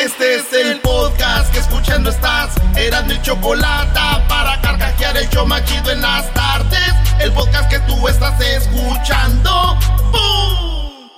Este 0.00 0.36
es 0.36 0.50
el 0.54 0.80
podcast 0.80 1.52
que 1.52 1.58
escuchando 1.58 2.08
estás. 2.08 2.54
Eran 2.74 3.06
mi 3.06 3.20
chocolate 3.20 4.00
para 4.30 4.58
carcajear 4.62 5.14
el 5.18 5.28
show 5.28 5.46
machido 5.46 5.90
en 5.90 6.00
las 6.00 6.32
tardes. 6.32 6.94
El 7.18 7.30
podcast 7.32 7.68
que 7.68 7.78
tú 7.80 8.08
estás 8.08 8.40
escuchando. 8.40 9.76
¡Bum! 10.10 11.10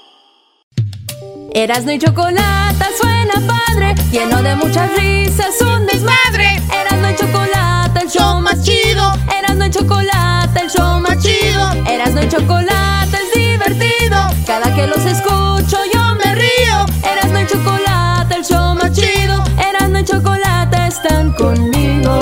Erasmo 1.53 1.93
y 1.93 2.01
chocolate 2.01 2.85
suena 3.01 3.35
padre, 3.47 3.95
lleno 4.11 4.43
de 4.43 4.57
muchas 4.57 4.91
risas, 4.97 5.61
un 5.61 5.87
desmadre. 5.87 6.61
Erasmo 6.75 7.09
y 7.09 7.15
chocolate, 7.15 8.01
el 8.01 8.11
show 8.11 8.41
más 8.41 8.65
chido. 8.65 9.13
Erasmo 9.39 9.65
y 9.65 9.71
chocolate, 9.71 10.61
el 10.61 10.69
show 10.69 10.99
más 10.99 11.23
chido. 11.23 11.73
Erasmo 11.87 12.21
y 12.21 12.29
chocolate 12.29 13.17
es 13.17 13.33
divertido. 13.33 14.19
Cada 14.45 14.75
que 14.75 14.89
los 14.89 15.05
escucho 15.05 15.79
yo 15.95 16.02
están 21.03 21.33
conmigo. 21.33 22.13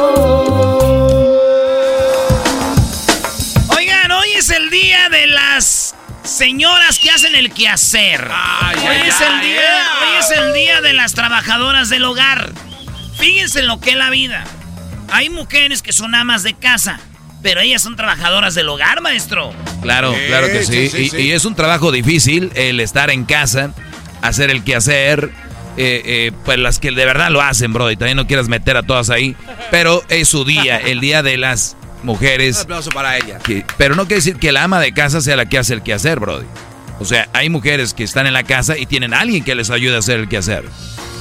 Oigan, 3.76 4.10
hoy 4.12 4.28
es 4.36 4.48
el 4.50 4.70
día 4.70 5.08
de 5.10 5.26
las 5.26 5.94
señoras 6.24 6.98
que 6.98 7.10
hacen 7.10 7.34
el 7.34 7.52
quehacer. 7.52 8.22
hoy, 8.22 9.08
es 9.08 9.20
el 9.20 9.40
día, 9.42 9.86
hoy 10.02 10.18
es 10.18 10.30
el 10.30 10.54
día 10.54 10.80
de 10.80 10.92
las 10.94 11.12
trabajadoras 11.14 11.88
del 11.90 12.04
hogar. 12.04 12.52
Fíjense 13.18 13.60
en 13.60 13.66
lo 13.66 13.80
que 13.80 13.90
es 13.90 13.96
la 13.96 14.10
vida. 14.10 14.44
Hay 15.10 15.28
mujeres 15.28 15.82
que 15.82 15.92
son 15.92 16.14
amas 16.14 16.42
de 16.42 16.54
casa, 16.54 17.00
pero 17.42 17.60
ellas 17.60 17.82
son 17.82 17.96
trabajadoras 17.96 18.54
del 18.54 18.68
hogar, 18.68 19.00
maestro. 19.02 19.52
Claro, 19.82 20.14
claro 20.28 20.46
que 20.46 20.64
sí. 20.64 20.88
sí, 20.88 20.90
sí, 20.90 21.02
Y- 21.02 21.10
sí. 21.10 21.16
Y, 21.18 21.32
es 21.32 21.44
un 21.44 21.54
trabajo 21.54 21.92
difícil 21.92 22.50
el 22.54 22.80
estar 22.80 23.10
en 23.10 23.24
casa, 23.24 23.74
hacer 24.22 24.50
el 24.50 24.62
quehacer. 24.64 25.30
Eh, 25.76 26.02
eh, 26.04 26.32
pues 26.44 26.58
las 26.58 26.78
que 26.78 26.90
de 26.90 27.04
verdad 27.04 27.30
lo 27.30 27.40
hacen, 27.40 27.72
bro, 27.72 27.90
y 27.90 27.96
también 27.96 28.16
no 28.16 28.26
quieras 28.26 28.48
meter 28.48 28.76
a 28.76 28.82
todas 28.82 29.08
ahí. 29.10 29.36
Pero 29.70 30.02
es 30.08 30.28
su 30.28 30.44
día, 30.44 30.76
el 30.78 31.00
día 31.00 31.22
de 31.22 31.36
las 31.36 31.76
Un 32.00 32.06
mujeres. 32.06 32.58
aplauso 32.60 32.90
para 32.90 33.16
ella. 33.16 33.38
que- 33.38 33.64
pero 33.78 33.94
no 33.94 34.02
quiere 34.02 34.16
decir 34.16 34.36
que 34.36 34.52
la 34.52 34.64
ama 34.64 34.80
de 34.80 34.92
casa 34.92 35.20
sea 35.20 35.36
la 35.36 35.46
que 35.46 35.58
hace 35.58 35.74
el 35.74 35.82
quehacer, 35.82 36.18
bro. 36.20 36.42
O 36.98 37.04
sea, 37.04 37.28
hay 37.32 37.48
mujeres 37.48 37.94
que 37.94 38.04
están 38.04 38.26
en 38.26 38.34
la 38.34 38.42
casa 38.42 38.76
y 38.76 38.84
tienen 38.86 39.14
a 39.14 39.20
alguien 39.20 39.42
que 39.44 39.54
les 39.54 39.70
ayude 39.70 39.96
a 39.96 40.00
hacer 40.00 40.20
el 40.20 40.28
quehacer. 40.28 40.64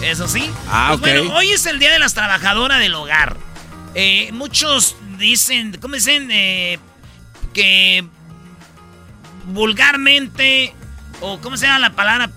Eso 0.04 0.28
sí. 0.28 0.50
Ah, 0.68 0.96
Pues 1.00 1.14
ok. 1.14 1.20
Bueno, 1.22 1.38
hoy 1.38 1.52
es 1.52 1.66
el 1.66 1.80
día 1.80 1.92
de 1.94 2.00
las 2.00 2.14
trabajadoras 2.14 2.80
del 2.80 2.94
hogar. 2.96 3.38
Eh, 3.96 4.30
muchos 4.34 4.96
dicen, 5.18 5.78
¿cómo 5.82 5.96
dicen? 5.96 6.30
Eh, 6.32 6.80
que 7.54 8.04
vulgarmente, 9.46 10.74
o 11.22 11.40
¿cómo 11.42 11.58
se 11.58 11.66
llama 11.68 11.80
la 11.80 11.92
palabra. 11.92 12.28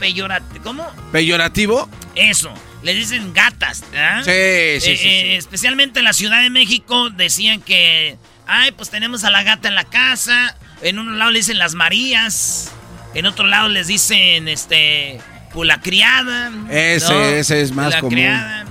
¿Peyorativo? 1.13 1.89
Eso. 2.15 2.53
Le 2.83 2.95
dicen 2.95 3.33
gatas. 3.33 3.79
Sí, 3.79 3.85
sí, 4.25 4.31
Eh, 4.31 4.79
sí, 4.81 4.91
eh, 4.91 4.97
sí. 4.99 5.33
Especialmente 5.35 6.01
en 6.01 6.05
la 6.05 6.13
Ciudad 6.13 6.43
de 6.43 6.51
México 6.51 7.11
decían 7.11 7.61
que, 7.61 8.17
ay, 8.47 8.73
pues 8.73 8.91
tenemos 8.91 9.23
a 9.25 9.31
la 9.31 9.43
gata 9.45 9.69
en 9.69 9.75
la 9.77 9.85
casa. 9.85 10.57
En 10.83 10.99
un 10.99 11.19
lado 11.19 11.31
le 11.31 11.39
dicen 11.39 11.59
las 11.59 11.75
Marías. 11.75 12.73
En 13.15 13.27
otro 13.27 13.47
lado 13.47 13.69
les 13.69 13.87
dicen, 13.87 14.49
este, 14.49 15.21
pues 15.53 15.69
la 15.69 15.81
criada. 15.81 16.51
Ese- 16.71 17.39
ese 17.39 17.61
es 17.61 17.73
más 17.73 17.95
común. 17.97 18.11
criada. 18.15 18.65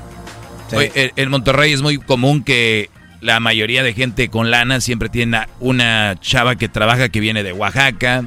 Sí. 0.69 0.75
Oye, 0.75 1.13
en, 1.16 1.29
Monterrey 1.29 1.72
es 1.72 1.81
muy 1.81 1.97
común 1.97 2.43
que 2.43 2.89
la 3.22 3.39
mayoría 3.39 3.83
de 3.83 3.93
gente 3.93 4.29
con 4.29 4.51
lana 4.51 4.81
siempre 4.81 5.07
tiene 5.09 5.39
una 5.59 6.16
chava 6.19 6.55
que 6.55 6.67
trabaja 6.69 7.09
que 7.09 7.19
viene 7.19 7.43
de 7.43 7.53
Oaxaca 7.53 8.25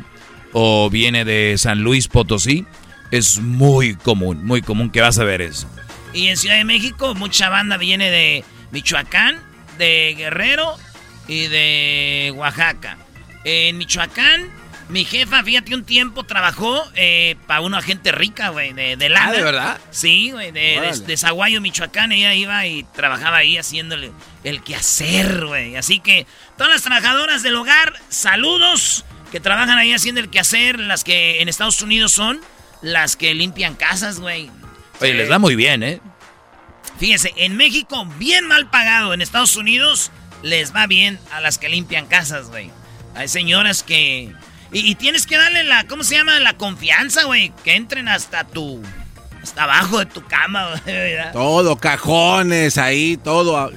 o 0.54 0.88
viene 0.88 1.26
de 1.26 1.56
San 1.58 1.80
Luis 1.82 2.08
Potosí. 2.08 2.64
Es 3.10 3.38
muy 3.38 3.96
común, 3.96 4.44
muy 4.44 4.62
común 4.62 4.90
que 4.90 5.02
vas 5.02 5.18
a 5.18 5.24
ver 5.24 5.42
eso. 5.42 5.68
Y 6.14 6.28
en 6.28 6.36
Ciudad 6.38 6.56
de 6.56 6.64
México 6.64 7.14
mucha 7.14 7.50
banda 7.50 7.76
viene 7.76 8.10
de 8.10 8.44
Michoacán, 8.70 9.38
de 9.78 10.14
Guerrero 10.16 10.76
y 11.28 11.48
de 11.48 12.32
Oaxaca. 12.36 12.96
En 13.44 13.76
Michoacán, 13.78 14.48
mi 14.88 15.04
jefa, 15.04 15.42
fíjate, 15.42 15.74
un 15.74 15.84
tiempo 15.84 16.24
trabajó 16.24 16.82
para 17.46 17.60
una 17.60 17.82
gente 17.82 18.12
rica, 18.12 18.50
güey, 18.50 18.72
de, 18.72 18.96
de 18.96 19.08
lana. 19.08 19.28
Ah, 19.28 19.32
¿de 19.32 19.42
verdad? 19.42 19.80
Sí, 19.90 20.30
güey, 20.30 20.50
de, 20.52 20.60
de, 20.60 20.78
Órale. 20.78 20.98
de 20.98 21.16
Zaguayo, 21.16 21.60
Michoacán. 21.60 22.12
Ella 22.12 22.34
iba 22.34 22.66
y 22.66 22.84
trabajaba 22.94 23.38
ahí 23.38 23.58
haciéndole 23.58 24.12
el 24.44 24.62
quehacer, 24.62 25.46
güey. 25.46 25.76
Así 25.76 26.00
que 26.00 26.26
todas 26.56 26.72
las 26.72 26.82
trabajadoras 26.82 27.42
del 27.42 27.56
hogar, 27.56 27.94
saludos, 28.08 29.04
que 29.34 29.40
trabajan 29.40 29.76
ahí 29.78 29.92
haciendo 29.92 30.20
el 30.20 30.30
quehacer. 30.30 30.78
Las 30.78 31.02
que 31.02 31.42
en 31.42 31.48
Estados 31.48 31.82
Unidos 31.82 32.12
son 32.12 32.40
las 32.82 33.16
que 33.16 33.34
limpian 33.34 33.74
casas, 33.74 34.20
güey. 34.20 34.48
Oye, 35.00 35.10
Sí. 35.10 35.16
les 35.16 35.28
da 35.28 35.40
muy 35.40 35.56
bien, 35.56 35.82
¿eh? 35.82 36.00
Fíjese, 37.00 37.34
en 37.36 37.56
México, 37.56 38.06
bien 38.16 38.46
mal 38.46 38.70
pagado. 38.70 39.12
En 39.12 39.20
Estados 39.20 39.56
Unidos, 39.56 40.12
les 40.42 40.72
va 40.72 40.86
bien 40.86 41.18
a 41.32 41.40
las 41.40 41.58
que 41.58 41.68
limpian 41.68 42.06
casas, 42.06 42.46
güey. 42.46 42.70
Hay 43.16 43.26
señoras 43.26 43.82
que. 43.82 44.32
Y, 44.72 44.88
y 44.88 44.94
tienes 44.94 45.26
que 45.26 45.36
darle 45.36 45.64
la. 45.64 45.84
¿Cómo 45.88 46.04
se 46.04 46.14
llama? 46.14 46.38
La 46.38 46.56
confianza, 46.56 47.24
güey. 47.24 47.52
Que 47.64 47.74
entren 47.74 48.06
hasta 48.06 48.44
tu. 48.44 48.80
Hasta 49.42 49.64
abajo 49.64 49.98
de 49.98 50.06
tu 50.06 50.24
cama, 50.28 50.68
güey. 50.70 50.80
¿verdad? 50.86 51.32
Todo, 51.32 51.76
cajones 51.76 52.78
ahí, 52.78 53.16
todo. 53.16 53.72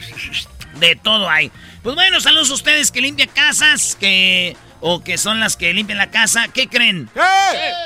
De 0.80 0.96
todo 0.96 1.28
hay. 1.28 1.52
Pues 1.82 1.96
bueno, 1.96 2.22
saludos 2.22 2.52
a 2.52 2.54
ustedes 2.54 2.92
que 2.92 3.02
limpian 3.02 3.30
casas, 3.30 3.98
que. 4.00 4.56
O 4.80 5.04
que 5.04 5.18
son 5.18 5.40
las 5.40 5.58
que 5.58 5.74
limpian 5.74 5.98
la 5.98 6.12
casa. 6.12 6.48
¿Qué 6.50 6.68
creen? 6.68 7.10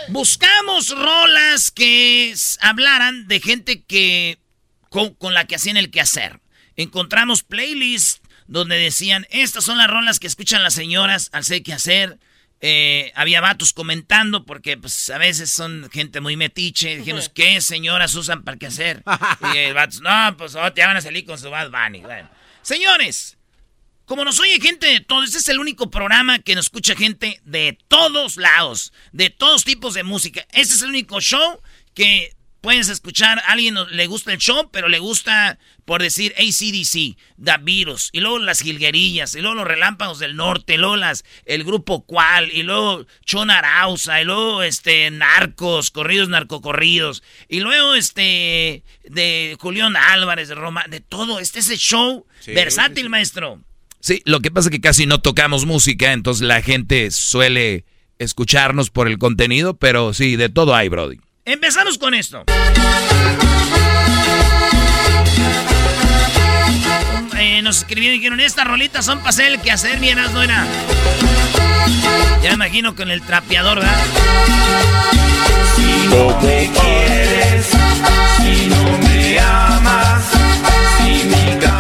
Buscamos 0.10 0.90
rolas 0.90 1.72
que 1.72 2.34
hablaran 2.60 3.28
de 3.28 3.40
gente 3.40 3.84
que. 3.84 4.40
Con, 4.90 5.14
con 5.14 5.34
la 5.34 5.46
que 5.46 5.56
hacían 5.56 5.78
el 5.78 5.90
quehacer. 5.90 6.42
Encontramos 6.76 7.44
playlists 7.44 8.22
donde 8.48 8.78
decían: 8.78 9.26
Estas 9.30 9.64
son 9.64 9.78
las 9.78 9.88
rolas 9.88 10.20
que 10.20 10.28
escuchan 10.28 10.64
las 10.64 10.74
señoras 10.74 11.30
al 11.32 11.42
hacer 11.42 11.64
quehacer. 11.64 12.20
Eh, 12.64 13.12
había 13.16 13.42
vatos 13.42 13.74
comentando 13.74 14.46
porque 14.46 14.78
pues 14.78 15.10
a 15.10 15.18
veces 15.18 15.50
son 15.52 15.90
gente 15.92 16.22
muy 16.22 16.36
metiche. 16.36 16.98
Dijimos, 16.98 17.28
¿qué 17.30 17.60
señoras 17.60 18.14
usan 18.14 18.44
para 18.44 18.58
qué 18.58 18.68
hacer? 18.68 19.04
Y 19.54 19.58
el 19.58 19.74
vatos, 19.74 20.02
no, 20.02 20.38
pues 20.38 20.56
oh, 20.56 20.72
te 20.72 20.86
van 20.86 20.96
a 20.96 21.02
salir 21.02 21.26
con 21.26 21.40
su 21.40 21.50
Bad 21.50 21.72
Bunny. 21.72 22.02
Bueno. 22.02 22.30
Señores, 22.62 23.38
como 24.12 24.26
nos 24.26 24.42
oye 24.42 24.60
gente 24.60 24.88
de 24.88 25.00
todo, 25.00 25.24
este 25.24 25.38
es 25.38 25.48
el 25.48 25.58
único 25.58 25.90
programa 25.90 26.40
que 26.40 26.54
nos 26.54 26.66
escucha 26.66 26.98
gente 26.98 27.40
de 27.46 27.80
todos 27.88 28.36
lados, 28.36 28.92
de 29.14 29.30
todos 29.30 29.64
tipos 29.64 29.94
de 29.94 30.04
música. 30.04 30.46
Este 30.52 30.74
es 30.74 30.82
el 30.82 30.90
único 30.90 31.22
show 31.22 31.62
que 31.94 32.36
puedes 32.60 32.90
escuchar. 32.90 33.40
A 33.40 33.54
alguien 33.54 33.78
le 33.90 34.08
gusta 34.08 34.34
el 34.34 34.38
show, 34.38 34.70
pero 34.70 34.90
le 34.90 35.00
gusta, 35.00 35.60
por 35.86 36.02
decir, 36.02 36.36
ACDC, 36.38 37.16
The 37.42 37.56
Beatles, 37.62 38.10
y 38.12 38.20
luego 38.20 38.40
las 38.40 38.60
Gilguerillas, 38.60 39.34
y 39.36 39.40
luego 39.40 39.56
los 39.56 39.66
Relámpagos 39.66 40.20
del 40.20 40.36
Norte, 40.36 40.74
y 40.74 40.78
luego 40.78 40.98
las, 40.98 41.24
el 41.46 41.64
grupo 41.64 42.06
Cual, 42.06 42.52
y 42.52 42.64
luego 42.64 43.06
Chon 43.26 43.50
Arauza, 43.50 44.20
y 44.20 44.26
luego 44.26 44.62
este, 44.62 45.10
Narcos, 45.10 45.90
corridos 45.90 46.28
narcocorridos, 46.28 47.24
y 47.48 47.62
luego 47.62 47.96
este, 47.96 48.84
de 49.06 49.56
Julián 49.58 49.96
Álvarez, 49.96 50.50
de 50.50 50.56
Roma, 50.56 50.84
de 50.90 51.00
todo. 51.00 51.40
Este 51.40 51.60
es 51.60 51.70
el 51.70 51.78
show 51.78 52.28
Sí, 52.42 52.52
versátil, 52.52 53.10
maestro. 53.10 53.62
Sí, 54.02 54.22
lo 54.26 54.42
que 54.42 54.52
pasa 54.52 54.70
es 54.70 54.72
que 54.72 54.82
casi 54.82 55.06
no 55.06 55.22
tocamos 55.22 55.66
música, 55.66 56.12
entonces 56.12 56.46
la 56.46 56.62
gente 56.62 57.12
suele 57.12 57.86
escucharnos 58.20 58.90
por 58.90 59.08
el 59.08 59.18
contenido, 59.18 59.76
pero 59.76 60.14
sí, 60.14 60.36
de 60.36 60.50
todo 60.50 60.76
hay, 60.76 60.90
Brody. 60.90 61.20
Empezamos 61.46 61.98
con 61.98 62.14
esto. 62.14 62.44
escribieron 67.72 68.16
y 68.16 68.18
dijeron, 68.20 68.40
estas 68.40 68.68
rolitas 68.68 69.06
son 69.06 69.20
para 69.20 69.30
hacer 69.30 69.48
el 69.48 69.62
que 69.62 69.72
hacer, 69.72 70.00
mi 70.00 70.12
no 70.14 70.44
era. 70.44 70.66
Ya 72.44 72.50
me 72.50 72.56
imagino 72.56 72.96
con 72.96 73.10
el 73.10 73.22
trapeador, 73.22 73.80
¿verdad? 73.80 74.04
Si 75.76 76.08
no 76.08 76.42
me 76.42 76.72
quieres, 76.72 77.70
si 78.38 78.68
no 78.68 78.98
me 79.00 79.40
amas, 79.40 80.24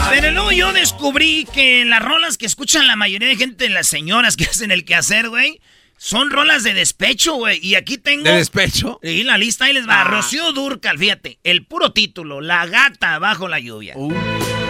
Pero 0.09 0.31
luego 0.31 0.51
yo 0.51 0.73
descubrí 0.73 1.47
que 1.53 1.85
las 1.85 2.01
rolas 2.01 2.37
que 2.37 2.45
escuchan 2.45 2.87
la 2.87 2.95
mayoría 2.95 3.27
de 3.29 3.35
gente, 3.35 3.69
las 3.69 3.87
señoras 3.87 4.35
que 4.37 4.43
hacen 4.51 4.71
el 4.71 4.85
quehacer, 4.85 5.29
güey, 5.29 5.59
son 5.97 6.31
rolas 6.31 6.63
de 6.63 6.73
despecho, 6.73 7.35
güey. 7.35 7.59
Y 7.61 7.75
aquí 7.75 7.97
tengo. 7.97 8.23
¿De 8.23 8.37
despecho? 8.37 8.99
Y 9.03 9.23
la 9.23 9.37
lista 9.37 9.65
ahí 9.65 9.73
les 9.73 9.87
va. 9.87 10.01
Ah. 10.01 10.03
Rocío 10.05 10.51
Durcal, 10.51 10.97
fíjate. 10.97 11.39
El 11.43 11.65
puro 11.65 11.91
título: 11.91 12.41
La 12.41 12.65
gata 12.65 13.19
bajo 13.19 13.47
la 13.47 13.59
lluvia. 13.59 13.93
Uh. 13.95 14.11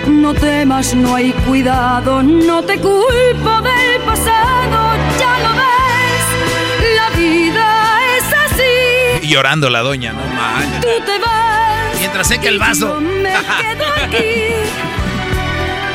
No 0.07 0.33
temas, 0.33 0.95
no 0.95 1.15
hay 1.15 1.31
cuidado, 1.31 2.23
no 2.23 2.63
te 2.63 2.73
culpo 2.79 3.61
del 3.61 4.01
pasado, 4.03 4.97
ya 5.19 5.39
lo 5.39 5.55
ves, 5.55 6.95
la 6.95 7.09
vida 7.17 8.17
es 8.17 8.23
así. 8.33 9.25
Y 9.25 9.27
llorando 9.29 9.69
la 9.69 9.81
doña, 9.81 10.11
¿no? 10.11 10.25
Man. 10.25 10.81
Tú 10.81 11.05
te 11.05 11.19
vas. 11.19 11.70
Mientras 12.01 12.27
seca 12.27 12.47
el 12.49 12.59
vaso. 12.59 12.87
Yo 12.95 12.99
me 13.01 13.29
quedo 13.61 13.85
aquí. 14.03 14.43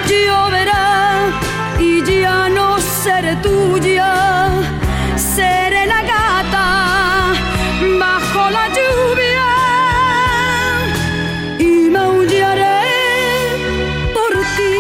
Lloverá 0.09 1.27
y 1.81 2.03
ya 2.21 2.49
no 2.49 2.79
seré 2.81 3.35
tuya. 3.37 4.49
Seré 5.17 5.87
la 5.87 6.03
gata 6.03 7.33
bajo 7.99 8.51
la 8.51 8.69
lluvia 8.69 9.47
y 11.59 11.91
maullaré 11.91 12.83
por 14.15 14.33
ti. 14.57 14.79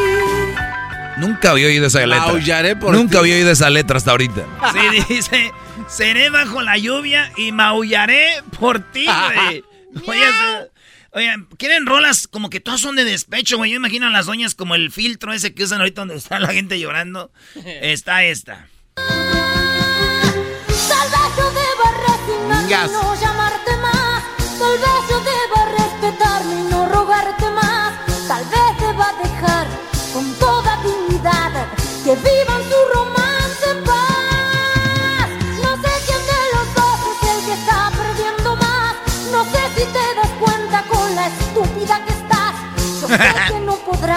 Nunca 1.19 1.50
había 1.50 1.67
oído 1.67 1.87
esa 1.87 2.06
letra. 2.06 2.26
Maullaré 2.26 2.76
por 2.76 2.94
Nunca 2.94 3.12
ti. 3.12 3.17
había 3.19 3.34
oído 3.37 3.50
esa 3.50 3.69
letra 3.70 3.96
hasta 3.96 4.12
ahorita. 4.12 4.43
Sí, 4.72 5.05
dice: 5.14 5.52
Seré 5.88 6.31
bajo 6.31 6.62
la 6.62 6.79
lluvia 6.79 7.31
y 7.37 7.50
maullaré 7.52 8.43
por 8.58 8.79
ti, 8.93 9.06
güey. 9.06 9.64
Oye, 10.06 10.20
Oigan, 11.16 11.46
¿quieren 11.56 11.86
rolas 11.86 12.28
como 12.28 12.50
que 12.50 12.60
todas 12.60 12.82
son 12.82 12.94
de 12.94 13.04
despecho, 13.06 13.56
güey? 13.56 13.70
Yo 13.70 13.78
imagino 13.78 14.06
a 14.06 14.10
las 14.10 14.26
doñas 14.26 14.54
como 14.54 14.74
el 14.74 14.92
filtro 14.92 15.32
ese 15.32 15.54
que 15.54 15.64
usan 15.64 15.78
ahorita 15.80 16.02
donde 16.02 16.16
está 16.16 16.38
la 16.38 16.52
gente 16.52 16.78
llorando. 16.78 17.32
Está 17.64 18.22
esta. 18.24 18.68
Tal 18.96 19.06
vez 22.68 22.92
yo 23.22 23.35
que 43.18 43.60
no 43.60 43.76
podrá 43.76 44.16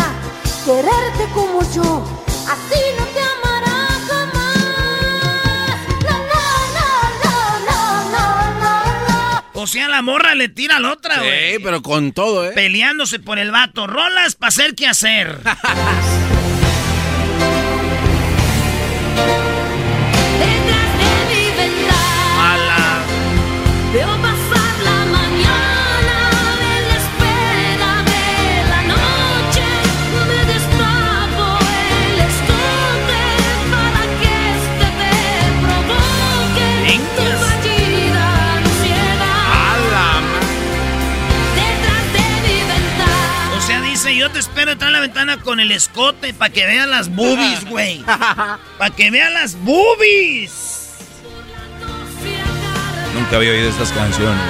quererte 0.65 1.25
como 1.33 1.61
yo. 1.73 2.05
Así 2.47 2.79
no 2.97 3.05
te 3.05 3.19
amará 3.21 3.87
jamás. 4.07 5.79
No, 6.03 6.17
no, 6.17 6.43
no, 6.75 7.59
no, 7.65 8.11
no, 8.11 8.59
no, 8.59 9.43
no. 9.53 9.61
O 9.61 9.67
sea, 9.67 9.87
la 9.87 10.01
morra 10.01 10.35
le 10.35 10.49
tira 10.49 10.77
a 10.77 10.79
la 10.79 10.91
otra, 10.93 11.19
güey. 11.19 11.53
Sí, 11.53 11.59
pero 11.63 11.81
con 11.81 12.11
todo, 12.11 12.45
¿eh? 12.45 12.51
Peleándose 12.53 13.19
por 13.19 13.39
el 13.39 13.51
vato. 13.51 13.87
Rolas 13.87 14.35
para 14.35 14.49
hacer 14.49 14.75
qué 14.75 14.87
hacer. 14.87 15.39
yo 44.29 44.33
te 44.33 44.39
espero 44.39 44.71
detrás 44.71 44.89
de 44.89 44.93
la 44.93 44.99
ventana 44.99 45.37
con 45.37 45.59
el 45.59 45.71
escote 45.71 46.33
para 46.33 46.53
que 46.53 46.65
vean 46.65 46.89
las 46.89 47.09
boobies, 47.09 47.65
güey. 47.65 48.03
Para 48.77 48.95
que 48.95 49.11
vean 49.11 49.33
las 49.33 49.55
boobies. 49.55 50.89
Nunca 53.13 53.37
había 53.37 53.51
oído 53.51 53.69
estas 53.69 53.91
canciones. 53.91 54.41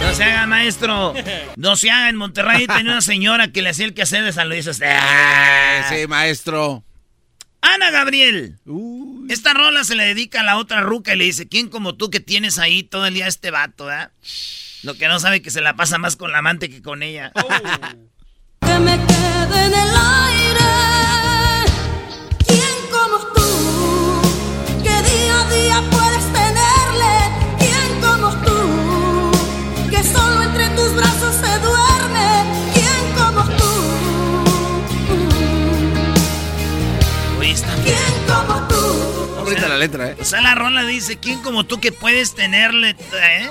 No 0.00 0.14
se 0.14 0.24
haga, 0.24 0.46
maestro. 0.46 1.14
No 1.56 1.76
se 1.76 1.90
haga. 1.90 2.08
En 2.08 2.16
Monterrey 2.16 2.66
tenía 2.66 2.92
una 2.92 3.00
señora 3.00 3.52
que 3.52 3.62
le 3.62 3.70
hacía 3.70 3.86
el 3.86 3.94
quehacer 3.94 4.22
de 4.22 4.32
San 4.32 4.48
Luis. 4.48 4.68
Ah. 4.82 5.86
Sí, 5.88 6.06
maestro. 6.06 6.84
Ana 7.60 7.90
Gabriel. 7.90 8.58
Uy. 8.64 9.26
Esta 9.28 9.54
rola 9.54 9.84
se 9.84 9.96
le 9.96 10.04
dedica 10.04 10.40
a 10.40 10.44
la 10.44 10.56
otra 10.56 10.82
ruca 10.82 11.14
y 11.14 11.18
le 11.18 11.24
dice, 11.24 11.48
¿quién 11.48 11.68
como 11.68 11.96
tú 11.96 12.10
que 12.10 12.20
tienes 12.20 12.58
ahí 12.58 12.82
todo 12.82 13.06
el 13.06 13.14
día 13.14 13.26
este 13.26 13.50
vato, 13.50 13.90
eh? 13.90 14.08
Lo 14.82 14.94
que 14.94 15.08
no 15.08 15.18
sabe 15.18 15.42
que 15.42 15.50
se 15.50 15.60
la 15.60 15.74
pasa 15.74 15.98
más 15.98 16.16
con 16.16 16.30
la 16.30 16.38
amante 16.38 16.70
que 16.70 16.80
con 16.80 17.02
ella. 17.02 17.32
Que 18.60 18.78
me 18.78 18.96
quede 19.06 19.66
en 19.66 19.74
el 19.74 19.90
aire. 20.24 20.72
¿Quién 22.46 22.76
como 22.90 23.18
tú? 23.34 24.22
Que 24.82 25.02
día 25.10 25.40
a 25.40 25.50
día 25.50 25.82
puedes 25.90 26.24
tenerle. 26.32 27.14
¿Quién 27.58 28.00
como 28.00 28.28
tú? 28.44 28.58
Que 29.90 30.02
solo 30.02 30.42
entre 30.42 30.68
tus 30.70 30.94
brazos 30.94 31.34
se 31.34 31.58
duerme. 31.58 32.44
¿Quién 32.74 33.04
como 33.16 33.42
tú? 33.56 33.72
¿Quién 37.84 38.14
como 38.26 38.68
tú? 38.68 39.38
Ahorita 39.38 39.68
la 39.68 39.76
letra, 39.76 40.10
¿eh? 40.10 40.16
O 40.20 40.24
sea, 40.24 40.40
la 40.40 40.54
rola 40.54 40.84
dice, 40.84 41.18
¿quién 41.18 41.40
como 41.42 41.64
tú 41.64 41.78
que 41.80 41.92
puedes 41.92 42.34
tenerle, 42.34 42.90
eh? 42.90 43.50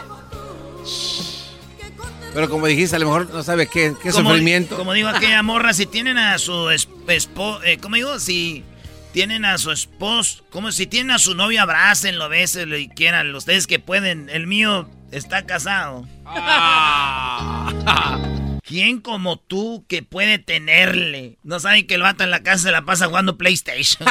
Pero 2.35 2.49
como 2.49 2.67
dijiste, 2.67 2.97
a 2.97 2.99
lo 2.99 3.05
mejor 3.05 3.29
no 3.33 3.43
sabe 3.43 3.67
qué, 3.67 3.93
qué 4.03 4.11
Como- 4.11 4.29
sufrimiento. 4.29 4.75
Como 4.75 4.91
digo 4.91 5.07
aquella 5.07 5.41
morra, 5.43 5.73
si 5.73 5.85
tienen 5.85 6.17
a 6.17 6.37
su 6.37 6.69
esposo, 6.69 7.61
¿cómo 7.81 7.95
digo? 7.95 8.19
Si 8.19 8.65
tienen 9.13 9.45
a 9.45 9.57
su 9.57 9.71
esposo, 9.71 10.43
como 10.51 10.73
si 10.73 10.85
tienen 10.85 11.11
a 11.11 11.19
su 11.19 11.33
novio, 11.33 11.61
abrácenlo, 11.61 12.27
bésenlo 12.27 12.77
y 12.77 12.89
quieran, 12.89 13.33
ustedes 13.33 13.67
que 13.67 13.79
pueden, 13.79 14.29
el 14.29 14.47
mío 14.47 14.89
está 15.11 15.45
casado. 15.45 16.05
¿Quién 18.63 18.99
como 18.99 19.37
tú 19.37 19.85
que 19.87 20.03
puede 20.03 20.37
tenerle? 20.37 21.37
No 21.43 21.61
saben 21.61 21.87
que 21.87 21.95
el 21.95 22.01
vato 22.01 22.25
en 22.25 22.31
la 22.31 22.43
casa 22.43 22.63
se 22.63 22.71
la 22.71 22.81
pasa 22.81 23.05
jugando 23.07 23.37
PlayStation, 23.37 24.05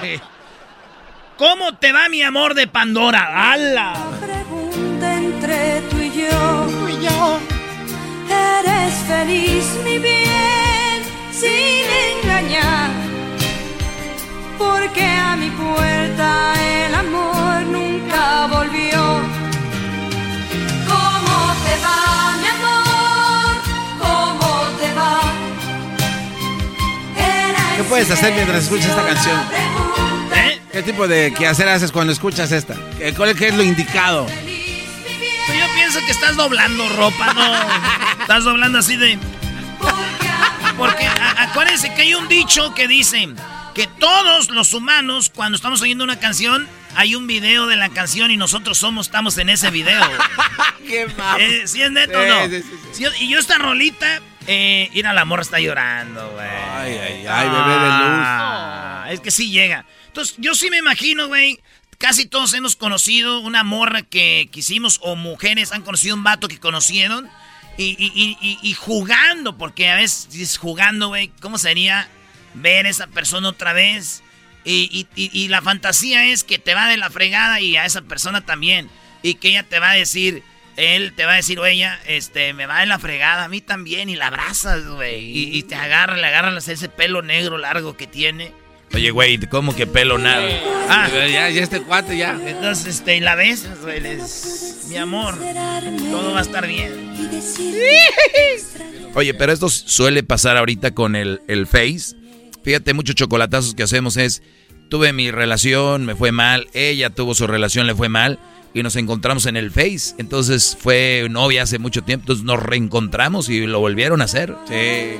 güey. 0.00 0.20
¿Cómo 1.38 1.76
te 1.78 1.90
va 1.92 2.08
mi 2.08 2.22
amor 2.22 2.54
de 2.54 2.68
Pandora? 2.68 3.50
¡Hala! 3.52 3.94
pregunta 4.20 5.16
entre 5.16 5.78
feliz, 9.12 9.64
mi 9.84 9.98
bien, 9.98 10.98
sin 11.32 11.84
engañar. 12.12 12.90
Porque 14.58 15.04
a 15.04 15.36
mi 15.36 15.50
puerta 15.50 16.54
el 16.86 16.94
amor 16.94 17.62
nunca 17.76 18.46
volvió. 18.46 19.00
¿Cómo 20.92 21.36
te 21.64 21.74
va, 21.84 22.00
mi 22.42 22.48
amor? 22.56 23.52
¿Cómo 24.04 24.48
te 24.80 24.88
va? 24.98 25.20
Era 27.18 27.76
¿Qué 27.76 27.82
puedes 27.84 28.10
hacer 28.10 28.32
mientras 28.34 28.64
escuchas 28.64 28.86
esta 28.90 29.06
canción? 29.06 29.38
¿Eh? 30.36 30.60
¿Qué 30.72 30.82
tipo 30.82 31.06
de 31.06 31.34
quehacer 31.36 31.68
haces 31.68 31.92
cuando 31.92 32.12
escuchas 32.12 32.50
esta? 32.52 32.74
¿Qué- 32.98 33.12
¿Cuál 33.14 33.30
es 33.30 33.54
lo 33.54 33.62
indicado? 33.62 34.26
Pues 35.46 35.58
Yo 35.58 35.66
pienso 35.74 35.98
que 36.06 36.12
estás 36.12 36.36
doblando 36.36 36.88
ropa, 36.90 37.32
¿no? 37.34 38.20
Estás 38.22 38.44
doblando 38.44 38.78
así 38.78 38.96
de... 38.96 39.18
Porque 40.76 41.06
a 41.06 41.12
a- 41.12 41.42
acuérdense 41.44 41.92
que 41.94 42.02
hay 42.02 42.14
un 42.14 42.28
dicho 42.28 42.74
que 42.74 42.88
dice 42.88 43.28
que 43.74 43.86
todos 43.86 44.50
los 44.50 44.72
humanos, 44.74 45.30
cuando 45.34 45.56
estamos 45.56 45.80
oyendo 45.82 46.04
una 46.04 46.18
canción, 46.18 46.68
hay 46.94 47.14
un 47.14 47.26
video 47.26 47.66
de 47.66 47.76
la 47.76 47.88
canción 47.90 48.30
y 48.30 48.36
nosotros 48.36 48.78
somos, 48.78 49.06
estamos 49.06 49.36
en 49.38 49.48
ese 49.50 49.70
video. 49.70 50.00
¡Qué 50.88 51.06
mal! 51.16 51.40
Eh, 51.40 51.66
¿Sí 51.66 51.82
es 51.82 51.90
neto 51.90 52.18
o 52.18 52.22
Sí, 52.22 52.28
no? 52.28 52.46
sí, 52.48 52.64
sí, 52.92 53.04
y 53.20 53.28
yo 53.28 53.38
esta 53.38 53.58
rolita, 53.58 54.20
eh, 54.46 54.90
mira, 54.94 55.12
la 55.12 55.24
morra 55.24 55.42
está 55.42 55.58
llorando, 55.60 56.30
güey. 56.32 56.46
Ay, 56.46 56.98
ay, 56.98 57.26
ay, 57.26 57.48
bebé 57.48 57.72
de 57.72 57.88
luz. 57.88 58.26
Ah, 58.26 59.06
Es 59.10 59.20
que 59.20 59.30
sí 59.30 59.50
llega. 59.50 59.84
Entonces, 60.08 60.34
yo 60.38 60.54
sí 60.54 60.68
me 60.70 60.78
imagino, 60.78 61.28
güey. 61.28 61.58
Casi 61.98 62.26
todos 62.26 62.52
hemos 62.54 62.74
conocido 62.76 63.40
una 63.40 63.62
morra 63.62 64.02
que 64.02 64.48
quisimos, 64.50 64.98
o 65.02 65.14
mujeres 65.14 65.72
han 65.72 65.82
conocido 65.82 66.16
un 66.16 66.24
vato 66.24 66.48
que 66.48 66.58
conocieron. 66.58 67.28
Y, 67.78 67.96
y- 67.98 68.12
y- 68.14 68.36
y- 68.40 68.58
y 68.62 68.74
jugando, 68.74 69.56
porque 69.56 69.88
a 69.88 69.94
veces 69.96 70.58
jugando, 70.58 71.08
güey, 71.08 71.28
¿cómo 71.40 71.58
sería? 71.58 72.08
ver 72.54 72.84
a 72.84 72.90
esa 72.90 73.06
persona 73.06 73.48
otra 73.48 73.72
vez. 73.72 74.22
Y, 74.64 75.48
la 75.48 75.62
fantasía 75.62 76.26
es 76.26 76.44
que 76.44 76.58
te 76.58 76.74
va 76.74 76.86
de 76.86 76.98
la 76.98 77.08
fregada 77.08 77.60
y 77.60 77.76
a 77.78 77.86
esa 77.86 78.02
persona 78.02 78.44
también. 78.44 78.90
Y 79.22 79.36
que 79.36 79.48
ella 79.48 79.62
te 79.62 79.78
va 79.78 79.90
a 79.90 79.94
decir, 79.94 80.42
él 80.76 81.14
te 81.16 81.24
va 81.24 81.32
a 81.32 81.36
decir, 81.36 81.58
o 81.58 81.64
ella, 81.66 81.98
este, 82.06 82.52
me 82.52 82.66
va 82.66 82.80
de 82.80 82.86
la 82.86 82.98
fregada, 82.98 83.44
a 83.44 83.48
mí 83.48 83.62
también. 83.62 84.10
Y 84.10 84.16
la 84.16 84.26
abrazas, 84.26 84.84
güey. 84.86 85.24
Y, 85.24 85.56
y 85.56 85.62
te 85.62 85.74
agarra, 85.76 86.16
le 86.18 86.26
agarras 86.26 86.68
ese 86.68 86.90
pelo 86.90 87.22
negro 87.22 87.56
largo 87.56 87.96
que 87.96 88.06
tiene. 88.06 88.52
Oye, 88.94 89.10
güey, 89.10 89.38
¿cómo 89.48 89.74
que 89.74 89.86
pelo 89.86 90.18
nada? 90.18 90.46
Ah, 90.88 91.08
Ya, 91.10 91.48
ya 91.50 91.62
este 91.62 91.80
cuate 91.80 92.16
ya. 92.16 92.38
entonces, 92.46 92.96
este, 92.96 93.16
y 93.16 93.20
la 93.20 93.34
besas, 93.34 93.80
güey. 93.80 94.00
les- 94.00 94.86
Mi 94.90 94.96
amor, 94.96 95.34
todo 96.10 96.32
va 96.32 96.40
a 96.40 96.42
estar 96.42 96.66
bien. 96.66 96.92
Oye, 99.14 99.34
pero 99.34 99.52
esto 99.52 99.68
suele 99.68 100.22
pasar 100.22 100.56
ahorita 100.56 100.92
con 100.92 101.16
el, 101.16 101.40
el 101.48 101.66
Face. 101.66 102.16
Fíjate, 102.62 102.92
muchos 102.94 103.14
chocolatazos 103.14 103.74
que 103.74 103.82
hacemos 103.82 104.16
es, 104.16 104.42
tuve 104.90 105.12
mi 105.12 105.30
relación, 105.30 106.04
me 106.06 106.14
fue 106.14 106.32
mal, 106.32 106.68
ella 106.74 107.10
tuvo 107.10 107.34
su 107.34 107.46
relación, 107.46 107.86
le 107.86 107.94
fue 107.94 108.08
mal, 108.08 108.38
y 108.74 108.82
nos 108.82 108.96
encontramos 108.96 109.46
en 109.46 109.56
el 109.56 109.70
Face. 109.70 110.14
Entonces 110.18 110.76
fue 110.78 111.26
novia 111.30 111.62
hace 111.62 111.78
mucho 111.78 112.02
tiempo, 112.02 112.24
entonces 112.24 112.44
nos 112.44 112.62
reencontramos 112.62 113.48
y 113.48 113.66
lo 113.66 113.80
volvieron 113.80 114.20
a 114.20 114.24
hacer. 114.24 114.54
Sí. 114.68 115.16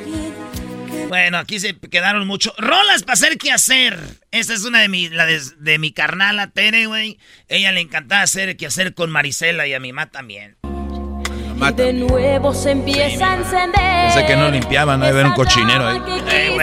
Bueno, 1.13 1.37
aquí 1.37 1.61
se 1.61 1.79
quedaron 1.79 2.27
mucho. 2.27 2.55
Rolas 2.57 3.03
para 3.03 3.13
hacer 3.13 3.37
qué 3.37 3.53
hacer. 3.53 3.99
Esta 4.31 4.55
es 4.55 4.65
una 4.65 4.81
de 4.81 4.89
mi, 4.89 5.11
la 5.11 5.27
de, 5.27 5.43
de 5.59 5.79
mi 5.79 5.93
carnala 5.93 6.47
Tere, 6.47 6.87
güey. 6.87 7.19
Ella 7.49 7.71
le 7.71 7.83
encantaba 7.83 8.23
hacer 8.23 8.57
qué 8.57 8.65
hacer 8.65 8.95
con 8.95 9.11
Marisela 9.11 9.67
y 9.67 9.75
a 9.75 9.79
mi 9.79 9.93
mamá 9.93 10.11
también. 10.11 10.57
Y 10.65 11.73
de 11.75 11.93
nuevo 11.93 12.55
se 12.55 12.71
empieza 12.71 13.31
a 13.31 13.37
encender. 13.37 14.07
Pensé 14.07 14.25
que 14.27 14.37
no 14.37 14.51
limpiaban, 14.51 15.01
no 15.01 15.05
debe 15.05 15.21
haber 15.21 15.33
un 15.33 15.37
cochinero 15.37 15.87
ahí. 15.87 16.01
Eh, 16.31 16.57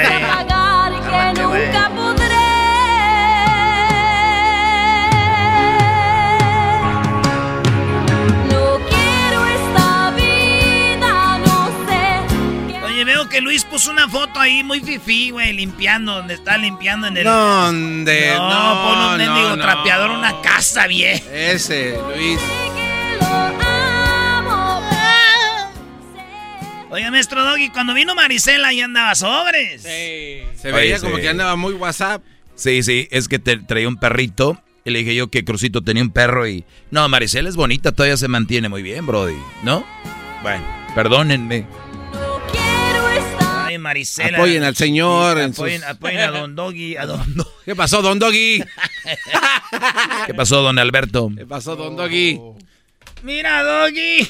Cálmate, 0.50 1.46
güey. 1.46 1.70
Que 13.40 13.46
Luis 13.46 13.64
puso 13.64 13.90
una 13.92 14.10
foto 14.10 14.38
ahí 14.40 14.64
muy 14.66 14.82
fifí, 14.82 15.30
güey, 15.32 15.54
limpiando, 15.54 16.14
donde 16.14 16.34
está 16.34 16.58
limpiando 16.58 17.08
en 17.08 17.16
el... 17.18 17.24
¿Dónde? 17.24 18.34
No, 18.36 18.50
No, 18.50 18.84
pon 18.84 19.00
un 19.00 19.18
mendigo 19.18 19.56
no. 19.56 19.64
trapeador, 19.64 20.12
una 20.12 20.42
casa 20.42 20.88
bien. 20.88 21.24
Ese, 21.32 21.98
Luis. 22.16 22.40
Oye, 26.90 27.12
maestro 27.12 27.46
Doggy, 27.46 27.70
cuando 27.70 27.94
vino 27.94 28.14
Marisela 28.14 28.74
ya 28.74 28.86
andaba 28.86 29.16
sobres. 29.16 29.84
Se 29.84 30.44
Oye, 30.66 30.72
veía 30.72 31.00
como 31.00 31.16
sí. 31.16 31.22
que 31.22 31.30
andaba 31.30 31.56
muy 31.56 31.74
WhatsApp. 31.76 32.22
Sí, 32.56 32.84
sí, 32.84 33.08
es 33.10 33.30
que 33.30 33.40
te, 33.40 33.58
traía 33.58 33.88
un 33.88 33.98
perrito. 33.98 34.62
Y 34.84 34.92
le 34.92 35.00
dije 35.00 35.16
yo 35.16 35.30
que 35.30 35.46
Crucito 35.46 35.82
tenía 35.82 36.04
un 36.04 36.10
perro 36.10 36.46
y... 36.48 36.66
No, 36.92 37.08
Maricela 37.08 37.48
es 37.48 37.56
bonita, 37.56 37.92
todavía 37.94 38.18
se 38.18 38.28
mantiene 38.28 38.68
muy 38.68 38.82
bien, 38.82 39.06
Brody. 39.06 39.38
¿No? 39.64 39.86
Bueno, 40.42 40.66
perdónenme. 40.96 41.66
Marisela. 43.78 44.38
Apoyen 44.38 44.64
al 44.64 44.76
señor 44.76 45.38
Sí, 45.38 45.44
en 45.44 45.52
apoyen, 45.52 45.82
sus- 45.82 45.90
apoyen 45.90 46.20
a 46.22 46.32
Don 46.32 46.56
Doggy, 46.56 46.96
a 46.98 47.06
Don 47.06 47.20
Doggy. 47.36 47.50
¿Qué 47.66 47.76
pasó, 47.76 48.02
Don 48.02 48.18
Doggy? 48.20 48.64
¿Qué 50.26 50.34
pasó, 50.34 50.62
don 50.62 50.80
Alberto? 50.80 51.30
¿Qué 51.36 51.46
pasó, 51.46 51.76
Don 51.76 51.96
Doggy? 51.96 52.40
Mira, 53.24 53.64
Doggy. 53.64 54.28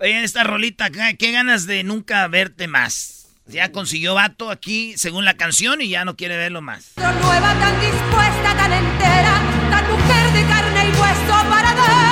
Oye, 0.00 0.24
esta 0.24 0.44
rolita, 0.44 0.86
acá, 0.86 1.12
qué 1.14 1.30
ganas 1.32 1.66
de 1.66 1.84
nunca 1.84 2.26
verte 2.28 2.66
más. 2.68 3.28
Ya 3.46 3.70
consiguió 3.72 4.14
vato 4.14 4.50
aquí, 4.50 4.94
según 4.96 5.24
la 5.26 5.34
canción, 5.34 5.80
y 5.82 5.88
ya 5.90 6.04
no 6.06 6.16
quiere 6.16 6.36
verlo 6.38 6.62
más. 6.62 6.92
Tan 6.94 7.20
nueva, 7.20 7.54
tan 7.60 7.78
dispuesta, 7.80 8.56
tan 8.56 8.72
entera, 8.72 9.42
tan 9.70 9.90
mujer 9.90 10.32
de 10.32 10.42
carne 10.48 10.84
y 10.88 10.92
hueso 10.92 11.48
para 11.50 11.74
dar. 11.74 12.03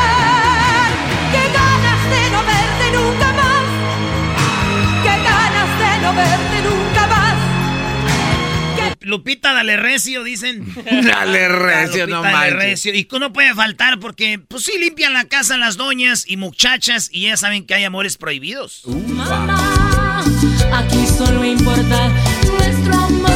Lupita, 9.04 9.52
dale 9.52 9.76
recio, 9.76 10.22
dicen. 10.24 10.66
Dale 11.04 11.48
recio, 11.48 12.06
Lupita, 12.06 12.16
no 12.16 12.22
dale 12.22 12.32
manches. 12.36 12.58
recio. 12.58 12.94
Y 12.94 13.08
no 13.18 13.32
puede 13.32 13.54
faltar 13.54 13.98
porque, 14.00 14.38
pues 14.38 14.64
sí, 14.64 14.72
limpian 14.78 15.12
la 15.12 15.24
casa 15.26 15.56
las 15.56 15.76
doñas 15.76 16.24
y 16.26 16.36
muchachas 16.36 17.08
y 17.12 17.22
ya 17.22 17.36
saben 17.36 17.66
que 17.66 17.74
hay 17.74 17.84
amores 17.84 18.16
prohibidos. 18.16 18.82
Mamá, 18.86 20.24
aquí 20.74 21.06
solo 21.06 21.44
importa 21.44 22.08
nuestro 22.58 22.94
amor. 22.94 23.30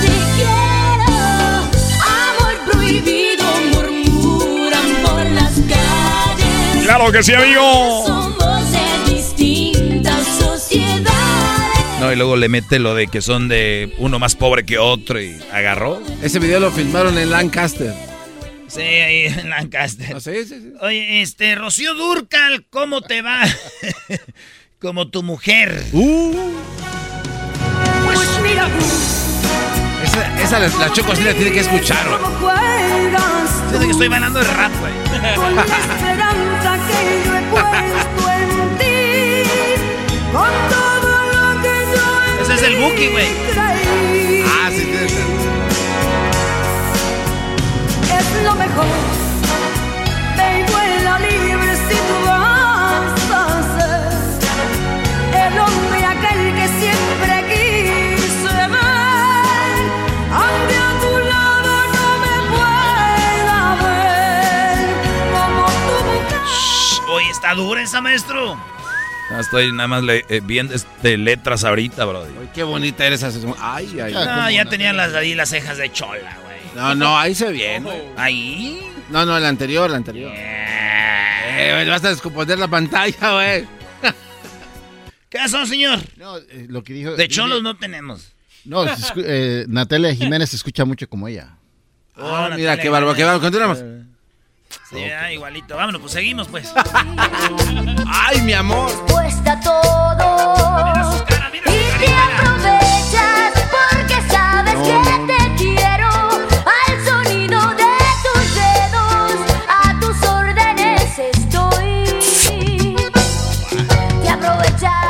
Te 0.00 0.12
quiero, 0.36 1.70
amor 2.06 2.70
prohibido, 2.70 3.44
murmuran 3.72 5.02
por 5.02 5.26
las 5.30 5.52
calles. 5.68 6.84
¡Claro 6.84 7.10
que 7.12 7.22
sí, 7.22 7.32
amigo! 7.34 8.21
No, 12.02 12.12
y 12.12 12.16
luego 12.16 12.34
le 12.34 12.48
mete 12.48 12.80
lo 12.80 12.96
de 12.96 13.06
que 13.06 13.22
son 13.22 13.46
de 13.46 13.94
uno 13.98 14.18
más 14.18 14.34
pobre 14.34 14.64
que 14.66 14.76
otro 14.76 15.20
y 15.22 15.38
agarró. 15.52 16.02
Ese 16.20 16.40
video 16.40 16.58
lo 16.58 16.72
filmaron 16.72 17.16
en 17.16 17.30
Lancaster. 17.30 17.94
Sí, 18.66 18.80
ahí 18.80 19.26
en 19.26 19.48
Lancaster. 19.48 20.16
Ah, 20.16 20.20
sí, 20.20 20.32
sí, 20.44 20.60
sí. 20.60 20.72
Oye, 20.80 21.22
este, 21.22 21.54
Rocío 21.54 21.94
Durcal, 21.94 22.66
¿cómo 22.70 23.02
te 23.02 23.22
va? 23.22 23.42
Como 24.80 25.10
tu 25.10 25.22
mujer. 25.22 25.80
Uh, 25.92 26.34
Pues 28.04 28.18
mira, 28.42 28.66
esa, 30.02 30.42
esa 30.42 30.58
la, 30.58 30.66
la 30.66 30.92
Choco 30.92 31.14
sí 31.14 31.22
la 31.22 31.34
tiene 31.34 31.52
que 31.52 31.60
escuchar. 31.60 32.04
güey. 32.40 33.78
que 33.86 33.90
estoy 33.92 34.08
bailando 34.08 34.40
de 34.40 34.46
rap, 34.46 34.72
güey. 34.80 34.92
con 35.36 35.54
la 35.54 35.62
esperanza 35.62 36.78
que 36.88 37.22
yo 37.28 37.36
he 37.36 37.42
puesto 37.52 38.30
en 38.32 38.78
ti. 38.78 39.50
Con 40.32 40.81
Buki, 42.82 43.06
güey. 43.10 43.26
Ah, 44.44 44.68
sí, 44.74 44.82
tiene 44.82 45.06
que 45.06 45.22
Es 48.18 48.26
lo 48.44 48.54
mejor. 48.56 48.86
Y 50.34 50.62
vuela 50.70 51.18
libre 51.20 51.76
si 51.76 51.94
tú 51.94 52.16
vas 52.26 53.30
a 53.30 53.42
ser 53.78 54.02
el 55.46 55.54
hombre 55.60 56.04
aquel 56.04 56.40
que 56.56 56.66
siempre 56.80 57.34
quise 57.52 58.52
ver. 58.52 59.82
Aunque 60.32 60.76
a 60.76 60.90
tu 61.00 61.12
lado 61.32 61.72
no 61.94 62.06
me 62.24 62.36
pueda 62.50 63.60
ver 63.84 64.86
como 65.32 65.64
tu 65.66 65.94
mujer. 66.10 66.42
Shh, 66.50 67.00
Oye, 67.12 67.30
está 67.30 67.54
dura 67.54 67.80
esa, 67.82 68.00
maestro. 68.00 68.58
No, 69.32 69.40
estoy 69.40 69.72
nada 69.72 69.88
más 69.88 70.02
le- 70.02 70.24
eh, 70.28 70.40
viendo 70.44 70.74
este, 70.74 71.16
letras 71.16 71.64
ahorita, 71.64 72.04
Brody. 72.04 72.32
Ay, 72.38 72.48
qué 72.54 72.62
bonita 72.62 73.06
eres 73.06 73.22
esa. 73.22 73.38
Ay, 73.58 73.98
ay. 74.00 74.12
No, 74.12 74.50
ya 74.50 74.64
tenía 74.66 74.92
las, 74.92 75.14
ahí 75.14 75.34
las 75.34 75.48
cejas 75.50 75.78
de 75.78 75.90
chola, 75.90 76.36
güey. 76.44 76.58
No, 76.76 76.94
no, 76.94 77.18
ahí 77.18 77.34
se 77.34 77.46
ve 77.46 77.52
bien. 77.52 77.82
güey. 77.84 78.00
Ahí. 78.16 78.86
No, 79.10 79.24
no, 79.26 79.36
el 79.36 79.44
anterior, 79.44 79.88
el 79.90 79.96
anterior. 79.96 80.32
Eh, 80.34 81.70
güey, 81.74 81.88
vas 81.88 82.04
a 82.04 82.10
descomponer 82.10 82.58
la 82.58 82.68
pantalla, 82.68 83.32
güey. 83.32 83.66
¿Qué 85.28 85.38
pasó, 85.38 85.64
señor? 85.66 85.98
No, 86.16 86.36
eh, 86.36 86.66
lo 86.68 86.82
que 86.84 86.92
dijo. 86.92 87.12
De 87.16 87.26
cholos 87.28 87.62
no 87.62 87.76
tenemos. 87.76 88.32
No, 88.64 88.84
eh, 89.16 89.64
Natalia 89.68 90.14
Jiménez 90.14 90.50
se 90.50 90.56
escucha 90.56 90.84
mucho 90.84 91.08
como 91.08 91.26
ella. 91.26 91.56
Ah, 92.16 92.50
Oh, 92.52 92.54
mira, 92.56 92.76
qué 92.76 92.90
bárbaro, 92.90 93.14
qué 93.16 93.24
bárbaro. 93.24 93.40
Continuamos. 93.40 93.82
Sí, 94.92 95.04
ah, 95.04 95.32
igualito. 95.32 95.76
Vámonos, 95.76 96.00
pues 96.00 96.12
seguimos, 96.12 96.48
pues. 96.48 96.72
Ay, 98.06 98.42
mi 98.42 98.52
amor. 98.52 98.90
Cuesta 99.10 99.58
todo. 99.60 101.01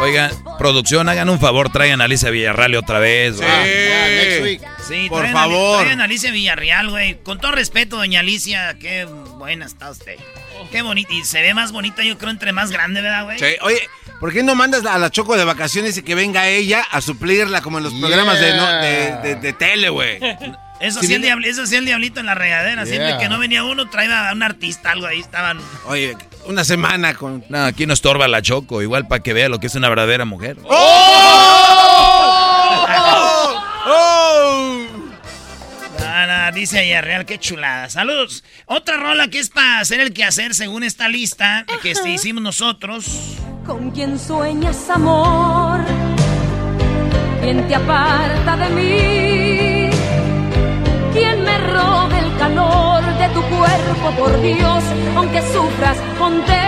Oigan, 0.02 0.30
producción, 0.58 1.08
hagan 1.08 1.28
un 1.28 1.38
favor, 1.38 1.70
traigan 1.70 2.00
a 2.00 2.04
Alicia 2.04 2.30
Villarreal 2.30 2.74
otra 2.74 2.98
vez. 2.98 3.36
güey. 3.36 3.48
Next 3.48 4.42
week. 4.42 4.60
Sí, 4.88 5.06
Por 5.08 5.20
traigan 5.20 5.36
a- 5.36 5.40
favor. 5.42 5.78
traigan 5.80 6.00
a 6.00 6.04
Alicia 6.04 6.30
Villarreal, 6.32 6.90
güey. 6.90 7.22
Con 7.22 7.38
todo 7.38 7.52
respeto, 7.52 7.96
doña 7.96 8.20
Alicia, 8.20 8.76
qué 8.80 9.04
buena 9.04 9.64
está 9.66 9.90
usted. 9.90 10.16
Qué 10.70 10.82
bonita. 10.82 11.12
Y 11.12 11.24
se 11.24 11.40
ve 11.42 11.54
más 11.54 11.70
bonita, 11.72 12.02
yo 12.02 12.18
creo, 12.18 12.30
entre 12.30 12.52
más 12.52 12.70
grande, 12.70 13.00
¿verdad, 13.00 13.24
güey? 13.24 13.38
Sí, 13.38 13.44
Oye, 13.62 13.88
¿por 14.20 14.32
qué 14.32 14.42
no 14.42 14.54
mandas 14.54 14.84
a 14.86 14.98
la 14.98 15.10
Choco 15.10 15.36
de 15.36 15.44
vacaciones 15.44 15.96
y 15.98 16.02
que 16.02 16.14
venga 16.14 16.48
ella 16.48 16.82
a 16.90 17.00
suplirla 17.00 17.60
como 17.60 17.78
en 17.78 17.84
los 17.84 17.94
programas 17.94 18.40
de, 18.40 18.56
no- 18.56 18.72
de, 18.72 19.16
de- 19.22 19.34
de 19.36 19.52
tele, 19.52 19.88
güey? 19.88 20.18
Eso 20.80 21.00
Si 21.00 21.06
sí, 21.06 21.14
el 21.14 21.22
diablo, 21.22 21.46
eso 21.46 21.64
sí, 21.64 21.76
el 21.76 21.84
diablito 21.84 22.18
en 22.18 22.26
la 22.26 22.34
regadera. 22.34 22.84
Siempre 22.86 23.16
que 23.18 23.28
no 23.28 23.38
venía 23.38 23.62
uno, 23.62 23.88
traía 23.88 24.30
a 24.30 24.32
un 24.32 24.42
artista, 24.42 24.90
algo 24.90 25.06
ahí 25.06 25.20
estaban. 25.20 25.60
Oye, 25.86 26.16
una 26.46 26.64
semana 26.64 27.14
con. 27.14 27.44
No, 27.48 27.64
aquí 27.64 27.86
no 27.86 27.94
estorba 27.94 28.28
la 28.28 28.42
Choco, 28.42 28.82
igual 28.82 29.06
para 29.08 29.22
que 29.22 29.32
vea 29.32 29.48
lo 29.48 29.58
que 29.60 29.66
es 29.68 29.74
una 29.74 29.88
verdadera 29.88 30.24
mujer. 30.24 30.56
¡Oh! 30.64 30.72
¡Oh! 32.88 33.62
¡Oh! 33.86 34.78
No, 35.98 36.52
dice 36.52 36.82
Villarreal, 36.82 37.24
qué 37.24 37.38
chulada. 37.38 37.88
Saludos. 37.90 38.44
Otra 38.66 38.96
rola 38.96 39.28
que 39.28 39.38
es 39.38 39.50
para 39.50 39.80
hacer 39.80 40.00
el 40.00 40.12
quehacer 40.12 40.54
según 40.54 40.82
esta 40.82 41.08
lista 41.08 41.64
que 41.82 41.92
este, 41.92 42.10
hicimos 42.10 42.42
nosotros. 42.42 43.38
¿Con 43.66 43.90
quién 43.90 44.18
sueñas 44.18 44.90
amor? 44.90 45.80
¿Quién 47.40 47.66
te 47.68 47.74
aparta 47.74 48.56
de 48.56 48.68
mí? 48.70 49.81
Quien 51.62 51.66
me 51.66 51.72
robe 51.72 52.18
el 52.18 52.36
calor 52.38 53.04
de 53.18 53.28
tu 53.28 53.42
cuerpo, 53.42 54.10
por 54.18 54.40
Dios, 54.40 54.84
aunque 55.16 55.42
sufras, 55.42 55.98
contéstame. 56.18 56.62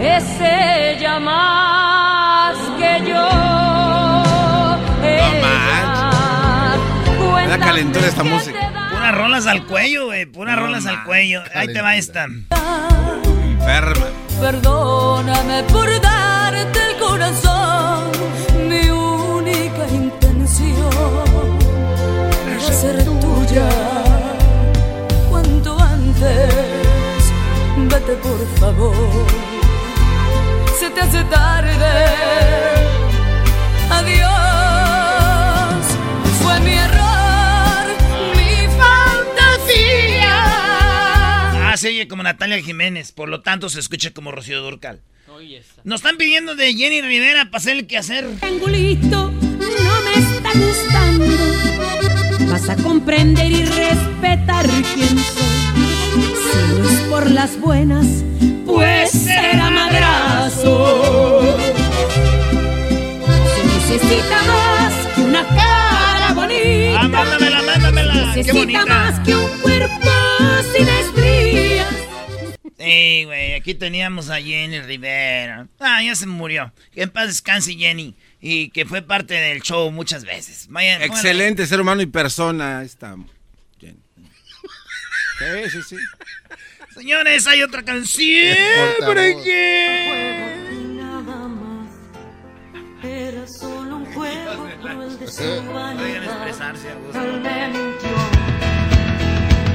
Es 0.00 0.24
ella 0.40 1.18
más 1.20 2.56
que 2.78 3.02
yo. 3.08 3.28
Me 7.36 7.48
da 7.48 7.58
calentura 7.58 8.06
esta 8.06 8.24
música. 8.24 8.72
Puras 8.90 9.14
rolas 9.14 9.46
al 9.46 9.64
cuello, 9.66 10.06
güey. 10.06 10.26
Puras 10.26 10.58
rolas 10.58 10.86
al 10.86 11.04
cuello. 11.04 11.42
Ahí 11.54 11.68
te 11.72 11.80
va 11.82 11.96
esta. 11.96 12.24
Enferma. 12.24 14.06
Perdóname 14.40 15.62
por 15.64 15.88
darte 16.00 16.78
el 16.90 16.96
corazón, 16.98 18.10
tuya. 23.54 23.68
Cuanto 25.30 25.78
antes, 25.80 27.32
vete 27.76 28.14
por 28.16 28.58
favor. 28.58 29.26
Se 30.78 30.90
te 30.90 31.00
hace 31.00 31.24
tarde. 31.24 32.06
Adiós. 33.90 34.26
Fue 36.42 36.60
mi 36.60 36.72
error, 36.72 37.86
mi 38.36 38.66
fantasía. 38.76 40.34
Ah, 41.70 41.74
se 41.76 41.88
oye 41.88 42.08
como 42.08 42.22
Natalia 42.22 42.60
Jiménez, 42.62 43.12
por 43.12 43.28
lo 43.28 43.42
tanto 43.42 43.68
se 43.68 43.80
escucha 43.80 44.12
como 44.12 44.32
Rocío 44.32 44.60
Durcal. 44.62 45.00
Nos 45.82 46.00
están 46.00 46.16
pidiendo 46.16 46.54
de 46.54 46.72
Jenny 46.74 47.02
Rivera 47.02 47.46
para 47.46 47.58
hacer 47.58 47.76
el 47.76 47.86
quehacer. 47.86 48.24
triangulito 48.38 49.32
no 49.32 50.00
me 50.02 50.14
está 50.14 50.52
gustando. 50.54 51.53
Vas 52.54 52.68
a 52.68 52.76
comprender 52.76 53.50
y 53.50 53.64
respetar 53.64 54.64
quién 54.94 55.08
soy. 55.08 55.42
Si 56.14 56.78
no 56.78 56.88
es 56.88 57.00
por 57.10 57.28
las 57.28 57.58
buenas, 57.58 58.06
pues 58.64 59.10
será 59.10 59.70
madrazo. 59.70 61.58
Se 63.56 63.64
necesita 63.64 64.40
más 64.46 64.94
que 65.16 65.20
una 65.22 65.44
cara 65.48 66.32
bonita. 66.32 67.00
Ah, 67.00 67.08
mándamela, 67.08 67.60
mándamela. 67.60 68.34
Se 68.34 68.44
necesita 68.44 68.86
más 68.86 69.18
que 69.26 69.34
un 69.34 69.48
cuerpo 69.60 70.10
sin 70.76 70.88
estrías. 70.88 71.92
Sí, 72.78 73.24
güey, 73.24 73.54
aquí 73.54 73.74
teníamos 73.74 74.30
a 74.30 74.36
Jenny 74.40 74.78
Rivera. 74.78 75.66
Ah, 75.80 76.04
ya 76.04 76.14
se 76.14 76.28
murió. 76.28 76.72
Que 76.92 77.02
en 77.02 77.10
paz 77.10 77.26
descanse 77.26 77.74
Jenny. 77.74 78.14
Y 78.46 78.68
que 78.68 78.84
fue 78.84 79.00
parte 79.00 79.32
del 79.32 79.62
show 79.62 79.90
muchas 79.90 80.26
veces. 80.26 80.66
Vayan. 80.68 81.00
Excelente 81.00 81.66
ser 81.66 81.80
humano 81.80 82.02
y 82.02 82.06
persona. 82.06 82.84
Jenny. 83.80 83.96
Sí, 85.38 85.70
sí, 85.70 85.82
sí. 85.88 85.96
Señores, 86.94 87.46
hay 87.46 87.62
otra 87.62 87.82
canción. 87.82 88.54
¿Por 89.00 89.16
qué? 89.16 90.60
Nada 90.94 91.48
más. 91.48 91.88
Era 93.02 93.46
solo 93.48 93.96
un 93.96 94.06
juego 94.12 94.68
cruel 94.82 95.18
de 95.18 95.26
su 95.26 95.42
Oigan 95.42 95.72
vanidad. 95.72 96.24
expresarse 96.24 96.90
a 96.90 96.94
gusto. 96.96 97.20
Él 97.22 97.40
me 97.40 97.68
mintió. 97.68 98.10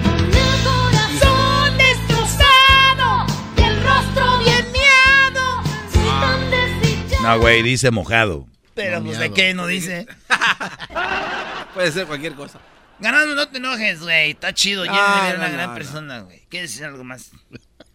Con 0.03 0.25
el 0.25 0.63
corazón 0.63 1.77
destrozado 1.79 3.25
y 3.57 3.61
el 3.63 3.83
rostro 3.83 4.37
bien 4.43 4.65
miado. 4.71 5.63
Soy 5.91 6.09
tan 6.21 6.51
desdichado. 6.51 7.23
No, 7.23 7.39
güey, 7.39 7.63
dice 7.63 7.89
mojado. 7.89 8.45
Pero, 8.83 9.03
pues, 9.03 9.19
¿de 9.19 9.33
qué 9.33 9.53
no 9.53 9.67
dice? 9.67 10.07
Puede 11.73 11.91
ser 11.91 12.05
cualquier 12.07 12.33
cosa. 12.33 12.59
Ganando, 12.99 13.35
no 13.35 13.47
te 13.47 13.57
enojes, 13.57 14.01
güey. 14.01 14.31
Está 14.31 14.53
chido. 14.53 14.83
Jenny 14.83 14.97
es 14.97 15.03
no, 15.33 15.35
una 15.39 15.47
no, 15.47 15.53
gran 15.53 15.69
no. 15.69 15.75
persona, 15.75 16.19
güey. 16.21 16.43
¿Quieres 16.49 16.71
decir 16.71 16.85
algo 16.85 17.03
más? 17.03 17.31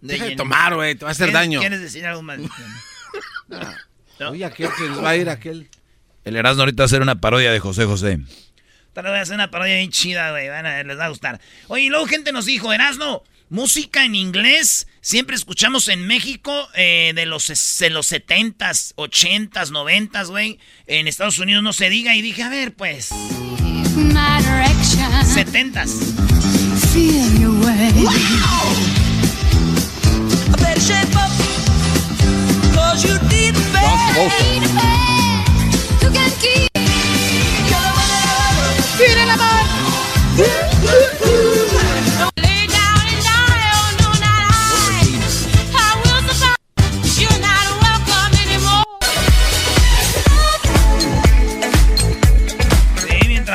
Deja 0.00 0.24
de 0.26 0.36
tomar, 0.36 0.74
güey. 0.74 0.94
Te 0.94 1.04
va 1.04 1.10
a 1.10 1.12
hacer 1.12 1.26
¿Quieres- 1.28 1.34
daño. 1.40 1.60
¿Quieres 1.60 1.80
decir 1.80 2.06
algo 2.06 2.22
más? 2.22 2.38
No. 4.20 4.30
Oye, 4.30 4.44
aquel 4.44 4.70
se 4.78 4.88
nos 4.88 5.02
va 5.02 5.10
a 5.10 5.16
ir 5.16 5.28
aquel. 5.28 5.68
El 6.24 6.36
Erasmo 6.36 6.62
ahorita 6.62 6.82
va 6.82 6.84
a 6.84 6.86
hacer 6.86 7.02
una 7.02 7.20
parodia 7.20 7.50
de 7.50 7.58
José 7.58 7.84
José. 7.84 8.20
Tal 8.92 9.02
vez 9.04 9.10
voy 9.12 9.18
a 9.18 9.22
hacer 9.22 9.34
una 9.34 9.50
parodia 9.50 9.74
bien 9.74 9.90
chida, 9.90 10.30
güey. 10.30 10.48
Van 10.48 10.64
a- 10.66 10.82
les 10.84 10.96
va 10.98 11.06
a 11.06 11.08
gustar. 11.08 11.40
Oye, 11.66 11.82
y 11.82 11.88
luego 11.90 12.06
gente 12.06 12.30
nos 12.32 12.44
dijo, 12.46 12.72
Erasno, 12.72 13.22
música 13.48 14.04
en 14.04 14.14
inglés. 14.14 14.86
Siempre 15.00 15.36
escuchamos 15.36 15.88
en 15.88 16.06
México 16.06 16.68
eh, 16.74 17.12
de, 17.14 17.26
los, 17.26 17.48
de 17.78 17.90
los 17.90 18.10
70s, 18.10 18.94
80s, 18.96 19.70
90s, 19.70 20.28
güey. 20.28 20.58
En 20.86 21.08
Estados 21.08 21.38
Unidos 21.38 21.62
no 21.62 21.72
se 21.72 21.90
diga. 21.90 22.16
Y 22.16 22.22
dije, 22.22 22.42
a 22.42 22.48
ver, 22.48 22.74
pues, 22.74 23.10
My 23.96 24.42
direction. 24.42 25.10
70s. 25.22 26.14
Feel 26.92 27.34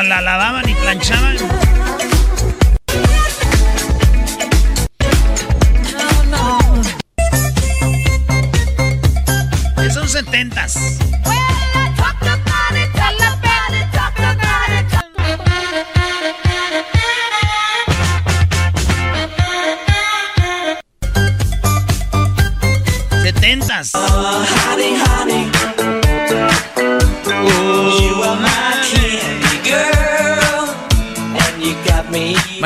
la 0.10 0.22
lavaban 0.22 0.68
y 0.68 0.74
planchaban. 0.74 1.38
Son 9.94 10.08
70s. 10.08 10.74
Setentas. 23.22 23.92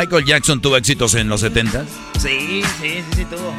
Michael 0.03 0.25
Jackson 0.25 0.59
tuvo 0.59 0.75
éxitos 0.75 1.15
en 1.15 1.29
los 1.29 1.39
70 1.39 1.85
Sí, 2.19 2.61
sí, 2.61 2.61
sí, 2.81 3.03
sí, 3.15 3.25
tuvo. 3.25 3.55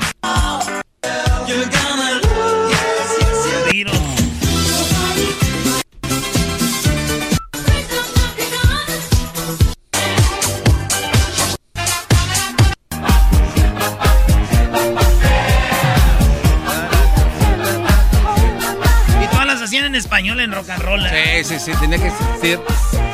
Y 19.22 19.26
todas 19.28 19.46
las 19.46 19.62
hacían 19.62 19.86
en 19.86 19.94
español 19.94 20.40
en 20.40 20.52
rock 20.52 20.68
and 20.68 20.82
roll. 20.82 21.06
¿eh? 21.06 21.42
Sí, 21.42 21.58
sí, 21.58 21.72
sí. 21.72 21.80
Tenía 21.80 21.98
que 21.98 22.10
ser. 22.42 23.13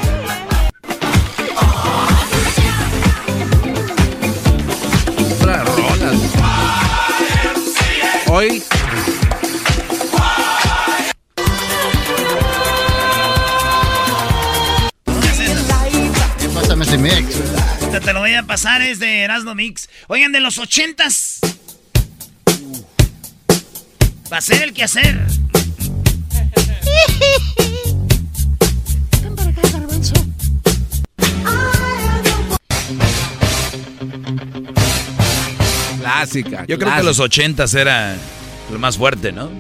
Hoy. 8.33 8.63
Pásame 16.55 16.85
ese 16.85 16.97
mix. 16.97 17.35
Te, 17.91 18.01
te 18.01 18.13
lo 18.13 18.21
voy 18.21 18.35
a 18.35 18.45
pasar, 18.45 18.83
es 18.83 19.01
de 19.01 19.23
Erasmo 19.23 19.57
Mix. 19.57 19.89
Oigan, 20.07 20.31
de 20.31 20.39
los 20.39 20.59
ochentas. 20.59 21.41
Va 24.33 24.37
a 24.37 24.41
ser 24.41 24.63
el 24.63 24.75
que 24.75 24.87
Yo 36.67 36.79
creo 36.79 36.97
que 36.97 37.03
los 37.03 37.21
ochentas 37.21 37.75
era 37.75 38.15
lo 38.71 38.79
más 38.79 38.97
fuerte, 38.97 39.33
¿no? 39.33 39.51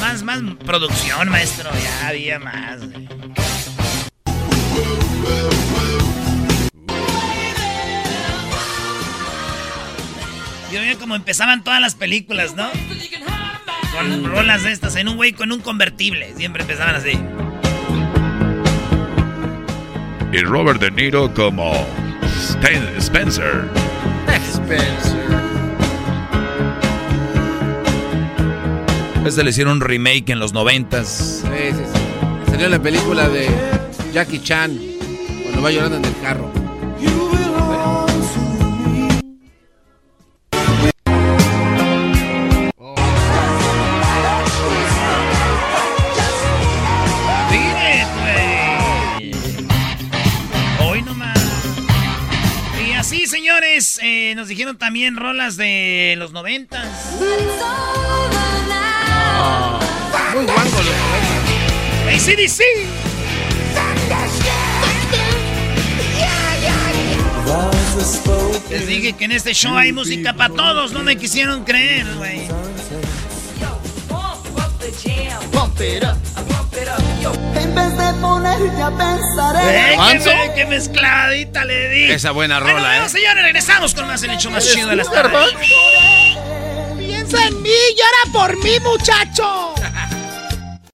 Más, 0.00 0.22
más 0.22 0.40
producción, 0.64 1.28
maestro. 1.28 1.70
Ya 1.72 2.08
había 2.08 2.38
más. 2.38 2.80
Yo 10.72 10.80
veía 10.80 10.96
como 10.98 11.14
empezaban 11.14 11.64
todas 11.64 11.80
las 11.80 11.94
películas, 11.94 12.54
¿no? 12.54 12.68
Con 13.92 14.24
rolas 14.24 14.64
de 14.64 14.72
estas, 14.72 14.96
en 14.96 15.08
un 15.08 15.16
güey 15.16 15.32
con 15.32 15.52
un 15.52 15.60
convertible. 15.60 16.34
Siempre 16.36 16.62
empezaban 16.62 16.96
así. 16.96 17.18
Y 20.32 20.38
Robert 20.42 20.80
De 20.80 20.90
Niro 20.90 21.32
como 21.32 21.72
Spencer. 22.98 23.70
Spencer. 24.28 25.45
Este 29.26 29.42
le 29.42 29.50
hicieron 29.50 29.78
un 29.78 29.80
remake 29.80 30.30
en 30.30 30.38
los 30.38 30.52
noventas. 30.52 31.42
Sí, 31.42 31.48
sí, 31.70 31.82
sí. 31.92 32.50
Salió 32.50 32.66
en 32.66 32.70
la 32.70 32.80
película 32.80 33.28
de 33.28 33.48
Jackie 34.12 34.40
Chan 34.40 34.78
cuando 35.42 35.62
va 35.62 35.72
llorando 35.72 35.96
en 35.96 36.04
el 36.04 36.16
carro. 36.20 36.52
Hoy 50.88 51.02
nomás. 51.02 51.36
Y 52.88 52.92
así, 52.92 53.26
señores, 53.26 53.98
eh, 54.04 54.34
nos 54.36 54.46
dijeron 54.46 54.78
también 54.78 55.16
rolas 55.16 55.56
de 55.56 56.14
los 56.16 56.30
noventas. 56.30 57.16
Muy 60.34 60.44
guango 60.44 60.78
los 60.82 62.14
ACDC. 62.14 62.62
Les 68.70 68.86
dije 68.86 69.12
que 69.14 69.24
en 69.24 69.32
este 69.32 69.54
show 69.54 69.76
hay 69.76 69.92
música 69.92 70.32
para 70.34 70.52
todos, 70.54 70.92
no 70.92 71.02
me 71.02 71.16
quisieron 71.16 71.64
creer, 71.64 72.06
güey. 72.16 72.48
En 77.54 77.74
vez 77.74 77.96
de 77.96 78.12
ponerte 78.20 78.82
a 78.82 78.90
pensar 78.90 79.56
Eh, 79.64 79.94
¿Manso? 79.96 80.30
me- 80.30 80.54
que 80.54 80.66
mezcladita 80.66 81.64
le 81.64 81.88
di. 81.88 82.04
Esa 82.12 82.30
buena 82.30 82.60
rola, 82.60 82.74
bueno, 82.88 83.06
¿eh? 83.06 83.08
señores, 83.08 83.42
regresamos 83.42 83.94
con 83.94 84.06
más 84.06 84.22
el 84.22 84.30
hecho 84.30 84.50
más 84.50 84.70
chido 84.70 84.88
de 84.88 84.96
las 84.96 85.10
tardes. 85.10 85.48
Piensa 87.06 87.46
en 87.46 87.62
mí, 87.62 87.70
llora 87.96 88.32
por 88.32 88.56
mí, 88.64 88.72
muchacho. 88.80 89.74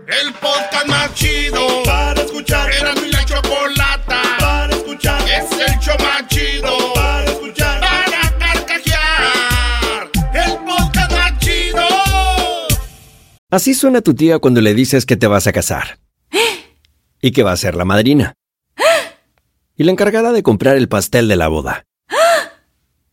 El 0.07 0.33
podcast 0.35 0.87
más 0.87 1.15
chido 1.15 1.83
para 1.85 2.21
escuchar. 2.21 2.71
Era 2.71 2.95
mi 2.95 3.11
la 3.11 3.25
chocolata 3.25 4.23
para 4.39 4.77
escuchar. 4.77 5.23
Es 5.23 5.51
el 5.53 5.79
show 5.79 5.97
más 6.01 6.27
chido 6.29 6.93
para 6.95 7.25
escuchar. 7.25 7.81
Para 7.81 8.39
carcajear. 8.39 10.11
El 10.35 10.53
podcast 10.67 11.13
más 11.13 11.39
chido. 11.39 11.81
Así 13.51 13.73
suena 13.73 14.03
tu 14.03 14.13
tía 14.15 14.39
cuando 14.39 14.61
le 14.61 14.75
dices 14.75 15.07
que 15.07 15.17
te 15.17 15.27
vas 15.27 15.47
a 15.47 15.53
casar. 15.53 15.99
Y 17.23 17.31
que 17.31 17.43
va 17.43 17.53
a 17.53 17.57
ser 17.57 17.75
la 17.75 17.87
madrina. 17.87 18.35
Y 19.77 19.85
la 19.85 19.93
encargada 19.93 20.33
de 20.33 20.43
comprar 20.43 20.77
el 20.77 20.89
pastel 20.89 21.29
de 21.29 21.37
la 21.37 21.49
boda. 21.49 21.87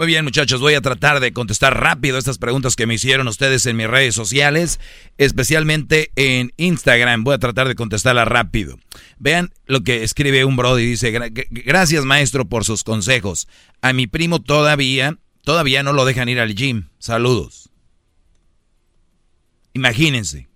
Muy 0.00 0.06
bien, 0.06 0.24
muchachos, 0.24 0.62
voy 0.62 0.72
a 0.72 0.80
tratar 0.80 1.20
de 1.20 1.34
contestar 1.34 1.78
rápido 1.78 2.16
estas 2.16 2.38
preguntas 2.38 2.74
que 2.74 2.86
me 2.86 2.94
hicieron 2.94 3.28
ustedes 3.28 3.66
en 3.66 3.76
mis 3.76 3.86
redes 3.86 4.14
sociales, 4.14 4.80
especialmente 5.18 6.10
en 6.16 6.54
Instagram. 6.56 7.22
Voy 7.22 7.34
a 7.34 7.38
tratar 7.38 7.68
de 7.68 7.74
contestarlas 7.74 8.26
rápido. 8.26 8.78
Vean 9.18 9.52
lo 9.66 9.82
que 9.82 10.02
escribe 10.02 10.46
un 10.46 10.56
brody. 10.56 10.86
Dice, 10.86 11.12
"Gra- 11.12 11.30
gra- 11.30 11.46
gracias 11.50 12.06
maestro 12.06 12.46
por 12.46 12.64
sus 12.64 12.82
consejos. 12.82 13.46
A 13.82 13.92
mi 13.92 14.06
primo 14.06 14.40
todavía, 14.40 15.18
todavía 15.44 15.82
no 15.82 15.92
lo 15.92 16.06
dejan 16.06 16.30
ir 16.30 16.40
al 16.40 16.54
gym. 16.54 16.88
Saludos. 16.98 17.68
Imagínense. 19.74 20.48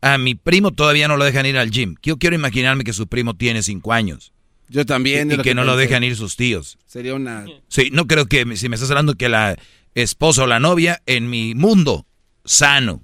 A 0.00 0.18
mi 0.18 0.34
primo 0.34 0.72
todavía 0.72 1.06
no 1.06 1.16
lo 1.16 1.24
dejan 1.24 1.46
ir 1.46 1.58
al 1.58 1.70
gym. 1.70 1.94
Yo 2.02 2.16
quiero 2.16 2.34
imaginarme 2.34 2.82
que 2.82 2.92
su 2.92 3.06
primo 3.06 3.34
tiene 3.36 3.62
cinco 3.62 3.92
años. 3.92 4.32
Yo 4.70 4.86
también. 4.86 5.30
Y, 5.30 5.36
que 5.38 5.54
no 5.54 5.64
lo 5.64 5.76
dejan 5.76 6.02
ir 6.04 6.16
sus 6.16 6.36
tíos. 6.36 6.78
Sería 6.86 7.14
una. 7.14 7.44
Sí, 7.68 7.90
no 7.92 8.06
creo 8.06 8.26
que 8.26 8.56
si 8.56 8.68
me 8.68 8.76
estás 8.76 8.88
hablando 8.90 9.14
que 9.16 9.28
la 9.28 9.56
esposa 9.94 10.44
o 10.44 10.46
la 10.46 10.60
novia 10.60 11.02
en 11.06 11.28
mi 11.28 11.54
mundo 11.54 12.06
sano 12.44 13.02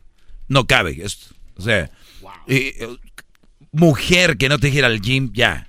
no 0.49 0.67
cabe. 0.67 0.97
esto. 1.05 1.35
o 1.57 1.63
sea, 1.63 1.91
eh, 2.47 2.75
eh, 2.79 2.89
mujer 3.73 4.37
que 4.39 4.49
no 4.49 4.59
te 4.59 4.69
dijera 4.69 4.87
al 4.87 5.01
gym, 5.01 5.31
ya. 5.35 5.67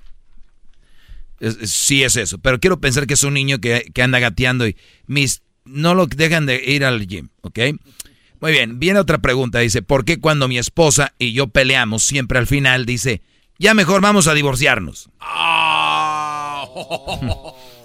Es- 1.39 1.57
es- 1.61 1.69
sí 1.71 2.03
es 2.03 2.15
eso. 2.15 2.37
Pero 2.39 2.59
quiero 2.59 2.79
pensar 2.79 3.07
que 3.07 3.13
es 3.15 3.23
un 3.23 3.33
niño 3.33 3.59
que, 3.59 3.89
que 3.93 4.01
anda 4.03 4.19
gateando 4.19 4.67
y 4.67 4.75
mis 5.07 5.41
no 5.65 5.95
lo 5.95 6.05
dejan 6.07 6.45
de 6.45 6.63
ir 6.65 6.85
al 6.85 7.05
gym, 7.07 7.29
¿ok? 7.41 7.59
Muy 8.39 8.51
bien, 8.51 8.79
viene 8.79 8.99
otra 8.99 9.17
pregunta. 9.17 9.59
Dice, 9.59 9.81
¿por 9.81 10.05
qué 10.05 10.19
cuando 10.19 10.47
mi 10.47 10.57
esposa 10.59 11.13
y 11.19 11.33
yo 11.33 11.47
peleamos 11.47 12.03
siempre 12.03 12.37
al 12.39 12.47
final 12.47 12.85
dice, 12.85 13.21
ya 13.59 13.73
mejor 13.73 14.01
vamos 14.01 14.27
a 14.27 14.33
divorciarnos? 14.33 15.09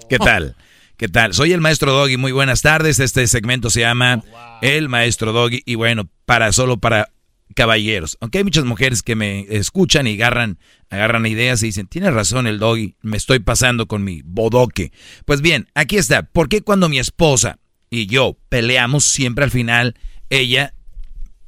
¿Qué 0.09 0.19
tal? 0.19 0.57
¿Qué 0.97 1.09
tal? 1.09 1.35
Soy 1.35 1.53
el 1.53 1.61
maestro 1.61 1.93
Doggy, 1.93 2.17
muy 2.17 2.33
buenas 2.33 2.63
tardes. 2.63 3.01
Este 3.01 3.27
segmento 3.27 3.71
se 3.71 3.81
llama 3.81 4.23
El 4.61 4.89
Maestro 4.89 5.33
Doggy 5.33 5.63
y 5.65 5.75
bueno, 5.75 6.09
para 6.27 6.53
solo 6.53 6.77
para 6.79 7.11
caballeros. 7.55 8.19
Aunque 8.21 8.39
hay 8.39 8.45
muchas 8.45 8.65
mujeres 8.65 9.03
que 9.03 9.17
me 9.17 9.47
escuchan 9.49 10.07
y 10.07 10.15
agarran, 10.15 10.59
agarran 10.91 11.27
ideas 11.27 11.63
y 11.63 11.67
dicen, 11.67 11.87
tiene 11.87 12.11
razón 12.11 12.47
el 12.47 12.59
Doggy, 12.59 12.97
me 13.03 13.17
estoy 13.17 13.41
pasando 13.41 13.87
con 13.87 14.05
mi 14.05 14.23
bodoque. 14.23 14.93
Pues 15.25 15.41
bien, 15.41 15.69
aquí 15.75 15.97
está. 15.97 16.23
¿Por 16.23 16.49
qué 16.49 16.63
cuando 16.63 16.89
mi 16.89 16.99
esposa 16.99 17.59
y 17.91 18.07
yo 18.07 18.39
peleamos 18.49 19.05
siempre 19.05 19.45
al 19.45 19.51
final 19.51 19.97
ella 20.31 20.75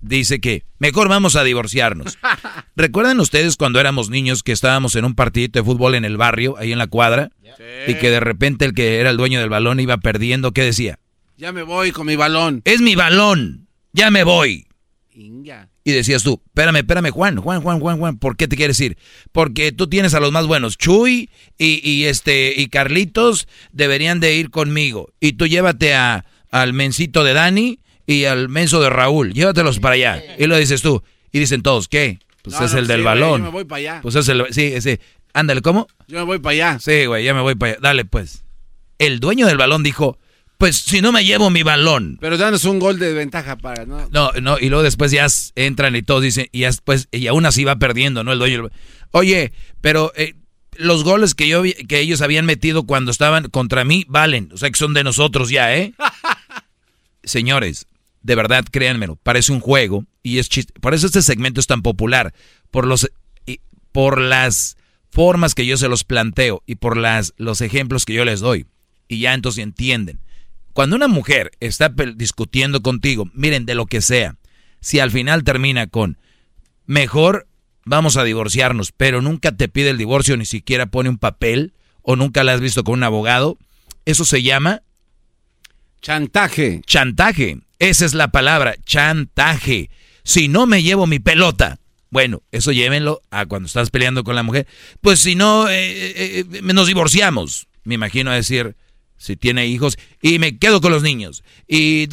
dice 0.04 0.40
que 0.40 0.64
mejor 0.78 1.08
vamos 1.08 1.36
a 1.36 1.44
divorciarnos. 1.44 2.18
¿Recuerdan 2.76 3.20
ustedes 3.20 3.56
cuando 3.56 3.80
éramos 3.80 4.10
niños 4.10 4.42
que 4.42 4.52
estábamos 4.52 4.96
en 4.96 5.04
un 5.04 5.14
partidito 5.14 5.58
de 5.58 5.64
fútbol 5.64 5.94
en 5.94 6.04
el 6.04 6.16
barrio, 6.16 6.56
ahí 6.58 6.72
en 6.72 6.78
la 6.78 6.86
cuadra? 6.86 7.30
Y 7.86 7.94
que 7.94 8.10
de 8.10 8.20
repente 8.20 8.64
el 8.64 8.74
que 8.74 8.98
era 8.98 9.10
el 9.10 9.16
dueño 9.16 9.40
del 9.40 9.48
balón 9.48 9.80
iba 9.80 9.96
perdiendo, 9.98 10.52
¿qué 10.52 10.62
decía? 10.62 10.98
Ya 11.36 11.52
me 11.52 11.62
voy 11.62 11.92
con 11.92 12.06
mi 12.06 12.16
balón. 12.16 12.62
Es 12.64 12.80
mi 12.80 12.94
balón, 12.94 13.68
ya 13.92 14.10
me 14.10 14.24
voy. 14.24 14.66
Y 15.16 15.92
decías 15.92 16.22
tú, 16.22 16.40
espérame, 16.46 16.76
espérame, 16.76 17.10
Juan, 17.10 17.36
Juan, 17.36 17.60
Juan, 17.60 17.78
Juan, 17.78 17.98
Juan, 17.98 18.18
¿por 18.18 18.36
qué 18.36 18.48
te 18.48 18.56
quieres 18.56 18.80
ir? 18.80 18.96
Porque 19.30 19.70
tú 19.70 19.88
tienes 19.88 20.14
a 20.14 20.20
los 20.20 20.32
más 20.32 20.46
buenos, 20.46 20.76
Chuy 20.78 21.30
y, 21.58 21.88
y 21.88 22.06
este 22.06 22.54
y 22.56 22.68
Carlitos 22.68 23.46
deberían 23.70 24.18
de 24.18 24.34
ir 24.34 24.50
conmigo. 24.50 25.12
Y 25.20 25.34
tú 25.34 25.46
llévate 25.46 25.94
a, 25.94 26.24
al 26.50 26.72
mencito 26.72 27.22
de 27.22 27.34
Dani 27.34 27.80
y 28.06 28.24
al 28.24 28.48
menso 28.48 28.80
de 28.82 28.90
Raúl, 28.90 29.32
llévatelos 29.32 29.78
para 29.80 29.94
allá. 29.94 30.22
Y 30.38 30.46
lo 30.46 30.56
dices 30.56 30.82
tú. 30.82 31.02
Y 31.32 31.38
dicen 31.38 31.62
todos, 31.62 31.88
¿qué? 31.88 32.18
Pues 32.42 32.58
No, 32.58 32.64
es 32.66 32.72
no, 32.72 32.78
el 32.78 32.86
del 32.86 32.98
sí, 32.98 33.02
güey, 33.02 33.14
balón. 33.14 33.38
yo 33.40 33.44
me 33.46 33.50
voy 33.50 33.64
para 33.64 33.78
allá. 33.78 33.98
Pues 34.02 34.14
es 34.14 34.28
el, 34.28 34.44
sí, 34.52 34.62
ese. 34.74 35.00
Ándale, 35.32 35.62
¿cómo? 35.62 35.88
Yo 36.06 36.18
me 36.18 36.24
voy 36.24 36.38
para 36.38 36.52
allá. 36.52 36.78
Sí, 36.78 37.06
güey, 37.06 37.24
ya 37.24 37.34
me 37.34 37.40
voy 37.40 37.54
para 37.54 37.72
allá. 37.72 37.80
Dale, 37.82 38.04
pues. 38.04 38.44
El 38.98 39.18
dueño 39.20 39.46
del 39.46 39.56
balón 39.56 39.82
dijo, 39.82 40.18
pues 40.58 40.76
si 40.76 41.00
no 41.00 41.10
me 41.10 41.24
llevo 41.24 41.50
mi 41.50 41.62
balón. 41.64 42.18
Pero 42.20 42.36
danos 42.38 42.64
un 42.64 42.78
gol 42.78 42.98
de 42.98 43.12
ventaja 43.12 43.56
para, 43.56 43.84
¿no? 43.86 44.08
No, 44.12 44.30
no, 44.40 44.58
y 44.60 44.68
luego 44.68 44.84
después 44.84 45.10
ya 45.10 45.26
entran 45.56 45.96
y 45.96 46.02
todos 46.02 46.22
dicen, 46.22 46.46
y 46.52 46.60
ya 46.60 46.66
después, 46.68 47.08
y 47.10 47.26
aún 47.26 47.46
así 47.46 47.64
va 47.64 47.76
perdiendo, 47.76 48.22
¿no? 48.22 48.32
El 48.32 48.38
dueño. 48.38 48.62
del- 48.62 48.72
Oye, 49.10 49.52
pero 49.80 50.12
eh, 50.14 50.34
los 50.76 51.02
goles 51.02 51.34
que 51.34 51.48
yo 51.48 51.62
que 51.62 51.98
ellos 52.00 52.20
habían 52.20 52.46
metido 52.46 52.84
cuando 52.84 53.10
estaban 53.10 53.48
contra 53.48 53.84
mí 53.84 54.04
valen, 54.08 54.50
o 54.52 54.56
sea 54.56 54.70
que 54.70 54.78
son 54.78 54.94
de 54.94 55.02
nosotros 55.02 55.50
ya, 55.50 55.74
¿eh? 55.76 55.92
Señores, 57.24 57.86
de 58.24 58.34
verdad, 58.34 58.64
créanmelo, 58.70 59.16
parece 59.16 59.52
un 59.52 59.60
juego 59.60 60.06
y 60.22 60.38
es 60.38 60.48
chiste. 60.48 60.72
Por 60.80 60.94
eso 60.94 61.06
este 61.06 61.20
segmento 61.22 61.60
es 61.60 61.66
tan 61.66 61.82
popular, 61.82 62.34
por 62.70 62.86
los 62.86 63.10
y 63.46 63.60
por 63.92 64.18
las 64.18 64.78
formas 65.10 65.54
que 65.54 65.66
yo 65.66 65.76
se 65.76 65.88
los 65.88 66.04
planteo 66.04 66.62
y 66.66 66.76
por 66.76 66.96
las 66.96 67.34
los 67.36 67.60
ejemplos 67.60 68.06
que 68.06 68.14
yo 68.14 68.24
les 68.24 68.40
doy. 68.40 68.66
Y 69.08 69.20
ya 69.20 69.34
entonces 69.34 69.62
entienden. 69.62 70.20
Cuando 70.72 70.96
una 70.96 71.06
mujer 71.06 71.52
está 71.60 71.90
discutiendo 72.16 72.82
contigo, 72.82 73.30
miren, 73.34 73.66
de 73.66 73.74
lo 73.74 73.84
que 73.84 74.00
sea, 74.00 74.36
si 74.80 75.00
al 75.00 75.10
final 75.10 75.44
termina 75.44 75.86
con 75.86 76.18
mejor 76.86 77.46
vamos 77.84 78.16
a 78.16 78.24
divorciarnos, 78.24 78.90
pero 78.92 79.20
nunca 79.20 79.52
te 79.52 79.68
pide 79.68 79.90
el 79.90 79.98
divorcio, 79.98 80.38
ni 80.38 80.46
siquiera 80.46 80.86
pone 80.86 81.10
un 81.10 81.18
papel 81.18 81.74
o 82.00 82.16
nunca 82.16 82.42
la 82.42 82.54
has 82.54 82.60
visto 82.62 82.84
con 82.84 82.94
un 82.94 83.02
abogado, 83.04 83.58
eso 84.06 84.24
se 84.24 84.42
llama 84.42 84.80
chantaje. 86.00 86.80
Chantaje, 86.86 87.58
esa 87.78 88.04
es 88.04 88.14
la 88.14 88.28
palabra, 88.28 88.76
chantaje. 88.84 89.90
Si 90.22 90.48
no 90.48 90.66
me 90.66 90.82
llevo 90.82 91.06
mi 91.06 91.18
pelota, 91.18 91.78
bueno, 92.10 92.42
eso 92.52 92.72
llévenlo 92.72 93.22
a 93.30 93.46
cuando 93.46 93.66
estás 93.66 93.90
peleando 93.90 94.24
con 94.24 94.36
la 94.36 94.42
mujer. 94.42 94.66
Pues 95.00 95.20
si 95.20 95.34
no, 95.34 95.68
eh, 95.68 95.74
eh, 95.74 96.44
eh, 96.52 96.60
nos 96.62 96.86
divorciamos. 96.86 97.66
Me 97.82 97.96
imagino 97.96 98.30
decir, 98.30 98.76
si 99.16 99.36
tiene 99.36 99.66
hijos, 99.66 99.96
y 100.22 100.38
me 100.38 100.58
quedo 100.58 100.80
con 100.80 100.92
los 100.92 101.02
niños. 101.02 101.42
Y, 101.66 102.08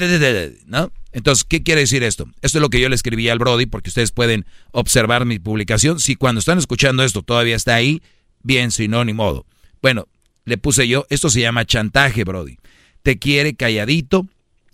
¿no? 0.65 0.91
Entonces, 1.11 1.43
¿qué 1.43 1.61
quiere 1.61 1.81
decir 1.81 2.03
esto? 2.03 2.25
Esto 2.41 2.57
es 2.57 2.61
lo 2.61 2.69
que 2.69 2.79
yo 2.79 2.89
le 2.89 2.95
escribí 2.95 3.29
al 3.29 3.39
Brody, 3.39 3.65
porque 3.65 3.89
ustedes 3.89 4.11
pueden 4.11 4.45
observar 4.71 5.25
mi 5.25 5.39
publicación. 5.39 5.99
Si 5.99 6.15
cuando 6.15 6.39
están 6.39 6.57
escuchando 6.57 7.03
esto 7.03 7.21
todavía 7.21 7.55
está 7.55 7.75
ahí, 7.75 8.01
bien, 8.41 8.71
si 8.71 8.87
no, 8.87 9.05
ni 9.05 9.13
modo. 9.13 9.45
Bueno, 9.81 10.07
le 10.45 10.57
puse 10.57 10.87
yo, 10.87 11.05
esto 11.09 11.29
se 11.29 11.41
llama 11.41 11.65
chantaje, 11.65 12.23
Brody. 12.23 12.57
Te 13.03 13.19
quiere 13.19 13.55
calladito 13.55 14.27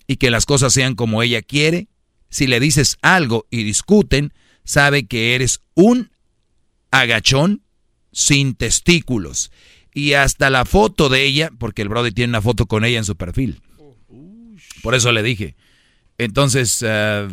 y 0.07 0.15
que 0.17 0.31
las 0.31 0.45
cosas 0.45 0.73
sean 0.73 0.95
como 0.95 1.21
ella 1.21 1.41
quiere. 1.41 1.87
Si 2.29 2.47
le 2.47 2.59
dices 2.59 2.97
algo 3.01 3.45
y 3.51 3.63
discuten, 3.63 4.33
sabe 4.63 5.05
que 5.05 5.35
eres 5.35 5.61
un 5.75 6.11
agachón 6.91 7.61
sin 8.11 8.55
testículos. 8.55 9.51
Y 9.93 10.13
hasta 10.13 10.49
la 10.49 10.65
foto 10.65 11.09
de 11.09 11.23
ella, 11.25 11.51
porque 11.57 11.81
el 11.81 11.89
Brody 11.89 12.11
tiene 12.11 12.31
una 12.31 12.41
foto 12.41 12.65
con 12.65 12.85
ella 12.85 12.97
en 12.99 13.05
su 13.05 13.15
perfil. 13.15 13.61
Por 14.81 14.95
eso 14.95 15.11
le 15.11 15.23
dije. 15.23 15.55
Entonces, 16.17 16.83
ah, 16.83 17.27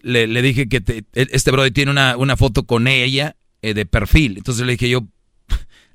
le, 0.00 0.42
dije 0.42 0.68
que 0.68 0.80
te- 0.80 1.04
este 1.12 1.50
Brody 1.50 1.70
tiene 1.70 1.90
una, 1.90 2.16
una 2.16 2.36
foto 2.36 2.64
con 2.64 2.86
ella 2.88 3.36
eh, 3.62 3.74
de 3.74 3.86
perfil. 3.86 4.36
Entonces 4.36 4.64
le 4.66 4.72
dije 4.72 4.88
yo, 4.88 5.06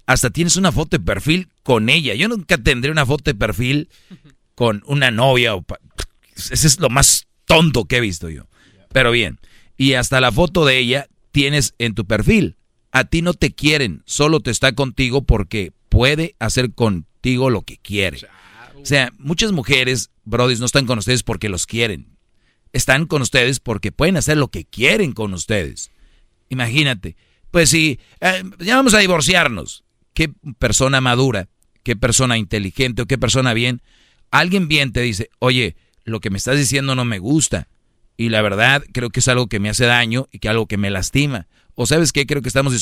hasta 0.05 0.29
tienes 0.29 0.57
una 0.57 0.71
foto 0.71 0.97
de 0.97 1.03
perfil 1.03 1.49
con 1.63 1.89
ella. 1.89 2.13
Yo 2.15 2.27
nunca 2.27 2.57
tendré 2.57 2.91
una 2.91 3.05
foto 3.05 3.31
de 3.31 3.35
perfil 3.35 3.89
con 4.61 4.83
una 4.85 5.09
novia. 5.09 5.55
O 5.55 5.65
Ese 6.35 6.67
es 6.67 6.79
lo 6.79 6.91
más 6.91 7.25
tonto 7.45 7.85
que 7.85 7.97
he 7.97 7.99
visto 7.99 8.29
yo. 8.29 8.43
Pero 8.93 9.09
bien. 9.09 9.39
Y 9.75 9.93
hasta 9.93 10.21
la 10.21 10.31
foto 10.31 10.65
de 10.65 10.77
ella 10.77 11.07
tienes 11.31 11.73
en 11.79 11.95
tu 11.95 12.05
perfil. 12.05 12.57
A 12.91 13.05
ti 13.05 13.23
no 13.23 13.33
te 13.33 13.55
quieren, 13.55 14.03
solo 14.05 14.39
te 14.39 14.51
está 14.51 14.73
contigo 14.73 15.23
porque 15.23 15.73
puede 15.89 16.35
hacer 16.37 16.75
contigo 16.75 17.49
lo 17.49 17.63
que 17.63 17.77
quiere. 17.77 18.19
O 18.79 18.85
sea, 18.85 19.11
muchas 19.17 19.51
mujeres, 19.51 20.11
brodis, 20.25 20.59
no 20.59 20.67
están 20.67 20.85
con 20.85 20.99
ustedes 20.99 21.23
porque 21.23 21.49
los 21.49 21.65
quieren. 21.65 22.15
Están 22.71 23.07
con 23.07 23.23
ustedes 23.23 23.59
porque 23.59 23.91
pueden 23.91 24.15
hacer 24.15 24.37
lo 24.37 24.49
que 24.49 24.65
quieren 24.65 25.13
con 25.13 25.33
ustedes. 25.33 25.89
Imagínate. 26.49 27.15
Pues 27.49 27.71
si 27.71 27.99
eh, 28.19 28.43
ya 28.59 28.75
vamos 28.75 28.93
a 28.93 28.99
divorciarnos, 28.99 29.85
¿qué 30.13 30.31
persona 30.59 31.01
madura, 31.01 31.49
qué 31.81 31.95
persona 31.95 32.37
inteligente 32.37 33.01
o 33.01 33.07
qué 33.07 33.17
persona 33.17 33.55
bien? 33.55 33.81
Alguien 34.31 34.67
bien 34.67 34.91
te 34.91 35.01
dice, 35.01 35.29
oye, 35.39 35.75
lo 36.03 36.19
que 36.19 36.29
me 36.29 36.37
estás 36.37 36.57
diciendo 36.57 36.95
no 36.95 37.05
me 37.05 37.19
gusta. 37.19 37.67
Y 38.17 38.29
la 38.29 38.41
verdad 38.41 38.83
creo 38.91 39.09
que 39.09 39.19
es 39.19 39.27
algo 39.27 39.47
que 39.47 39.59
me 39.59 39.69
hace 39.69 39.85
daño 39.85 40.27
y 40.31 40.39
que 40.39 40.49
algo 40.49 40.67
que 40.67 40.77
me 40.77 40.89
lastima. 40.89 41.47
O 41.75 41.85
sabes 41.85 42.11
qué, 42.11 42.25
creo 42.25 42.41
que 42.41 42.49
estamos 42.49 42.73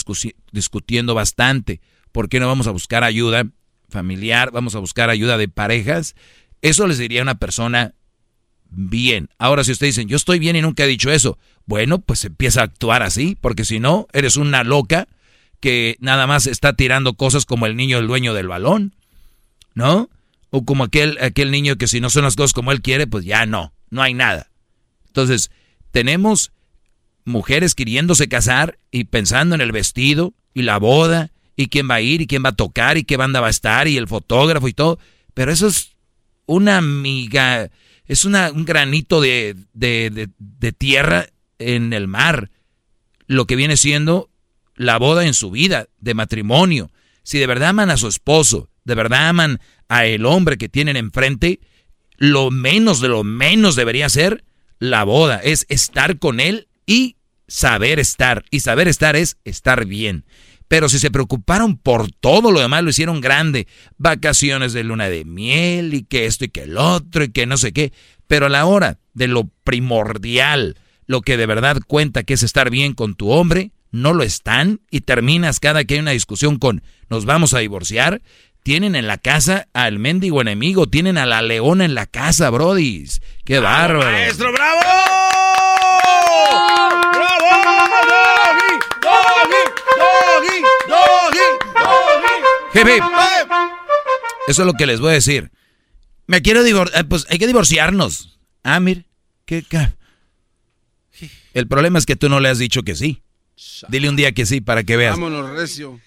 discutiendo 0.52 1.16
bastante. 1.16 1.82
¿Por 2.12 2.30
qué 2.30 2.40
no 2.40 2.48
vamos 2.48 2.68
a 2.68 2.72
buscar 2.72 3.04
ayuda 3.04 3.46
familiar? 3.90 4.52
Vamos 4.52 4.76
a 4.76 4.80
buscar 4.80 5.10
ayuda 5.10 5.38
de 5.38 5.48
parejas. 5.48 6.16
Eso 6.62 6.88
les 6.88 6.98
diría 6.98 7.22
a 7.22 7.24
una 7.24 7.40
persona 7.40 7.94
bien. 8.70 9.30
Ahora 9.38 9.64
si 9.64 9.72
ustedes 9.72 9.96
dicen, 9.96 10.10
yo 10.10 10.18
estoy 10.18 10.40
bien 10.40 10.56
y 10.56 10.62
nunca 10.62 10.84
he 10.84 10.88
dicho 10.88 11.12
eso, 11.12 11.38
bueno, 11.66 12.00
pues 12.00 12.26
empieza 12.26 12.62
a 12.62 12.66
actuar 12.66 13.04
así, 13.04 13.38
porque 13.40 13.66
si 13.66 13.80
no, 13.80 14.08
eres 14.14 14.38
una 14.38 14.64
loca 14.64 15.08
que 15.60 15.98
nada 16.00 16.28
más 16.28 16.48
está 16.48 16.74
tirando 16.74 17.14
cosas 17.14 17.46
como 17.46 17.66
el 17.66 17.76
niño 17.76 17.98
el 17.98 18.08
dueño 18.08 18.34
del 18.34 18.48
balón, 18.48 18.96
¿no? 19.74 20.10
O 20.50 20.66
como 20.66 20.84
aquel, 20.84 21.18
aquel 21.22 21.52
niño 21.52 21.78
que 21.78 21.88
si 21.88 22.00
no 22.00 22.10
son 22.10 22.24
las 22.24 22.36
cosas 22.36 22.54
como 22.54 22.72
él 22.72 22.82
quiere, 22.82 23.08
pues 23.08 23.26
ya 23.26 23.46
no, 23.46 23.74
no 23.90 24.02
hay 24.02 24.14
nada. 24.14 24.50
Entonces, 25.08 25.52
tenemos 25.92 26.52
mujeres 27.26 27.76
queriéndose 27.76 28.28
casar 28.28 28.80
y 28.92 29.06
pensando 29.06 29.56
en 29.56 29.62
el 29.62 29.72
vestido 29.72 30.34
y 30.54 30.64
la 30.64 30.78
boda 30.78 31.32
y 31.56 31.68
quién 31.68 31.90
va 31.90 31.96
a 31.96 32.02
ir 32.02 32.22
y 32.22 32.28
quién 32.28 32.44
va 32.44 32.50
a 32.50 32.56
tocar 32.56 32.98
y 32.98 33.04
qué 33.04 33.18
banda 33.18 33.42
va 33.42 33.48
a 33.48 33.52
estar 33.52 33.88
y 33.88 33.98
el 33.98 34.08
fotógrafo 34.08 34.68
y 34.68 34.74
todo, 34.74 35.00
pero 35.34 35.52
eso 35.52 35.68
es 35.68 35.96
una 36.46 36.82
miga, 36.82 37.70
es 38.06 38.26
una, 38.26 38.52
un 38.52 38.66
granito 38.66 39.22
de, 39.22 39.56
de, 39.74 40.10
de, 40.10 40.30
de 40.38 40.72
tierra 40.72 41.28
en 41.60 41.94
el 41.94 42.08
mar, 42.08 42.50
lo 43.28 43.46
que 43.46 43.56
viene 43.56 43.78
siendo 43.78 44.30
la 44.76 44.98
boda 44.98 45.26
en 45.26 45.34
su 45.34 45.52
vida, 45.52 45.88
de 46.00 46.14
matrimonio. 46.14 46.92
Si 47.24 47.38
de 47.38 47.48
verdad 47.48 47.70
aman 47.70 47.90
a 47.90 47.98
su 47.98 48.08
esposo, 48.08 48.70
de 48.86 48.96
verdad 48.96 49.28
aman 49.28 49.60
a 49.90 50.06
el 50.06 50.26
hombre 50.26 50.58
que 50.58 50.70
tienen 50.70 50.96
enfrente, 50.96 51.60
lo 52.18 52.52
menos 52.52 53.02
de 53.02 53.10
lo 53.10 53.24
menos 53.24 53.76
debería 53.76 54.08
ser 54.08 54.46
la 54.80 55.04
boda, 55.04 55.38
es 55.44 55.66
estar 55.68 56.20
con 56.20 56.40
él 56.40 56.68
y 56.86 57.18
saber 57.48 58.00
estar. 58.00 58.46
Y 58.52 58.62
saber 58.62 58.88
estar 58.88 59.16
es 59.16 59.38
estar 59.44 59.86
bien. 59.86 60.24
Pero 60.70 60.88
si 60.88 61.00
se 61.00 61.12
preocuparon 61.12 61.78
por 61.78 62.12
todo 62.12 62.52
lo 62.52 62.60
demás, 62.60 62.84
lo 62.84 62.92
hicieron 62.92 63.22
grande. 63.22 63.68
Vacaciones 63.98 64.72
de 64.72 64.84
luna 64.84 65.10
de 65.10 65.26
miel 65.26 65.96
y 65.96 66.04
que 66.04 66.28
esto 66.28 66.46
y 66.46 66.50
que 66.50 66.64
el 66.64 66.78
otro 66.78 67.24
y 67.24 67.32
que 67.32 67.48
no 67.48 67.58
sé 67.58 67.74
qué. 67.74 67.92
Pero 68.28 68.46
a 68.46 68.50
la 68.50 68.66
hora 68.66 69.00
de 69.14 69.28
lo 69.28 69.50
primordial, 69.64 70.78
lo 71.08 71.22
que 71.22 71.38
de 71.38 71.48
verdad 71.48 71.80
cuenta 71.88 72.24
que 72.24 72.36
es 72.36 72.44
estar 72.44 72.70
bien 72.70 72.94
con 72.94 73.16
tu 73.16 73.32
hombre, 73.32 73.72
no 73.92 74.14
lo 74.14 74.22
están 74.22 74.82
y 74.92 75.02
terminas 75.02 75.60
cada 75.60 75.84
que 75.84 75.96
hay 75.96 76.02
una 76.02 76.12
discusión 76.12 76.60
con 76.60 76.84
nos 77.10 77.26
vamos 77.26 77.54
a 77.54 77.60
divorciar. 77.60 78.22
Tienen 78.64 78.96
en 78.96 79.08
la 79.08 79.18
casa 79.18 79.68
al 79.74 80.00
mendigo 80.00 80.42
enemigo, 80.42 80.88
tienen 80.88 81.18
a 81.18 81.26
la 81.26 81.42
leona 81.42 81.86
en 81.86 81.96
la 81.96 82.06
casa, 82.06 82.50
brodis. 82.50 83.22
¡Qué 83.46 83.60
bárbaro! 83.60 84.12
¡Maestro, 84.12 84.52
bravo! 84.52 84.80
¡Bravo! 87.14 87.50
¡Doggy! 89.02 89.62
¡Doggy! 90.08 90.62
¡Doggy! 90.88 91.40
Hip, 92.74 92.88
hip. 92.88 93.04
Eso 94.48 94.62
es 94.62 94.66
lo 94.66 94.74
que 94.74 94.86
les 94.86 95.00
voy 95.00 95.12
a 95.12 95.14
decir. 95.14 95.52
Me 96.28 96.42
quiero 96.42 96.64
divorciar. 96.64 97.08
Pues 97.08 97.26
hay 97.30 97.40
que 97.40 97.48
divorciarnos. 97.48 98.40
Ah, 98.64 98.80
mir. 98.80 99.06
¿Qué 99.46 99.64
El 101.54 101.68
problema 101.68 101.98
es 101.98 102.06
que 102.06 102.16
tú 102.16 102.30
no 102.30 102.40
le 102.40 102.50
has 102.50 102.60
dicho 102.60 102.84
que 102.84 102.96
sí. 102.96 103.24
Dile 103.88 104.10
un 104.10 104.16
día 104.16 104.32
que 104.32 104.46
sí 104.46 104.62
para 104.62 104.84
que 104.84 104.96
veas. 104.96 105.14
Vámonos, 105.14 105.50
recio. 105.52 106.00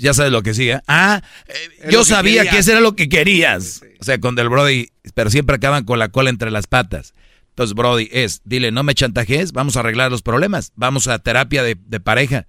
Ya 0.00 0.14
sabes 0.14 0.32
lo 0.32 0.42
que 0.42 0.54
sigue. 0.54 0.80
Ah, 0.86 1.22
eh, 1.46 1.90
yo 1.90 2.00
que 2.00 2.04
sabía 2.06 2.42
querías. 2.42 2.54
que 2.54 2.60
eso 2.60 2.70
era 2.72 2.80
lo 2.80 2.96
que 2.96 3.08
querías. 3.08 3.82
O 4.00 4.04
sea, 4.04 4.18
con 4.18 4.34
Del 4.34 4.48
Brody, 4.48 4.88
pero 5.14 5.28
siempre 5.28 5.56
acaban 5.56 5.84
con 5.84 5.98
la 5.98 6.08
cola 6.08 6.30
entre 6.30 6.50
las 6.50 6.66
patas. 6.66 7.12
Entonces, 7.50 7.74
Brody, 7.74 8.08
es, 8.10 8.40
dile, 8.44 8.70
no 8.70 8.82
me 8.82 8.94
chantajees, 8.94 9.52
vamos 9.52 9.76
a 9.76 9.80
arreglar 9.80 10.10
los 10.10 10.22
problemas, 10.22 10.72
vamos 10.76 11.08
a 11.08 11.18
terapia 11.18 11.62
de, 11.62 11.76
pareja. 12.00 12.46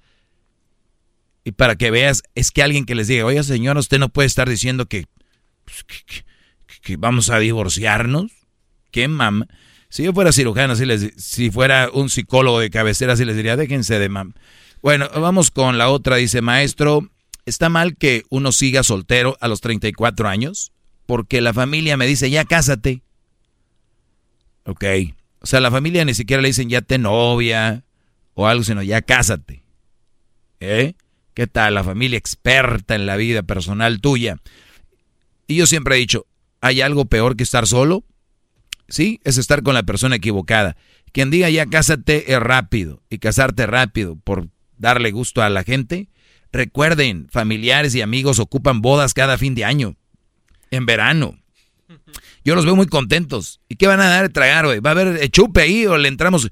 Y 1.44 1.52
para 1.52 1.76
que 1.76 1.92
veas, 1.92 2.24
es 2.36 2.52
que 2.52 2.64
alguien 2.64 2.86
que 2.86 2.96
les 2.96 3.08
diga, 3.08 3.26
oye 3.26 3.44
señor, 3.44 3.78
usted 3.78 4.00
no 4.00 4.08
puede 4.08 4.28
estar 4.28 4.48
diciendo 4.48 4.86
que, 4.86 5.08
pues, 5.66 5.84
que, 6.82 6.96
vamos 6.96 7.30
a 7.30 7.40
divorciarnos. 7.40 8.32
¿Qué 8.92 9.10
mam? 9.10 9.48
Si 9.90 10.04
yo 10.04 10.14
fuera 10.14 10.32
cirujano, 10.32 10.78
si, 10.78 10.86
les, 10.86 11.12
si 11.18 11.52
fuera 11.52 11.90
un 11.92 12.10
psicólogo 12.10 12.62
de 12.62 12.70
cabecera, 12.70 13.14
así 13.14 13.26
les 13.26 13.36
diría, 13.36 13.58
déjense 13.58 14.00
de 14.00 14.08
mam. 14.08 14.34
Bueno, 14.82 15.10
vamos 15.14 15.52
con 15.52 15.78
la 15.78 15.90
otra. 15.90 16.16
Dice, 16.16 16.42
maestro, 16.42 17.10
¿está 17.52 17.68
mal 17.68 17.98
que 17.98 18.24
uno 18.30 18.54
siga 18.54 18.82
soltero 18.82 19.38
a 19.42 19.48
los 19.50 19.60
34 19.60 20.30
años? 20.30 20.72
Porque 21.06 21.42
la 21.42 21.54
familia 21.54 21.98
me 21.98 22.08
dice, 22.08 22.30
ya 22.30 22.46
cásate. 22.46 23.04
Ok. 24.64 24.86
O 25.42 25.46
sea, 25.46 25.60
la 25.60 25.70
familia 25.70 26.06
ni 26.06 26.14
siquiera 26.14 26.42
le 26.42 26.48
dicen 26.48 26.70
ya 26.70 26.82
te 26.82 26.98
novia 26.98 27.84
o 28.36 28.48
algo, 28.48 28.64
sino 28.64 28.82
ya 28.82 29.02
cásate. 29.02 29.64
¿Eh? 30.62 30.94
¿Qué 31.34 31.48
tal? 31.48 31.74
La 31.74 31.84
familia 31.84 32.18
experta 32.18 32.96
en 32.96 33.06
la 33.06 33.18
vida 33.18 33.44
personal 33.44 34.00
tuya. 34.00 34.38
Y 35.46 35.58
yo 35.58 35.68
siempre 35.68 35.96
he 35.96 36.00
dicho, 36.00 36.28
¿hay 36.62 36.80
algo 36.80 37.06
peor 37.06 37.36
que 37.36 37.44
estar 37.44 37.68
solo? 37.68 38.06
Sí, 38.88 39.20
es 39.26 39.38
estar 39.38 39.62
con 39.62 39.74
la 39.74 39.84
persona 39.84 40.16
equivocada. 40.16 40.78
Quien 41.12 41.32
diga 41.32 41.50
ya 41.50 41.66
cásate 41.66 42.34
es 42.34 42.40
rápido 42.40 43.02
y 43.10 43.18
casarte 43.18 43.66
rápido 43.66 44.16
por 44.16 44.48
darle 44.78 45.12
gusto 45.12 45.42
a 45.42 45.50
la 45.50 45.64
gente. 45.64 46.08
Recuerden, 46.52 47.28
familiares 47.30 47.96
y 47.96 48.02
amigos 48.02 48.40
ocupan 48.40 48.82
bodas 48.82 49.14
cada 49.14 49.38
fin 49.38 49.56
de 49.56 49.66
año, 49.66 49.96
en 50.70 50.86
verano. 50.86 51.38
Yo 52.44 52.56
los 52.56 52.66
veo 52.66 52.76
muy 52.76 52.88
contentos. 52.88 53.62
¿Y 53.70 53.76
qué 53.76 53.88
van 53.88 54.00
a 54.00 54.08
dar 54.08 54.24
de 54.24 54.30
tragar, 54.30 54.66
güey? 54.66 54.80
¿Va 54.80 54.92
a 54.92 54.94
haber 54.94 55.30
chupe 55.30 55.62
ahí 55.62 55.86
o 55.86 55.98
le 55.98 56.08
entramos? 56.08 56.50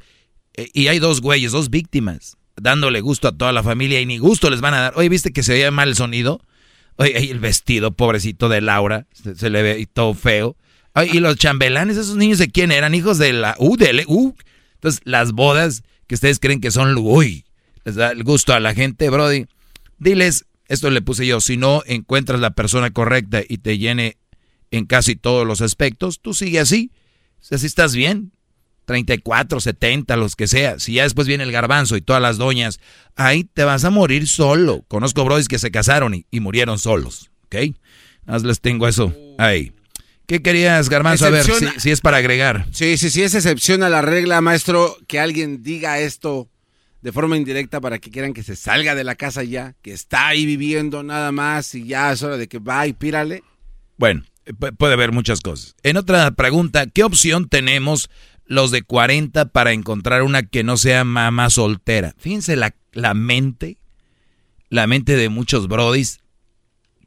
Eh, 0.54 0.70
y 0.74 0.88
hay 0.88 1.00
dos 1.00 1.22
güeyes, 1.22 1.52
dos 1.52 1.70
víctimas, 1.70 2.38
dándole 2.56 3.02
gusto 3.02 3.28
a 3.28 3.32
toda 3.32 3.52
la 3.52 3.64
familia 3.64 4.00
y 4.00 4.06
ni 4.06 4.18
gusto 4.18 4.50
les 4.50 4.62
van 4.62 4.74
a 4.74 4.82
dar. 4.82 4.94
Oye, 4.96 5.10
¿viste 5.10 5.32
que 5.32 5.44
se 5.44 5.54
veía 5.54 5.72
mal 5.72 5.90
el 5.90 5.96
sonido? 5.96 6.42
Oye, 6.96 7.32
el 7.32 7.40
vestido, 7.40 7.92
pobrecito 7.92 8.50
de 8.50 8.62
Laura, 8.62 9.08
se, 9.14 9.50
le 9.50 9.62
ve 9.62 9.88
todo 9.92 10.14
feo. 10.14 10.56
y 11.12 11.20
los 11.20 11.38
chambelanes, 11.38 11.98
esos 11.98 12.18
niños 12.18 12.38
de 12.38 12.50
quién 12.50 12.72
eran, 12.72 12.94
hijos 12.94 13.18
de 13.18 13.34
la 13.34 13.56
U, 13.58 13.78
de 13.78 14.04
U. 14.08 14.36
Entonces, 14.76 15.02
las 15.06 15.32
bodas 15.32 15.84
que 16.08 16.16
ustedes 16.16 16.40
creen 16.40 16.62
que 16.62 16.72
son, 16.72 16.98
uy, 16.98 17.46
les 17.86 17.96
da 17.96 18.12
el 18.12 18.24
gusto 18.24 18.54
a 18.54 18.60
la 18.60 18.74
gente, 18.74 19.10
Brody. 19.10 19.46
Diles, 20.00 20.46
esto 20.68 20.90
le 20.90 21.02
puse 21.02 21.28
yo, 21.28 21.42
si 21.42 21.58
no 21.58 21.84
encuentras 21.86 22.40
la 22.40 22.52
persona 22.52 22.92
correcta 22.92 23.42
y 23.48 23.58
te 23.58 23.78
llene 23.78 24.18
en 24.72 24.86
casi 24.86 25.16
todos 25.16 25.46
los 25.46 25.62
aspectos, 25.62 26.20
tú 26.22 26.34
sigue 26.34 26.60
así. 26.60 26.92
Si 27.42 27.56
así 27.56 27.66
estás 27.66 27.96
bien, 27.96 28.32
34, 28.86 29.60
70, 29.60 30.16
los 30.18 30.36
que 30.36 30.48
sea. 30.48 30.80
Si 30.80 30.94
ya 30.94 31.04
después 31.04 31.28
viene 31.28 31.44
el 31.44 31.52
garbanzo 31.52 31.96
y 31.96 32.02
todas 32.02 32.22
las 32.22 32.38
doñas, 32.38 32.80
ahí 33.16 33.44
te 33.44 33.64
vas 33.64 33.84
a 33.86 33.90
morir 33.90 34.28
solo. 34.28 34.84
Conozco 34.88 35.24
brodis 35.26 35.48
que 35.48 35.60
se 35.60 35.72
casaron 35.72 36.26
y, 36.30 36.40
murieron 36.40 36.80
solos, 36.80 37.30
¿ok? 37.46 37.76
Más 38.26 38.44
les 38.44 38.62
tengo 38.62 38.88
eso 38.88 39.14
ahí. 39.38 39.74
¿Qué 40.26 40.42
querías, 40.42 40.90
Garbanzo? 40.90 41.26
A 41.26 41.32
ver, 41.32 41.46
si, 41.78 41.90
es 41.90 42.02
para 42.02 42.18
agregar. 42.18 42.68
Sí, 42.72 42.98
sí, 42.98 43.10
sí, 43.10 43.24
es 43.24 43.34
excepción 43.34 43.82
a 43.82 43.90
la 43.90 44.04
regla, 44.04 44.42
maestro, 44.42 44.96
que 45.08 45.20
alguien 45.20 45.64
diga 45.64 46.00
esto 46.00 46.48
de 47.02 47.12
forma 47.12 47.38
indirecta 47.38 47.80
para 47.80 48.00
que 48.00 48.12
quieran 48.12 48.34
que 48.34 48.44
se 48.44 48.56
salga 48.56 48.96
de 48.96 49.04
la 49.04 49.16
casa 49.16 49.44
ya, 49.44 49.76
que 49.82 49.94
está 49.94 50.28
ahí 50.28 50.46
viviendo 50.46 51.04
nada 51.04 51.32
más 51.32 51.74
y 51.76 51.86
ya 51.86 52.12
es 52.12 52.24
hora 52.24 52.38
de 52.38 52.48
que 52.48 52.60
va 52.60 52.88
y 52.88 52.94
pírale. 52.94 53.44
Bueno, 53.98 54.24
puede 54.78 54.94
haber 54.94 55.12
muchas 55.12 55.42
cosas. 55.42 55.76
En 55.84 55.98
otra 55.98 56.32
pregunta, 56.32 56.88
¿qué 56.88 57.04
opción 57.04 57.48
tenemos 57.48 58.10
los 58.46 58.72
de 58.72 58.82
40 58.82 59.50
para 59.50 59.72
encontrar 59.74 60.24
una 60.24 60.44
que 60.44 60.64
no 60.64 60.78
sea 60.78 61.04
mamá 61.04 61.50
soltera? 61.50 62.16
Fíjense 62.18 62.56
la, 62.56 62.76
la 62.92 63.14
mente, 63.14 63.78
la 64.70 64.88
mente 64.88 65.16
de 65.16 65.30
muchos 65.30 65.68
brodis 65.68 66.20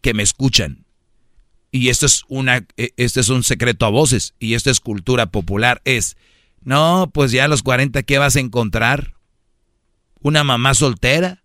que 0.00 0.14
me 0.14 0.22
escuchan. 0.22 0.84
Y 1.70 1.88
esto 1.88 2.04
es 2.04 2.24
una, 2.28 2.66
este 2.76 3.20
es 3.20 3.28
un 3.30 3.44
secreto 3.44 3.86
a 3.86 3.90
voces 3.90 4.34
y 4.38 4.54
esto 4.54 4.70
es 4.70 4.80
cultura 4.80 5.26
popular. 5.26 5.80
Es, 5.84 6.16
no, 6.60 7.10
pues 7.12 7.32
ya 7.32 7.46
a 7.46 7.48
los 7.48 7.62
40, 7.62 8.02
¿qué 8.02 8.18
vas 8.18 8.36
a 8.36 8.40
encontrar? 8.40 9.14
¿Una 10.22 10.44
mamá 10.44 10.74
soltera? 10.74 11.42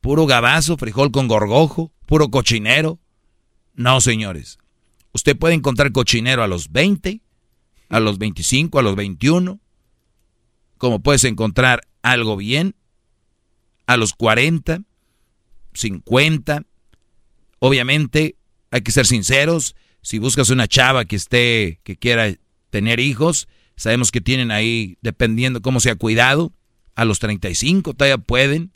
¿Puro 0.00 0.26
gabazo, 0.26 0.76
frijol 0.76 1.12
con 1.12 1.28
gorgojo? 1.28 1.92
¿Puro 2.06 2.30
cochinero? 2.30 2.98
No, 3.74 4.00
señores. 4.00 4.58
Usted 5.12 5.36
puede 5.36 5.54
encontrar 5.54 5.92
cochinero 5.92 6.42
a 6.42 6.48
los 6.48 6.72
20, 6.72 7.20
a 7.88 8.00
los 8.00 8.18
25, 8.18 8.78
a 8.78 8.82
los 8.82 8.96
21, 8.96 9.60
como 10.76 11.00
puedes 11.00 11.24
encontrar 11.24 11.82
algo 12.02 12.36
bien 12.36 12.74
a 13.86 13.96
los 13.96 14.12
40, 14.14 14.82
50. 15.74 16.62
Obviamente 17.58 18.36
hay 18.70 18.80
que 18.82 18.92
ser 18.92 19.06
sinceros. 19.06 19.76
Si 20.02 20.18
buscas 20.18 20.50
una 20.50 20.66
chava 20.66 21.04
que 21.04 21.16
esté, 21.16 21.80
que 21.84 21.96
quiera 21.96 22.32
tener 22.70 23.00
hijos, 23.00 23.48
sabemos 23.76 24.10
que 24.10 24.20
tienen 24.20 24.50
ahí, 24.50 24.96
dependiendo 25.00 25.60
cómo 25.60 25.80
se 25.80 25.90
ha 25.90 25.96
cuidado, 25.96 26.52
a 27.00 27.06
los 27.06 27.18
35 27.18 27.94
todavía 27.94 28.18
pueden, 28.18 28.72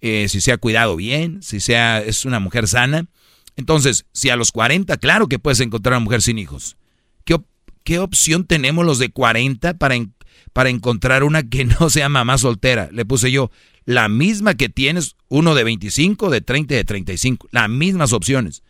eh, 0.00 0.28
si 0.30 0.40
se 0.40 0.50
ha 0.50 0.56
cuidado 0.56 0.96
bien, 0.96 1.42
si 1.42 1.60
sea, 1.60 2.00
es 2.00 2.24
una 2.24 2.40
mujer 2.40 2.68
sana. 2.68 3.04
Entonces, 3.54 4.06
si 4.12 4.30
a 4.30 4.36
los 4.36 4.50
40, 4.50 4.96
claro 4.96 5.28
que 5.28 5.38
puedes 5.38 5.60
encontrar 5.60 5.92
a 5.92 5.98
una 5.98 6.04
mujer 6.04 6.22
sin 6.22 6.38
hijos. 6.38 6.78
¿Qué, 7.26 7.36
qué 7.84 7.98
opción 7.98 8.46
tenemos 8.46 8.86
los 8.86 8.98
de 8.98 9.10
40 9.10 9.76
para, 9.76 9.94
para 10.54 10.70
encontrar 10.70 11.22
una 11.22 11.42
que 11.42 11.66
no 11.66 11.90
sea 11.90 12.08
mamá 12.08 12.38
soltera? 12.38 12.88
Le 12.92 13.04
puse 13.04 13.30
yo, 13.30 13.50
la 13.84 14.08
misma 14.08 14.54
que 14.54 14.70
tienes 14.70 15.14
uno 15.28 15.54
de 15.54 15.64
25, 15.64 16.30
de 16.30 16.40
30 16.40 16.72
y 16.72 16.76
de 16.78 16.84
35. 16.84 17.48
Las 17.50 17.68
mismas 17.68 18.14
opciones. 18.14 18.62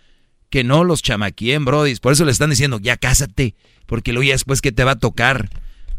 Que 0.50 0.64
no 0.64 0.82
los 0.82 1.00
chamaquien, 1.00 1.64
brodis. 1.64 2.00
Por 2.00 2.12
eso 2.12 2.24
le 2.24 2.32
están 2.32 2.50
diciendo, 2.50 2.80
ya 2.80 2.96
cásate. 2.96 3.54
Porque 3.86 4.12
luego 4.12 4.26
ya 4.26 4.34
después 4.34 4.60
que 4.60 4.72
te 4.72 4.82
va 4.82 4.92
a 4.92 4.98
tocar. 4.98 5.48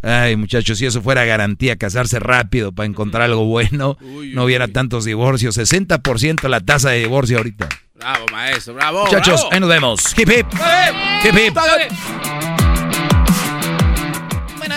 Ay, 0.01 0.35
muchachos, 0.35 0.77
si 0.77 0.85
eso 0.85 1.01
fuera 1.01 1.25
garantía, 1.25 1.75
casarse 1.75 2.19
rápido 2.19 2.71
para 2.71 2.87
encontrar 2.87 3.23
algo 3.23 3.45
bueno, 3.45 3.97
no 4.33 4.43
hubiera 4.43 4.67
tantos 4.67 5.05
divorcios. 5.05 5.57
60% 5.57 6.47
la 6.47 6.59
tasa 6.61 6.91
de 6.91 6.99
divorcio 6.99 7.37
ahorita. 7.37 7.67
Bravo, 7.95 8.25
maestro, 8.31 8.75
bravo. 8.75 9.05
Muchachos, 9.05 9.45
ahí 9.51 9.59
nos 9.59 9.69
vemos. 9.69 10.17
Hip 10.17 10.29
hip. 10.29 10.45
Hip 11.23 11.35
hip. 11.35 12.46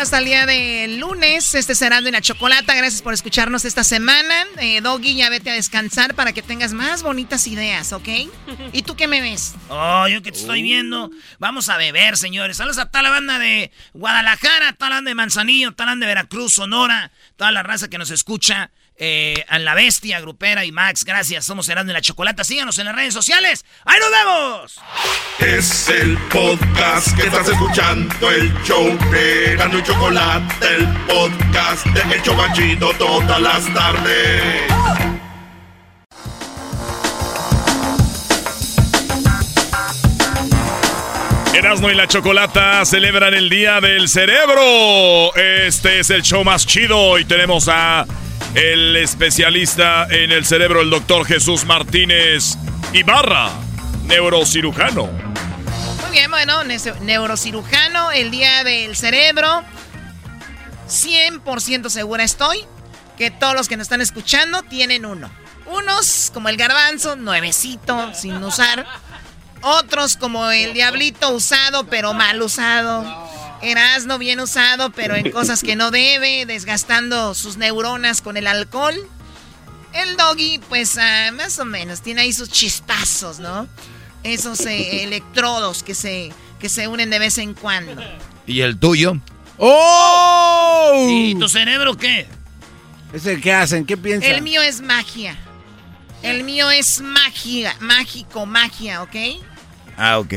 Hasta 0.00 0.16
el 0.16 0.24
día 0.24 0.46
de 0.46 0.96
lunes, 0.98 1.54
este 1.54 1.74
será 1.74 1.98
en 1.98 2.10
la 2.10 2.22
chocolata. 2.22 2.74
Gracias 2.74 3.02
por 3.02 3.12
escucharnos 3.12 3.66
esta 3.66 3.84
semana. 3.84 4.46
Eh, 4.56 4.80
Doggy, 4.80 5.14
ya 5.14 5.28
vete 5.28 5.50
a 5.50 5.52
descansar 5.52 6.14
para 6.14 6.32
que 6.32 6.40
tengas 6.40 6.72
más 6.72 7.02
bonitas 7.02 7.46
ideas, 7.46 7.92
¿ok? 7.92 8.08
¿Y 8.72 8.80
tú 8.80 8.96
qué 8.96 9.06
me 9.06 9.20
ves? 9.20 9.56
Oh, 9.68 10.08
yo 10.08 10.22
que 10.22 10.32
te 10.32 10.38
estoy 10.38 10.62
viendo. 10.62 11.10
Vamos 11.38 11.68
a 11.68 11.76
beber, 11.76 12.16
señores. 12.16 12.56
Saludos 12.56 12.78
a 12.78 12.86
toda 12.86 13.02
la 13.02 13.10
banda 13.10 13.38
de 13.38 13.72
Guadalajara, 13.92 14.72
toda 14.72 14.88
la 14.88 14.96
banda 14.96 15.10
de 15.10 15.14
Manzanillo, 15.16 15.72
toda 15.72 15.84
la 15.84 15.92
banda 15.92 16.06
de 16.06 16.14
Veracruz, 16.14 16.54
Sonora, 16.54 17.10
toda 17.36 17.50
la 17.50 17.62
raza 17.62 17.90
que 17.90 17.98
nos 17.98 18.10
escucha 18.10 18.70
eh, 19.02 19.46
a 19.48 19.58
la 19.58 19.74
bestia 19.74 20.20
grupera 20.20 20.66
y 20.66 20.72
Max. 20.72 21.04
Gracias, 21.04 21.46
somos 21.46 21.66
Herando 21.70 21.90
y 21.90 21.94
la 21.94 22.02
Chocolata. 22.02 22.44
Síganos 22.44 22.78
en 22.78 22.84
las 22.84 22.94
redes 22.94 23.14
sociales. 23.14 23.64
¡Ahí 23.86 23.98
nos 23.98 24.10
vemos! 24.10 24.80
Es 25.38 25.88
el 25.88 26.18
podcast 26.28 27.16
que 27.16 27.22
estás 27.22 27.48
escuchando, 27.48 28.30
el 28.30 28.52
show 28.62 28.86
de 29.10 29.52
Erasmo 29.52 29.78
y 29.78 29.82
Chocolate, 29.82 30.66
el 30.76 30.86
podcast 31.06 31.86
de 31.86 32.14
El 32.14 32.22
Chocachito 32.22 32.92
todas 32.98 33.40
las 33.40 33.72
tardes. 33.72 34.70
Erasmo 41.55 41.90
y 41.90 41.94
la 41.94 42.07
Chocolata 42.07 42.84
celebran 42.84 43.32
el 43.32 43.48
Día 43.48 43.80
del 43.80 44.09
Cerebro. 44.09 45.34
Este 45.34 46.01
es 46.01 46.11
el 46.11 46.22
show 46.22 46.44
más 46.44 46.66
chido 46.66 47.18
y 47.18 47.24
tenemos 47.24 47.66
a 47.68 48.07
el 48.55 48.96
especialista 48.96 50.07
en 50.11 50.32
el 50.32 50.44
cerebro, 50.44 50.80
el 50.80 50.90
doctor 50.90 51.24
Jesús 51.24 51.64
Martínez 51.64 52.57
Ibarra, 52.92 53.51
neurocirujano. 54.07 55.07
Muy 55.07 56.11
bien, 56.11 56.30
bueno, 56.30 56.64
neurocirujano, 57.03 58.11
el 58.11 58.30
día 58.30 58.64
del 58.64 58.96
cerebro. 58.96 59.62
100% 60.88 61.88
segura 61.88 62.24
estoy 62.24 62.64
que 63.16 63.30
todos 63.30 63.55
los 63.55 63.68
que 63.68 63.76
nos 63.76 63.84
están 63.84 64.01
escuchando 64.01 64.62
tienen 64.62 65.07
uno. 65.07 65.30
Unos 65.66 66.32
como 66.34 66.48
el 66.48 66.57
garbanzo, 66.57 67.14
nuevecito, 67.14 68.12
sin 68.14 68.42
usar. 68.42 68.84
Otros 69.62 70.16
como 70.16 70.51
el 70.51 70.72
diablito 70.72 71.30
usado, 71.30 71.86
pero 71.86 72.14
mal 72.14 72.42
usado. 72.42 73.30
Erasno 73.62 74.18
bien 74.18 74.40
usado, 74.40 74.90
pero 74.90 75.14
en 75.14 75.30
cosas 75.30 75.62
que 75.62 75.76
no 75.76 75.90
debe, 75.90 76.46
desgastando 76.46 77.34
sus 77.34 77.56
neuronas 77.56 78.22
con 78.22 78.36
el 78.36 78.46
alcohol. 78.46 78.94
El 79.92 80.16
doggy, 80.16 80.61
pues 80.68 80.96
ah, 80.98 81.30
más 81.32 81.58
o 81.58 81.64
menos, 81.64 82.00
tiene 82.00 82.22
ahí 82.22 82.32
sus 82.32 82.48
chispazos, 82.48 83.38
¿no? 83.38 83.66
Esos 84.22 84.61
eh, 84.66 85.02
electrodos 85.02 85.82
que 85.82 85.94
se, 85.94 86.32
que 86.58 86.68
se 86.68 86.88
unen 86.88 87.11
de 87.11 87.18
vez 87.18 87.38
en 87.38 87.54
cuando. 87.54 88.00
¿Y 88.46 88.61
el 88.61 88.78
tuyo? 88.78 89.18
¡Oh! 89.58 91.06
¿Y 91.11 91.34
tu 91.34 91.48
cerebro 91.48 91.96
qué? 91.96 92.26
¿Ese 93.12 93.40
qué 93.40 93.52
hacen? 93.52 93.84
¿Qué 93.84 93.96
piensan? 93.96 94.30
El 94.30 94.42
mío 94.42 94.62
es 94.62 94.80
magia. 94.80 95.36
El 96.22 96.44
mío 96.44 96.70
es 96.70 97.00
magia, 97.00 97.74
mágico, 97.80 98.46
magia, 98.46 99.02
¿ok? 99.02 99.16
Ah, 99.96 100.18
ok. 100.18 100.34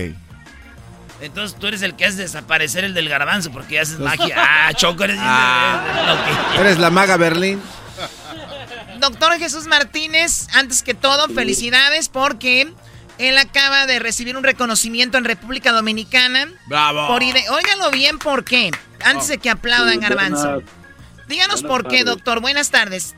Entonces 1.24 1.57
tú 1.57 1.67
eres 1.67 1.82
el 1.82 1.95
que 1.95 2.05
hace 2.05 2.17
desaparecer 2.17 2.84
el 2.84 2.93
del 2.93 3.09
garbanzo 3.09 3.51
porque 3.51 3.80
haces 3.80 3.97
magia. 3.99 4.36
Ah, 4.38 4.74
Choco, 4.74 5.03
eres... 5.05 5.17
Ah. 5.19 6.17
Eres 6.59 6.78
la 6.80 6.89
maga 6.89 7.17
Berlín. 7.17 7.61
Doctor 8.99 9.34
Jesús 9.38 9.65
Martínez, 9.67 10.47
antes 10.53 10.84
que 10.84 10.93
todo, 10.93 11.28
felicidades 11.30 12.09
porque 12.09 12.71
él 13.17 13.38
acaba 13.38 13.86
de 13.86 13.99
recibir 13.99 14.38
un 14.38 14.43
reconocimiento 14.43 15.17
en 15.17 15.26
República 15.26 15.71
Dominicana. 15.71 16.47
¡Bravo! 16.67 17.07
Por 17.07 17.21
ide- 17.24 17.49
Óiganlo 17.49 17.91
bien, 17.91 18.17
¿por 18.19 18.43
qué? 18.45 18.71
Antes 19.03 19.28
de 19.28 19.38
que 19.39 19.49
aplaudan, 19.49 19.95
Sí, 19.95 19.99
Garbanzo. 19.99 20.61
Díganos 21.28 21.61
buenas 21.63 21.71
por 21.84 21.84
qué, 21.89 21.97
tardes. 21.99 22.05
doctor. 22.05 22.39
Buenas 22.41 22.69
tardes. 22.71 23.15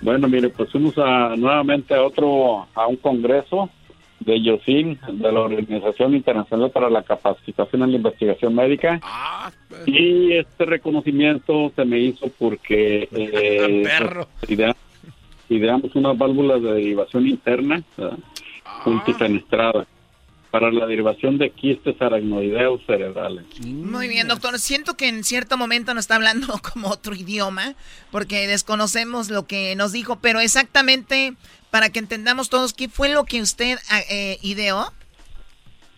Bueno, 0.00 0.28
mire, 0.28 0.48
pues 0.48 0.70
fuimos 0.70 0.94
a, 0.96 1.34
nuevamente 1.36 1.94
a 1.94 2.02
otro, 2.02 2.66
a 2.74 2.86
un 2.86 2.96
congreso 2.96 3.68
de 4.20 4.40
YOSIN, 4.42 4.98
de 5.12 5.32
la 5.32 5.40
Organización 5.40 6.14
Internacional 6.14 6.70
para 6.70 6.90
la 6.90 7.02
Capacitación 7.02 7.82
en 7.82 7.90
la 7.92 7.96
Investigación 7.96 8.54
Médica. 8.54 9.00
Y 9.86 10.32
este 10.32 10.66
reconocimiento 10.66 11.72
se 11.74 11.84
me 11.84 11.98
hizo 11.98 12.28
porque 12.38 13.08
eh, 13.10 13.82
Perro. 13.84 14.28
pues, 14.40 14.50
idea- 14.52 14.76
ideamos 15.48 15.94
unas 15.96 16.16
válvulas 16.16 16.62
de 16.62 16.72
derivación 16.74 17.26
interna 17.26 17.82
¿verdad? 17.96 18.18
multifenestrada 18.86 19.86
para 20.50 20.70
la 20.72 20.84
derivación 20.86 21.38
de 21.38 21.50
quistes 21.50 22.00
aracnoideos 22.02 22.80
cerebrales. 22.84 23.44
Muy 23.64 24.08
bien, 24.08 24.26
doctor. 24.26 24.58
Siento 24.58 24.94
que 24.96 25.08
en 25.08 25.22
cierto 25.22 25.56
momento 25.56 25.94
nos 25.94 26.02
está 26.04 26.16
hablando 26.16 26.48
como 26.74 26.88
otro 26.88 27.14
idioma, 27.14 27.74
porque 28.10 28.48
desconocemos 28.48 29.30
lo 29.30 29.46
que 29.46 29.76
nos 29.76 29.92
dijo, 29.92 30.18
pero 30.20 30.40
exactamente 30.40 31.34
para 31.70 31.90
que 31.90 31.98
entendamos 31.98 32.50
todos 32.50 32.72
qué 32.72 32.88
fue 32.88 33.12
lo 33.12 33.24
que 33.24 33.40
usted 33.40 33.78
ah, 33.90 34.00
eh, 34.10 34.38
ideó. 34.42 34.86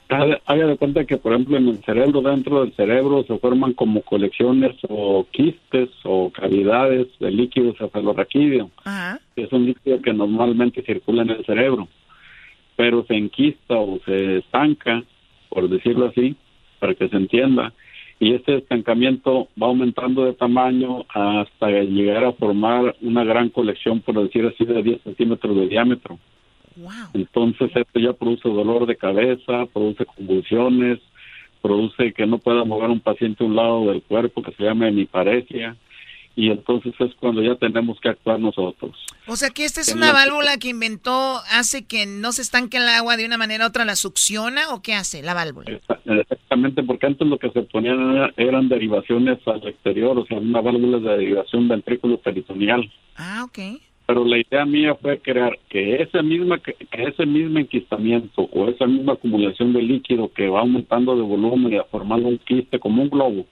Haga 0.09 0.66
de 0.66 0.77
cuenta 0.77 1.07
que, 1.07 1.16
por 1.16 1.33
ejemplo, 1.33 1.57
en 1.57 1.68
el 1.68 1.85
cerebro, 1.85 2.20
dentro 2.20 2.61
del 2.61 2.75
cerebro, 2.75 3.25
se 3.25 3.39
forman 3.39 3.73
como 3.73 4.03
colecciones 4.03 4.77
o 4.89 5.27
quistes 5.31 5.89
o 6.05 6.31
cavidades 6.31 7.07
de 7.18 7.31
líquido 7.31 7.75
cefalorraquídeo. 7.79 8.70
Ajá. 8.85 9.18
que 9.35 9.45
es 9.45 9.53
un 9.53 9.64
líquido 9.64 10.03
que 10.03 10.12
normalmente 10.12 10.83
circula 10.83 11.23
en 11.23 11.31
el 11.31 11.47
cerebro, 11.47 11.89
pero 12.77 13.07
se 13.07 13.14
enquista 13.14 13.75
o 13.75 14.01
se 14.05 14.39
estanca, 14.39 15.03
por 15.49 15.70
decirlo 15.70 16.07
así, 16.09 16.37
para 16.79 16.95
que 16.95 17.09
se 17.09 17.16
entienda, 17.16 17.73
y 18.23 18.35
este 18.35 18.59
estancamiento 18.59 19.49
va 19.61 19.66
aumentando 19.66 20.25
de 20.25 20.35
tamaño 20.35 21.05
hasta 21.09 21.68
llegar 21.70 22.23
a 22.23 22.33
formar 22.33 22.95
una 23.01 23.25
gran 23.25 23.49
colección, 23.49 23.99
por 23.99 24.14
decir 24.23 24.47
así, 24.47 24.64
de 24.64 24.81
10 24.81 25.03
centímetros 25.03 25.57
de 25.57 25.66
diámetro. 25.66 26.20
Entonces 27.14 27.73
esto 27.75 27.99
ya 27.99 28.12
produce 28.12 28.49
dolor 28.49 28.87
de 28.87 28.95
cabeza, 28.95 29.66
produce 29.73 30.07
convulsiones, 30.07 31.01
produce 31.61 32.12
que 32.12 32.25
no 32.25 32.39
pueda 32.39 32.62
mover 32.62 32.91
un 32.91 33.01
paciente 33.01 33.43
a 33.43 33.47
un 33.49 33.57
lado 33.57 33.87
del 33.87 34.03
cuerpo, 34.03 34.41
que 34.41 34.53
se 34.53 34.62
llama 34.62 34.87
hemiparesia, 34.87 35.75
y 36.37 36.51
entonces 36.51 36.95
es 37.01 37.12
cuando 37.16 37.43
ya 37.43 37.57
tenemos 37.57 37.99
que 37.99 38.11
actuar 38.11 38.39
nosotros. 38.39 39.05
O 39.29 39.37
sea 39.37 39.51
que 39.51 39.64
esta 39.64 39.81
es 39.81 39.95
una 39.95 40.09
la- 40.09 40.12
válvula 40.12 40.57
que 40.59 40.68
inventó, 40.68 41.41
hace 41.53 41.85
que 41.87 42.07
no 42.07 42.33
se 42.33 42.43
estanque 42.43 42.79
el 42.79 42.89
agua 42.89 43.16
de 43.16 43.25
una 43.25 43.39
manera 43.39 43.64
u 43.64 43.68
otra, 43.68 43.85
la 43.85 43.95
succiona 43.95 44.75
o 44.75 44.83
qué 44.83 44.95
hace 44.95 45.23
la 45.23 45.33
válvula. 45.35 45.70
Exactamente, 46.05 46.83
porque 46.83 47.07
antes 47.07 47.27
lo 47.29 47.39
que 47.39 47.51
se 47.51 47.62
ponían 47.62 48.16
era- 48.16 48.35
eran 48.37 48.68
derivaciones 48.68 49.39
al 49.47 49.66
exterior, 49.66 50.18
o 50.18 50.27
sea, 50.27 50.39
una 50.39 50.61
válvula 50.61 50.99
de 50.99 51.18
derivación 51.18 51.68
ventrículo 51.68 52.18
peritoneal. 52.18 52.91
Ah, 53.16 53.45
ok. 53.45 53.81
Pero 54.07 54.25
la 54.25 54.39
idea 54.39 54.64
mía 54.66 54.97
fue 55.01 55.20
crear 55.20 55.57
que 55.70 56.03
ese 56.03 56.20
misma 56.23 56.59
que 56.59 56.75
ese 56.91 57.25
mismo 57.25 57.61
enquistamiento 57.61 58.43
o 58.53 58.68
esa 58.68 58.87
misma 58.87 59.12
acumulación 59.12 59.73
de 59.73 59.81
líquido 59.83 60.33
que 60.33 60.49
va 60.49 60.61
aumentando 60.61 61.14
de 61.14 61.23
volumen 61.23 61.73
y 61.73 61.79
formando 61.91 62.29
un 62.29 62.39
quiste 62.39 62.81
como 62.81 63.03
un 63.03 63.09
globo, 63.09 63.47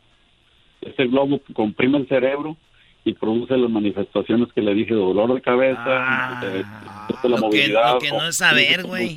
ese 0.81 1.07
globo 1.07 1.41
comprime 1.55 1.99
el 1.99 2.09
cerebro 2.09 2.57
y 3.05 3.15
produce 3.15 3.57
las 3.57 3.71
manifestaciones 3.71 4.53
que 4.53 4.61
le 4.61 4.75
dije, 4.75 4.93
dolor 4.95 5.35
de 5.35 5.41
cabeza, 5.41 6.41
eh, 6.45 6.63
la 7.25 7.29
Lo 7.31 7.37
que, 7.37 7.41
movilidad. 7.43 7.95
lo 7.95 7.99
que 8.01 8.11
no 8.11 8.27
es 8.29 8.37
saber, 8.37 8.83
güey. 8.85 9.17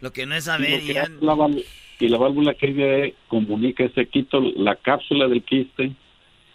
Lo 0.00 0.12
que 0.12 0.26
no 0.26 0.34
es 0.34 0.44
Y 0.44 0.46
saber. 0.46 0.70
lo 0.70 0.76
y 0.76 0.86
que 0.86 0.94
ya- 0.94 1.08
la 1.20 1.34
vál- 1.34 1.64
y 2.00 2.08
la 2.08 2.18
válvula 2.18 2.54
que 2.54 3.14
comunica 3.28 3.84
ese 3.84 4.06
quito 4.06 4.40
la 4.56 4.74
cápsula 4.76 5.28
del 5.28 5.42
quiste 5.42 5.92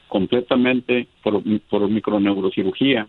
completamente 0.08 1.08
por, 1.24 1.42
por 1.70 1.88
microneurocirugía 1.90 3.08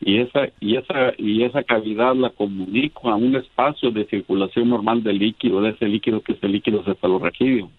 y 0.00 0.18
esa 0.18 0.48
y 0.60 0.76
esa 0.76 1.12
y 1.16 1.42
esa 1.44 1.62
cavidad 1.62 2.14
la 2.16 2.30
comunico 2.30 3.08
a 3.10 3.16
un 3.16 3.36
espacio 3.36 3.90
de 3.90 4.04
circulación 4.06 4.68
normal 4.68 5.02
del 5.02 5.18
líquido 5.18 5.60
de 5.60 5.70
ese 5.70 5.86
líquido 5.86 6.20
que 6.20 6.32
es 6.32 6.38
el 6.42 6.52
líquido 6.52 6.82
cefalorraquídeo 6.84 7.70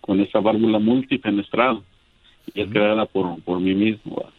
con 0.00 0.20
esa 0.20 0.40
válvula 0.40 0.78
multifenestrada 0.78 1.80
y 2.54 2.60
es 2.62 2.68
creada 2.70 3.06
por, 3.06 3.40
por 3.42 3.60
mí 3.60 3.74
mismo 3.74 4.16
¿verdad? 4.16 4.32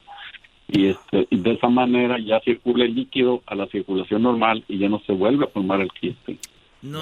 y 0.68 0.88
este 0.88 1.28
y 1.30 1.38
de 1.38 1.51
esa 1.54 1.70
manera 1.70 2.18
ya 2.20 2.39
circula 2.41 2.86
el 2.86 2.95
líquido 2.95 3.41
a 3.45 3.56
la 3.56 3.68
circulación 3.68 4.24
normal 4.24 4.64
y 4.68 4.78
ya 4.80 4.89
no 4.89 4.99
se 5.06 5.14
vuelve 5.14 5.45
a 5.45 5.49
formar 5.49 5.82
el 5.82 5.91
quiste 5.91 6.38
No, 6.82 7.01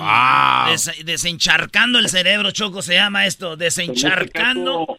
des- 0.69 1.03
desencharcando 1.05 1.99
el 1.99 2.07
cerebro, 2.07 2.51
Choco, 2.51 2.81
se 2.81 2.93
llama 2.95 3.25
esto. 3.25 3.55
Desencharcando. 3.57 4.97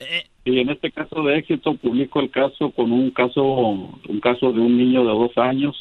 Eh, 0.00 0.24
Y 0.44 0.58
en 0.58 0.70
este 0.70 0.90
caso 0.90 1.22
de 1.22 1.38
éxito 1.38 1.74
publico 1.74 2.20
el 2.20 2.30
caso 2.30 2.70
con 2.70 2.90
un 2.92 3.10
caso 3.10 3.42
un 3.44 4.20
caso 4.20 4.52
de 4.52 4.60
un 4.60 4.76
niño 4.76 5.00
de 5.04 5.10
dos 5.10 5.36
años 5.38 5.74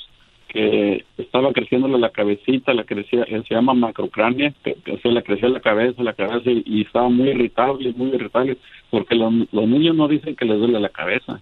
que 0.48 1.04
estaba 1.18 1.52
creciéndole 1.52 1.98
la 1.98 2.12
cabecita, 2.12 2.76
la 2.76 2.84
crecía, 2.84 3.24
él 3.24 3.44
se 3.48 3.56
llama 3.56 3.74
macrocrania, 3.74 4.54
que, 4.64 4.76
que 4.86 5.00
se 5.00 5.10
le 5.10 5.24
crecía 5.24 5.50
la 5.50 5.60
cabeza, 5.62 6.04
la 6.04 6.14
cabeza 6.14 6.48
y, 6.52 6.62
y 6.66 6.82
estaba 6.84 7.10
muy 7.10 7.30
irritable, 7.30 7.92
muy 7.94 8.10
irritable, 8.10 8.58
porque 8.94 9.16
los, 9.16 9.34
los 9.52 9.68
niños 9.68 9.96
no 9.96 10.08
dicen 10.08 10.36
que 10.36 10.46
les 10.46 10.60
duele 10.60 10.80
la 10.80 10.90
cabeza, 10.90 11.42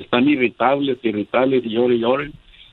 están 0.00 0.28
irritables, 0.28 0.98
irritables 1.04 1.64
y 1.64 1.68
lloren 1.68 2.32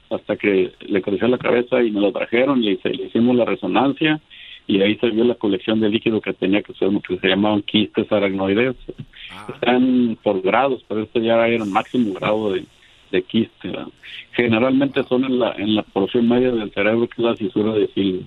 hasta 0.10 0.36
que 0.36 0.72
le 0.80 1.01
creció 1.03 1.28
la 1.28 1.38
cabeza 1.38 1.84
y 1.84 1.91
me 1.91 2.01
lo 2.01 2.12
trajeron 2.12 2.64
y 2.64 2.76
se, 2.78 2.89
le 2.89 3.03
hicimos 3.03 3.36
la 3.36 3.45
resonancia 3.45 4.20
y 4.66 4.82
ahí 4.82 4.95
se 4.95 5.12
vio 5.12 5.26
la 5.26 5.36
colección 5.36 5.80
de 5.80 5.89
líquido 5.89 6.22
que 6.22 6.34
tenía 6.34 6.64
que 6.64 6.74
ser 6.74 6.89
que 7.07 7.20
se 7.20 7.28
llamaban 7.28 7.62
quistes 7.62 8.12
aracnoideos. 8.12 8.78
Están 9.53 10.18
por 10.24 10.41
grados, 10.41 10.84
pero 10.88 11.03
este 11.03 11.22
ya 11.22 11.36
era 11.36 11.64
el 11.64 11.66
máximo 11.66 12.16
grado 12.16 12.53
de, 12.53 12.66
de 13.12 13.22
quiste. 13.22 13.68
¿verdad? 13.68 13.89
Generalmente 14.32 15.03
son 15.03 15.24
en 15.26 15.38
la, 15.38 15.51
en 15.51 15.76
la 15.76 15.84
porción 15.84 16.28
media 16.28 16.49
del 16.49 16.72
cerebro 16.72 17.07
que 17.07 17.22
es 17.22 17.26
la 17.28 17.36
fisura 17.36 17.74
de 17.74 17.88
Silvio. 17.93 18.24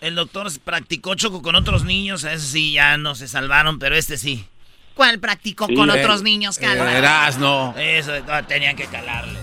el 0.00 0.14
doctor 0.14 0.46
practicó 0.64 1.16
Choco 1.16 1.42
con 1.42 1.56
otros 1.56 1.84
niños. 1.84 2.24
A 2.24 2.34
ese 2.34 2.46
sí 2.46 2.72
ya 2.74 2.96
no 2.98 3.16
se 3.16 3.26
salvaron, 3.26 3.80
pero 3.80 3.96
este 3.96 4.16
sí. 4.16 4.44
¿Cuál 4.94 5.18
practicó 5.18 5.66
Sí, 5.66 5.74
con 5.74 5.90
eh, 5.90 6.00
otros 6.00 6.22
niños, 6.22 6.58
calma? 6.58 6.92
Erasno. 6.92 7.74
Eso, 7.76 8.12
no, 8.20 8.44
tenían 8.44 8.76
que 8.76 8.86
calarle. 8.86 9.38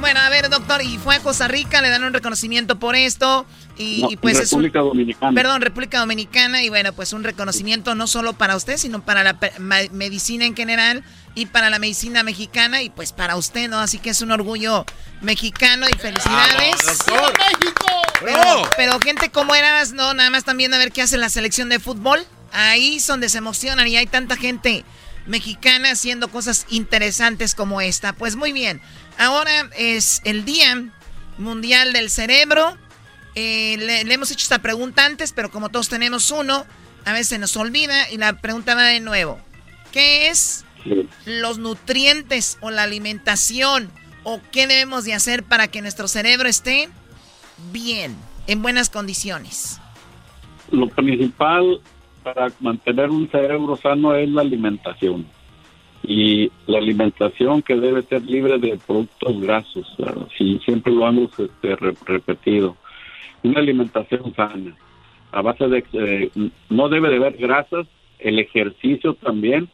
Bueno, 0.00 0.20
a 0.20 0.30
ver, 0.30 0.48
doctor, 0.48 0.80
y 0.82 0.96
fue 0.96 1.16
a 1.16 1.20
Costa 1.20 1.46
Rica, 1.46 1.82
le 1.82 1.90
dan 1.90 2.02
un 2.04 2.14
reconocimiento 2.14 2.78
por 2.78 2.96
esto. 2.96 3.44
Y, 3.76 4.00
No, 4.00 4.10
y 4.10 4.16
pues 4.16 4.38
es 4.38 4.52
un. 4.52 4.62
República 4.62 4.80
Dominicana. 4.80 5.34
Perdón, 5.34 5.60
República 5.60 5.98
Dominicana. 5.98 6.62
Y 6.62 6.70
bueno, 6.70 6.92
pues 6.94 7.12
un 7.12 7.22
reconocimiento 7.22 7.94
no 7.94 8.06
solo 8.06 8.32
para 8.32 8.56
usted, 8.56 8.78
sino 8.78 9.02
para 9.02 9.22
la 9.22 9.38
medicina 9.58 10.46
en 10.46 10.56
general 10.56 11.04
y 11.34 11.46
para 11.46 11.68
la 11.68 11.78
medicina 11.78 12.22
mexicana 12.22 12.82
y 12.82 12.88
pues 12.90 13.12
para 13.12 13.36
usted, 13.36 13.68
¿no? 13.68 13.78
Así 13.78 13.98
que 13.98 14.10
es 14.10 14.22
un 14.22 14.32
orgullo 14.32 14.86
mexicano 15.20 15.86
y 15.88 15.98
felicidades. 15.98 16.76
¡Viva 17.06 17.32
México! 17.38 17.86
Pero, 18.24 18.70
pero 18.76 19.00
gente 19.00 19.30
como 19.30 19.54
eras, 19.54 19.92
no, 19.92 20.14
nada 20.14 20.30
más 20.30 20.44
también 20.44 20.72
a 20.74 20.78
ver 20.78 20.92
qué 20.92 21.02
hace 21.02 21.18
la 21.18 21.28
selección 21.28 21.68
de 21.68 21.78
fútbol. 21.78 22.20
Ahí 22.52 22.96
es 22.96 23.06
donde 23.06 23.28
se 23.28 23.38
emocionan 23.38 23.86
y 23.88 23.96
hay 23.96 24.06
tanta 24.06 24.36
gente 24.36 24.84
mexicana 25.26 25.90
haciendo 25.90 26.28
cosas 26.28 26.66
interesantes 26.70 27.54
como 27.54 27.80
esta. 27.80 28.12
Pues 28.12 28.36
muy 28.36 28.52
bien, 28.52 28.80
ahora 29.18 29.70
es 29.76 30.20
el 30.24 30.44
Día 30.44 30.90
Mundial 31.38 31.92
del 31.92 32.10
Cerebro. 32.10 32.76
Eh, 33.34 33.76
le, 33.78 34.04
le 34.04 34.14
hemos 34.14 34.30
hecho 34.30 34.42
esta 34.42 34.60
pregunta 34.60 35.06
antes, 35.06 35.32
pero 35.32 35.50
como 35.50 35.68
todos 35.68 35.88
tenemos 35.88 36.30
uno, 36.30 36.66
a 37.04 37.12
veces 37.12 37.38
nos 37.38 37.56
olvida 37.56 38.10
y 38.10 38.16
la 38.16 38.40
pregunta 38.40 38.74
va 38.74 38.82
de 38.84 39.00
nuevo. 39.00 39.40
¿Qué 39.92 40.28
es 40.28 40.64
los 41.24 41.58
nutrientes 41.58 42.58
o 42.60 42.70
la 42.70 42.84
alimentación 42.84 43.90
o 44.24 44.40
qué 44.50 44.66
debemos 44.66 45.04
de 45.04 45.14
hacer 45.14 45.44
para 45.44 45.68
que 45.68 45.82
nuestro 45.82 46.08
cerebro 46.08 46.48
esté 46.48 46.88
bien, 47.72 48.16
en 48.46 48.62
buenas 48.62 48.90
condiciones? 48.90 49.78
Lo 50.70 50.88
principal 50.88 51.80
para 52.22 52.48
mantener 52.60 53.10
un 53.10 53.28
cerebro 53.28 53.76
sano 53.76 54.14
es 54.14 54.28
la 54.28 54.42
alimentación. 54.42 55.26
Y 56.02 56.50
la 56.66 56.78
alimentación 56.78 57.60
que 57.62 57.76
debe 57.76 58.02
ser 58.02 58.22
libre 58.24 58.58
de 58.58 58.78
productos 58.86 59.40
grasos. 59.40 59.86
Sí, 60.38 60.58
siempre 60.64 60.92
lo 60.92 61.06
hemos 61.06 61.38
este, 61.38 61.76
re- 61.76 61.94
repetido. 62.06 62.76
Una 63.42 63.60
alimentación 63.60 64.34
sana. 64.34 64.74
A 65.32 65.42
base 65.42 65.68
de... 65.68 65.84
eh, 65.92 66.30
no 66.70 66.88
debe 66.88 67.10
de 67.10 67.16
haber 67.16 67.36
grasas. 67.36 67.86
El 68.18 68.38
ejercicio 68.38 69.14
también. 69.14 69.68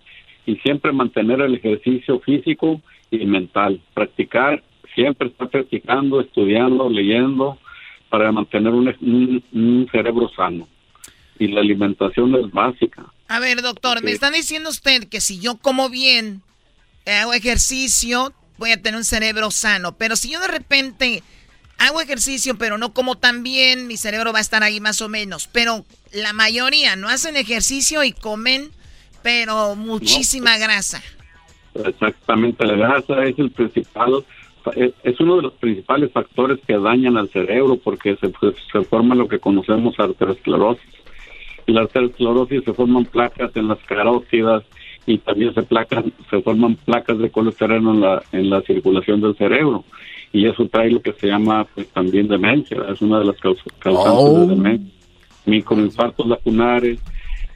y 0.46 0.56
siempre 0.56 0.92
mantener 0.92 1.40
el 1.40 1.54
ejercicio 1.54 2.20
físico 2.20 2.80
y 3.10 3.24
mental. 3.26 3.80
Practicar, 3.94 4.62
siempre 4.94 5.28
estar 5.28 5.48
practicando, 5.48 6.20
estudiando, 6.20 6.88
leyendo 6.88 7.58
para 8.08 8.30
mantener 8.32 8.72
un, 8.72 9.42
un 9.52 9.88
cerebro 9.90 10.28
sano. 10.28 10.66
Y 11.38 11.48
la 11.48 11.60
alimentación 11.60 12.34
es 12.34 12.50
básica. 12.50 13.04
A 13.28 13.40
ver, 13.40 13.62
doctor, 13.62 14.02
me 14.02 14.12
está 14.12 14.30
diciendo 14.30 14.70
usted 14.70 15.08
que 15.08 15.20
si 15.20 15.38
yo 15.40 15.56
como 15.56 15.90
bien, 15.90 16.42
hago 17.06 17.32
ejercicio, 17.32 18.32
voy 18.58 18.72
a 18.72 18.80
tener 18.80 18.96
un 18.96 19.04
cerebro 19.04 19.50
sano. 19.50 19.96
Pero 19.96 20.16
si 20.16 20.30
yo 20.30 20.40
de 20.40 20.48
repente 20.48 21.22
hago 21.78 22.00
ejercicio, 22.00 22.56
pero 22.56 22.78
no 22.78 22.92
como 22.92 23.16
tan 23.16 23.42
bien, 23.42 23.86
mi 23.86 23.96
cerebro 23.96 24.32
va 24.32 24.38
a 24.38 24.42
estar 24.42 24.62
ahí 24.62 24.80
más 24.80 25.00
o 25.02 25.08
menos. 25.08 25.48
Pero 25.52 25.84
la 26.12 26.32
mayoría 26.32 26.96
no 26.96 27.08
hacen 27.08 27.36
ejercicio 27.36 28.04
y 28.04 28.12
comen, 28.12 28.70
pero 29.22 29.74
muchísima 29.74 30.58
grasa. 30.58 31.02
Exactamente, 31.84 32.64
la 32.64 32.74
grasa 32.74 33.24
es 33.24 33.38
el 33.38 33.50
principal, 33.50 34.24
es 34.74 35.20
uno 35.20 35.36
de 35.36 35.42
los 35.42 35.52
principales 35.54 36.10
factores 36.10 36.58
que 36.66 36.78
dañan 36.78 37.18
al 37.18 37.28
cerebro 37.28 37.76
porque 37.76 38.16
se, 38.16 38.32
se 38.72 38.84
forma 38.84 39.14
lo 39.14 39.28
que 39.28 39.38
conocemos 39.38 39.98
arteriosclerosis. 39.98 40.95
Y 41.66 41.72
la 41.72 41.82
arteriosclerosis 41.82 42.64
se 42.64 42.72
forman 42.72 43.04
placas 43.04 43.50
en 43.56 43.68
las 43.68 43.78
carótidas 43.86 44.64
y 45.06 45.18
también 45.18 45.54
se 45.54 45.62
placan, 45.62 46.12
se 46.30 46.40
forman 46.42 46.76
placas 46.76 47.18
de 47.18 47.30
colesterol 47.30 47.78
en 47.78 48.00
la, 48.00 48.22
en 48.32 48.50
la 48.50 48.60
circulación 48.62 49.20
del 49.20 49.36
cerebro 49.36 49.84
y 50.32 50.46
eso 50.46 50.66
trae 50.68 50.90
lo 50.90 51.00
que 51.00 51.12
se 51.14 51.28
llama 51.28 51.66
pues 51.74 51.88
también 51.88 52.28
demencia, 52.28 52.76
es 52.92 53.00
una 53.00 53.20
de 53.20 53.24
las 53.24 53.36
causas, 53.38 53.64
causantes 53.78 54.34
de 54.34 54.42
oh. 54.42 54.46
demencia. 54.46 54.92
Microinfartos 55.46 56.26
lacunares, 56.26 57.00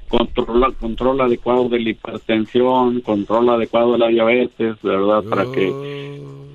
control, 0.09 0.75
control 0.77 1.21
adecuado 1.21 1.69
de 1.69 1.81
la 1.81 1.91
hipertensión, 1.91 3.01
control 3.01 3.51
adecuado 3.51 3.93
de 3.93 3.99
la 3.99 4.09
diabetes, 4.09 4.77
¿verdad? 4.83 5.25
Para 5.25 5.45
que 5.51 5.69
oh. 5.71 6.47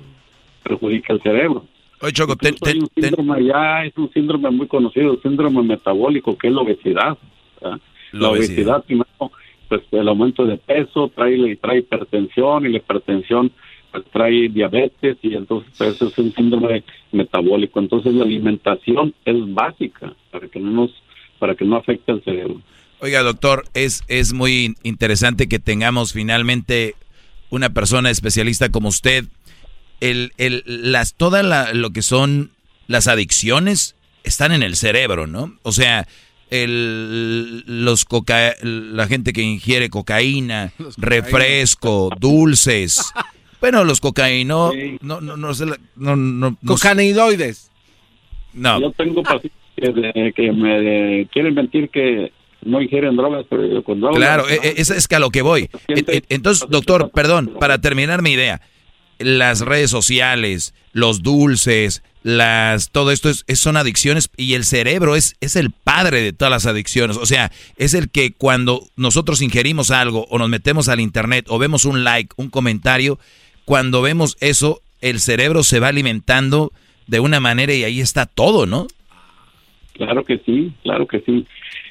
perjudique 0.64 1.12
el 1.12 1.22
cerebro. 1.22 1.64
Oye, 2.00 2.12
Choco, 2.12 2.32
un 2.32 2.88
síndrome 2.94 3.44
ya 3.44 3.84
es 3.84 3.96
un 3.96 4.10
síndrome 4.12 4.50
muy 4.50 4.66
conocido, 4.66 5.12
el 5.12 5.22
síndrome 5.22 5.62
metabólico, 5.62 6.36
que 6.36 6.48
es 6.48 6.52
la 6.52 6.62
obesidad. 6.62 7.18
La, 8.12 8.30
obesidad, 8.30 8.84
primero, 8.84 9.32
pues 9.68 9.82
el 9.90 10.08
aumento 10.08 10.44
de 10.46 10.56
peso 10.56 11.10
trae, 11.14 11.56
trae 11.56 11.78
hipertensión 11.78 12.66
y 12.66 12.70
la 12.70 12.76
hipertensión 12.78 13.52
pues, 13.92 14.04
trae 14.12 14.48
diabetes 14.48 15.16
y 15.22 15.34
entonces 15.34 15.72
pues, 15.76 15.96
eso 15.96 16.08
es 16.08 16.18
un 16.18 16.32
síndrome 16.32 16.84
metabólico. 17.12 17.80
Entonces 17.80 18.14
la 18.14 18.24
alimentación 18.24 19.14
es 19.24 19.36
básica 19.54 20.14
para 20.30 20.48
que 20.48 20.60
no 20.60 20.70
nos, 20.70 20.90
para 21.38 21.54
que 21.54 21.64
no 21.64 21.76
afecte 21.76 22.12
al 22.12 22.22
cerebro. 22.22 22.60
Oiga, 23.00 23.22
doctor, 23.22 23.64
es, 23.74 24.02
es 24.08 24.32
muy 24.32 24.74
interesante 24.82 25.48
que 25.48 25.58
tengamos 25.58 26.12
finalmente 26.12 26.94
una 27.50 27.70
persona 27.70 28.10
especialista 28.10 28.70
como 28.70 28.88
usted. 28.88 29.24
El, 30.00 30.32
el, 30.36 30.62
las, 30.66 31.14
toda 31.14 31.42
lo 31.72 31.90
que 31.90 32.02
son 32.02 32.50
las 32.86 33.08
adicciones 33.08 33.96
están 34.24 34.52
en 34.52 34.62
el 34.62 34.76
cerebro, 34.76 35.26
¿no? 35.26 35.54
O 35.62 35.72
sea, 35.72 36.06
el, 36.50 37.64
los 37.66 38.04
coca, 38.04 38.54
la 38.62 39.06
gente 39.06 39.32
que 39.32 39.42
ingiere 39.42 39.90
cocaína, 39.90 40.72
refresco, 40.96 42.10
dulces. 42.18 43.12
Bueno, 43.58 43.84
los 43.84 44.00
cocaínos, 44.00 44.74
no, 45.00 45.22
no, 45.22 45.36
no, 45.36 45.50
no, 45.96 46.16
no, 46.16 46.56
Cocainoides. 46.66 47.70
No. 48.52 48.78
Yo 48.80 48.90
tengo 48.92 49.22
pacientes 49.22 49.52
que, 49.76 50.52
me 50.52 51.26
quieren 51.32 51.54
mentir 51.54 51.88
que 51.88 52.32
no 52.62 52.82
ingieren 52.82 53.16
drogas, 53.16 53.46
pero 53.48 53.82
con 53.82 54.00
drogas. 54.00 54.18
Claro, 54.18 54.48
e, 54.48 54.56
e, 54.62 54.74
es, 54.76 54.90
es 54.90 55.08
que 55.08 55.16
a 55.16 55.20
lo 55.20 55.30
que 55.30 55.40
voy. 55.42 55.70
E, 55.88 56.22
entonces, 56.28 56.68
doctor, 56.68 57.10
perdón, 57.12 57.54
para 57.58 57.80
terminar 57.80 58.22
mi 58.22 58.32
idea, 58.32 58.60
las 59.18 59.60
redes 59.60 59.90
sociales, 59.90 60.74
los 60.96 61.22
dulces, 61.22 62.02
las 62.22 62.90
todo 62.90 63.10
esto 63.10 63.28
es, 63.28 63.44
son 63.60 63.76
adicciones 63.76 64.30
y 64.38 64.54
el 64.54 64.64
cerebro 64.64 65.14
es, 65.14 65.36
es 65.42 65.54
el 65.54 65.70
padre 65.70 66.22
de 66.22 66.32
todas 66.32 66.50
las 66.50 66.64
adicciones. 66.64 67.18
O 67.18 67.26
sea, 67.26 67.52
es 67.76 67.92
el 67.92 68.08
que 68.08 68.32
cuando 68.32 68.80
nosotros 68.96 69.42
ingerimos 69.42 69.90
algo 69.90 70.24
o 70.30 70.38
nos 70.38 70.48
metemos 70.48 70.88
al 70.88 71.00
internet 71.00 71.44
o 71.50 71.58
vemos 71.58 71.84
un 71.84 72.02
like, 72.02 72.34
un 72.38 72.48
comentario, 72.48 73.18
cuando 73.66 74.00
vemos 74.00 74.38
eso, 74.40 74.80
el 75.02 75.20
cerebro 75.20 75.64
se 75.64 75.80
va 75.80 75.88
alimentando 75.88 76.72
de 77.06 77.20
una 77.20 77.40
manera 77.40 77.74
y 77.74 77.84
ahí 77.84 78.00
está 78.00 78.24
todo, 78.24 78.64
¿no? 78.64 78.86
Claro 79.92 80.24
que 80.24 80.38
sí, 80.38 80.72
claro 80.82 81.06
que 81.06 81.20
sí. 81.20 81.46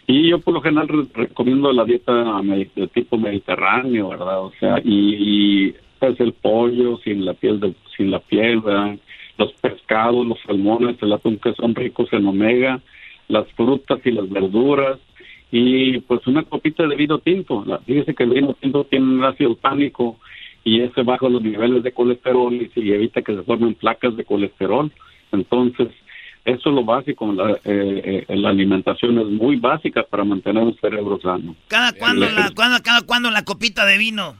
Y 0.08 0.30
yo 0.30 0.40
por 0.40 0.56
lo 0.56 0.62
general 0.62 0.88
recomiendo 1.14 1.72
la 1.72 1.86
dieta 1.86 2.42
de 2.42 2.88
tipo 2.88 3.20
mediterráneo, 3.20 4.10
¿verdad? 4.10 4.42
O 4.42 4.52
sea, 4.60 4.80
y, 4.84 5.76
pues 6.00 6.20
el 6.20 6.34
pollo 6.34 6.98
sin 7.04 7.26
la 7.26 7.34
piel, 7.34 7.60
de, 7.60 7.74
sin 7.96 8.12
la 8.12 8.20
piel, 8.20 8.62
¿verdad? 8.62 8.98
los 9.38 9.52
pescados, 9.54 10.26
los 10.26 10.40
salmones, 10.46 10.98
el 11.02 11.14
atún 11.14 11.38
que 11.38 11.54
son 11.54 11.76
ricos 11.76 12.08
en 12.12 12.26
omega, 12.26 12.80
las 13.28 13.48
frutas 13.54 14.00
y 14.06 14.12
las 14.12 14.30
verduras 14.30 15.00
y 15.52 16.00
pues 16.00 16.26
una 16.28 16.44
copita 16.44 16.88
de 16.88 16.96
vino 16.96 17.20
tinto. 17.20 17.66
Fíjese 17.86 18.14
que 18.14 18.24
el 18.24 18.32
vino 18.32 18.56
tinto 18.60 18.84
tiene 18.86 19.06
un 19.06 19.24
ácido 19.24 19.56
tánico 19.56 20.18
y 20.64 20.82
ese 20.82 21.04
baja 21.04 21.30
los 21.30 21.42
niveles 21.42 21.84
de 21.84 21.92
colesterol 21.92 22.54
y, 22.54 22.92
evita 22.92 23.22
que 23.22 23.36
se 23.36 23.44
formen 23.44 23.76
placas 23.76 24.16
de 24.16 24.26
colesterol. 24.26 24.92
Entonces, 25.32 25.90
eso 26.44 26.70
es 26.70 26.76
lo 26.76 26.84
básico. 26.84 27.32
La, 27.32 27.52
eh, 27.64 28.26
eh, 28.28 28.36
la 28.36 28.50
alimentación 28.50 29.20
es 29.20 29.28
muy 29.28 29.58
básica 29.58 30.04
para 30.04 30.24
mantener 30.24 30.64
un 30.64 30.76
cerebro 30.78 31.20
sano. 31.22 31.56
¿Cada 31.68 31.94
cuándo, 31.94 32.28
la, 32.30 32.52
cada 32.84 33.02
cuándo 33.02 33.32
la 33.32 33.44
copita 33.44 33.86
de 33.86 33.98
vino? 33.98 34.36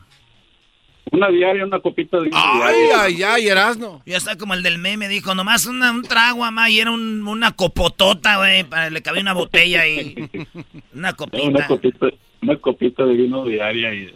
Una 1.12 1.30
diaria, 1.30 1.66
una 1.66 1.80
copita 1.80 2.20
de 2.20 2.32
Ay, 2.34 2.90
ay, 2.96 3.24
ay, 3.24 3.48
Erasno. 3.48 4.02
Ya 4.06 4.18
está 4.18 4.38
como 4.38 4.54
el 4.54 4.64
del 4.64 4.80
meme, 4.80 5.08
dijo, 5.08 5.36
nomás 5.36 5.68
una, 5.68 5.92
un 5.92 6.02
trago, 6.02 6.40
mamá, 6.40 6.70
y 6.70 6.80
era 6.80 6.92
una 6.92 7.52
copotota, 7.52 8.38
güey, 8.38 8.66
le 8.92 9.02
cabía 9.02 9.22
una 9.22 9.34
botella 9.34 9.88
y 9.88 10.16
una 10.94 11.14
copita. 11.14 11.44
una 11.48 11.68
copita. 11.68 12.08
Una 12.42 12.58
copita 12.58 13.06
de 13.06 13.14
vino 13.16 13.46
diaria 13.46 13.94
y, 13.94 14.14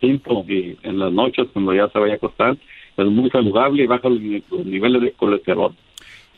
cinco 0.00 0.44
y 0.48 0.76
en 0.82 0.98
las 0.98 1.12
noches 1.12 1.46
cuando 1.52 1.72
ya 1.74 1.88
se 1.88 1.98
vaya 1.98 2.14
a 2.14 2.16
acostar, 2.16 2.56
es 2.96 3.06
muy 3.06 3.30
saludable 3.30 3.84
y 3.84 3.86
baja 3.86 4.08
los, 4.08 4.20
los 4.50 4.66
niveles 4.66 5.02
de 5.02 5.12
colesterol. 5.12 5.74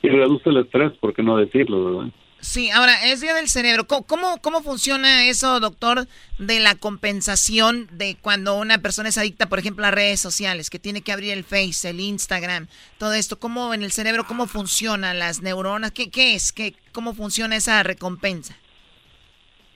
Y 0.02 0.08
reduce 0.08 0.50
el 0.50 0.58
estrés, 0.58 0.92
¿por 1.00 1.14
qué 1.14 1.22
no 1.22 1.36
decirlo, 1.36 1.84
verdad? 1.84 2.12
Sí, 2.44 2.68
ahora, 2.68 2.92
es 3.10 3.22
día 3.22 3.32
del 3.32 3.48
cerebro. 3.48 3.86
¿Cómo, 3.86 4.36
¿Cómo, 4.42 4.60
funciona 4.60 5.26
eso, 5.26 5.60
doctor, 5.60 6.06
de 6.38 6.60
la 6.60 6.74
compensación 6.74 7.86
de 7.90 8.18
cuando 8.20 8.58
una 8.58 8.76
persona 8.76 9.08
es 9.08 9.16
adicta, 9.16 9.48
por 9.48 9.58
ejemplo, 9.58 9.86
a 9.86 9.90
redes 9.90 10.20
sociales, 10.20 10.68
que 10.68 10.78
tiene 10.78 11.00
que 11.00 11.10
abrir 11.10 11.32
el 11.32 11.42
Face, 11.42 11.88
el 11.88 12.00
Instagram, 12.00 12.66
todo 12.98 13.14
esto? 13.14 13.38
¿Cómo 13.38 13.72
en 13.72 13.82
el 13.82 13.92
cerebro, 13.92 14.24
cómo 14.28 14.46
funcionan 14.46 15.18
las 15.18 15.40
neuronas? 15.40 15.92
¿Qué, 15.92 16.10
qué 16.10 16.34
es? 16.34 16.52
¿Qué, 16.52 16.74
¿Cómo 16.92 17.14
funciona 17.14 17.56
esa 17.56 17.82
recompensa? 17.82 18.54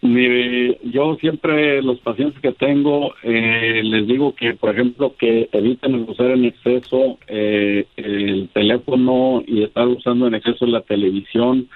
Yo 0.02 1.16
siempre 1.20 1.80
los 1.82 1.98
pacientes 2.00 2.38
que 2.42 2.52
tengo 2.52 3.14
eh, 3.22 3.80
les 3.82 4.06
digo 4.06 4.34
que, 4.34 4.52
por 4.52 4.74
ejemplo, 4.74 5.16
que 5.18 5.48
eviten 5.52 6.06
usar 6.06 6.32
en 6.32 6.44
exceso 6.44 7.18
eh, 7.28 7.86
el 7.96 8.50
teléfono 8.52 9.42
y 9.46 9.64
estar 9.64 9.88
usando 9.88 10.26
en 10.26 10.34
exceso 10.34 10.66
la 10.66 10.82
televisión 10.82 11.68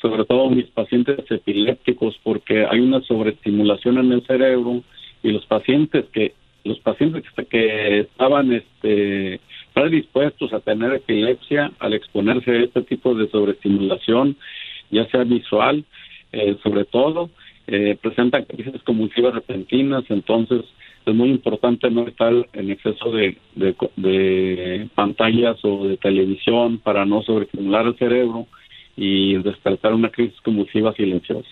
sobre 0.00 0.24
todo 0.24 0.50
mis 0.50 0.66
pacientes 0.66 1.18
epilépticos, 1.30 2.18
porque 2.22 2.66
hay 2.66 2.80
una 2.80 3.00
sobreestimulación 3.02 3.98
en 3.98 4.12
el 4.12 4.26
cerebro 4.26 4.82
y 5.22 5.32
los 5.32 5.44
pacientes 5.46 6.06
que 6.12 6.34
los 6.64 6.78
pacientes 6.80 7.24
que 7.48 8.00
estaban 8.00 8.52
este 8.52 9.40
predispuestos 9.72 10.52
a 10.52 10.60
tener 10.60 10.92
epilepsia 10.92 11.72
al 11.78 11.94
exponerse 11.94 12.50
a 12.50 12.62
este 12.62 12.82
tipo 12.82 13.14
de 13.14 13.28
sobreestimulación, 13.30 14.36
ya 14.90 15.06
sea 15.08 15.24
visual, 15.24 15.84
eh, 16.32 16.56
sobre 16.62 16.84
todo, 16.84 17.30
eh, 17.66 17.96
presentan 18.00 18.44
crisis 18.44 18.82
convulsivas 18.82 19.34
repentinas, 19.34 20.04
entonces 20.08 20.62
es 21.06 21.14
muy 21.14 21.30
importante 21.30 21.88
no 21.90 22.06
estar 22.06 22.32
en 22.52 22.70
exceso 22.70 23.10
de, 23.12 23.36
de 23.54 24.88
pantallas 24.94 25.56
o 25.64 25.86
de 25.86 25.96
televisión 25.96 26.78
para 26.78 27.06
no 27.06 27.22
sobreestimular 27.22 27.86
el 27.86 27.96
cerebro 27.96 28.46
y 28.96 29.36
despertar 29.42 29.94
una 29.94 30.10
crisis 30.10 30.40
convulsiva 30.42 30.92
silenciosa. 30.94 31.48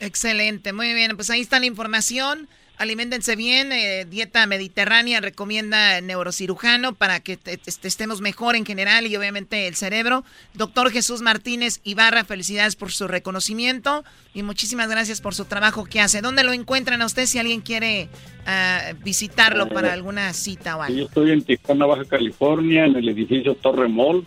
Excelente, 0.00 0.72
muy 0.72 0.92
bien. 0.94 1.16
Pues 1.16 1.30
ahí 1.30 1.40
está 1.40 1.60
la 1.60 1.66
información. 1.66 2.48
Aliméntense 2.78 3.36
bien, 3.36 3.72
eh, 3.72 4.04
dieta 4.04 4.46
mediterránea 4.46 5.22
recomienda 5.22 5.96
el 5.96 6.06
neurocirujano 6.06 6.94
para 6.94 7.20
que 7.20 7.38
estemos 7.64 8.20
mejor 8.20 8.54
en 8.54 8.66
general 8.66 9.06
y 9.06 9.16
obviamente 9.16 9.66
el 9.66 9.76
cerebro. 9.76 10.24
Doctor 10.52 10.90
Jesús 10.90 11.22
Martínez 11.22 11.80
Ibarra, 11.84 12.24
felicidades 12.24 12.76
por 12.76 12.92
su 12.92 13.08
reconocimiento 13.08 14.04
y 14.34 14.42
muchísimas 14.42 14.90
gracias 14.90 15.22
por 15.22 15.34
su 15.34 15.46
trabajo 15.46 15.86
que 15.86 16.02
hace. 16.02 16.20
¿Dónde 16.20 16.44
lo 16.44 16.52
encuentran 16.52 17.00
a 17.00 17.06
usted 17.06 17.24
si 17.24 17.38
alguien 17.38 17.62
quiere 17.62 18.10
ah, 18.44 18.92
visitarlo 19.02 19.70
para 19.70 19.94
alguna 19.94 20.34
cita 20.34 20.76
o 20.76 20.82
algo? 20.82 20.98
Yo 20.98 21.06
estoy 21.06 21.30
en 21.30 21.44
Tijuana, 21.44 21.86
Baja 21.86 22.04
California, 22.04 22.84
en 22.84 22.96
el 22.96 23.08
edificio 23.08 23.54
Torre 23.54 23.88
Mall 23.88 24.26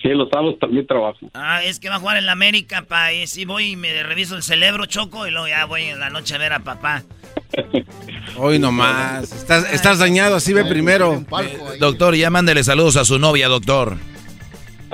Sí, 0.01 0.09
los 0.09 0.31
sábados 0.31 0.59
también 0.59 0.87
trabajo. 0.87 1.29
Ah, 1.35 1.63
es 1.63 1.79
que 1.79 1.89
va 1.89 1.95
a 1.97 2.01
jugar 2.01 2.17
en 2.17 2.27
la 2.27 2.33
América, 2.33 2.83
pa. 2.83 3.13
Y 3.13 3.29
si 3.29 3.45
voy 3.45 3.73
y 3.73 3.77
me 3.77 4.03
reviso 4.03 4.35
el 4.35 4.43
cerebro, 4.43 4.87
choco, 4.87 5.29
y 5.29 5.31
luego 5.31 5.47
ya 5.47 5.65
voy 5.65 5.83
en 5.83 6.01
la 6.01 6.11
noche 6.11 6.35
a 6.35 6.39
ver 6.39 6.53
a 6.53 6.59
papá. 6.61 7.05
Hoy 8.37 8.59
nomás. 8.59 9.31
Estás, 9.31 9.73
estás 9.73 10.01
dañado, 10.01 10.35
así 10.37 10.53
ve 10.53 10.65
primero. 10.65 11.25
Eh, 11.41 11.59
doctor, 11.79 12.17
ya 12.17 12.31
mándele 12.31 12.65
saludos 12.65 12.97
a 12.97 13.05
su 13.05 13.21
novia, 13.21 13.47
doctor. 13.47 13.97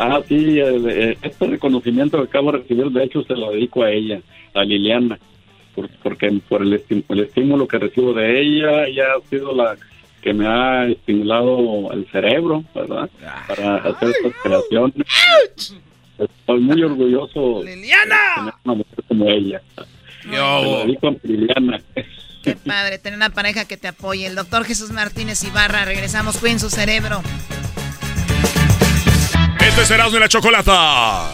Ah, 0.01 0.21
sí, 0.29 0.61
eh, 0.61 1.19
este 1.23 1.47
reconocimiento 1.49 2.19
que 2.19 2.29
acabo 2.29 2.53
de 2.53 2.59
recibir, 2.59 2.87
de 2.87 3.03
hecho, 3.05 3.23
se 3.25 3.35
lo 3.35 3.51
dedico 3.51 3.83
a 3.83 3.91
ella, 3.91 4.21
a 4.55 4.63
Liliana, 4.63 5.19
por- 5.75 5.89
porque 6.05 6.31
por 6.49 6.63
el, 6.63 6.73
estim- 6.81 7.03
el 7.09 7.21
estímulo 7.21 7.67
que 7.67 7.79
recibo 7.79 8.13
de 8.15 8.41
ella, 8.41 8.87
ella 8.87 9.05
ha 9.17 9.29
sido 9.29 9.53
la 9.55 9.77
que 10.23 10.33
me 10.33 10.47
ha 10.47 10.87
estimulado 10.87 11.91
el 11.93 12.07
cerebro, 12.13 12.63
¿verdad? 12.75 13.11
Para 13.49 13.77
hacer 13.77 14.11
estas 14.11 14.33
creaciones. 14.43 14.95
Estoy 16.19 16.61
muy 16.61 16.83
orgulloso 16.83 17.63
de 17.63 17.75
tener 17.75 18.55
una 18.65 18.75
mujer 18.75 19.05
como 19.09 19.29
ella. 19.31 19.61
Se 20.23 20.31
lo 20.31 20.79
dedico 20.87 21.09
a 21.09 21.15
Liliana. 21.25 21.81
Qué 22.43 22.55
padre, 22.55 22.99
tener 22.99 23.17
una 23.17 23.31
pareja 23.31 23.65
que 23.67 23.77
te 23.77 23.89
apoye. 23.89 24.27
El 24.27 24.35
doctor 24.37 24.65
Jesús 24.65 24.91
Martínez 24.91 25.43
Ibarra, 25.45 25.85
regresamos, 25.85 26.39
cuiden 26.39 26.61
su 26.61 26.71
cerebro. 26.71 27.21
Este 29.81 29.95
es 29.95 30.01
Erasmo 30.01 30.17
y 30.17 30.21
la 30.21 30.29
Chocolata. 30.29 31.31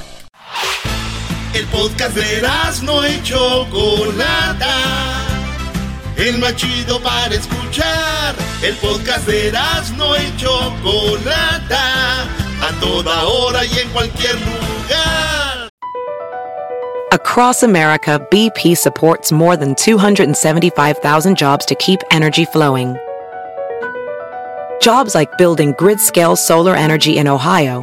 El 1.55 1.67
podcast 1.69 2.15
de 2.15 2.43
no 2.83 3.09
y 3.09 3.23
Chocolata. 3.23 4.69
El 6.19 6.37
más 6.37 6.55
chido 6.55 7.01
para 7.01 7.35
escuchar. 7.35 8.35
El 8.63 8.75
podcast 8.75 9.27
de 9.27 9.51
no 9.97 10.15
y 10.15 10.37
Chocolata. 10.37 12.25
A 12.61 12.81
toda 12.83 13.25
hora 13.25 13.65
y 13.65 13.79
en 13.79 13.89
cualquier 13.89 14.35
lugar. 14.35 15.71
Across 17.13 17.63
America, 17.63 18.21
BP 18.31 18.77
supports 18.77 19.33
more 19.33 19.57
than 19.57 19.75
275,000 19.75 21.35
jobs 21.35 21.65
to 21.65 21.75
keep 21.77 22.01
energy 22.11 22.45
flowing. 22.45 22.95
Jobs 24.83 25.15
like 25.15 25.31
building 25.39 25.73
grid 25.79 25.99
scale 25.99 26.37
solar 26.37 26.77
energy 26.77 27.17
in 27.17 27.27
Ohio 27.27 27.83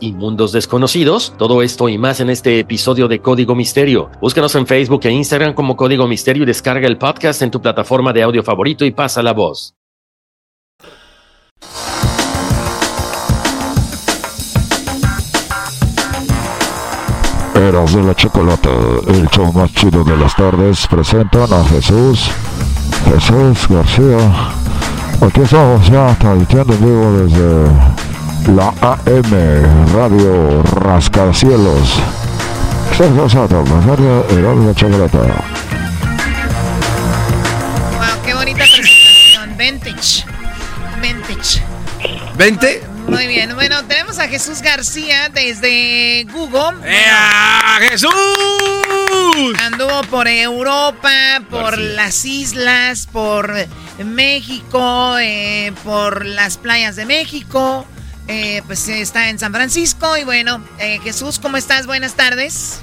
y 0.00 0.12
mundos 0.12 0.52
desconocidos? 0.52 1.34
Todo 1.36 1.62
esto 1.62 1.88
y 1.88 1.98
más 1.98 2.20
en 2.20 2.30
este 2.30 2.58
episodio 2.58 3.08
de 3.08 3.20
Código 3.20 3.54
Misterio. 3.54 4.10
Búscanos 4.20 4.54
en 4.54 4.66
Facebook 4.66 5.02
e 5.04 5.10
Instagram 5.10 5.54
como 5.54 5.76
Código 5.76 6.08
Misterio 6.08 6.44
y 6.44 6.46
descarga 6.46 6.86
el 6.86 6.96
podcast 6.96 7.42
en 7.42 7.50
tu 7.50 7.60
plataforma 7.60 8.12
de 8.12 8.22
audio 8.22 8.42
favorito 8.42 8.84
y 8.84 8.90
pasa 8.92 9.22
la 9.22 9.32
voz. 9.32 9.74
Eras 17.54 17.94
de 17.94 18.02
la 18.02 18.14
Chocolata, 18.14 18.70
el 19.08 19.28
show 19.28 19.52
más 19.52 19.72
chido 19.74 20.04
de 20.04 20.16
las 20.16 20.34
tardes, 20.36 20.86
presentan 20.86 21.52
a 21.52 21.64
Jesús, 21.64 22.30
Jesús 23.04 23.68
García. 23.68 24.52
Aquí 25.20 25.40
estamos 25.40 25.90
ya 25.90 26.16
transmitiendo 26.18 26.72
en 26.74 26.84
vivo 26.84 27.12
desde 27.12 28.15
la 28.48 28.68
AM 28.80 29.92
Radio 29.94 30.62
Rascacielos. 30.62 31.94
Estás 32.92 33.10
pasando, 33.10 33.64
pasando, 33.64 34.26
Eras 34.30 34.58
de 34.58 34.66
la 34.66 34.74
Chocolata. 34.74 35.18
Wow, 37.98 38.22
qué 38.24 38.34
bonita 38.34 38.64
presentación. 38.64 39.56
Vintage. 39.56 40.24
Vintage. 41.00 41.62
¿20? 42.38 42.96
Muy 43.08 43.26
bien, 43.28 43.54
bueno, 43.54 43.84
tenemos 43.84 44.18
a 44.18 44.26
Jesús 44.28 44.60
García 44.62 45.28
desde 45.28 46.26
Google. 46.32 46.76
¡Ea, 46.84 47.78
Jesús! 47.80 48.10
Anduvo 49.62 50.02
por 50.10 50.26
Europa, 50.26 51.40
por 51.48 51.78
las 51.78 52.24
islas, 52.24 53.06
por 53.06 53.54
México, 54.04 55.16
eh, 55.18 55.72
por 55.84 56.26
las 56.26 56.58
playas 56.58 56.96
de 56.96 57.06
México. 57.06 57.86
Eh, 58.28 58.62
pues 58.66 58.88
está 58.88 59.28
en 59.30 59.38
San 59.38 59.52
Francisco 59.52 60.16
y 60.16 60.24
bueno, 60.24 60.60
eh, 60.78 60.98
Jesús, 61.02 61.38
¿cómo 61.38 61.56
estás? 61.56 61.86
Buenas 61.86 62.14
tardes. 62.14 62.80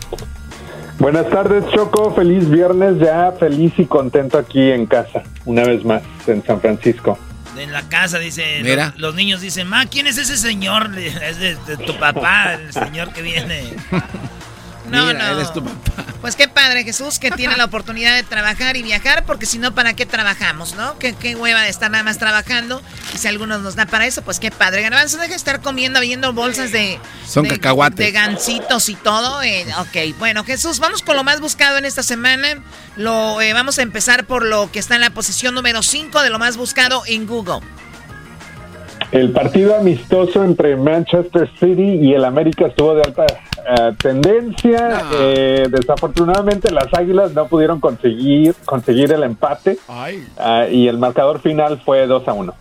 Buenas 0.99 1.29
tardes, 1.29 1.65
Choco. 1.73 2.13
Feliz 2.15 2.49
viernes, 2.49 2.97
ya 2.99 3.33
feliz 3.33 3.73
y 3.77 3.85
contento 3.85 4.37
aquí 4.37 4.71
en 4.71 4.85
casa, 4.85 5.23
una 5.45 5.63
vez 5.63 5.83
más 5.83 6.01
en 6.27 6.43
San 6.45 6.61
Francisco. 6.61 7.17
En 7.57 7.71
la 7.71 7.81
casa, 7.89 8.19
dice. 8.19 8.61
Mira. 8.63 8.87
Los, 8.91 8.99
los 8.99 9.15
niños 9.15 9.41
dicen, 9.41 9.67
Ma, 9.67 9.85
¿quién 9.85 10.07
es 10.07 10.17
ese 10.17 10.37
señor? 10.37 10.91
Es 10.97 11.39
de, 11.39 11.55
de 11.67 11.77
tu 11.77 11.97
papá, 11.97 12.53
el 12.53 12.71
señor 12.71 13.11
que 13.11 13.21
viene. 13.21 13.75
No, 14.97 15.05
Mira, 15.07 15.27
no. 15.31 15.35
él 15.37 15.41
es 15.45 15.53
tu 15.53 15.63
papá. 15.63 16.03
Pues 16.21 16.37
qué 16.37 16.47
padre, 16.47 16.85
Jesús, 16.85 17.19
que 17.19 17.31
tiene 17.31 17.57
la 17.57 17.65
oportunidad 17.65 18.15
de 18.15 18.23
trabajar 18.23 18.77
y 18.77 18.83
viajar, 18.83 19.25
porque 19.25 19.45
si 19.45 19.57
no, 19.57 19.75
¿para 19.75 19.93
qué 19.93 20.05
trabajamos, 20.05 20.73
no? 20.75 20.97
¿Qué, 20.97 21.13
qué 21.15 21.35
hueva 21.35 21.61
de 21.63 21.69
estar 21.69 21.91
nada 21.91 22.03
más 22.05 22.17
trabajando. 22.17 22.81
Y 23.13 23.17
si 23.17 23.27
algunos 23.27 23.61
nos 23.61 23.75
da 23.75 23.85
para 23.87 24.05
eso, 24.05 24.21
pues 24.21 24.39
qué 24.39 24.49
padre. 24.49 24.81
Garbanzo, 24.83 25.17
deja 25.17 25.29
de 25.31 25.35
estar 25.35 25.59
comiendo, 25.61 25.99
viendo 25.99 26.31
bolsas 26.31 26.71
de... 26.71 26.97
Son 27.27 27.43
de- 27.43 27.49
cacahuates. 27.49 27.97
De 27.97 28.11
gancitos 28.11 28.87
y 28.87 28.95
todo. 28.95 29.43
eh, 29.43 29.65
ok, 29.79 30.17
bueno, 30.17 30.45
Jesús, 30.45 30.79
vamos 30.79 31.01
con 31.01 31.17
lo 31.17 31.25
más 31.25 31.41
buscado 31.41 31.77
en 31.77 31.83
esta 31.83 32.03
semana. 32.03 32.47
Lo 32.95 33.41
eh, 33.41 33.51
Vamos 33.53 33.77
a 33.79 33.81
empezar 33.81 34.25
por 34.25 34.45
lo 34.45 34.71
que 34.71 34.79
está 34.79 34.95
en 34.95 35.01
la 35.01 35.09
posición 35.09 35.53
número 35.55 35.83
5 35.83 36.21
de 36.21 36.29
lo 36.29 36.39
más 36.39 36.55
buscado 36.55 37.03
en 37.05 37.27
Google. 37.27 37.59
El 39.13 39.31
partido 39.31 39.77
amistoso 39.77 40.43
entre 40.43 40.75
Manchester 40.75 41.47
City 41.59 41.99
y 42.01 42.13
el 42.15 42.25
América 42.25 42.65
estuvo 42.65 42.95
de 42.95 43.03
alta 43.03 43.27
eh, 43.27 43.91
tendencia. 44.01 45.05
Eh, 45.13 45.67
desafortunadamente 45.69 46.71
las 46.71 46.91
Águilas 46.95 47.31
no 47.33 47.47
pudieron 47.47 47.79
conseguir 47.79 48.55
conseguir 48.65 49.11
el 49.13 49.21
empate 49.21 49.77
Ah, 49.87 50.65
y 50.67 50.87
el 50.87 50.97
marcador 50.97 51.39
final 51.41 51.79
fue 51.85 52.07
2 52.07 52.27
a 52.27 52.33
1. 52.33 52.55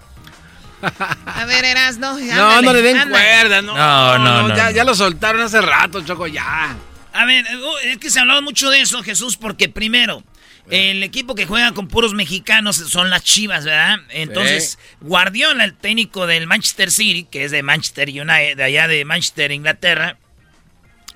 A 1.25 1.45
ver, 1.47 1.65
Eras, 1.65 1.97
no. 1.97 2.19
No, 2.19 2.61
no 2.61 2.73
le 2.75 2.83
den 2.83 3.09
cuerda, 3.09 3.63
no. 3.63 3.75
No, 3.75 4.19
no, 4.19 4.49
no, 4.49 4.55
ya, 4.55 4.65
no. 4.67 4.71
ya 4.73 4.85
lo 4.85 4.95
soltaron 4.95 5.41
hace 5.41 5.63
rato, 5.63 6.03
Choco, 6.03 6.27
ya. 6.27 6.77
A 7.15 7.25
ver, 7.25 7.47
uh, 7.47 7.89
es 7.89 7.97
que 7.97 8.11
se 8.11 8.19
ha 8.19 8.23
hablado 8.23 8.43
mucho 8.43 8.69
de 8.69 8.83
eso, 8.83 9.03
Jesús, 9.03 9.39
porque 9.39 9.71
primero, 9.71 10.23
el 10.71 11.03
equipo 11.03 11.35
que 11.35 11.47
juega 11.47 11.73
con 11.73 11.89
puros 11.89 12.15
mexicanos 12.15 12.77
son 12.77 13.11
las 13.11 13.25
Chivas, 13.25 13.65
¿verdad? 13.65 13.99
Entonces, 14.11 14.79
Guardiola, 15.01 15.65
el 15.65 15.75
técnico 15.75 16.27
del 16.27 16.47
Manchester 16.47 16.91
City, 16.91 17.25
que 17.25 17.45
es 17.45 17.51
de 17.51 17.63
Manchester 17.63 18.09
United, 18.09 18.57
de 18.57 18.63
allá 18.63 18.89
de 18.89 19.05
Manchester, 19.05 19.51
Inglaterra. 19.53 20.19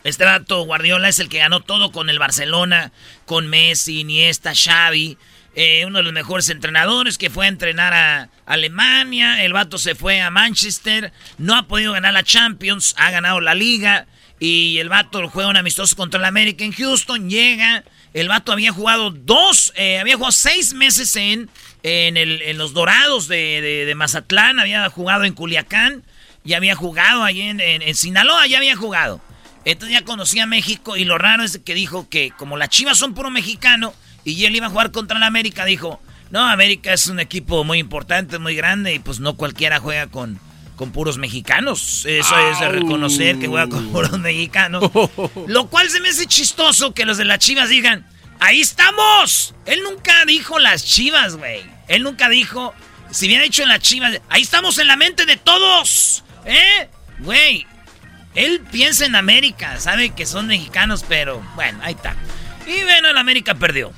Este 0.05 0.25
dato, 0.25 0.63
Guardiola 0.63 1.09
es 1.09 1.19
el 1.19 1.29
que 1.29 1.39
ganó 1.39 1.61
todo 1.61 1.91
con 1.91 2.11
el 2.11 2.19
Barcelona, 2.19 2.93
con 3.25 3.49
Messi, 3.49 4.01
Iniesta, 4.01 4.53
Xavi. 4.55 5.17
eh, 5.57 5.85
uno 5.87 5.99
de 5.99 6.05
los 6.05 6.13
mejores 6.13 6.51
entrenadores 6.51 7.17
que 7.17 7.31
fue 7.31 7.47
a 7.47 7.49
entrenar 7.49 7.95
a 7.95 8.29
Alemania. 8.45 9.43
El 9.43 9.53
vato 9.55 9.79
se 9.79 9.95
fue 9.95 10.21
a 10.21 10.31
Manchester, 10.31 11.13
no 11.39 11.57
ha 11.57 11.67
podido 11.67 11.95
ganar 11.95 12.13
la 12.13 12.23
Champions, 12.23 12.95
ha 12.99 13.11
ganado 13.11 13.41
la 13.41 13.55
liga. 13.55 14.07
Y 14.39 14.79
el 14.79 14.91
vato 14.91 15.27
juega 15.31 15.49
un 15.49 15.57
amistoso 15.57 15.97
contra 15.97 16.19
el 16.19 16.27
América 16.27 16.63
en 16.63 16.73
Houston, 16.73 17.31
llega. 17.31 17.85
El 18.15 18.29
vato 18.29 18.53
había 18.53 18.73
jugado 18.73 19.11
dos, 19.11 19.73
eh, 19.77 19.99
había 19.99 20.15
jugado 20.17 20.33
seis 20.33 20.73
meses 20.73 21.17
en, 21.17 21.51
en, 21.83 22.59
los 22.59 22.73
Dorados 22.73 23.29
de, 23.29 23.93
Mazatlán, 23.97 24.59
había 24.59 24.89
jugado 24.89 25.25
en 25.25 25.35
Culiacán 25.35 26.03
y 26.45 26.55
había 26.55 26.75
jugado 26.75 27.23
ahí 27.25 27.43
en, 27.43 27.95
Sinaloa, 27.95 28.47
ya 28.47 28.59
había 28.59 28.77
jugado. 28.77 29.21
Entonces 29.65 29.99
ya 29.99 30.05
conocía 30.05 30.47
México 30.47 30.97
y 30.97 31.05
lo 31.05 31.19
raro 31.19 31.43
es 31.43 31.59
que 31.59 31.75
dijo 31.75 32.09
que 32.09 32.31
como 32.31 32.57
las 32.57 32.69
Chivas 32.69 32.99
son 32.99 33.15
puro 33.15 33.31
mexicano 33.31 33.93
y 34.25 34.45
él 34.45 34.55
iba 34.55 34.67
a 34.67 34.71
jugar 34.71 34.93
contra 34.93 35.19
la 35.19 35.27
América, 35.27 35.65
dijo, 35.65 36.01
no, 36.31 36.49
América 36.49 36.93
es 36.93 37.09
un 37.09 37.21
equipo 37.21 37.65
muy 37.65 37.79
importante, 37.79 38.39
muy 38.39 38.55
grande 38.55 38.95
y 38.95 38.99
pues 39.01 39.21
no 39.21 39.37
cualquiera 39.37 39.81
juega 39.81 40.07
con, 40.07 40.41
con 40.77 40.93
puros 40.93 41.19
mexicanos. 41.19 42.05
Eso 42.07 42.39
es 42.51 42.61
de 42.61 42.69
reconocer 42.69 43.39
que 43.39 43.49
juega 43.49 43.69
con 43.69 43.91
puros 43.91 44.19
mexicanos. 44.19 44.91
Lo 45.47 45.69
cual 45.69 45.91
se 45.91 46.01
me 46.01 46.11
hace 46.11 46.27
chistoso 46.27 46.95
que 46.95 47.05
los 47.05 47.17
de 47.17 47.25
las 47.25 47.39
Chivas 47.39 47.69
digan, 47.69 48.07
ahí 48.39 48.61
estamos. 48.61 49.55
Él 49.65 49.83
nunca 49.83 50.25
dijo 50.27 50.59
las 50.59 50.85
Chivas, 50.85 51.37
güey. 51.37 51.65
Él 51.89 52.03
nunca 52.03 52.29
dijo, 52.29 52.75
si 53.11 53.27
bien 53.27 53.43
dicho 53.43 53.63
en 53.63 53.71
las 53.71 53.81
Chivas, 53.81 54.21
ahí 54.29 54.43
estamos 54.43 54.79
en 54.79 54.87
la 54.87 54.97
mente 54.97 55.27
de 55.27 55.37
todos. 55.37 56.23
¿Eh? 56.45 56.89
Güey, 57.21 57.67
él 58.35 58.61
piensa 58.71 59.07
en 59.07 59.17
América, 59.17 59.81
sabe 59.81 60.11
que 60.11 60.27
son 60.27 60.47
mexicanos, 60.47 61.05
pero 61.09 61.43
bueno, 61.55 61.79
ahí 61.83 61.95
está. 61.95 62.15
Y 62.67 62.83
bueno, 62.83 63.09
el 63.09 63.17
América 63.17 63.55
perdió. 63.55 63.93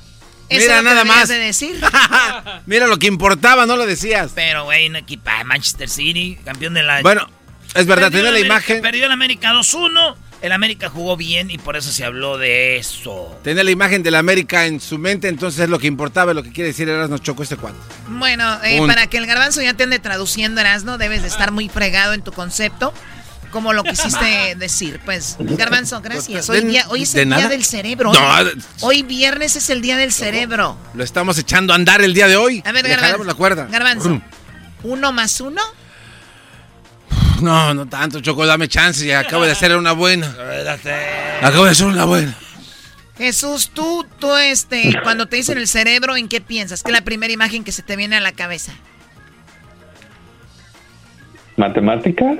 Mira, 0.49 0.81
nada 0.81 1.05
más. 1.05 1.27
De 1.27 1.37
decir? 1.37 1.79
Mira 2.65 2.87
lo 2.87 2.97
que 2.97 3.07
importaba, 3.07 3.65
no 3.65 3.75
lo 3.75 3.85
decías. 3.85 4.31
Pero, 4.33 4.65
güey, 4.65 4.87
un 4.87 4.95
equipo 4.95 5.29
de 5.29 5.43
Manchester 5.43 5.89
City, 5.89 6.37
campeón 6.43 6.73
de 6.73 6.83
la. 6.83 7.01
Bueno, 7.01 7.27
es 7.75 7.85
verdad, 7.85 8.11
tiene 8.11 8.31
la 8.31 8.39
imagen. 8.39 8.81
Perdió 8.81 9.05
el 9.05 9.11
América 9.11 9.53
2-1. 9.53 10.15
El 10.41 10.53
América 10.53 10.89
jugó 10.89 11.17
bien 11.17 11.51
y 11.51 11.57
por 11.57 11.75
eso 11.75 11.91
se 11.91 12.05
habló 12.05 12.37
de 12.37 12.77
eso. 12.77 13.37
Tenía 13.43 13.61
la 13.61 13.71
imagen 13.71 14.03
del 14.03 14.15
América 14.15 14.67
en 14.67 14.79
su 14.79 14.97
mente, 14.97 15.27
entonces 15.27 15.59
es 15.59 15.69
lo 15.69 15.79
que 15.79 15.87
importaba, 15.87 16.33
lo 16.33 16.43
que 16.43 16.53
quiere 16.53 16.69
decir 16.69 16.87
Erasmo 16.87 17.17
chocó 17.17 17.43
este 17.43 17.57
cuadro. 17.57 17.77
Bueno, 18.07 18.57
eh, 18.63 18.79
para 18.87 19.07
que 19.07 19.17
el 19.17 19.25
garbanzo 19.25 19.61
ya 19.61 19.73
te 19.73 19.83
ande 19.83 19.99
traduciendo, 19.99 20.61
Erasmo, 20.61 20.97
debes 20.97 21.23
de 21.23 21.27
estar 21.27 21.51
muy 21.51 21.67
fregado 21.67 22.13
en 22.13 22.21
tu 22.21 22.31
concepto 22.31 22.93
como 23.51 23.73
lo 23.73 23.83
quisiste 23.83 24.55
decir. 24.57 24.99
Pues, 25.03 25.37
Garbanzo, 25.39 26.01
gracias. 26.01 26.49
Hoy, 26.49 26.61
día, 26.61 26.85
hoy 26.89 27.03
es 27.03 27.15
el 27.15 27.29
día 27.29 27.47
del 27.47 27.63
cerebro. 27.63 28.11
hoy 28.81 29.03
viernes 29.03 29.55
es 29.55 29.69
el 29.69 29.81
día 29.81 29.97
del 29.97 30.11
cerebro. 30.11 30.77
Lo 30.93 31.03
estamos 31.03 31.37
echando 31.37 31.73
a 31.73 31.75
andar 31.75 32.01
el 32.01 32.13
día 32.13 32.27
de 32.27 32.37
hoy. 32.37 32.61
A 32.65 32.71
ver, 32.71 32.87
Garbanzo. 32.87 33.23
la 33.23 33.33
cuerda. 33.33 33.67
Garbanzo. 33.71 34.21
¿Uno 34.83 35.11
más 35.11 35.41
uno? 35.41 35.61
No, 37.41 37.73
no 37.73 37.87
tanto, 37.87 38.19
Choco, 38.19 38.45
dame 38.45 38.67
chance. 38.67 39.05
Ya 39.05 39.19
acabo 39.19 39.45
de 39.45 39.51
hacer 39.51 39.75
una 39.75 39.93
buena. 39.93 40.27
Acabo 41.41 41.65
de 41.65 41.71
hacer 41.71 41.87
una 41.87 42.05
buena. 42.05 42.35
Jesús, 43.17 43.71
tú, 43.73 44.05
tú, 44.17 44.33
este, 44.37 44.93
cuando 45.03 45.25
te 45.27 45.35
dicen 45.35 45.57
el 45.57 45.67
cerebro, 45.67 46.15
¿en 46.15 46.29
qué 46.29 46.39
piensas? 46.39 46.83
¿Qué 46.83 46.91
es 46.91 46.97
la 46.97 47.03
primera 47.03 47.33
imagen 47.33 47.65
que 47.65 47.73
se 47.73 47.83
te 47.83 47.97
viene 47.97 48.15
a 48.15 48.21
la 48.21 48.31
cabeza? 48.31 48.71
¿Matemáticas? 51.57 52.37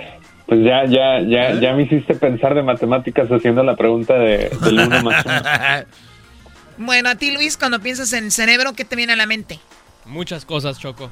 Pues 0.49 0.61
ya, 0.63 0.83
ya, 0.85 1.21
ya, 1.21 1.51
¿Eh? 1.51 1.59
ya 1.61 1.73
me 1.73 1.83
hiciste 1.83 2.15
pensar 2.15 2.55
de 2.55 2.63
matemáticas 2.63 3.29
haciendo 3.29 3.63
la 3.63 3.75
pregunta 3.75 4.15
de, 4.15 4.49
del 4.61 4.79
uno 4.79 5.03
más 5.03 5.23
uno. 5.23 5.35
Bueno, 6.79 7.09
a 7.09 7.15
ti 7.15 7.29
Luis, 7.31 7.57
cuando 7.57 7.81
piensas 7.81 8.13
en 8.13 8.31
cerebro, 8.31 8.73
¿qué 8.73 8.85
te 8.85 8.95
viene 8.95 9.11
a 9.11 9.15
la 9.17 9.25
mente? 9.25 9.59
Muchas 10.05 10.45
cosas, 10.45 10.79
Choco. 10.79 11.11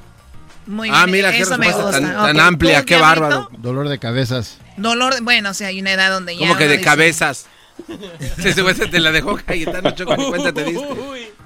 Muy 0.66 0.88
ah, 0.90 1.06
mira, 1.06 1.30
qué 1.30 1.44
me 1.58 1.70
gusta. 1.70 2.00
Tan, 2.00 2.40
amplia, 2.40 2.84
qué 2.84 2.96
bárbaro. 2.96 3.48
Dolor 3.58 3.88
de 3.88 3.98
cabezas. 3.98 4.58
Dolor, 4.78 5.14
bueno, 5.22 5.50
o 5.50 5.54
sea, 5.54 5.68
hay 5.68 5.80
una 5.80 5.92
edad 5.92 6.10
donde 6.10 6.34
ya... 6.36 6.40
¿Cómo 6.40 6.56
que 6.56 6.68
de 6.68 6.80
cabezas? 6.80 7.46
Se 8.38 8.54
te 8.54 8.98
la 8.98 9.12
dejó 9.12 9.36
Cayetano, 9.36 9.90
Choco, 9.92 10.16
ni 10.16 10.26
cuenta 10.26 10.52
te 10.52 10.64
diste. 10.64 10.86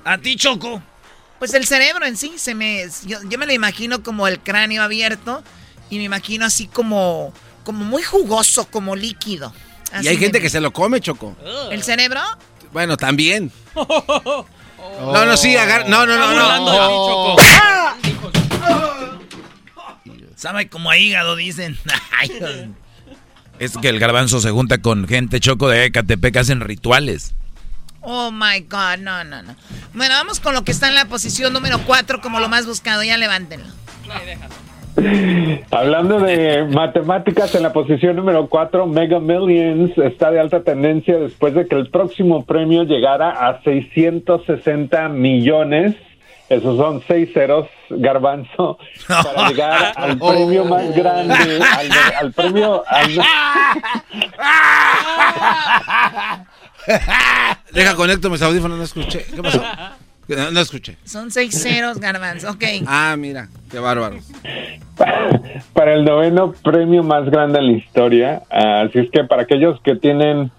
A 0.05 0.17
ti, 0.19 0.37
Choco. 0.37 0.81
Pues 1.41 1.53
el 1.53 1.67
cerebro 1.67 2.07
en 2.07 2.17
sí, 2.17 2.35
se 2.37 2.55
me, 2.55 2.87
yo, 3.05 3.19
yo 3.29 3.39
me 3.39 3.47
lo 3.47 3.53
imagino 3.53 4.05
como 4.05 4.29
el 4.29 4.39
cráneo 4.39 4.83
abierto 4.83 5.43
y 5.91 5.99
me 5.99 6.05
imagino 6.05 6.47
así 6.47 6.69
como 6.69 7.35
como 7.65 7.85
muy 7.85 8.03
jugoso, 8.03 8.67
como 8.67 8.97
líquido. 8.97 9.53
y 10.03 10.09
hay 10.09 10.17
gente 10.17 10.41
que 10.41 10.51
se 10.51 10.61
lo 10.61 10.73
come, 10.73 11.01
Choco. 11.01 11.37
¿El 11.71 11.83
cerebro? 11.83 12.21
Bueno, 12.73 12.97
también. 12.97 13.53
No, 15.01 15.25
no, 15.25 15.37
sí, 15.37 15.57
agar... 15.57 15.89
No, 15.89 16.05
no, 16.07 16.17
no, 16.19 16.35
no. 16.35 17.37
Sabe 20.37 20.69
como 20.69 20.91
a 20.91 20.99
hígado, 20.99 21.37
dicen. 21.37 21.79
es 23.61 23.77
que 23.79 23.89
el 23.89 24.01
garbanzo 24.01 24.41
se 24.41 24.51
junta 24.51 24.79
con 24.79 25.07
gente 25.07 25.39
choco 25.39 25.69
de 25.69 25.85
Ecatepec 25.85 26.33
que 26.33 26.39
hacen 26.41 26.61
rituales. 26.61 27.35
Oh 28.01 28.33
my 28.33 28.61
God, 28.69 28.99
no, 28.99 29.23
no, 29.23 29.43
no. 29.43 29.55
Bueno, 29.95 30.15
vamos 30.17 30.41
con 30.41 30.55
lo 30.55 30.65
que 30.65 30.73
está 30.73 30.89
en 30.89 30.97
la 30.97 31.05
posición 31.05 31.53
número 31.53 31.79
4 31.85 32.21
como 32.21 32.41
lo 32.41 32.49
más 32.49 32.67
buscado. 32.67 33.05
Ya 33.05 33.17
levántenlo. 33.17 33.69
déjalo. 34.27 34.53
Hablando 35.71 36.21
de 36.21 36.65
matemáticas, 36.65 37.55
en 37.55 37.63
la 37.63 37.73
posición 37.73 38.17
número 38.17 38.49
4, 38.49 38.87
Mega 38.87 39.21
Millions 39.21 39.97
está 39.99 40.31
de 40.31 40.41
alta 40.41 40.63
tendencia 40.63 41.19
después 41.19 41.55
de 41.55 41.67
que 41.67 41.77
el 41.77 41.89
próximo 41.89 42.45
premio 42.45 42.85
llegara 42.85 43.31
a 43.31 43.63
660 43.63 45.09
millones. 45.09 45.97
Esos 46.49 46.77
son 46.77 47.03
seis 47.09 47.31
ceros, 47.33 47.67
garbanzo, 47.89 48.77
para 49.09 49.49
llegar 49.49 49.93
al 49.97 50.19
premio 50.19 50.67
más 50.67 50.95
grande, 50.95 51.61
al, 52.21 52.33
premio... 52.33 52.83
Deja 57.73 57.95
conecto 57.95 58.29
mis 58.29 58.43
audífonos, 58.43 58.77
no 58.77 58.85
escuché. 58.85 59.25
¿Qué 59.35 59.43
pasó? 59.43 59.63
No, 60.29 60.61
escuché. 60.61 60.97
Son 61.05 61.31
seis 61.31 61.61
ceros, 61.61 61.99
garbanzo. 61.99 62.51
Ok. 62.51 62.65
Ah, 62.87 63.17
mira, 63.19 63.49
qué 63.71 63.79
bárbaro. 63.79 64.19
Para 65.73 65.95
el 65.95 66.05
noveno 66.05 66.53
premio 66.53 67.03
más 67.03 67.29
grande 67.29 67.59
en 67.59 67.67
la 67.67 67.73
historia. 67.73 68.43
Así 68.51 69.01
es 69.01 69.11
que 69.11 69.25
para 69.25 69.43
aquellos 69.43 69.81
que 69.83 69.97
tienen 69.97 70.51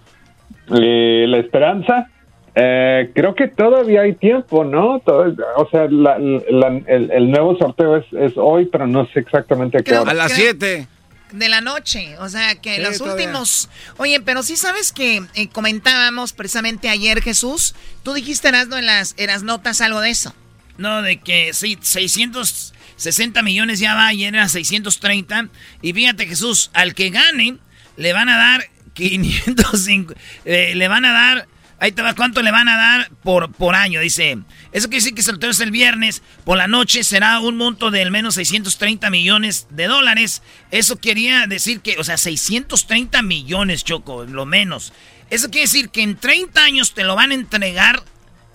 eh, 0.75 1.25
la 1.27 1.37
esperanza, 1.37 2.09
eh, 2.55 3.11
creo 3.15 3.35
que 3.35 3.47
todavía 3.47 4.01
hay 4.01 4.13
tiempo, 4.13 4.63
¿no? 4.63 5.01
o 5.05 5.69
sea, 5.71 5.85
el, 5.85 7.31
nuevo 7.31 7.57
sorteo 7.57 7.97
es, 7.97 8.05
es, 8.13 8.33
hoy, 8.35 8.65
pero 8.65 8.85
no 8.85 9.05
sé 9.07 9.19
exactamente 9.19 9.77
a 9.77 9.81
qué 9.81 9.97
hora. 9.97 10.11
A 10.11 10.13
las 10.13 10.33
7 10.33 10.87
de 11.33 11.49
la 11.49 11.61
noche. 11.61 12.17
O 12.19 12.29
sea, 12.29 12.55
que 12.55 12.79
los 12.79 13.01
últimos... 13.01 13.69
Oye, 13.97 14.21
pero 14.21 14.43
sí 14.43 14.55
sabes 14.55 14.91
que 14.91 15.23
eh, 15.33 15.49
comentábamos 15.49 16.31
precisamente 16.31 16.89
ayer, 16.89 17.21
Jesús. 17.21 17.75
Tú 18.03 18.13
dijiste, 18.13 18.47
Erasno, 18.47 18.77
en 18.77 18.85
las, 18.85 19.15
en 19.17 19.27
las 19.27 19.43
notas 19.43 19.81
algo 19.81 19.99
de 19.99 20.11
eso. 20.11 20.33
No, 20.77 21.01
de 21.01 21.19
que 21.19 21.53
sí, 21.53 21.77
660 21.81 23.41
millones 23.41 23.79
ya 23.79 23.95
va, 23.95 24.13
y 24.13 24.23
era 24.23 24.47
630. 24.47 25.49
Y 25.81 25.93
fíjate, 25.93 26.27
Jesús, 26.27 26.71
al 26.73 26.95
que 26.95 27.09
gane, 27.09 27.57
le 27.97 28.13
van 28.13 28.29
a 28.29 28.37
dar 28.37 28.69
505... 28.93 30.13
Eh, 30.45 30.73
le 30.75 30.87
van 30.87 31.05
a 31.05 31.13
dar 31.13 31.47
Ahí 31.83 31.91
te 31.91 32.01
va 32.01 32.15
cuánto 32.15 32.41
le 32.41 32.49
van 32.49 32.69
a 32.69 32.77
dar 32.77 33.11
por, 33.23 33.51
por 33.51 33.75
año. 33.75 33.99
Dice, 33.99 34.37
eso 34.71 34.87
quiere 34.87 35.03
decir 35.03 35.15
que 35.15 35.21
el 35.29 35.49
es 35.49 35.59
el 35.59 35.69
viernes, 35.69 36.23
por 36.45 36.57
la 36.57 36.69
noche 36.69 37.03
será 37.03 37.41
un 37.41 37.57
monto 37.57 37.91
de 37.91 38.01
al 38.01 38.09
menos 38.09 38.35
630 38.35 39.09
millones 39.09 39.67
de 39.69 39.87
dólares. 39.87 40.43
Eso 40.71 40.95
quería 40.95 41.45
decir 41.45 41.81
que, 41.81 41.97
o 41.99 42.05
sea, 42.05 42.17
630 42.17 43.21
millones, 43.23 43.83
Choco, 43.83 44.23
lo 44.23 44.45
menos. 44.45 44.93
Eso 45.29 45.49
quiere 45.49 45.65
decir 45.65 45.89
que 45.89 46.03
en 46.03 46.15
30 46.15 46.63
años 46.63 46.93
te 46.93 47.03
lo 47.03 47.17
van 47.17 47.31
a 47.31 47.33
entregar, 47.33 48.01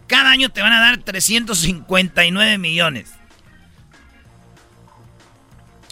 cada 0.06 0.30
año 0.30 0.48
te 0.48 0.62
van 0.62 0.72
a 0.72 0.80
dar 0.80 0.96
359 0.96 2.56
millones. 2.56 3.17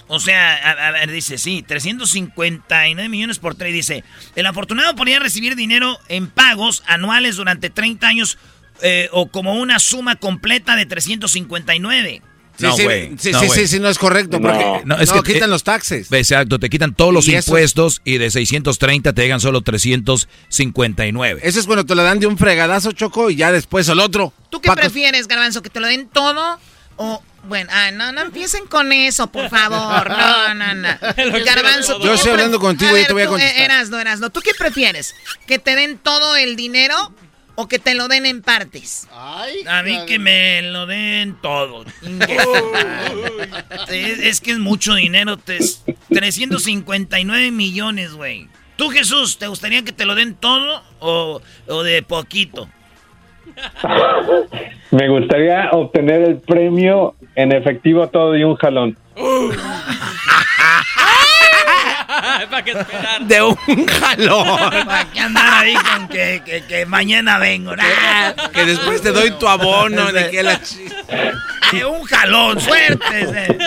O 0.09 0.21
sea, 0.21 0.55
a, 0.55 0.91
ver, 0.93 1.11
dice, 1.11 1.37
sí, 1.37 1.65
359 1.67 3.09
millones 3.09 3.39
por 3.39 3.55
tres. 3.57 3.73
Dice, 3.73 4.05
el 4.37 4.47
afortunado 4.47 4.95
podría 4.95 5.19
recibir 5.19 5.57
dinero 5.57 5.99
en 6.09 6.29
pagos 6.29 6.83
anuales 6.87 7.37
durante 7.37 7.71
30 7.71 8.07
años 8.07 8.39
eh, 8.83 9.09
o 9.13 9.29
como 9.29 9.55
una 9.55 9.79
suma 9.79 10.17
completa 10.17 10.77
de 10.77 10.87
359. 10.87 12.23
Sí, 12.57 12.65
no, 12.65 12.75
sí, 12.75 12.85
sí, 13.19 13.33
sí, 13.53 13.67
sí, 13.67 13.81
no 13.81 13.89
es 13.89 13.99
correcto. 13.99 14.41
Porque 14.41 14.83
no, 14.85 14.97
es 14.97 15.13
que 15.13 15.35
quitan 15.35 15.51
los 15.51 15.63
taxes. 15.63 16.11
Exacto, 16.11 16.59
te 16.59 16.71
quitan 16.71 16.95
todos 16.95 17.13
los 17.13 17.29
impuestos 17.29 18.01
y 18.05 18.17
de 18.17 18.31
630 18.31 19.13
te 19.13 19.23
llegan 19.23 19.41
solo 19.41 19.61
359. 19.61 21.41
Eso 21.43 21.61
es 21.61 21.67
cuando 21.67 21.85
te 21.85 21.95
lo 21.95 22.03
dan 22.03 22.19
de 22.19 22.27
un 22.27 22.39
fregadazo, 22.39 22.93
Choco, 22.93 23.29
y 23.29 23.37
ya 23.37 23.53
después 23.53 23.89
el 23.89 24.01
otro. 24.01 24.33
¿Tú 24.49 24.61
qué 24.61 24.73
prefieres, 24.73 25.29
Garbanzo? 25.29 25.61
¿Que 25.61 25.69
te 25.69 25.81
lo 25.81 25.87
den 25.87 26.09
todo 26.09 26.59
o 26.97 27.23
bueno, 27.47 27.71
ah, 27.73 27.91
no, 27.91 28.13
no 28.13 28.23
empiecen 28.23 28.67
con 28.67 28.93
eso, 28.93 29.27
por 29.31 29.49
favor. 29.51 30.09
No, 30.11 30.55
no, 30.55 30.75
no. 30.75 30.89
Garbanzo, 31.45 32.01
Yo 32.03 32.15
estoy 32.15 32.33
hablando 32.33 32.59
contigo 32.61 32.97
y 32.97 33.05
te 33.07 33.13
voy 33.13 33.23
a 33.23 33.27
contestar. 33.29 33.63
Eras, 33.63 33.89
no, 33.91 33.99
eras, 33.99 34.21
no. 34.21 34.31
¿Tú 34.31 34.41
qué 34.41 34.53
prefieres? 34.55 35.15
¿Que 35.47 35.59
te 35.59 35.75
den 35.77 35.99
todo 35.99 36.37
el 36.37 36.57
dinero 36.57 36.95
o 37.55 37.69
que 37.69 37.79
te 37.79 37.95
lo 37.95 38.09
den 38.09 38.27
en 38.27 38.43
partes? 38.43 39.07
A 39.13 39.83
mí 39.83 39.99
que 40.07 40.19
me 40.19 40.63
lo 40.63 40.87
den 40.87 41.37
todo. 41.41 41.85
es, 43.89 44.19
es 44.19 44.41
que 44.41 44.53
es 44.53 44.59
mucho 44.59 44.95
dinero. 44.95 45.37
te- 45.37 45.59
359 46.09 47.51
millones, 47.51 48.13
güey. 48.13 48.49
Tú, 48.77 48.91
Jesús, 48.91 49.39
¿te 49.39 49.47
gustaría 49.47 49.83
que 49.85 49.93
te 49.93 50.05
lo 50.05 50.15
den 50.15 50.35
todo 50.35 50.83
o, 51.01 51.41
o 51.67 51.83
de 51.83 52.03
poquito? 52.03 52.69
Me 54.91 55.09
gustaría 55.09 55.71
obtener 55.73 56.23
el 56.23 56.37
premio 56.39 57.15
en 57.35 57.53
efectivo 57.53 58.09
todo 58.09 58.33
de 58.33 58.45
un 58.45 58.57
jalón. 58.57 58.97
¿Para 62.51 62.63
qué 62.65 62.71
esperar? 62.73 63.23
De 63.23 63.43
un 63.43 63.87
jalón. 63.87 64.59
¿Para 64.87 65.05
qué 65.13 65.21
andar 65.21 65.65
ahí 65.65 65.75
con 65.75 66.09
que, 66.09 66.43
que- 66.45 66.65
que 66.65 66.87
mañana 66.87 67.39
vengo? 67.39 67.75
Nah. 67.77 68.33
Que 68.53 68.65
después 68.65 69.03
te 69.03 69.13
doy 69.13 69.33
tu 69.33 69.49
abono. 69.49 70.07
que 70.31 70.43
la 70.43 70.61
De 71.73 71.85
un 71.85 72.03
jalón, 72.05 72.61
suerte. 72.61 73.59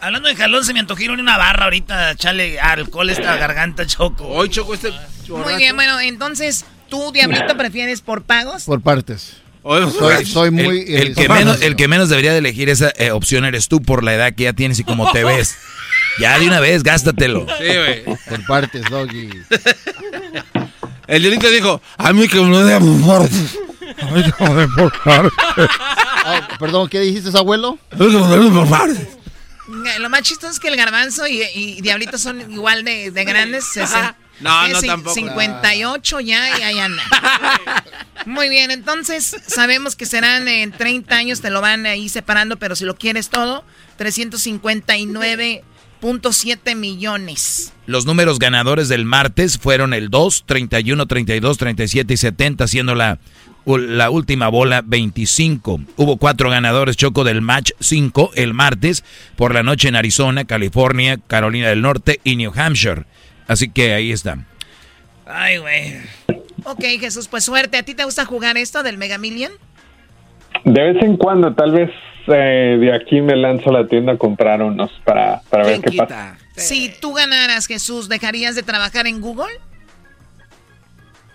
Hablando 0.00 0.28
de 0.28 0.36
jalón, 0.36 0.64
se 0.64 0.72
me 0.74 0.80
antojó 0.80 1.00
ir 1.02 1.10
a 1.10 1.14
una 1.14 1.36
barra 1.38 1.64
ahorita, 1.64 2.12
echarle 2.12 2.60
alcohol 2.60 3.08
a 3.08 3.12
esta 3.12 3.36
garganta, 3.36 3.84
Choco. 3.86 4.26
Hoy, 4.28 4.48
Choco, 4.48 4.74
este 4.74 4.92
Muy 5.28 5.56
bien, 5.56 5.74
bueno, 5.74 5.98
entonces, 6.00 6.64
¿tú, 6.88 7.12
Diablito, 7.12 7.56
prefieres 7.56 8.00
por 8.00 8.22
pagos? 8.22 8.64
Por 8.64 8.80
partes. 8.80 9.36
Soy- 9.62 9.90
Soy, 9.92 10.24
soy 10.24 10.50
muy... 10.50 10.80
El, 10.88 11.08
el 11.08 11.14
que 11.14 11.28
menos, 11.28 11.60
el 11.60 11.76
que 11.76 11.88
menos 11.88 12.08
debería 12.08 12.32
de 12.32 12.38
elegir 12.38 12.70
esa 12.70 12.90
eh, 12.96 13.10
opción 13.10 13.44
eres 13.44 13.68
tú 13.68 13.82
por 13.82 14.02
la 14.02 14.14
edad 14.14 14.32
que 14.34 14.44
ya 14.44 14.52
tienes 14.54 14.78
y 14.78 14.84
como 14.84 15.10
te 15.12 15.24
ves. 15.24 15.56
Ya 16.18 16.38
de 16.38 16.46
una 16.46 16.58
vez, 16.60 16.82
gástatelo. 16.82 17.46
Sí, 17.58 17.64
güey. 17.66 18.04
Por 18.04 18.46
partes, 18.46 18.82
Doggy. 18.88 19.28
El 21.06 21.22
Diolito 21.22 21.50
dijo, 21.50 21.80
a 21.96 22.12
mí 22.12 22.28
que 22.28 22.40
me 22.40 22.48
lo 22.50 22.64
den 22.64 23.00
por 23.00 23.20
partes. 23.20 23.58
A 24.02 24.06
mí 24.10 24.22
que 24.22 24.32
me 24.44 24.48
lo 24.48 24.54
den 24.60 24.74
por 24.74 25.02
partes. 25.02 25.32
Ah, 26.24 26.48
perdón, 26.58 26.88
¿qué 26.88 27.00
dijiste, 27.00 27.36
abuelo? 27.36 27.78
A 27.90 27.96
mí 27.96 28.10
que 28.10 28.16
me 28.18 28.50
por 28.50 28.68
partes. 28.68 29.06
Lo 30.00 30.08
más 30.08 30.22
chistoso 30.22 30.52
es 30.52 30.60
que 30.60 30.68
el 30.68 30.76
garbanzo 30.76 31.26
y, 31.26 31.42
y 31.54 31.80
Diablito 31.82 32.16
son 32.16 32.50
igual 32.50 32.84
de, 32.84 33.10
de 33.10 33.24
grandes. 33.24 33.64
sesen- 33.66 34.14
No, 34.40 34.66
eh, 34.66 34.72
no, 34.72 34.82
tampoco. 34.82 35.14
58 35.14 36.20
ya 36.20 36.58
y 36.58 36.62
ahí 36.62 36.78
anda. 36.78 37.02
Muy 38.26 38.48
bien, 38.48 38.70
entonces 38.70 39.36
sabemos 39.46 39.96
que 39.96 40.06
serán 40.06 40.48
en 40.48 40.72
30 40.72 41.16
años, 41.16 41.40
te 41.40 41.50
lo 41.50 41.60
van 41.60 41.86
ahí 41.86 42.08
separando, 42.08 42.58
pero 42.58 42.76
si 42.76 42.84
lo 42.84 42.96
quieres 42.96 43.30
todo, 43.30 43.64
359.7 43.98 46.76
millones. 46.76 47.72
Los 47.86 48.06
números 48.06 48.38
ganadores 48.38 48.88
del 48.88 49.04
martes 49.04 49.58
fueron 49.58 49.94
el 49.94 50.10
2, 50.10 50.44
31, 50.46 51.06
32, 51.06 51.58
37 51.58 52.14
y 52.14 52.16
70, 52.16 52.68
siendo 52.68 52.94
la, 52.94 53.18
la 53.64 54.10
última 54.10 54.48
bola 54.48 54.82
25. 54.84 55.80
Hubo 55.96 56.16
cuatro 56.16 56.50
ganadores 56.50 56.96
choco 56.96 57.24
del 57.24 57.40
match 57.40 57.70
5 57.80 58.32
el 58.34 58.54
martes 58.54 59.04
por 59.36 59.54
la 59.54 59.62
noche 59.62 59.88
en 59.88 59.96
Arizona, 59.96 60.44
California, 60.44 61.18
Carolina 61.26 61.68
del 61.68 61.82
Norte 61.82 62.20
y 62.24 62.36
New 62.36 62.52
Hampshire. 62.54 63.04
Así 63.48 63.70
que 63.70 63.94
ahí 63.94 64.12
está. 64.12 64.38
Ay, 65.26 65.58
güey. 65.58 65.96
Ok, 66.64 66.84
Jesús, 67.00 67.28
pues 67.28 67.44
suerte. 67.44 67.78
¿A 67.78 67.82
ti 67.82 67.94
te 67.94 68.04
gusta 68.04 68.24
jugar 68.24 68.56
esto 68.56 68.82
del 68.82 68.98
Mega 68.98 69.18
Million? 69.18 69.50
De 70.64 70.92
vez 70.92 71.02
en 71.02 71.16
cuando, 71.16 71.54
tal 71.54 71.72
vez 71.72 71.90
eh, 72.26 72.76
de 72.78 72.94
aquí 72.94 73.20
me 73.20 73.36
lanzo 73.36 73.70
a 73.70 73.72
la 73.72 73.86
tienda 73.86 74.12
a 74.12 74.16
comprar 74.18 74.62
unos 74.62 74.90
para, 75.04 75.40
para 75.48 75.66
ver 75.66 75.80
qué 75.80 75.96
pasa. 75.96 76.36
Si 76.56 76.92
tú 77.00 77.14
ganaras, 77.14 77.66
Jesús, 77.66 78.08
¿dejarías 78.08 78.54
de 78.54 78.62
trabajar 78.62 79.06
en 79.06 79.20
Google? 79.20 79.52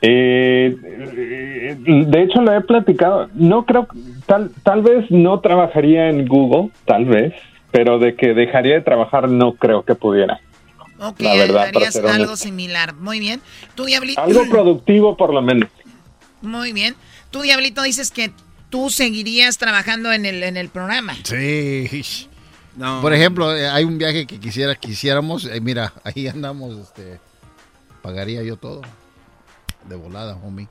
Eh, 0.01 0.76
eh, 0.84 1.76
de 1.78 2.22
hecho, 2.22 2.41
lo 2.41 2.53
he 2.53 2.61
platicado. 2.61 3.30
No 3.34 3.66
creo, 3.66 3.88
tal, 4.26 4.51
tal 4.64 4.82
vez 4.82 5.09
no 5.09 5.39
trabajaría 5.39 6.09
en 6.09 6.28
Google, 6.28 6.72
tal 6.86 7.05
vez, 7.05 7.34
pero 7.72 7.97
de 7.99 8.16
que 8.16 8.34
dejaría 8.34 8.76
de 8.76 8.82
trabajar 8.82 9.30
no 9.30 9.53
creo 9.53 9.84
que 9.84 9.95
pudiera. 9.95 10.41
Ok, 11.04 11.20
La 11.22 11.36
verdad, 11.36 11.64
harías 11.68 11.95
algo 11.97 12.38
similar. 12.38 12.95
Muy 12.95 13.20
bien. 13.20 13.41
Tú, 13.76 13.86
Diablito. 13.86 14.22
Algo 14.22 14.41
productivo 14.49 15.18
por 15.18 15.34
lo 15.34 15.41
menos. 15.41 15.70
Muy 16.41 16.72
bien. 16.72 16.95
Tú, 17.30 17.41
Diablito, 17.41 17.82
dices 17.84 18.10
que 18.12 18.32
tú 18.70 18.89
seguirías 18.89 19.58
trabajando 19.58 20.14
en 20.14 20.26
el, 20.26 20.43
en 20.43 20.56
el 20.58 20.70
programa. 20.70 21.16
Sí. 21.24 22.28
Por 23.01 23.14
ejemplo, 23.14 23.56
eh, 23.56 23.68
hay 23.68 23.84
un 23.84 23.97
viaje 23.97 24.26
que 24.26 24.39
quisiera 24.39 24.76
quisiéramos. 24.76 25.45
eh, 25.45 25.60
mira, 25.62 25.93
ahí 26.04 26.28
andamos. 26.28 26.78
Este, 26.80 27.20
pagaría 28.01 28.41
yo 28.43 28.56
todo. 28.58 28.82
De 29.88 29.95
volada, 29.95 30.38
homie. 30.38 30.68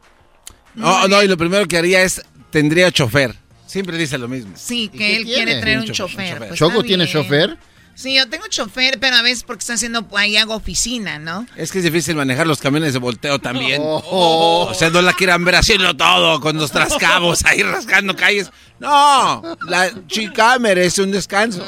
No, 0.75 1.07
no, 1.07 1.23
y 1.23 1.29
lo 1.29 1.37
primero 1.37 1.67
que 1.69 1.77
haría 1.77 2.03
es, 2.03 2.23
tendría 2.51 2.91
chofer. 2.91 3.35
Siempre 3.67 3.99
dice 3.99 4.17
lo 4.19 4.29
mismo. 4.29 4.53
Sí, 4.57 4.89
que 4.89 5.17
él 5.17 5.25
tiene? 5.25 5.45
quiere 5.45 5.61
traer 5.61 5.79
Un 5.79 5.85
un 5.85 5.93
chofer. 5.93 6.39
Pues 6.39 6.55
¿Choco 6.55 6.83
tiene 6.83 7.07
chofer? 7.07 7.59
Sí, 7.95 8.15
yo 8.15 8.29
tengo 8.29 8.47
chofer, 8.49 8.99
pero 8.99 9.17
a 9.17 9.23
veces 9.23 9.45
porque 9.45 9.61
está 9.61 9.75
haciendo, 9.75 10.07
ahí 10.17 10.37
hago 10.37 10.55
oficina, 10.55 11.19
¿no? 11.19 11.47
Es 11.57 11.71
que 11.71 11.79
es 11.79 11.85
difícil 11.85 12.17
manejar 12.17 12.47
los 12.47 12.61
camiones 12.61 12.95
de 12.95 12.99
volteo 12.99 13.39
también. 13.39 13.83
Oh. 14.15 14.69
O 14.71 14.75
sea, 14.75 14.91
no 14.91 15.01
la 15.01 15.13
quieran 15.13 15.45
ver 15.45 15.55
haciendo 15.57 15.97
todo 15.97 16.41
con 16.41 16.57
los 16.57 16.71
trascabos 16.71 17.45
ahí 17.45 17.63
rascando 17.63 18.15
calles. 18.15 18.51
No, 18.79 19.43
la 19.69 19.91
chica 20.07 20.59
merece 20.59 21.03
un 21.03 21.13
descanso. 21.13 21.65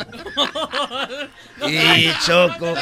Y 1.66 2.10
Choco. 2.24 2.74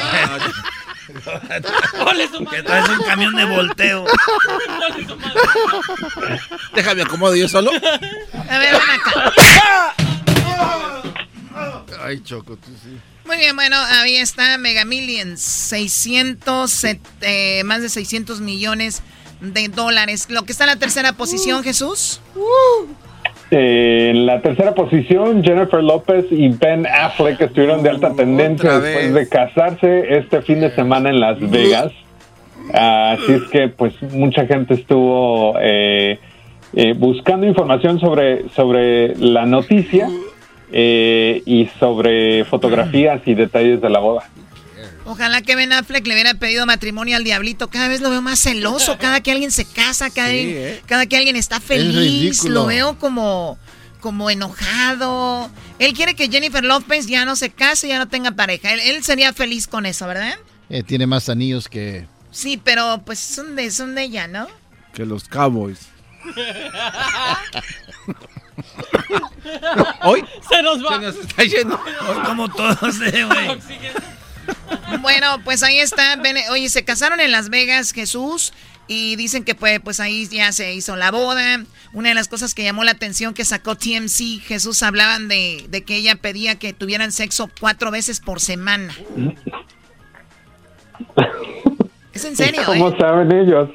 que 2.51 2.63
traes 2.63 2.89
un 2.89 3.03
camión 3.03 3.35
de 3.35 3.45
volteo. 3.45 4.05
Déjame 6.73 7.03
acomodo 7.03 7.35
yo 7.35 7.47
solo. 7.47 7.71
A 7.71 8.57
ver, 8.57 8.73
ven 8.73 8.89
acá. 8.89 9.33
Ay, 12.03 12.21
Choco, 12.23 12.57
tú 12.57 12.71
sí. 12.83 12.99
Muy 13.25 13.37
bien, 13.37 13.55
bueno, 13.55 13.77
ahí 13.77 14.17
está 14.17 14.57
Mega 14.57 14.83
Millions, 14.85 15.39
600, 15.39 16.83
eh, 17.21 17.63
más 17.63 17.81
de 17.81 17.89
600 17.89 18.41
millones 18.41 19.01
de 19.39 19.69
dólares. 19.69 20.27
Lo 20.29 20.43
que 20.43 20.51
está 20.51 20.65
en 20.65 20.71
la 20.71 20.75
tercera 20.77 21.13
posición, 21.13 21.63
Jesús. 21.63 22.21
Eh, 23.51 24.09
en 24.09 24.25
la 24.25 24.41
tercera 24.41 24.73
posición, 24.73 25.43
Jennifer 25.43 25.83
López 25.83 26.25
y 26.31 26.49
Ben 26.49 26.87
Affleck 26.87 27.39
estuvieron 27.39 27.83
de 27.83 27.91
alta 27.91 28.13
tendencia 28.13 28.79
después 28.79 29.13
de 29.13 29.29
casarse 29.29 30.17
este 30.17 30.41
fin 30.41 30.59
de 30.59 30.73
semana 30.73 31.09
en 31.09 31.19
Las 31.19 31.39
Vegas. 31.39 31.91
Así 32.73 33.33
es 33.33 33.43
que, 33.51 33.67
pues, 33.67 33.93
mucha 34.11 34.45
gente 34.47 34.73
estuvo 34.73 35.55
eh, 35.61 36.19
eh, 36.73 36.93
buscando 36.93 37.45
información 37.45 37.99
sobre, 37.99 38.49
sobre 38.49 39.15
la 39.17 39.45
noticia 39.45 40.09
eh, 40.73 41.43
y 41.45 41.69
sobre 41.79 42.43
fotografías 42.45 43.21
y 43.27 43.35
detalles 43.35 43.79
de 43.79 43.89
la 43.89 43.99
boda. 43.99 44.27
Ojalá 45.05 45.41
que 45.41 45.55
Ben 45.55 45.71
Affleck 45.71 46.05
le 46.07 46.13
hubiera 46.13 46.33
pedido 46.33 46.65
matrimonio 46.65 47.17
al 47.17 47.23
diablito. 47.23 47.69
Cada 47.69 47.87
vez 47.87 48.01
lo 48.01 48.09
veo 48.09 48.21
más 48.21 48.39
celoso. 48.39 48.97
Cada 48.97 49.21
que 49.21 49.31
alguien 49.31 49.51
se 49.51 49.65
casa, 49.65 50.09
cada, 50.09 50.33
¿eh? 50.33 50.81
cada 50.87 51.05
que 51.05 51.17
alguien 51.17 51.35
está 51.35 51.59
feliz, 51.59 52.45
lo 52.45 52.65
veo 52.65 52.97
como, 52.97 53.57
como 53.99 54.29
enojado. 54.29 55.51
Él 55.77 55.93
quiere 55.93 56.15
que 56.15 56.29
Jennifer 56.29 56.63
López 56.63 57.07
ya 57.07 57.25
no 57.25 57.35
se 57.35 57.49
case, 57.49 57.87
ya 57.87 57.99
no 57.99 58.07
tenga 58.07 58.31
pareja. 58.31 58.73
Él, 58.73 58.79
él 58.79 59.03
sería 59.03 59.33
feliz 59.33 59.67
con 59.67 59.85
eso, 59.85 60.07
¿verdad? 60.07 60.35
Eh, 60.69 60.83
tiene 60.83 61.05
más 61.05 61.29
anillos 61.29 61.67
que. 61.67 62.07
Sí, 62.31 62.59
pero 62.63 63.01
pues 63.05 63.19
son 63.19 63.55
de, 63.55 63.69
son 63.69 63.93
de 63.93 64.03
ella, 64.03 64.27
¿no? 64.27 64.47
Que 64.93 65.05
los 65.05 65.27
Cowboys. 65.27 65.89
Hoy 70.03 70.23
Se 70.55 70.63
nos 70.63 70.83
va. 70.85 70.99
se 70.99 71.01
nos 71.05 71.15
está 71.17 71.43
yendo. 71.43 71.79
Hoy 72.07 72.19
como 72.25 72.49
todos, 72.49 73.01
eh, 73.01 73.25
güey. 73.25 73.59
Bueno, 75.01 75.41
pues 75.43 75.63
ahí 75.63 75.79
está. 75.79 76.21
Oye, 76.51 76.69
se 76.69 76.83
casaron 76.83 77.19
en 77.19 77.31
Las 77.31 77.49
Vegas, 77.49 77.91
Jesús. 77.91 78.53
Y 78.85 79.15
dicen 79.15 79.45
que 79.45 79.55
pues, 79.55 79.79
pues 79.79 79.99
ahí 80.01 80.27
ya 80.27 80.51
se 80.51 80.73
hizo 80.73 80.95
la 80.97 81.09
boda. 81.11 81.63
Una 81.93 82.09
de 82.09 82.15
las 82.15 82.27
cosas 82.27 82.53
que 82.53 82.63
llamó 82.63 82.83
la 82.83 82.91
atención 82.91 83.33
que 83.33 83.45
sacó 83.45 83.75
TMC, 83.75 84.41
Jesús, 84.45 84.83
hablaban 84.83 85.29
de, 85.29 85.65
de 85.69 85.83
que 85.83 85.95
ella 85.95 86.15
pedía 86.15 86.55
que 86.55 86.73
tuvieran 86.73 87.11
sexo 87.13 87.49
cuatro 87.59 87.91
veces 87.91 88.19
por 88.19 88.41
semana. 88.41 88.93
Es 92.13 92.25
en 92.25 92.35
serio, 92.35 92.61
¿Cómo 92.65 92.89
¿eh? 92.89 92.95
saben 92.99 93.31
ellos? 93.31 93.69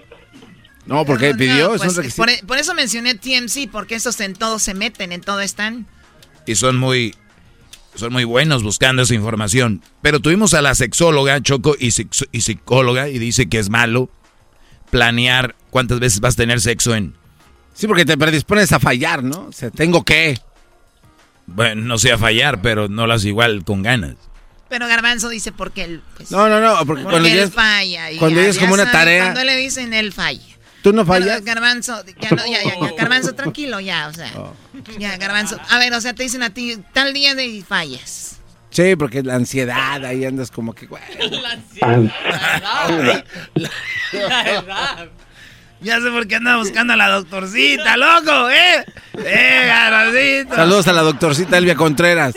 No, 0.87 1.05
porque 1.05 1.33
No, 1.33 1.37
pidió, 1.39 1.68
pues, 1.70 1.83
es 1.83 1.89
un 1.91 1.97
requisito. 1.97 2.22
por, 2.24 2.47
por 2.47 2.59
eso 2.59 2.72
mencioné 2.74 3.14
TMC, 3.16 3.68
porque 3.70 3.97
estos 3.97 4.20
en 4.20 4.35
todo 4.35 4.59
se 4.61 4.74
meten, 4.74 5.11
en 5.12 5.20
todo 5.20 5.41
están. 5.41 5.87
Y 6.49 6.55
son 6.57 6.76
muy 6.76 7.14
son 7.94 8.12
muy 8.12 8.24
buenos 8.24 8.62
buscando 8.62 9.03
esa 9.03 9.14
información. 9.14 9.82
Pero 10.03 10.20
tuvimos 10.20 10.55
a 10.55 10.62
la 10.62 10.74
sexóloga 10.76 11.40
Choco 11.42 11.74
y, 11.78 11.88
psic- 11.88 12.28
y 12.32 12.42
psicóloga 12.42 13.09
y 13.09 13.18
dice 13.18 13.49
que 13.49 13.59
es 13.59 13.70
malo 13.70 14.09
planear 14.90 15.55
cuántas 15.70 15.99
veces 16.01 16.20
vas 16.20 16.34
a 16.34 16.36
tener 16.38 16.61
sexo 16.61 16.94
en 16.94 17.14
Sí, 17.74 17.86
porque 17.86 18.05
te 18.05 18.16
predispones 18.18 18.72
a 18.72 18.80
fallar, 18.80 19.22
¿no? 19.22 19.46
O 19.49 19.53
sea, 19.53 19.70
tengo 19.70 20.05
que. 20.05 20.38
bueno, 21.46 21.82
no 21.82 21.96
sé 21.99 22.11
a 22.12 22.18
fallar, 22.18 22.61
pero 22.61 22.88
no 22.88 23.07
las 23.07 23.24
igual 23.24 23.62
con 23.64 23.82
ganas. 23.82 24.16
Pero 24.68 24.86
Garbanzo 24.88 25.28
dice 25.28 25.51
porque 25.53 25.84
él, 25.84 26.03
pues, 26.16 26.30
No, 26.30 26.49
no, 26.49 26.61
no, 26.61 26.74
porque 26.84 26.86
porque 26.86 27.03
cuando 27.05 27.28
él 27.28 27.34
ya 27.36 27.42
es, 27.44 27.53
falla. 27.55 28.11
y 28.11 28.18
cuando 28.18 28.40
ya- 28.40 28.44
ya 28.46 28.51
es 28.51 28.59
como 28.59 28.76
ya 28.76 28.82
una 28.82 28.92
sabe, 28.92 28.99
tarea- 29.05 29.22
Cuando 29.24 29.44
le 29.44 29.57
dicen 29.57 29.94
él 29.94 30.12
falla. 30.12 30.42
¿Tú 30.83 30.93
no 30.93 31.05
fallas? 31.05 31.45
garbanzo, 31.45 32.05
ya, 32.20 32.31
no, 32.31 32.47
ya, 32.47 32.62
ya, 32.62 32.81
ya, 32.81 32.93
garbanzo, 32.97 33.35
tranquilo, 33.35 33.81
ya, 33.81 34.09
o 34.09 34.12
sea. 34.12 34.33
Oh. 34.37 34.55
Ya, 34.99 35.16
garbanzo. 35.16 35.59
A 35.68 35.79
ver, 35.79 35.93
o 35.93 36.01
sea, 36.01 36.14
te 36.14 36.22
dicen 36.22 36.43
a 36.43 36.51
ti, 36.51 36.79
tal 36.93 37.12
día 37.12 37.35
de 37.35 37.62
fallas. 37.66 38.37
Sí, 38.70 38.97
porque 38.97 39.22
la 39.22 39.35
ansiedad, 39.35 40.05
ahí 40.05 40.24
andas 40.24 40.51
como 40.51 40.74
que, 40.74 40.87
güey. 40.87 41.03
La 41.31 41.51
ansiedad. 41.53 42.12
La 43.55 43.72
verdad. 44.45 45.09
Ya 45.81 46.01
sé 46.01 46.11
por 46.11 46.26
qué 46.26 46.37
anda 46.37 46.57
buscando 46.57 46.93
a 46.93 46.97
la 46.97 47.09
doctorcita, 47.09 47.97
loco, 47.97 48.51
¿eh? 48.51 48.85
¡Eh, 49.14 49.64
garbancito! 49.66 50.57
Saludos 50.57 50.89
a 50.89 50.93
la 50.93 51.03
doctorcita 51.03 51.57
Elvia 51.57 51.76
Contreras. 51.76 52.35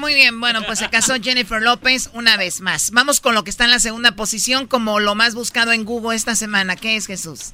Muy 0.00 0.14
bien, 0.14 0.40
bueno, 0.40 0.60
pues 0.66 0.78
se 0.78 0.88
casó 0.88 1.14
Jennifer 1.22 1.60
López 1.60 2.10
una 2.14 2.38
vez 2.38 2.62
más. 2.62 2.90
Vamos 2.94 3.20
con 3.20 3.34
lo 3.34 3.44
que 3.44 3.50
está 3.50 3.64
en 3.64 3.70
la 3.70 3.78
segunda 3.78 4.12
posición 4.12 4.66
como 4.66 4.98
lo 4.98 5.14
más 5.14 5.34
buscado 5.34 5.72
en 5.72 5.84
Google 5.84 6.16
esta 6.16 6.34
semana. 6.34 6.74
¿Qué 6.74 6.96
es 6.96 7.06
Jesús? 7.06 7.52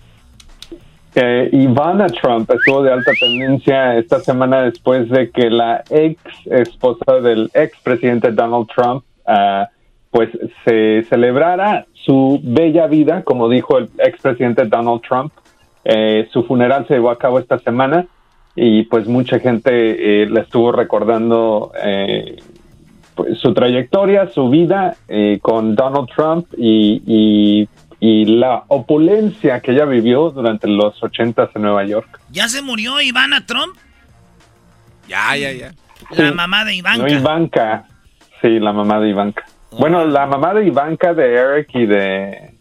Eh, 1.17 1.49
Ivana 1.53 2.07
Trump 2.07 2.49
estuvo 2.51 2.85
de 2.85 2.93
alta 2.93 3.11
tendencia 3.19 3.97
esta 3.97 4.21
semana 4.21 4.63
después 4.63 5.09
de 5.09 5.31
que 5.31 5.51
la 5.51 5.83
ex 5.91 6.21
esposa 6.45 7.15
del 7.21 7.51
ex 7.55 7.77
presidente 7.81 8.31
Donald 8.31 8.69
Trump 8.69 9.03
uh, 9.27 9.65
pues 10.11 10.29
se 10.65 11.05
celebrara 11.09 11.87
su 11.95 12.39
bella 12.45 12.87
vida, 12.87 13.25
como 13.25 13.49
dijo 13.49 13.79
el 13.79 13.91
ex 13.99 14.21
presidente 14.21 14.67
Donald 14.67 15.01
Trump. 15.01 15.33
Eh, 15.85 16.29
su 16.33 16.45
funeral 16.45 16.87
se 16.87 16.95
llevó 16.95 17.11
a 17.11 17.19
cabo 17.19 17.41
esta 17.41 17.59
semana 17.59 18.07
y 18.57 18.85
pues 18.85 19.07
mucha 19.07 19.39
gente 19.39 20.23
eh, 20.23 20.27
le 20.27 20.41
estuvo 20.41 20.73
recordando 20.73 21.73
eh, 21.83 22.43
pues, 23.15 23.39
su 23.39 23.53
trayectoria, 23.53 24.31
su 24.31 24.49
vida 24.49 24.97
eh, 25.09 25.39
con 25.43 25.77
Donald 25.77 26.09
Trump 26.15 26.47
y, 26.57 27.03
y, 27.07 27.69
la 28.27 28.65
opulencia 28.69 29.61
que 29.61 29.73
ella 29.73 29.85
vivió 29.85 30.31
durante 30.31 30.69
los 30.69 31.03
ochentas 31.03 31.51
en 31.55 31.63
Nueva 31.63 31.85
York. 31.85 32.21
¿Ya 32.31 32.49
se 32.49 32.63
murió 32.63 33.01
Ivana 33.01 33.45
Trump? 33.47 33.77
Ya, 35.09 35.37
ya, 35.37 35.51
ya. 35.53 35.73
La 36.11 36.33
mamá 36.33 36.65
de 36.65 36.77
Ivanka. 36.77 37.03
No, 37.03 37.09
Ivanka. 37.09 37.85
Sí, 38.41 38.61
la 38.61 38.73
mamá 38.73 39.01
de 39.01 39.09
Ivanka. 39.09 39.45
Bueno, 39.73 40.05
la 40.05 40.27
mamá 40.27 40.55
de 40.55 40.67
Ivanka, 40.67 41.15
de 41.15 41.35
Eric 41.35 41.71
y 41.75 41.87
de 41.87 42.56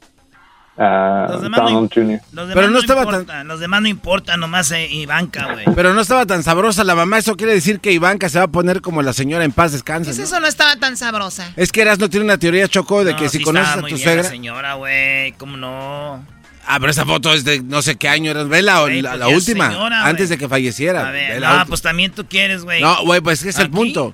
Uh, 0.78 1.32
los 1.32 1.42
demás 1.42 1.72
no, 1.72 2.48
Pero 2.54 2.70
no, 2.70 2.80
estaba 2.80 3.06
tan... 3.06 3.48
Los 3.48 3.62
demás 3.62 3.82
no 3.82 3.88
importan, 3.88 4.42
nomás 4.42 4.72
eh, 4.72 4.88
Ivanka, 4.92 5.54
güey. 5.54 5.66
Pero 5.74 5.94
no 5.94 6.02
estaba 6.02 6.26
tan 6.26 6.44
sabrosa 6.44 6.84
la 6.84 6.96
mamá. 6.96 7.18
Eso 7.18 7.38
quiere 7.38 7.54
decir 7.54 7.80
que 7.80 7.94
Ivanka 7.94 8.28
se 8.28 8.40
va 8.40 8.46
a 8.46 8.50
poner 8.50 8.82
como 8.82 9.02
la 9.02 9.14
señora 9.14 9.46
en 9.46 9.54
paz 9.54 9.72
descansa. 9.72 10.12
¿Qué 10.14 10.22
eso 10.22 10.40
no 10.42 10.48
estaba 10.48 10.76
tan 10.76 10.98
sabrosa? 10.98 11.50
Es 11.56 11.72
que 11.72 11.82
Eras 11.82 11.98
no 11.98 12.10
tiene 12.10 12.26
una 12.26 12.38
teoría, 12.38 12.68
Chocó, 12.68 13.06
de 13.06 13.16
que 13.16 13.30
si 13.30 13.42
conoces 13.42 13.70
a 13.70 13.82
tu 13.84 13.98
suegra... 13.98 14.24
La 14.24 14.30
señora, 14.30 14.74
güey, 14.74 15.32
¿cómo 15.34 15.56
no? 15.56 16.26
Ah, 16.68 16.78
pero 16.80 16.92
esa 16.92 17.06
foto 17.06 17.34
es 17.34 17.44
de 17.44 17.62
no 17.62 17.82
sé 17.82 17.96
qué 17.96 18.10
año 18.10 18.32
eras. 18.32 18.48
La, 18.48 18.82
pues 18.82 19.36
última. 19.36 19.88
antes 20.04 20.30
de 20.30 20.38
que 20.38 20.50
falleciera. 20.50 21.08
A 21.08 21.12
ver, 21.12 21.40
no, 21.40 21.66
pues 21.68 21.82
también 21.82 22.12
tú 22.12 22.26
quieres, 22.26 22.64
güey. 22.64 22.82
No, 22.82 23.04
güey, 23.04 23.22
pues 23.22 23.44
es 23.44 23.60
el 23.60 23.70
punto. 23.70 24.14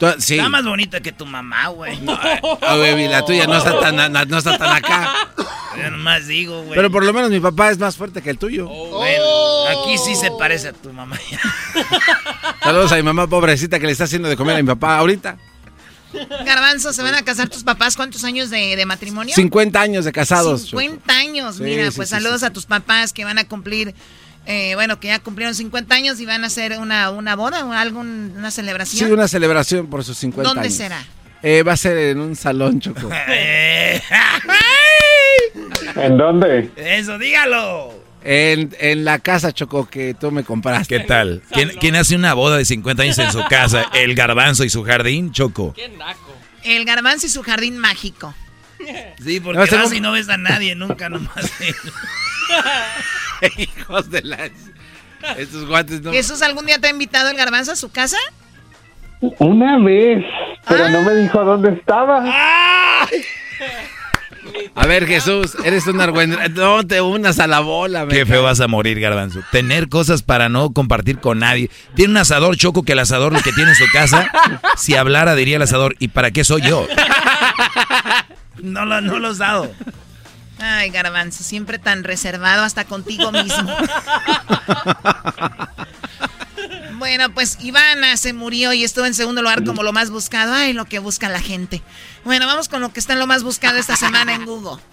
Está 0.00 0.48
más 0.48 0.64
bonita 0.64 1.00
que 1.00 1.12
tu 1.12 1.26
mamá, 1.26 1.68
güey. 1.68 1.98
No, 2.04 2.16
güey, 2.78 3.08
la 3.08 3.24
tuya 3.24 3.46
no 3.46 3.58
está 3.58 3.78
tan, 3.80 4.12
no 4.28 4.38
está 4.38 4.56
tan 4.56 4.72
acá. 4.76 5.30
Yo 5.76 5.90
nomás 5.90 6.26
digo, 6.26 6.62
güey. 6.62 6.74
Pero 6.74 6.90
por 6.90 7.04
lo 7.04 7.12
menos 7.12 7.30
mi 7.30 7.40
papá 7.40 7.70
es 7.70 7.78
más 7.78 7.96
fuerte 7.96 8.22
que 8.22 8.30
el 8.30 8.38
tuyo. 8.38 8.66
Oh, 8.68 9.04
aquí 9.68 9.98
sí 9.98 10.14
se 10.14 10.30
parece 10.32 10.68
a 10.68 10.72
tu 10.72 10.92
mamá. 10.92 11.16
Saludos 12.62 12.92
a 12.92 12.96
mi 12.96 13.02
mamá 13.02 13.26
pobrecita 13.26 13.78
que 13.78 13.86
le 13.86 13.92
está 13.92 14.04
haciendo 14.04 14.28
de 14.28 14.36
comer 14.36 14.56
a 14.56 14.62
mi 14.62 14.66
papá 14.66 14.98
ahorita. 14.98 15.36
Garbanzo, 16.44 16.92
¿se 16.92 17.02
van 17.02 17.14
a 17.14 17.22
casar 17.22 17.48
tus 17.48 17.62
papás? 17.62 17.96
¿Cuántos 17.96 18.24
años 18.24 18.50
de, 18.50 18.74
de 18.74 18.86
matrimonio? 18.86 19.34
50 19.34 19.80
años 19.80 20.04
de 20.04 20.12
casados. 20.12 20.62
50 20.62 21.12
años, 21.12 21.60
mira, 21.60 21.90
pues 21.94 22.08
saludos 22.08 22.42
a 22.42 22.50
tus 22.50 22.66
papás 22.66 23.12
que 23.12 23.24
van 23.24 23.38
a 23.38 23.44
cumplir 23.44 23.94
eh, 24.46 24.74
bueno, 24.74 24.98
que 25.00 25.08
ya 25.08 25.18
cumplieron 25.18 25.54
50 25.54 25.94
años 25.94 26.20
y 26.20 26.26
van 26.26 26.44
a 26.44 26.48
hacer 26.48 26.78
una, 26.78 27.10
una 27.10 27.36
boda 27.36 27.64
o 27.64 27.72
algún, 27.72 28.34
una 28.36 28.50
celebración. 28.50 29.06
Sí, 29.06 29.12
una 29.12 29.28
celebración 29.28 29.88
por 29.88 30.04
sus 30.04 30.18
50 30.18 30.48
¿Dónde 30.48 30.66
años. 30.66 30.74
será? 30.74 31.04
Eh, 31.42 31.62
va 31.62 31.72
a 31.72 31.76
ser 31.76 31.96
en 31.96 32.20
un 32.20 32.36
salón, 32.36 32.80
Choco. 32.80 33.08
¿En 35.96 36.16
dónde? 36.18 36.70
Eso, 36.76 37.18
dígalo. 37.18 37.94
En, 38.22 38.76
en, 38.78 39.04
la 39.04 39.18
casa, 39.18 39.52
Choco, 39.52 39.88
que 39.88 40.14
tú 40.14 40.30
me 40.30 40.44
compraste. 40.44 40.98
¿Qué 40.98 41.04
tal? 41.04 41.42
¿Quién, 41.52 41.70
¿Quién, 41.80 41.96
hace 41.96 42.14
una 42.16 42.34
boda 42.34 42.58
de 42.58 42.64
50 42.66 43.02
años 43.02 43.18
en 43.18 43.32
su 43.32 43.42
casa? 43.48 43.86
¿El 43.94 44.14
garbanzo 44.14 44.64
y 44.64 44.70
su 44.70 44.84
jardín, 44.84 45.32
Choco? 45.32 45.72
Qué 45.72 45.88
naco. 45.88 46.34
El 46.62 46.84
garbanzo 46.84 47.26
y 47.26 47.30
su 47.30 47.42
jardín 47.42 47.78
mágico. 47.78 48.34
Sí, 49.22 49.40
porque 49.40 49.58
no, 49.58 49.82
vas 49.82 49.92
y 49.92 50.00
no 50.00 50.12
ves 50.12 50.28
a 50.28 50.36
nadie 50.36 50.74
nunca 50.74 51.08
nomás. 51.08 51.52
Hijos 53.56 54.10
de 54.10 54.22
las... 54.22 54.50
Estos 55.36 55.66
guantes 55.66 56.00
no... 56.00 56.12
¿Jesús 56.12 56.42
algún 56.42 56.66
día 56.66 56.78
te 56.78 56.86
ha 56.86 56.90
invitado 56.90 57.30
el 57.30 57.36
garbanzo 57.36 57.72
a 57.72 57.76
su 57.76 57.90
casa? 57.90 58.16
Una 59.38 59.78
vez, 59.78 60.24
pero 60.66 60.88
no 60.88 61.02
me 61.02 61.14
dijo 61.14 61.44
dónde 61.44 61.72
estaba. 61.72 62.24
A 64.74 64.86
ver, 64.86 65.06
Jesús, 65.06 65.56
eres 65.62 65.86
un 65.86 66.00
argüendero. 66.00 66.48
No 66.48 66.86
te 66.86 67.02
unas 67.02 67.38
a 67.38 67.46
la 67.46 67.60
bola. 67.60 68.06
Qué 68.08 68.24
feo 68.24 68.42
vas 68.42 68.60
a 68.60 68.68
morir, 68.68 68.98
Garbanzo. 68.98 69.40
Tener 69.52 69.90
cosas 69.90 70.22
para 70.22 70.48
no 70.48 70.72
compartir 70.72 71.18
con 71.18 71.40
nadie. 71.40 71.70
Tiene 71.94 72.12
un 72.12 72.16
asador, 72.16 72.56
Choco, 72.56 72.82
que 72.82 72.92
el 72.92 72.98
asador 73.00 73.32
lo 73.32 73.40
que 73.40 73.52
tiene 73.52 73.70
en 73.70 73.76
su 73.76 73.84
casa, 73.92 74.30
si 74.76 74.96
hablara 74.96 75.34
diría 75.34 75.56
el 75.56 75.62
asador, 75.62 75.94
¿y 75.98 76.08
para 76.08 76.30
qué 76.30 76.44
soy 76.44 76.62
yo? 76.62 76.86
No 78.62 78.84
lo, 78.84 79.00
no 79.00 79.18
lo 79.18 79.28
has 79.28 79.38
dado. 79.38 79.72
Ay, 80.60 80.90
Garbanzo, 80.90 81.42
siempre 81.42 81.78
tan 81.78 82.04
reservado 82.04 82.62
hasta 82.62 82.84
contigo 82.84 83.32
mismo. 83.32 83.70
bueno, 86.98 87.30
pues 87.32 87.64
Ivana 87.64 88.16
se 88.18 88.34
murió 88.34 88.74
y 88.74 88.84
estuvo 88.84 89.06
en 89.06 89.14
segundo 89.14 89.40
lugar 89.40 89.64
como 89.64 89.82
lo 89.82 89.92
más 89.92 90.10
buscado. 90.10 90.52
Ay, 90.52 90.74
lo 90.74 90.84
que 90.84 90.98
busca 90.98 91.30
la 91.30 91.40
gente. 91.40 91.80
Bueno, 92.24 92.46
vamos 92.46 92.68
con 92.68 92.82
lo 92.82 92.90
que 92.90 93.00
está 93.00 93.14
en 93.14 93.20
lo 93.20 93.26
más 93.26 93.42
buscado 93.42 93.78
esta 93.78 93.96
semana 93.96 94.34
en 94.34 94.44
Google. 94.44 94.82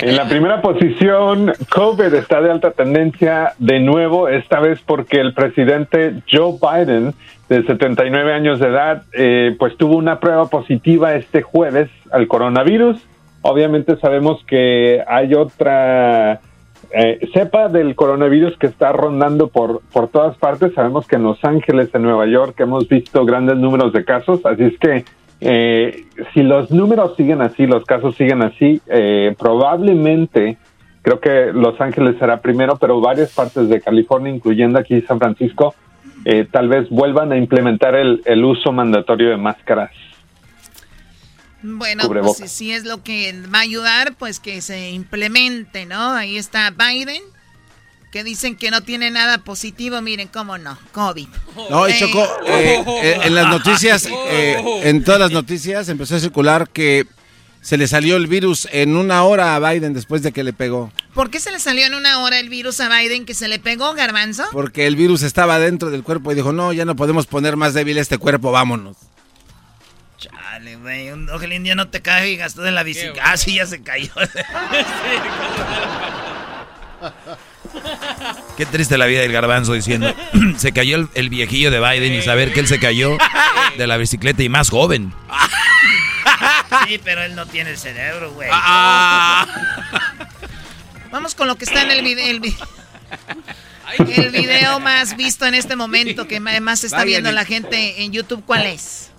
En 0.00 0.16
la 0.16 0.26
primera 0.26 0.62
posición, 0.62 1.52
COVID 1.68 2.14
está 2.14 2.40
de 2.40 2.50
alta 2.50 2.70
tendencia 2.70 3.52
de 3.58 3.78
nuevo, 3.78 4.28
esta 4.28 4.58
vez 4.58 4.80
porque 4.84 5.20
el 5.20 5.34
presidente 5.34 6.22
Joe 6.30 6.58
Biden, 6.60 7.14
de 7.48 7.64
79 7.64 8.32
años 8.32 8.58
de 8.58 8.68
edad, 8.68 9.02
eh, 9.12 9.54
pues 9.58 9.76
tuvo 9.76 9.96
una 9.96 10.18
prueba 10.18 10.48
positiva 10.48 11.14
este 11.14 11.42
jueves 11.42 11.90
al 12.10 12.26
coronavirus 12.26 12.98
Obviamente 13.48 13.96
sabemos 13.98 14.42
que 14.44 15.04
hay 15.06 15.32
otra 15.34 16.40
eh, 16.90 17.28
cepa 17.32 17.68
del 17.68 17.94
coronavirus 17.94 18.58
que 18.58 18.66
está 18.66 18.90
rondando 18.90 19.46
por, 19.46 19.82
por 19.92 20.08
todas 20.08 20.36
partes. 20.36 20.74
Sabemos 20.74 21.06
que 21.06 21.14
en 21.14 21.22
Los 21.22 21.44
Ángeles, 21.44 21.90
en 21.94 22.02
Nueva 22.02 22.26
York, 22.26 22.58
hemos 22.58 22.88
visto 22.88 23.24
grandes 23.24 23.56
números 23.56 23.92
de 23.92 24.04
casos. 24.04 24.44
Así 24.44 24.64
es 24.64 24.78
que 24.80 25.04
eh, 25.40 26.06
si 26.34 26.42
los 26.42 26.72
números 26.72 27.14
siguen 27.16 27.40
así, 27.40 27.68
los 27.68 27.84
casos 27.84 28.16
siguen 28.16 28.42
así, 28.42 28.80
eh, 28.88 29.32
probablemente 29.38 30.56
creo 31.02 31.20
que 31.20 31.52
Los 31.52 31.80
Ángeles 31.80 32.16
será 32.18 32.40
primero, 32.40 32.76
pero 32.80 33.00
varias 33.00 33.32
partes 33.32 33.68
de 33.68 33.80
California, 33.80 34.34
incluyendo 34.34 34.80
aquí 34.80 35.00
San 35.02 35.20
Francisco, 35.20 35.72
tal 36.50 36.68
vez 36.68 36.90
vuelvan 36.90 37.30
a 37.30 37.36
implementar 37.36 37.94
el, 37.94 38.20
el 38.24 38.44
uso 38.44 38.72
mandatorio 38.72 39.30
de 39.30 39.36
máscaras. 39.36 39.92
Bueno, 41.66 42.08
pues 42.08 42.50
si 42.50 42.72
es 42.72 42.84
lo 42.84 43.02
que 43.02 43.34
va 43.52 43.58
a 43.58 43.62
ayudar, 43.62 44.14
pues 44.14 44.38
que 44.38 44.60
se 44.62 44.90
implemente, 44.90 45.84
¿no? 45.84 46.12
Ahí 46.12 46.36
está 46.36 46.70
Biden, 46.70 47.22
que 48.12 48.22
dicen 48.22 48.56
que 48.56 48.70
no 48.70 48.82
tiene 48.82 49.10
nada 49.10 49.38
positivo, 49.38 50.00
miren 50.00 50.28
cómo 50.28 50.58
no, 50.58 50.78
COVID. 50.92 51.28
No, 51.68 51.88
y 51.88 51.92
eh, 51.92 51.96
Choco, 51.98 52.24
eh, 52.46 52.84
eh, 52.86 53.20
en 53.24 53.34
las 53.34 53.48
noticias, 53.48 54.08
en 54.30 55.02
todas 55.02 55.20
las 55.20 55.32
noticias 55.32 55.88
empezó 55.88 56.14
a 56.14 56.20
circular 56.20 56.68
que 56.68 57.06
se 57.62 57.76
le 57.76 57.88
salió 57.88 58.16
el 58.16 58.28
virus 58.28 58.68
en 58.70 58.96
una 58.96 59.24
hora 59.24 59.56
a 59.56 59.58
Biden 59.58 59.92
después 59.92 60.22
de 60.22 60.30
que 60.30 60.44
le 60.44 60.52
pegó. 60.52 60.92
¿Por 61.14 61.30
qué 61.30 61.40
se 61.40 61.50
le 61.50 61.58
salió 61.58 61.84
en 61.84 61.94
una 61.94 62.20
hora 62.20 62.38
el 62.38 62.48
virus 62.48 62.78
a 62.78 62.88
Biden 62.88 63.26
que 63.26 63.34
se 63.34 63.48
le 63.48 63.58
pegó, 63.58 63.92
Garbanzo? 63.94 64.44
Porque 64.52 64.86
el 64.86 64.94
virus 64.94 65.22
estaba 65.22 65.58
dentro 65.58 65.90
del 65.90 66.04
cuerpo 66.04 66.30
y 66.30 66.36
dijo, 66.36 66.52
no, 66.52 66.72
ya 66.72 66.84
no 66.84 66.94
podemos 66.94 67.26
poner 67.26 67.56
más 67.56 67.74
débil 67.74 67.98
este 67.98 68.18
cuerpo, 68.18 68.52
vámonos. 68.52 68.96
Chale, 70.18 70.76
güey. 70.76 71.10
Ojalá 71.10 71.56
un 71.56 71.64
día 71.64 71.74
no 71.74 71.88
te 71.88 72.02
caigas 72.02 72.54
tú 72.54 72.64
en 72.64 72.74
la 72.74 72.82
bicicleta. 72.82 73.22
Ah, 73.24 73.36
sí, 73.36 73.56
ya 73.56 73.66
se 73.66 73.82
cayó. 73.82 74.10
Qué 78.56 78.66
triste 78.66 78.98
la 78.98 79.06
vida 79.06 79.20
del 79.20 79.32
garbanzo 79.32 79.72
diciendo, 79.72 80.14
se 80.56 80.72
cayó 80.72 81.08
el, 81.14 81.28
viejillo 81.28 81.70
de 81.70 81.80
Biden 81.80 82.14
y 82.14 82.22
saber 82.22 82.52
que 82.52 82.60
él 82.60 82.66
se 82.66 82.78
cayó 82.78 83.16
de 83.76 83.86
la 83.86 83.96
bicicleta 83.96 84.42
y 84.42 84.48
más 84.48 84.70
joven. 84.70 85.12
Sí, 86.86 87.00
pero 87.02 87.22
él 87.22 87.34
no 87.34 87.46
tiene 87.46 87.70
el 87.70 87.78
cerebro, 87.78 88.32
güey. 88.32 88.48
Ah. 88.52 89.46
Vamos 91.10 91.34
con 91.34 91.48
lo 91.48 91.56
que 91.56 91.64
está 91.64 91.82
en 91.82 91.90
el 91.90 92.02
video. 92.02 92.26
El, 92.26 92.42
el 94.10 94.30
video 94.30 94.80
más 94.80 95.16
visto 95.16 95.46
en 95.46 95.54
este 95.54 95.76
momento 95.76 96.26
que 96.26 96.40
más 96.40 96.84
está 96.84 97.04
viendo 97.04 97.30
la 97.32 97.44
gente 97.44 98.02
en 98.02 98.12
YouTube, 98.12 98.44
¿cuál 98.44 98.66
es? 98.66 99.10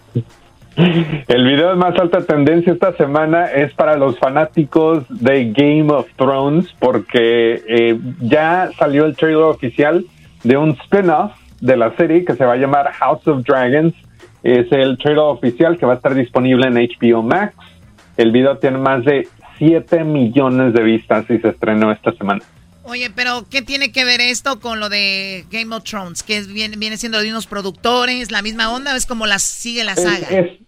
El 0.78 1.44
video 1.44 1.70
de 1.70 1.76
más 1.76 1.98
alta 2.00 2.22
tendencia 2.22 2.72
esta 2.72 2.96
semana 2.96 3.46
es 3.48 3.74
para 3.74 3.98
los 3.98 4.20
fanáticos 4.20 5.06
de 5.10 5.52
Game 5.52 5.92
of 5.92 6.08
Thrones 6.16 6.68
porque 6.78 7.64
eh, 7.68 8.00
ya 8.22 8.70
salió 8.78 9.06
el 9.06 9.16
trailer 9.16 9.42
oficial 9.42 10.06
de 10.44 10.56
un 10.56 10.78
spin-off 10.84 11.32
de 11.62 11.78
la 11.78 11.96
serie 11.96 12.24
que 12.24 12.36
se 12.36 12.46
va 12.46 12.54
a 12.54 12.58
llamar 12.58 12.92
House 12.94 13.28
of 13.28 13.44
Dragons. 13.44 13.96
Es 14.44 14.72
el 14.72 15.00
trailer 15.00 15.24
oficial 15.24 15.80
que 15.80 15.88
va 15.88 15.94
a 15.94 15.96
estar 15.96 16.14
disponible 16.14 16.68
en 16.68 16.76
HBO 16.76 17.24
Max. 17.24 17.56
El 18.16 18.32
video 18.32 18.60
tiene 18.60 18.78
más 18.78 19.04
de 19.04 19.28
7 19.58 20.04
millones 20.04 20.74
de 20.74 20.84
vistas 20.84 21.26
y 21.30 21.40
se 21.40 21.50
estrenó 21.50 21.92
esta 21.92 22.12
semana. 22.14 22.44
Oye, 22.84 23.10
pero 23.10 23.46
¿qué 23.50 23.64
tiene 23.64 23.92
que 23.92 24.06
ver 24.06 24.22
esto 24.22 24.60
con 24.60 24.80
lo 24.80 24.90
de 24.90 25.46
Game 25.52 25.76
of 25.76 25.84
Thrones? 25.84 26.22
¿Que 26.22 26.42
viene, 26.44 26.78
viene 26.78 26.98
siendo 26.98 27.20
de 27.20 27.30
unos 27.30 27.48
productores, 27.48 28.32
la 28.32 28.42
misma 28.44 28.72
onda? 28.72 28.96
¿Es 28.96 29.06
como 29.08 29.26
la 29.26 29.40
sigue 29.40 29.84
la 29.84 29.96
saga? 29.96 30.28
Es, 30.30 30.52
es, 30.52 30.67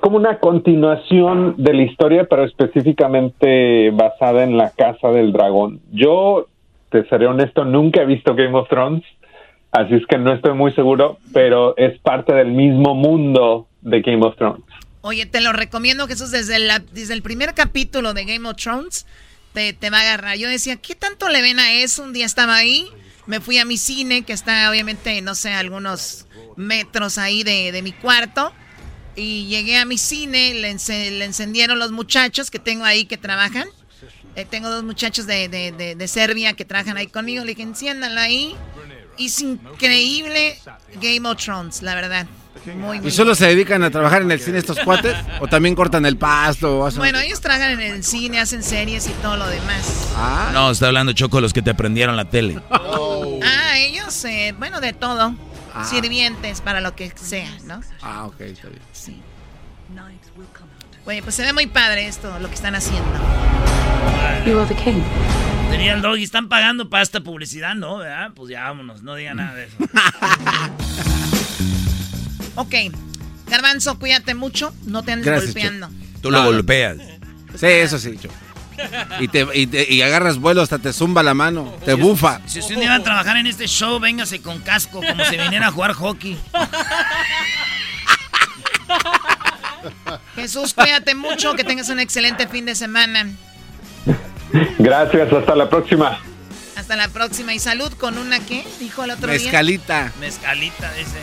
como 0.00 0.16
una 0.16 0.38
continuación 0.38 1.54
de 1.56 1.72
la 1.72 1.82
historia, 1.82 2.26
pero 2.28 2.44
específicamente 2.44 3.90
basada 3.90 4.44
en 4.44 4.56
la 4.56 4.70
Casa 4.70 5.08
del 5.08 5.32
Dragón. 5.32 5.80
Yo, 5.90 6.46
te 6.90 7.08
seré 7.08 7.26
honesto, 7.26 7.64
nunca 7.64 8.02
he 8.02 8.06
visto 8.06 8.34
Game 8.34 8.56
of 8.56 8.68
Thrones, 8.68 9.02
así 9.70 9.94
es 9.94 10.06
que 10.06 10.18
no 10.18 10.32
estoy 10.34 10.52
muy 10.54 10.72
seguro, 10.72 11.18
pero 11.32 11.74
es 11.76 11.98
parte 12.00 12.34
del 12.34 12.52
mismo 12.52 12.94
mundo 12.94 13.66
de 13.80 14.02
Game 14.02 14.24
of 14.24 14.36
Thrones. 14.36 14.64
Oye, 15.00 15.26
te 15.26 15.40
lo 15.40 15.52
recomiendo, 15.52 16.06
Jesús, 16.06 16.30
desde, 16.30 16.58
desde 16.92 17.14
el 17.14 17.22
primer 17.22 17.54
capítulo 17.54 18.14
de 18.14 18.24
Game 18.24 18.48
of 18.48 18.56
Thrones 18.56 19.06
te, 19.52 19.72
te 19.72 19.90
va 19.90 19.98
a 19.98 20.02
agarrar. 20.02 20.36
Yo 20.36 20.48
decía, 20.48 20.76
¿qué 20.76 20.94
tanto 20.94 21.28
le 21.28 21.42
ven 21.42 21.58
a 21.58 21.72
eso? 21.72 22.02
Un 22.02 22.12
día 22.12 22.26
estaba 22.26 22.56
ahí, 22.56 22.86
me 23.26 23.40
fui 23.40 23.58
a 23.58 23.64
mi 23.64 23.76
cine, 23.78 24.22
que 24.22 24.32
está 24.32 24.70
obviamente, 24.70 25.20
no 25.22 25.34
sé, 25.34 25.52
algunos 25.52 26.26
metros 26.56 27.18
ahí 27.18 27.42
de, 27.42 27.72
de 27.72 27.82
mi 27.82 27.92
cuarto. 27.92 28.52
Y 29.14 29.46
llegué 29.46 29.78
a 29.78 29.84
mi 29.84 29.98
cine, 29.98 30.54
le, 30.54 30.74
le, 31.10 31.24
encendieron 31.24 31.78
los 31.78 31.92
muchachos 31.92 32.50
que 32.50 32.58
tengo 32.58 32.84
ahí 32.84 33.04
que 33.04 33.18
trabajan. 33.18 33.68
Eh, 34.34 34.46
tengo 34.48 34.70
dos 34.70 34.82
muchachos 34.82 35.26
de, 35.26 35.48
de, 35.48 35.94
de, 35.94 36.08
Serbia 36.08 36.54
que 36.54 36.64
trabajan 36.64 36.96
ahí 36.96 37.06
conmigo. 37.08 37.44
Le 37.44 37.50
dije, 37.50 37.62
enciéndanlo 37.62 38.20
ahí. 38.20 38.56
Es 39.18 39.40
increíble 39.42 40.58
Game 41.00 41.28
of 41.28 41.36
Thrones, 41.36 41.82
la 41.82 41.94
verdad. 41.94 42.26
¿Y 43.02 43.10
solo 43.10 43.34
se 43.34 43.46
dedican 43.46 43.82
a 43.82 43.90
trabajar 43.90 44.22
en 44.22 44.30
el 44.30 44.40
cine 44.40 44.58
estos 44.58 44.78
cuates? 44.80 45.16
¿O 45.40 45.48
también 45.48 45.74
cortan 45.74 46.06
el 46.06 46.16
pasto? 46.16 46.88
Bueno, 46.96 47.18
ellos 47.18 47.40
trabajan 47.40 47.72
en 47.72 47.80
el 47.80 48.04
cine, 48.04 48.38
hacen 48.40 48.62
series 48.62 49.08
y 49.08 49.12
todo 49.22 49.36
lo 49.36 49.46
demás. 49.48 50.10
Ah. 50.16 50.50
No, 50.52 50.70
está 50.70 50.86
hablando 50.86 51.12
Choco 51.12 51.40
los 51.40 51.52
que 51.52 51.60
te 51.60 51.70
aprendieron 51.70 52.16
la 52.16 52.26
tele. 52.26 52.60
Ah, 52.70 53.78
ellos, 53.78 54.24
eh, 54.24 54.54
bueno, 54.58 54.80
de 54.80 54.92
todo. 54.92 55.34
Ah. 55.74 55.84
Sirvientes 55.84 56.60
para 56.60 56.80
lo 56.80 56.94
que 56.94 57.12
sea, 57.16 57.50
¿no? 57.64 57.80
Ah, 58.02 58.26
ok, 58.26 58.40
está 58.42 58.68
bien. 58.68 58.82
Sí. 58.92 59.20
Oye, 61.04 61.22
pues 61.22 61.34
se 61.34 61.42
ve 61.42 61.52
muy 61.52 61.66
padre 61.66 62.06
esto, 62.06 62.38
lo 62.38 62.48
que 62.48 62.54
están 62.54 62.74
haciendo. 62.74 63.10
You 64.46 64.58
are 64.58 64.68
the 64.72 64.74
king. 64.82 65.02
Tenía 65.70 65.94
el 65.94 66.02
doggy, 66.02 66.22
están 66.22 66.48
pagando 66.48 66.88
para 66.90 67.02
esta 67.02 67.20
publicidad, 67.20 67.74
¿no? 67.74 67.98
¿Verdad? 67.98 68.30
Pues 68.34 68.50
ya 68.50 68.64
vámonos, 68.64 69.02
no 69.02 69.14
diga 69.14 69.34
nada 69.34 69.54
de 69.54 69.64
eso. 69.64 69.76
Ok. 72.54 72.74
Garbanzo, 73.48 73.98
cuídate 73.98 74.34
mucho. 74.34 74.74
No 74.84 75.02
te 75.02 75.12
andes 75.12 75.44
golpeando. 75.44 75.88
Tú 76.20 76.30
lo 76.30 76.44
golpeas. 76.44 76.98
Sí, 77.54 77.66
eso 77.66 77.98
sí, 77.98 78.18
Y, 79.20 79.28
te, 79.28 79.46
y, 79.88 80.02
agarras 80.02 80.38
vuelo, 80.38 80.62
hasta 80.62 80.78
te 80.78 80.92
zumba 80.92 81.22
la 81.22 81.34
mano, 81.34 81.74
te 81.84 81.94
bufa. 81.94 82.40
Si 82.46 82.60
usted 82.60 82.80
iba 82.80 82.94
a 82.94 83.02
trabajar 83.02 83.36
en 83.36 83.46
este 83.46 83.66
show, 83.66 83.98
véngase 84.00 84.40
con 84.42 84.60
casco, 84.60 85.00
como 85.06 85.24
si 85.24 85.36
viniera 85.36 85.68
a 85.68 85.70
jugar 85.72 85.92
hockey. 85.92 86.38
Jesús, 90.34 90.74
cuídate 90.74 91.14
mucho, 91.14 91.54
que 91.54 91.64
tengas 91.64 91.88
un 91.88 92.00
excelente 92.00 92.48
fin 92.48 92.64
de 92.64 92.74
semana. 92.74 93.26
Gracias, 94.78 95.32
hasta 95.32 95.54
la 95.54 95.68
próxima. 95.68 96.18
Hasta 96.76 96.96
la 96.96 97.08
próxima. 97.08 97.54
Y 97.54 97.58
salud 97.58 97.92
con 97.94 98.18
una, 98.18 98.40
¿qué? 98.40 98.66
Dijo 98.80 99.04
el 99.04 99.10
otro 99.12 99.28
Mezcalita. 99.28 100.04
día. 100.04 100.12
Mezcalita. 100.20 100.20
Mezcalita, 100.20 100.92
dice. 100.94 101.18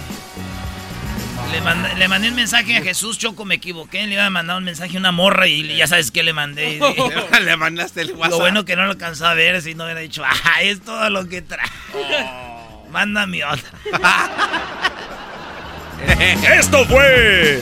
Le, 1.52 1.62
mandé, 1.62 1.96
le 1.96 2.30
un 2.30 2.36
mensaje 2.36 2.78
a 2.78 2.82
Jesús, 2.82 3.18
Choco, 3.18 3.46
me 3.46 3.56
equivoqué. 3.56 4.06
Le 4.08 4.14
iba 4.14 4.26
a 4.26 4.30
mandar 4.30 4.58
un 4.58 4.64
mensaje 4.64 4.98
a 4.98 5.00
una 5.00 5.12
morra 5.12 5.48
y 5.48 5.76
ya 5.76 5.88
sabes 5.88 6.12
qué 6.12 6.24
le 6.24 6.34
mandé. 6.34 6.80
le 7.42 7.58
mandaste 7.58 8.02
el 8.02 8.12
WhatsApp. 8.12 8.32
Lo 8.32 8.40
bueno 8.40 8.66
que 8.66 8.76
no 8.76 8.86
lo 8.86 8.92
alcanzó 8.92 9.28
a 9.28 9.34
ver, 9.34 9.62
si 9.62 9.76
no 9.76 9.86
hubiera 9.86 10.00
dicho, 10.00 10.24
ah, 10.26 10.62
es 10.62 10.82
todo 10.82 11.10
lo 11.10 11.28
que 11.28 11.42
trae. 11.42 11.68
Oh. 11.94 12.88
Mándame 12.92 13.44
otra. 13.44 13.70
Esto 16.58 16.86
fue 16.86 17.62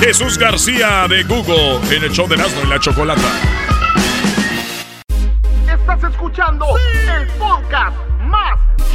Jesús 0.00 0.38
García 0.38 1.06
de 1.08 1.24
Google 1.24 1.80
en 1.94 2.04
el 2.04 2.12
show 2.12 2.28
de 2.28 2.36
Nazno 2.36 2.62
y 2.64 2.68
la 2.68 2.78
Chocolata. 2.78 3.28
Estás 5.66 6.12
escuchando 6.12 6.66
el 7.08 7.26
podcast 7.38 7.96
más 8.20 8.60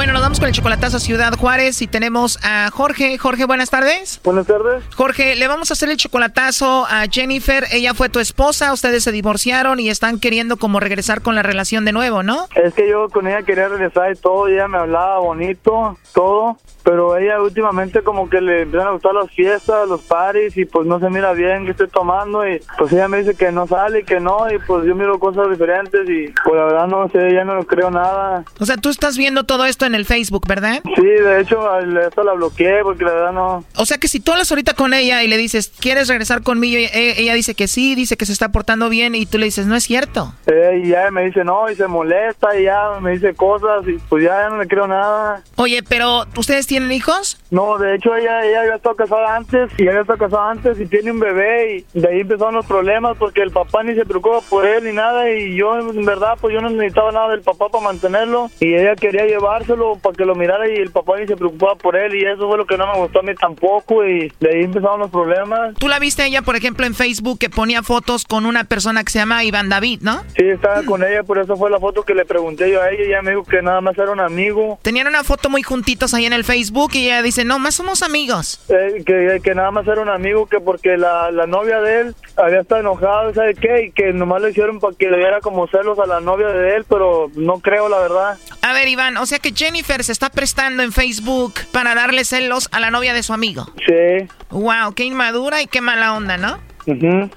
Bueno, 0.00 0.14
nos 0.14 0.22
vamos 0.22 0.40
con 0.40 0.48
el 0.48 0.54
chocolatazo 0.54 0.96
a 0.96 1.00
Ciudad 1.00 1.34
Juárez 1.36 1.82
y 1.82 1.86
tenemos 1.86 2.38
a 2.42 2.70
Jorge. 2.70 3.18
Jorge, 3.18 3.44
buenas 3.44 3.68
tardes. 3.68 4.18
Buenas 4.24 4.46
tardes. 4.46 4.82
Jorge, 4.96 5.36
le 5.36 5.46
vamos 5.46 5.70
a 5.70 5.74
hacer 5.74 5.90
el 5.90 5.98
chocolatazo 5.98 6.86
a 6.86 7.04
Jennifer. 7.10 7.66
Ella 7.70 7.92
fue 7.92 8.08
tu 8.08 8.18
esposa, 8.18 8.72
ustedes 8.72 9.04
se 9.04 9.12
divorciaron 9.12 9.78
y 9.78 9.90
están 9.90 10.18
queriendo 10.18 10.56
como 10.56 10.80
regresar 10.80 11.20
con 11.20 11.34
la 11.34 11.42
relación 11.42 11.84
de 11.84 11.92
nuevo, 11.92 12.22
¿no? 12.22 12.46
Es 12.54 12.72
que 12.72 12.88
yo 12.88 13.10
con 13.10 13.26
ella 13.26 13.42
quería 13.42 13.68
regresar 13.68 14.10
y 14.10 14.16
todo, 14.16 14.48
ella 14.48 14.68
me 14.68 14.78
hablaba 14.78 15.18
bonito, 15.18 15.98
todo, 16.14 16.56
pero 16.90 17.16
ella 17.16 17.40
últimamente 17.40 18.02
como 18.02 18.28
que 18.28 18.40
le 18.40 18.62
empiezan 18.62 18.88
a 18.88 18.90
gustar 18.90 19.14
las 19.14 19.30
fiestas, 19.30 19.88
los 19.88 20.02
paris 20.02 20.56
y 20.56 20.64
pues 20.64 20.88
no 20.88 20.98
se 20.98 21.08
mira 21.08 21.32
bien 21.34 21.64
que 21.64 21.70
estoy 21.70 21.86
tomando 21.86 22.44
y 22.48 22.60
pues 22.78 22.92
ella 22.92 23.06
me 23.06 23.18
dice 23.18 23.36
que 23.36 23.52
no 23.52 23.68
sale 23.68 24.00
y 24.00 24.04
que 24.04 24.18
no 24.18 24.52
y 24.52 24.58
pues 24.58 24.84
yo 24.84 24.96
miro 24.96 25.20
cosas 25.20 25.50
diferentes 25.50 26.00
y 26.08 26.34
pues 26.42 26.56
la 26.56 26.64
verdad 26.64 26.88
no 26.88 27.08
sé, 27.08 27.32
ya 27.32 27.44
no 27.44 27.62
creo 27.62 27.92
nada. 27.92 28.44
O 28.58 28.66
sea, 28.66 28.76
tú 28.76 28.88
estás 28.88 29.16
viendo 29.16 29.44
todo 29.44 29.66
esto 29.66 29.86
en 29.86 29.94
el 29.94 30.04
Facebook, 30.04 30.48
¿verdad? 30.48 30.80
Sí, 30.96 31.02
de 31.04 31.40
hecho, 31.40 31.60
esto 31.78 32.24
la 32.24 32.32
bloqueé 32.32 32.82
porque 32.82 33.04
la 33.04 33.12
verdad 33.12 33.32
no. 33.34 33.64
O 33.76 33.86
sea 33.86 33.98
que 33.98 34.08
si 34.08 34.18
tú 34.18 34.32
hablas 34.32 34.50
ahorita 34.50 34.74
con 34.74 34.92
ella 34.92 35.22
y 35.22 35.28
le 35.28 35.36
dices, 35.36 35.72
¿quieres 35.78 36.08
regresar 36.08 36.42
conmigo? 36.42 36.76
Y 36.76 36.86
e, 36.86 37.20
ella 37.20 37.34
dice 37.34 37.54
que 37.54 37.68
sí, 37.68 37.94
dice 37.94 38.16
que 38.16 38.26
se 38.26 38.32
está 38.32 38.50
portando 38.50 38.88
bien 38.88 39.14
y 39.14 39.26
tú 39.26 39.38
le 39.38 39.44
dices, 39.44 39.66
no 39.66 39.76
es 39.76 39.84
cierto. 39.84 40.34
y 40.76 40.88
ya 40.88 41.08
me 41.12 41.26
dice 41.26 41.44
no 41.44 41.70
y 41.70 41.76
se 41.76 41.86
molesta 41.86 42.58
y 42.58 42.64
ya 42.64 42.98
me 43.00 43.12
dice 43.12 43.32
cosas 43.34 43.86
y 43.86 43.92
pues 44.08 44.24
ya 44.24 44.48
no 44.48 44.58
le 44.58 44.66
creo 44.66 44.88
nada. 44.88 45.44
Oye, 45.54 45.84
pero 45.84 46.24
¿ustedes 46.36 46.66
tienen 46.66 46.79
hijos? 46.90 47.38
No, 47.50 47.78
de 47.78 47.96
hecho 47.96 48.14
ella, 48.14 48.44
ella 48.44 48.60
había 48.60 48.76
estado 48.76 48.96
casada 48.96 49.36
antes 49.36 49.70
y 49.78 49.82
ella 49.82 49.90
había 49.90 50.02
estado 50.02 50.18
casada 50.18 50.50
antes 50.50 50.80
y 50.80 50.86
tiene 50.86 51.10
un 51.10 51.20
bebé 51.20 51.84
y 51.94 52.00
de 52.00 52.08
ahí 52.08 52.20
empezaron 52.20 52.54
los 52.54 52.66
problemas 52.66 53.16
porque 53.18 53.42
el 53.42 53.50
papá 53.50 53.82
ni 53.82 53.94
se 53.94 54.04
preocupa 54.04 54.40
por 54.48 54.66
él 54.66 54.84
ni 54.84 54.92
nada 54.92 55.30
y 55.30 55.56
yo 55.56 55.78
en 55.78 56.04
verdad 56.04 56.38
pues 56.40 56.54
yo 56.54 56.60
no 56.60 56.70
necesitaba 56.70 57.12
nada 57.12 57.30
del 57.30 57.42
papá 57.42 57.68
para 57.68 57.84
mantenerlo 57.84 58.50
y 58.60 58.74
ella 58.74 58.94
quería 58.94 59.26
llevárselo 59.26 59.96
para 59.96 60.16
que 60.16 60.24
lo 60.24 60.34
mirara 60.34 60.68
y 60.68 60.76
el 60.76 60.90
papá 60.90 61.18
ni 61.18 61.26
se 61.26 61.36
preocupaba 61.36 61.74
por 61.74 61.96
él 61.96 62.14
y 62.14 62.24
eso 62.24 62.48
fue 62.48 62.56
lo 62.56 62.66
que 62.66 62.76
no 62.76 62.86
me 62.86 62.98
gustó 62.98 63.20
a 63.20 63.22
mí 63.22 63.34
tampoco 63.34 64.06
y 64.06 64.32
de 64.40 64.50
ahí 64.50 64.64
empezaron 64.64 65.00
los 65.00 65.10
problemas. 65.10 65.74
¿Tú 65.76 65.88
la 65.88 65.98
viste 65.98 66.24
ella, 66.24 66.42
por 66.42 66.56
ejemplo, 66.56 66.86
en 66.86 66.94
Facebook 66.94 67.38
que 67.38 67.50
ponía 67.50 67.82
fotos 67.82 68.24
con 68.24 68.46
una 68.46 68.64
persona 68.64 69.02
que 69.04 69.10
se 69.10 69.18
llama 69.18 69.44
Iván 69.44 69.68
David, 69.68 70.00
no? 70.02 70.22
Sí, 70.36 70.44
estaba 70.44 70.82
con 70.84 71.02
ella, 71.02 71.22
por 71.22 71.38
eso 71.38 71.56
fue 71.56 71.70
la 71.70 71.78
foto 71.78 72.02
que 72.04 72.14
le 72.14 72.24
pregunté 72.24 72.70
yo 72.70 72.82
a 72.82 72.90
ella 72.90 73.04
y 73.04 73.08
ella 73.08 73.22
me 73.22 73.30
dijo 73.30 73.44
que 73.44 73.62
nada 73.62 73.80
más 73.80 73.96
era 73.98 74.10
un 74.10 74.20
amigo. 74.20 74.78
Tenían 74.82 75.08
una 75.08 75.24
foto 75.24 75.50
muy 75.50 75.62
juntitos 75.62 76.14
ahí 76.14 76.26
en 76.26 76.32
el 76.32 76.44
Facebook 76.44 76.59
y 76.92 77.06
ella 77.06 77.22
dice, 77.22 77.44
no, 77.44 77.58
más 77.58 77.74
somos 77.74 78.02
amigos. 78.02 78.60
Eh, 78.68 79.02
que, 79.04 79.40
que 79.42 79.54
nada 79.54 79.70
más 79.70 79.86
era 79.86 80.00
un 80.00 80.08
amigo, 80.08 80.46
que 80.46 80.60
porque 80.60 80.96
la, 80.96 81.30
la 81.30 81.46
novia 81.46 81.80
de 81.80 82.00
él 82.00 82.14
había 82.36 82.60
estado 82.60 82.80
enojada, 82.80 83.32
¿sabe 83.34 83.54
qué? 83.54 83.84
Y 83.86 83.92
que 83.92 84.12
nomás 84.12 84.42
le 84.42 84.50
hicieron 84.50 84.80
para 84.80 84.96
que 84.96 85.10
le 85.10 85.18
diera 85.18 85.40
como 85.40 85.66
celos 85.68 85.98
a 85.98 86.06
la 86.06 86.20
novia 86.20 86.48
de 86.48 86.76
él, 86.76 86.84
pero 86.88 87.30
no 87.34 87.60
creo 87.60 87.88
la 87.88 87.98
verdad. 87.98 88.38
A 88.62 88.72
ver, 88.72 88.88
Iván, 88.88 89.16
o 89.16 89.26
sea 89.26 89.38
que 89.38 89.52
Jennifer 89.52 90.02
se 90.04 90.12
está 90.12 90.30
prestando 90.30 90.82
en 90.82 90.92
Facebook 90.92 91.54
para 91.72 91.94
darle 91.94 92.24
celos 92.24 92.68
a 92.72 92.80
la 92.80 92.90
novia 92.90 93.14
de 93.14 93.22
su 93.22 93.32
amigo. 93.32 93.66
Sí. 93.86 94.28
Wow, 94.50 94.94
qué 94.94 95.04
inmadura 95.04 95.62
y 95.62 95.66
qué 95.66 95.80
mala 95.80 96.14
onda, 96.14 96.36
¿no? 96.36 96.58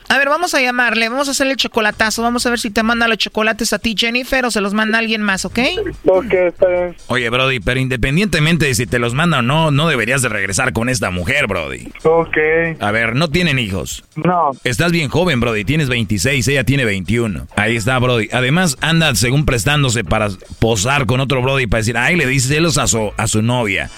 A 0.10 0.18
ver, 0.18 0.30
vamos 0.30 0.54
a 0.54 0.62
llamarle, 0.62 1.10
vamos 1.10 1.28
a 1.28 1.32
hacerle 1.32 1.54
el 1.54 1.58
chocolatazo, 1.58 2.22
vamos 2.22 2.46
a 2.46 2.50
ver 2.50 2.60
si 2.60 2.70
te 2.72 2.84
manda 2.84 3.08
los 3.08 3.18
chocolates 3.18 3.74
a 3.74 3.80
ti, 3.80 3.96
Jennifer, 3.98 4.46
o 4.46 4.52
se 4.52 4.62
los 4.62 4.74
manda 4.74 5.00
alguien 5.00 5.22
más, 5.22 5.46
¿ok? 5.46 5.60
Ok, 6.06 6.34
está 6.34 6.68
bien. 6.68 6.96
Oye, 7.08 7.30
Brody, 7.30 7.60
pero 7.60 7.80
independientemente 7.80 8.66
de 8.66 8.76
si 8.76 8.86
te 8.86 9.00
los 9.00 9.14
manda 9.14 9.40
o 9.40 9.42
no, 9.42 9.72
no 9.72 9.88
deberías 9.88 10.22
de 10.22 10.30
regresar 10.30 10.74
con 10.74 10.90
esta 10.90 11.12
mujer, 11.12 11.48
Brody. 11.48 11.90
Ok. 12.04 12.38
A 12.80 12.92
ver, 12.92 13.16
¿no 13.16 13.30
tienen 13.30 13.60
hijos? 13.60 14.04
No. 14.16 14.52
Estás 14.64 14.92
bien 14.92 15.10
joven, 15.10 15.40
Brody, 15.40 15.66
tienes 15.66 15.90
26, 15.90 16.48
ella 16.48 16.64
tiene 16.64 16.86
21. 16.86 17.48
Ahí 17.56 17.76
está, 17.76 18.00
Brody. 18.00 18.30
Además, 18.32 18.78
anda 18.82 19.14
según 19.16 19.46
prestándose 19.46 20.04
para 20.04 20.30
posar 20.60 21.06
con 21.06 21.20
otro 21.20 21.42
Brody 21.42 21.68
para 21.68 21.80
decir, 21.80 21.98
ay, 21.98 22.16
le 22.16 22.26
dice 22.28 22.48
celos 22.50 22.78
a 22.78 22.88
su, 22.88 23.12
a 23.18 23.28
su 23.28 23.42
novia. 23.42 23.90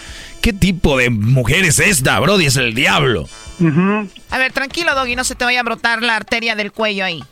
¿Qué 0.46 0.54
tipo 0.54 0.96
de 0.96 1.10
mujer 1.10 1.66
es 1.66 1.80
esta, 1.80 2.20
Brody? 2.20 2.46
Es 2.46 2.56
el 2.56 2.76
diablo. 2.76 3.28
A 4.30 4.38
ver, 4.38 4.52
tranquilo, 4.52 4.94
Doggy, 4.94 5.16
no 5.16 5.24
se 5.24 5.34
te 5.34 5.44
vaya 5.44 5.62
a 5.62 5.64
brotar 5.64 6.04
la 6.04 6.16
arteria 6.16 6.54
del 6.54 6.72
cuello 6.72 7.04
ahí. 7.04 7.24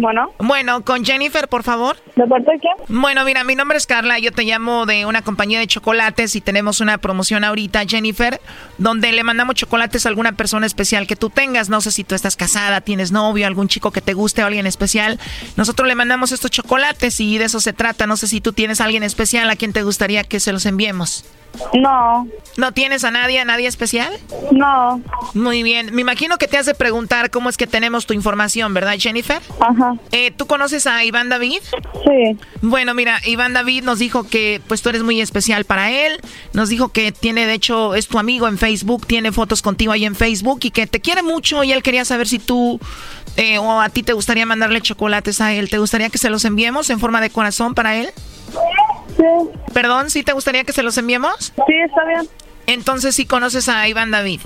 Bueno. 0.00 0.32
Bueno, 0.38 0.84
con 0.84 1.04
Jennifer, 1.04 1.48
por 1.48 1.62
favor. 1.62 1.96
¿De 2.16 2.26
parte 2.26 2.50
de 2.50 2.58
quién? 2.58 3.00
Bueno, 3.00 3.24
mira, 3.24 3.44
mi 3.44 3.54
nombre 3.54 3.78
es 3.78 3.86
Carla, 3.86 4.18
yo 4.18 4.32
te 4.32 4.42
llamo 4.42 4.86
de 4.86 5.06
una 5.06 5.22
compañía 5.22 5.60
de 5.60 5.66
chocolates 5.68 6.34
y 6.34 6.40
tenemos 6.40 6.80
una 6.80 6.98
promoción 6.98 7.44
ahorita, 7.44 7.84
Jennifer, 7.86 8.40
donde 8.78 9.12
le 9.12 9.22
mandamos 9.22 9.54
chocolates 9.54 10.04
a 10.04 10.08
alguna 10.08 10.32
persona 10.32 10.66
especial 10.66 11.06
que 11.06 11.14
tú 11.14 11.30
tengas. 11.30 11.68
No 11.68 11.80
sé 11.80 11.92
si 11.92 12.02
tú 12.02 12.14
estás 12.14 12.36
casada, 12.36 12.80
tienes 12.80 13.12
novio, 13.12 13.46
algún 13.46 13.68
chico 13.68 13.92
que 13.92 14.00
te 14.00 14.14
guste 14.14 14.42
o 14.42 14.46
alguien 14.46 14.66
especial. 14.66 15.20
Nosotros 15.56 15.86
le 15.86 15.94
mandamos 15.94 16.32
estos 16.32 16.50
chocolates 16.50 17.20
y 17.20 17.38
de 17.38 17.44
eso 17.44 17.60
se 17.60 17.72
trata. 17.72 18.06
No 18.06 18.16
sé 18.16 18.26
si 18.26 18.40
tú 18.40 18.52
tienes 18.52 18.80
a 18.80 18.86
alguien 18.86 19.04
especial 19.04 19.48
a 19.48 19.56
quien 19.56 19.72
te 19.72 19.82
gustaría 19.82 20.24
que 20.24 20.40
se 20.40 20.52
los 20.52 20.66
enviemos. 20.66 21.24
No. 21.74 22.26
¿No 22.56 22.72
tienes 22.72 23.04
a 23.04 23.10
nadie, 23.10 23.40
a 23.40 23.44
nadie 23.44 23.66
especial? 23.66 24.12
No. 24.52 25.00
Muy 25.34 25.62
bien. 25.62 25.94
Me 25.94 26.02
imagino 26.02 26.38
que 26.38 26.46
te 26.46 26.56
has 26.56 26.66
de 26.66 26.74
preguntar 26.74 27.30
cómo 27.30 27.48
es 27.48 27.56
que 27.56 27.66
tenemos 27.66 28.06
tu 28.06 28.14
información, 28.14 28.74
¿verdad, 28.74 28.94
Jennifer? 28.98 29.40
Ajá. 29.60 29.96
Eh, 30.12 30.30
¿Tú 30.30 30.46
conoces 30.46 30.86
a 30.86 31.04
Iván 31.04 31.28
David? 31.28 31.60
Sí. 32.04 32.38
Bueno, 32.62 32.94
mira, 32.94 33.20
Iván 33.24 33.52
David 33.52 33.82
nos 33.82 33.98
dijo 33.98 34.24
que 34.24 34.60
pues 34.68 34.82
tú 34.82 34.88
eres 34.88 35.02
muy 35.02 35.20
especial 35.20 35.64
para 35.64 35.90
él. 35.90 36.20
Nos 36.52 36.68
dijo 36.68 36.88
que 36.88 37.12
tiene, 37.12 37.46
de 37.46 37.54
hecho, 37.54 37.94
es 37.94 38.08
tu 38.08 38.18
amigo 38.18 38.46
en 38.46 38.58
Facebook, 38.58 39.06
tiene 39.06 39.32
fotos 39.32 39.62
contigo 39.62 39.92
ahí 39.92 40.04
en 40.04 40.14
Facebook 40.14 40.60
y 40.62 40.70
que 40.70 40.86
te 40.86 41.00
quiere 41.00 41.22
mucho 41.22 41.64
y 41.64 41.72
él 41.72 41.82
quería 41.82 42.04
saber 42.04 42.28
si 42.28 42.38
tú 42.38 42.80
eh, 43.36 43.58
o 43.58 43.80
a 43.80 43.88
ti 43.88 44.02
te 44.02 44.12
gustaría 44.12 44.46
mandarle 44.46 44.80
chocolates 44.80 45.40
a 45.40 45.52
él. 45.52 45.70
¿Te 45.70 45.78
gustaría 45.78 46.10
que 46.10 46.18
se 46.18 46.30
los 46.30 46.44
enviemos 46.44 46.90
en 46.90 47.00
forma 47.00 47.20
de 47.20 47.30
corazón 47.30 47.74
para 47.74 47.96
él? 47.96 48.10
Perdón, 49.72 50.10
¿sí 50.10 50.22
te 50.22 50.32
gustaría 50.32 50.64
que 50.64 50.72
se 50.72 50.82
los 50.82 50.96
enviemos? 50.98 51.52
Sí, 51.66 51.74
está 51.84 52.04
bien. 52.04 52.28
Entonces 52.66 53.14
sí 53.14 53.26
conoces 53.26 53.68
a 53.68 53.86
Iván 53.88 54.10
David. 54.10 54.40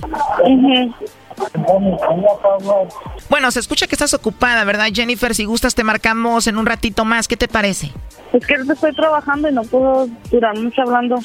Bueno, 3.29 3.51
se 3.51 3.59
escucha 3.59 3.87
que 3.87 3.95
estás 3.95 4.13
ocupada, 4.13 4.63
¿verdad, 4.63 4.87
Jennifer? 4.93 5.33
Si 5.35 5.45
gustas, 5.45 5.75
te 5.75 5.83
marcamos 5.83 6.47
en 6.47 6.57
un 6.57 6.65
ratito 6.65 7.05
más. 7.05 7.27
¿Qué 7.27 7.37
te 7.37 7.47
parece? 7.47 7.91
Es 8.33 8.45
que 8.45 8.55
estoy 8.55 8.95
trabajando 8.95 9.49
y 9.49 9.53
no 9.53 9.63
puedo 9.63 10.07
durar 10.31 10.57
mucho 10.57 10.81
hablando. 10.81 11.17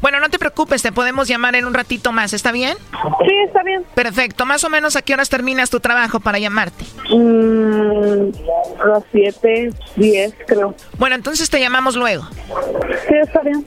Bueno, 0.00 0.20
no 0.20 0.28
te 0.28 0.38
preocupes, 0.38 0.82
te 0.82 0.92
podemos 0.92 1.26
llamar 1.26 1.56
en 1.56 1.66
un 1.66 1.74
ratito 1.74 2.12
más, 2.12 2.32
¿está 2.32 2.52
bien? 2.52 2.76
Sí, 3.26 3.34
está 3.44 3.62
bien. 3.64 3.84
Perfecto, 3.94 4.46
más 4.46 4.62
o 4.62 4.68
menos 4.68 4.94
a 4.94 5.02
qué 5.02 5.14
horas 5.14 5.28
terminas 5.28 5.70
tu 5.70 5.80
trabajo 5.80 6.20
para 6.20 6.38
llamarte? 6.38 6.84
Mm, 7.10 8.30
a 8.80 8.86
las 8.86 9.02
7, 9.10 9.72
10 9.96 10.34
creo. 10.46 10.74
Bueno, 10.98 11.16
entonces 11.16 11.50
te 11.50 11.58
llamamos 11.58 11.96
luego. 11.96 12.28
Sí, 13.08 13.14
está 13.20 13.40
bien. 13.40 13.66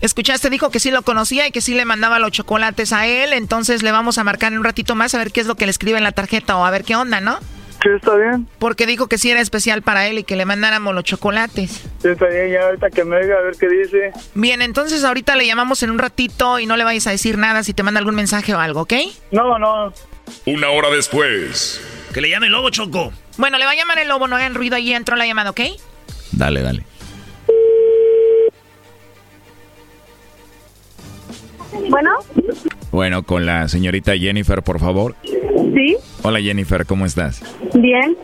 Escuchaste, 0.00 0.48
dijo 0.50 0.70
que 0.70 0.78
sí 0.80 0.90
lo 0.90 1.02
conocía 1.02 1.46
y 1.46 1.50
que 1.50 1.60
sí 1.60 1.74
le 1.74 1.84
mandaba 1.84 2.18
los 2.18 2.30
chocolates 2.30 2.92
a 2.92 3.06
él, 3.06 3.32
entonces 3.32 3.82
le 3.82 3.90
vamos 3.90 4.18
a 4.18 4.24
marcar 4.24 4.52
en 4.52 4.58
un 4.58 4.64
ratito 4.64 4.94
más 4.94 5.14
a 5.14 5.18
ver 5.18 5.32
qué 5.32 5.40
es 5.40 5.46
lo 5.46 5.56
que 5.56 5.66
le 5.66 5.70
escribe 5.70 5.98
en 5.98 6.04
la 6.04 6.12
tarjeta 6.12 6.56
o 6.56 6.64
a 6.64 6.70
ver 6.70 6.84
qué 6.84 6.94
onda, 6.94 7.20
¿no? 7.20 7.38
Sí, 7.82 7.88
está 7.94 8.16
bien. 8.16 8.48
Porque 8.58 8.86
dijo 8.86 9.06
que 9.06 9.18
sí 9.18 9.30
era 9.30 9.40
especial 9.40 9.82
para 9.82 10.06
él 10.08 10.18
y 10.18 10.24
que 10.24 10.34
le 10.34 10.44
mandáramos 10.44 10.94
los 10.94 11.04
chocolates. 11.04 11.70
Sí, 12.02 12.08
está 12.08 12.26
bien, 12.26 12.50
ya 12.50 12.62
ahorita 12.62 12.90
que 12.90 13.04
me 13.04 13.20
diga 13.20 13.36
a 13.38 13.42
ver 13.42 13.54
qué 13.58 13.68
dice. 13.68 14.12
Bien, 14.34 14.62
entonces 14.62 15.04
ahorita 15.04 15.36
le 15.36 15.46
llamamos 15.46 15.82
en 15.84 15.90
un 15.90 15.98
ratito 15.98 16.58
y 16.58 16.66
no 16.66 16.76
le 16.76 16.84
vayas 16.84 17.06
a 17.06 17.10
decir 17.10 17.38
nada 17.38 17.62
si 17.62 17.74
te 17.74 17.82
manda 17.84 17.98
algún 17.98 18.16
mensaje 18.16 18.52
o 18.54 18.58
algo, 18.58 18.82
¿ok? 18.82 18.94
No, 19.30 19.58
no. 19.58 19.92
Una 20.46 20.70
hora 20.70 20.90
después. 20.90 21.80
Que 22.12 22.20
le 22.20 22.30
llame 22.30 22.46
el 22.46 22.52
lobo, 22.52 22.70
Choco. 22.70 23.12
Bueno, 23.36 23.58
le 23.58 23.64
va 23.64 23.72
a 23.72 23.76
llamar 23.76 23.98
el 24.00 24.08
lobo, 24.08 24.26
no 24.26 24.36
hagan 24.36 24.54
ruido 24.54 24.74
ahí, 24.74 24.92
entró 24.92 25.14
la 25.14 25.26
llamada, 25.26 25.50
¿ok? 25.50 25.60
Dale, 26.32 26.62
dale. 26.62 26.84
Bueno. 31.88 32.10
Bueno, 32.90 33.22
con 33.22 33.46
la 33.46 33.68
señorita 33.68 34.16
Jennifer, 34.16 34.62
por 34.62 34.80
favor. 34.80 35.14
Sí. 35.74 35.96
Hola 36.22 36.40
Jennifer, 36.40 36.86
¿cómo 36.86 37.06
estás? 37.06 37.42
Bien. 37.74 38.16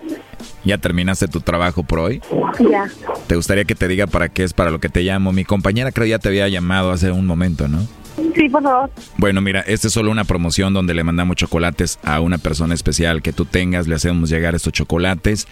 ¿Ya 0.65 0.79
terminaste 0.79 1.29
tu 1.29 1.41
trabajo 1.41 1.83
por 1.83 1.99
hoy? 2.01 2.23
Ya. 2.59 2.87
¿Te 3.27 3.37
gustaría 3.37 3.65
que 3.65 3.75
te 3.75 3.89
diga 3.89 4.07
para 4.07 4.29
qué 4.29 4.45
es 4.45 4.55
para 4.55 4.71
lo 4.71 4.81
que 4.81 4.89
te 4.89 5.03
llamo? 5.03 5.33
Mi 5.33 5.45
compañera 5.45 5.93
creo 5.93 6.07
ya 6.07 6.19
te 6.19 6.29
había 6.29 6.49
llamado 6.49 6.91
hace 6.91 7.11
un 7.11 7.27
momento, 7.27 7.69
¿no? 7.69 7.87
Sí, 8.35 8.49
por 8.49 8.63
favor. 8.63 8.91
Bueno, 9.19 9.41
mira, 9.41 9.61
esta 9.61 9.89
es 9.89 9.93
solo 9.93 10.11
una 10.11 10.25
promoción 10.25 10.73
donde 10.73 10.95
le 10.95 11.05
mandamos 11.05 11.37
chocolates 11.37 11.99
a 12.05 12.21
una 12.21 12.39
persona 12.39 12.75
especial 12.75 13.23
que 13.23 13.33
tú 13.33 13.45
tengas, 13.45 13.87
le 13.87 13.95
hacemos 13.95 14.31
llegar 14.31 14.55
estos 14.55 14.73
chocolates. 14.73 15.47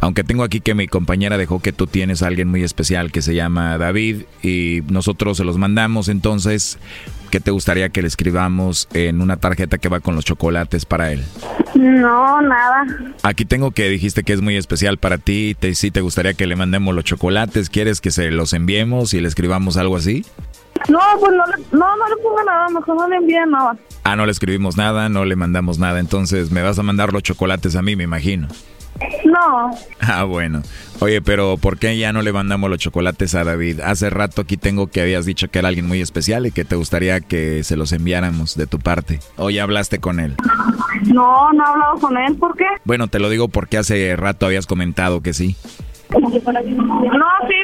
Aunque 0.00 0.24
tengo 0.24 0.42
aquí 0.42 0.60
que 0.60 0.74
mi 0.74 0.88
compañera 0.88 1.38
dejó 1.38 1.60
que 1.60 1.72
tú 1.72 1.86
tienes 1.86 2.22
a 2.22 2.26
alguien 2.28 2.48
muy 2.48 2.62
especial 2.62 3.12
que 3.12 3.22
se 3.22 3.34
llama 3.34 3.76
David 3.78 4.22
y 4.42 4.80
nosotros 4.88 5.36
se 5.36 5.44
los 5.44 5.58
mandamos, 5.58 6.08
entonces, 6.08 6.78
¿qué 7.26 7.40
te 7.40 7.50
gustaría 7.50 7.88
que 7.88 8.02
le 8.02 8.08
escribamos 8.08 8.88
en 8.94 9.20
una 9.20 9.36
tarjeta 9.36 9.78
que 9.78 9.88
va 9.88 10.00
con 10.00 10.14
los 10.14 10.24
chocolates 10.24 10.84
para 10.84 11.12
él? 11.12 11.24
No, 11.74 12.40
nada. 12.40 12.86
Aquí 13.22 13.44
tengo 13.44 13.70
que 13.70 13.88
dijiste 13.88 14.22
que 14.22 14.32
es 14.32 14.40
muy 14.40 14.56
especial 14.56 14.98
para 14.98 15.18
ti, 15.18 15.56
te, 15.58 15.74
sí 15.74 15.90
te 15.90 16.00
gustaría 16.00 16.34
que 16.34 16.46
le 16.46 16.56
mandemos 16.56 16.94
los 16.94 17.04
chocolates, 17.04 17.70
¿quieres 17.70 18.00
que 18.00 18.10
se 18.10 18.30
los 18.30 18.52
enviemos 18.52 19.14
y 19.14 19.20
le 19.20 19.28
escribamos 19.28 19.76
algo 19.76 19.96
así? 19.96 20.24
No, 20.88 21.00
pues 21.18 21.32
no 21.32 21.44
le, 21.46 21.64
no, 21.72 21.96
no 21.96 22.08
le 22.08 22.22
ponga 22.22 22.44
nada, 22.44 22.68
mejor 22.68 22.96
no 22.96 23.08
le 23.08 23.16
envíe 23.16 23.46
nada. 23.48 23.76
Ah, 24.04 24.14
no 24.14 24.24
le 24.24 24.32
escribimos 24.32 24.76
nada, 24.76 25.08
no 25.08 25.24
le 25.24 25.34
mandamos 25.34 25.78
nada, 25.78 25.98
entonces 25.98 26.50
me 26.50 26.62
vas 26.62 26.78
a 26.78 26.82
mandar 26.82 27.12
los 27.12 27.22
chocolates 27.22 27.76
a 27.76 27.82
mí, 27.82 27.96
me 27.96 28.04
imagino. 28.04 28.48
No. 29.24 29.70
Ah, 30.00 30.24
bueno. 30.24 30.62
Oye, 31.00 31.20
pero 31.20 31.56
¿por 31.56 31.78
qué 31.78 31.98
ya 31.98 32.12
no 32.12 32.22
le 32.22 32.32
mandamos 32.32 32.70
los 32.70 32.78
chocolates 32.78 33.34
a 33.34 33.44
David? 33.44 33.80
Hace 33.80 34.08
rato 34.10 34.42
aquí 34.42 34.56
tengo 34.56 34.86
que 34.86 35.02
habías 35.02 35.26
dicho 35.26 35.48
que 35.48 35.58
era 35.58 35.68
alguien 35.68 35.86
muy 35.86 36.00
especial 36.00 36.46
y 36.46 36.52
que 36.52 36.64
te 36.64 36.76
gustaría 36.76 37.20
que 37.20 37.64
se 37.64 37.76
los 37.76 37.92
enviáramos 37.92 38.56
de 38.56 38.66
tu 38.66 38.78
parte. 38.78 39.20
¿O 39.36 39.50
ya 39.50 39.64
hablaste 39.64 39.98
con 39.98 40.20
él? 40.20 40.34
No, 41.04 41.52
no 41.52 41.64
he 41.64 41.68
hablado 41.68 41.98
con 42.00 42.16
él, 42.16 42.36
¿por 42.36 42.56
qué? 42.56 42.66
Bueno, 42.84 43.08
te 43.08 43.18
lo 43.18 43.28
digo 43.28 43.48
porque 43.48 43.78
hace 43.78 44.14
rato 44.16 44.46
habías 44.46 44.66
comentado 44.66 45.20
que 45.20 45.32
sí. 45.32 45.56
No, 46.10 46.30
sí, 46.30 46.40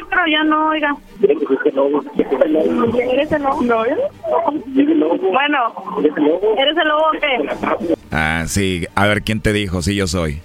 pero 0.09 0.21
ya 0.29 0.43
no, 0.43 0.69
oiga. 0.69 0.95
¿Eres 1.21 3.31
el 3.31 3.41
lobo? 3.41 3.61
No, 3.63 3.83
Bueno, 5.31 5.57
¿eres 6.57 6.77
el 6.77 6.87
lobo 6.87 7.03
o 7.07 7.11
qué? 7.19 7.95
Ah, 8.11 8.43
sí. 8.47 8.85
A 8.95 9.07
ver, 9.07 9.23
¿quién 9.23 9.39
te 9.39 9.53
dijo? 9.53 9.81
Sí, 9.81 9.95
yo 9.95 10.07
soy. 10.07 10.41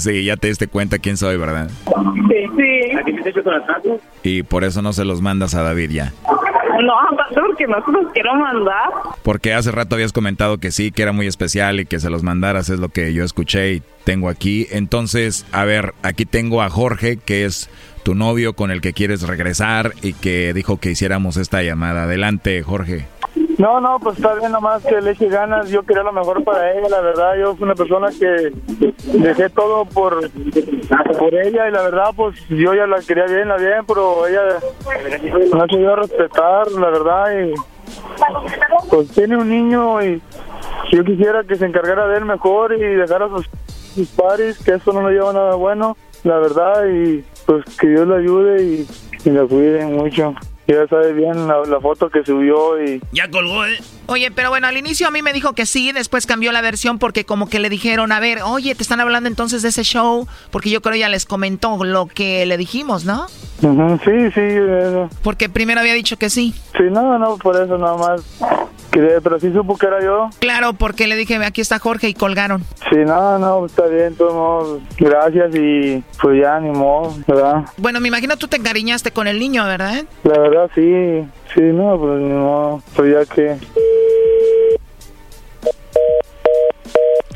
¿Sí? 0.00 0.24
Ya 0.24 0.36
te 0.36 0.48
diste 0.48 0.66
cuenta 0.66 0.98
quién 0.98 1.16
soy, 1.16 1.36
¿verdad? 1.36 1.70
Sí. 2.28 2.46
Sí. 2.56 2.80
Y 4.22 4.42
por 4.42 4.64
eso 4.64 4.82
no 4.82 4.92
se 4.92 5.04
los 5.04 5.20
mandas 5.20 5.54
a 5.54 5.62
David 5.62 5.90
ya. 5.90 6.12
No, 6.82 6.94
porque 7.34 7.66
no 7.66 7.84
se 7.84 7.92
los 7.92 8.12
quiero 8.12 8.34
mandar. 8.34 8.88
Porque 9.22 9.52
hace 9.52 9.70
rato 9.70 9.94
habías 9.96 10.12
comentado 10.12 10.58
que 10.58 10.70
sí, 10.70 10.92
que 10.92 11.02
era 11.02 11.12
muy 11.12 11.26
especial 11.26 11.80
y 11.80 11.86
que 11.86 12.00
se 12.00 12.10
los 12.10 12.22
mandaras, 12.22 12.70
es 12.70 12.80
lo 12.80 12.88
que 12.88 13.12
yo 13.12 13.22
escuché 13.24 13.74
y 13.74 13.82
tengo 14.04 14.28
aquí. 14.28 14.66
Entonces, 14.70 15.46
a 15.52 15.64
ver, 15.64 15.94
aquí 16.02 16.24
tengo 16.24 16.62
a 16.62 16.70
Jorge, 16.70 17.18
que 17.18 17.44
es 17.44 17.68
tu 18.02 18.14
novio 18.14 18.54
con 18.54 18.70
el 18.70 18.80
que 18.80 18.94
quieres 18.94 19.22
regresar 19.22 19.92
y 20.02 20.14
que 20.14 20.54
dijo 20.54 20.78
que 20.80 20.90
hiciéramos 20.90 21.36
esta 21.36 21.62
llamada. 21.62 22.04
Adelante, 22.04 22.62
Jorge. 22.62 23.06
No, 23.60 23.78
no, 23.78 23.98
pues 24.00 24.16
está 24.16 24.32
bien 24.36 24.52
nomás 24.52 24.82
que 24.82 25.02
le 25.02 25.10
eche 25.10 25.28
ganas. 25.28 25.68
Yo 25.68 25.82
quería 25.82 26.02
lo 26.02 26.14
mejor 26.14 26.42
para 26.44 26.72
ella, 26.72 26.88
la 26.88 27.02
verdad. 27.02 27.34
Yo 27.38 27.54
fui 27.54 27.64
una 27.64 27.74
persona 27.74 28.08
que 28.08 28.54
dejé 29.18 29.50
todo 29.50 29.84
por, 29.84 30.30
por 31.18 31.34
ella 31.34 31.68
y 31.68 31.70
la 31.70 31.82
verdad, 31.82 32.10
pues 32.16 32.38
yo 32.48 32.72
ya 32.72 32.86
la 32.86 33.00
quería 33.06 33.26
bien, 33.26 33.48
la 33.48 33.58
bien, 33.58 33.84
pero 33.86 34.26
ella 34.26 34.40
no 35.52 35.66
se 35.66 35.76
dio 35.76 35.92
a 35.92 35.96
respetar, 35.96 36.72
la 36.72 36.88
verdad. 36.88 37.38
Y 37.38 37.52
pues 38.88 39.10
tiene 39.10 39.36
un 39.36 39.50
niño 39.50 40.02
y 40.04 40.22
yo 40.90 41.04
quisiera 41.04 41.44
que 41.44 41.56
se 41.56 41.66
encargara 41.66 42.08
de 42.08 42.16
él 42.16 42.24
mejor 42.24 42.72
y 42.72 42.80
dejara 42.80 43.28
sus, 43.28 43.46
sus 43.66 44.08
paris, 44.08 44.58
que 44.64 44.72
eso 44.72 44.90
no 44.94 45.06
le 45.06 45.16
lleva 45.16 45.34
nada 45.34 45.54
bueno, 45.56 45.98
la 46.24 46.38
verdad. 46.38 46.86
Y 46.86 47.22
pues 47.44 47.62
que 47.78 47.88
Dios 47.88 48.08
le 48.08 48.16
ayude 48.16 48.62
y, 48.62 48.88
y 49.22 49.30
la 49.30 49.44
cuide 49.44 49.84
mucho. 49.84 50.34
Ya 50.70 50.86
sabe 50.86 51.12
bien 51.12 51.48
la, 51.48 51.62
la 51.66 51.80
foto 51.80 52.10
que 52.10 52.22
subió 52.24 52.80
y... 52.80 53.02
Ya 53.12 53.28
colgó, 53.28 53.66
¿eh? 53.66 53.76
Oye, 54.06 54.30
pero 54.30 54.50
bueno, 54.50 54.68
al 54.68 54.76
inicio 54.76 55.08
a 55.08 55.10
mí 55.10 55.20
me 55.20 55.32
dijo 55.32 55.52
que 55.52 55.66
sí, 55.66 55.90
después 55.90 56.26
cambió 56.26 56.52
la 56.52 56.60
versión 56.60 57.00
porque 57.00 57.24
como 57.24 57.48
que 57.48 57.58
le 57.58 57.68
dijeron, 57.68 58.12
a 58.12 58.20
ver, 58.20 58.38
oye, 58.44 58.76
te 58.76 58.82
están 58.84 59.00
hablando 59.00 59.28
entonces 59.28 59.62
de 59.62 59.70
ese 59.70 59.82
show, 59.82 60.28
porque 60.52 60.70
yo 60.70 60.80
creo 60.80 60.94
ya 60.94 61.08
les 61.08 61.26
comentó 61.26 61.82
lo 61.84 62.06
que 62.06 62.46
le 62.46 62.56
dijimos, 62.56 63.04
¿no? 63.04 63.26
Ujú, 63.62 63.98
sí, 64.04 64.30
sí. 64.32 64.40
eh, 64.40 65.08
Porque 65.24 65.48
primero 65.48 65.80
había 65.80 65.94
dicho 65.94 66.16
que 66.16 66.30
sí. 66.30 66.54
Sí, 66.76 66.84
no, 66.88 67.18
no, 67.18 67.36
por 67.38 67.56
eso 67.56 67.76
nada 67.76 67.96
más. 67.96 68.22
Pero 68.90 69.38
sí 69.38 69.52
supo 69.52 69.76
que 69.76 69.86
era 69.86 70.02
yo. 70.02 70.30
Claro, 70.40 70.72
porque 70.72 71.06
le 71.06 71.14
dije, 71.16 71.36
aquí 71.44 71.60
está 71.60 71.78
Jorge 71.78 72.08
y 72.08 72.14
colgaron. 72.14 72.64
Sí, 72.90 72.96
no, 73.06 73.38
no, 73.38 73.66
está 73.66 73.86
bien, 73.86 74.10
de 74.10 74.16
todos 74.16 74.80
gracias 74.98 75.54
y 75.54 76.02
pues 76.20 76.40
ya 76.40 76.58
ni 76.58 76.70
modo, 76.70 77.14
¿verdad? 77.26 77.64
Bueno, 77.76 78.00
me 78.00 78.08
imagino 78.08 78.36
tú 78.36 78.48
te 78.48 78.56
encariñaste 78.56 79.12
con 79.12 79.28
el 79.28 79.38
niño, 79.38 79.64
¿verdad? 79.64 80.04
La 80.24 80.38
verdad 80.38 80.70
sí, 80.74 81.24
sí, 81.54 81.60
no, 81.60 81.96
pues 81.98 82.20
ni 82.20 82.32
modo, 82.32 82.82
pues 82.96 83.12
ya 83.28 83.34
que... 83.34 83.56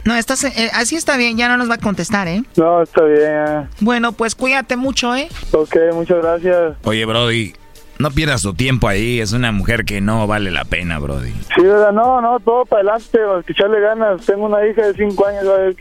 No, 0.04 0.14
estás, 0.16 0.44
eh, 0.44 0.70
así 0.74 0.96
está 0.96 1.16
bien, 1.16 1.38
ya 1.38 1.48
no 1.48 1.56
nos 1.56 1.70
va 1.70 1.76
a 1.76 1.78
contestar, 1.78 2.28
¿eh? 2.28 2.42
No, 2.56 2.82
está 2.82 3.04
bien. 3.04 3.20
eh. 3.22 3.66
Bueno, 3.80 4.12
pues 4.12 4.34
cuídate 4.34 4.76
mucho, 4.76 5.14
¿eh? 5.16 5.28
Ok, 5.52 5.76
muchas 5.94 6.18
gracias. 6.18 6.74
Oye, 6.84 7.06
Brody, 7.06 7.54
no 7.98 8.10
pierdas 8.10 8.42
tu 8.42 8.54
tiempo 8.54 8.88
ahí. 8.88 9.20
Es 9.20 9.32
una 9.32 9.52
mujer 9.52 9.84
que 9.84 10.00
no 10.00 10.26
vale 10.26 10.50
la 10.50 10.64
pena, 10.64 10.98
Brody. 10.98 11.30
Sí, 11.54 11.62
¿verdad? 11.62 11.92
No, 11.92 12.20
no, 12.20 12.40
todo 12.40 12.64
para 12.66 12.82
adelante, 12.82 13.18
que 13.46 13.52
echarle 13.52 13.80
ganas. 13.80 14.24
Tengo 14.26 14.46
una 14.46 14.66
hija 14.66 14.82
de 14.86 14.94
5 14.94 15.26
años, 15.26 15.44
a 15.46 15.52
ver, 15.58 15.76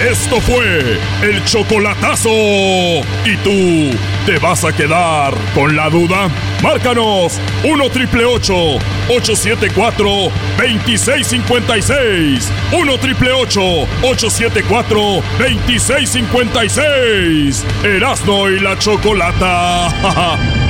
Esto 0.00 0.40
fue 0.40 0.98
el 1.22 1.44
chocolatazo. 1.44 2.30
¿Y 2.30 3.36
tú 3.44 3.90
te 4.24 4.38
vas 4.38 4.64
a 4.64 4.72
quedar 4.74 5.34
con 5.54 5.76
la 5.76 5.90
duda? 5.90 6.30
Márcanos 6.62 7.38
1 7.64 7.90
triple 7.90 8.24
874 8.24 10.06
2656. 10.56 12.50
1 12.72 12.98
triple 12.98 13.32
874 13.32 14.98
2656. 15.38 17.66
Erasno 17.84 18.48
y 18.48 18.58
la 18.60 18.78
chocolata. 18.78 20.66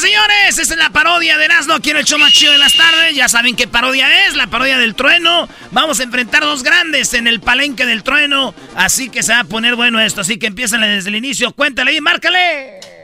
Señores, 0.00 0.56
esta 0.58 0.74
es 0.74 0.78
la 0.78 0.90
parodia 0.90 1.36
de 1.38 1.46
Erasmo 1.46 1.74
aquí 1.74 1.90
en 1.90 1.96
el 1.96 2.04
show 2.04 2.20
más 2.20 2.32
chido 2.32 2.52
de 2.52 2.58
las 2.58 2.74
tardes. 2.74 3.16
Ya 3.16 3.28
saben 3.28 3.56
qué 3.56 3.66
parodia 3.66 4.26
es, 4.26 4.36
la 4.36 4.46
parodia 4.46 4.78
del 4.78 4.94
trueno. 4.94 5.48
Vamos 5.72 5.98
a 5.98 6.04
enfrentar 6.04 6.42
dos 6.42 6.62
grandes 6.62 7.14
en 7.14 7.26
el 7.26 7.40
palenque 7.40 7.84
del 7.84 8.04
trueno. 8.04 8.54
Así 8.76 9.10
que 9.10 9.24
se 9.24 9.32
va 9.32 9.40
a 9.40 9.44
poner 9.44 9.74
bueno 9.74 9.98
esto. 9.98 10.20
Así 10.20 10.38
que 10.38 10.46
empiezan 10.46 10.82
desde 10.82 11.08
el 11.08 11.16
inicio. 11.16 11.52
Cuéntale 11.52 11.94
y 11.94 12.00
márcale. 12.00 12.97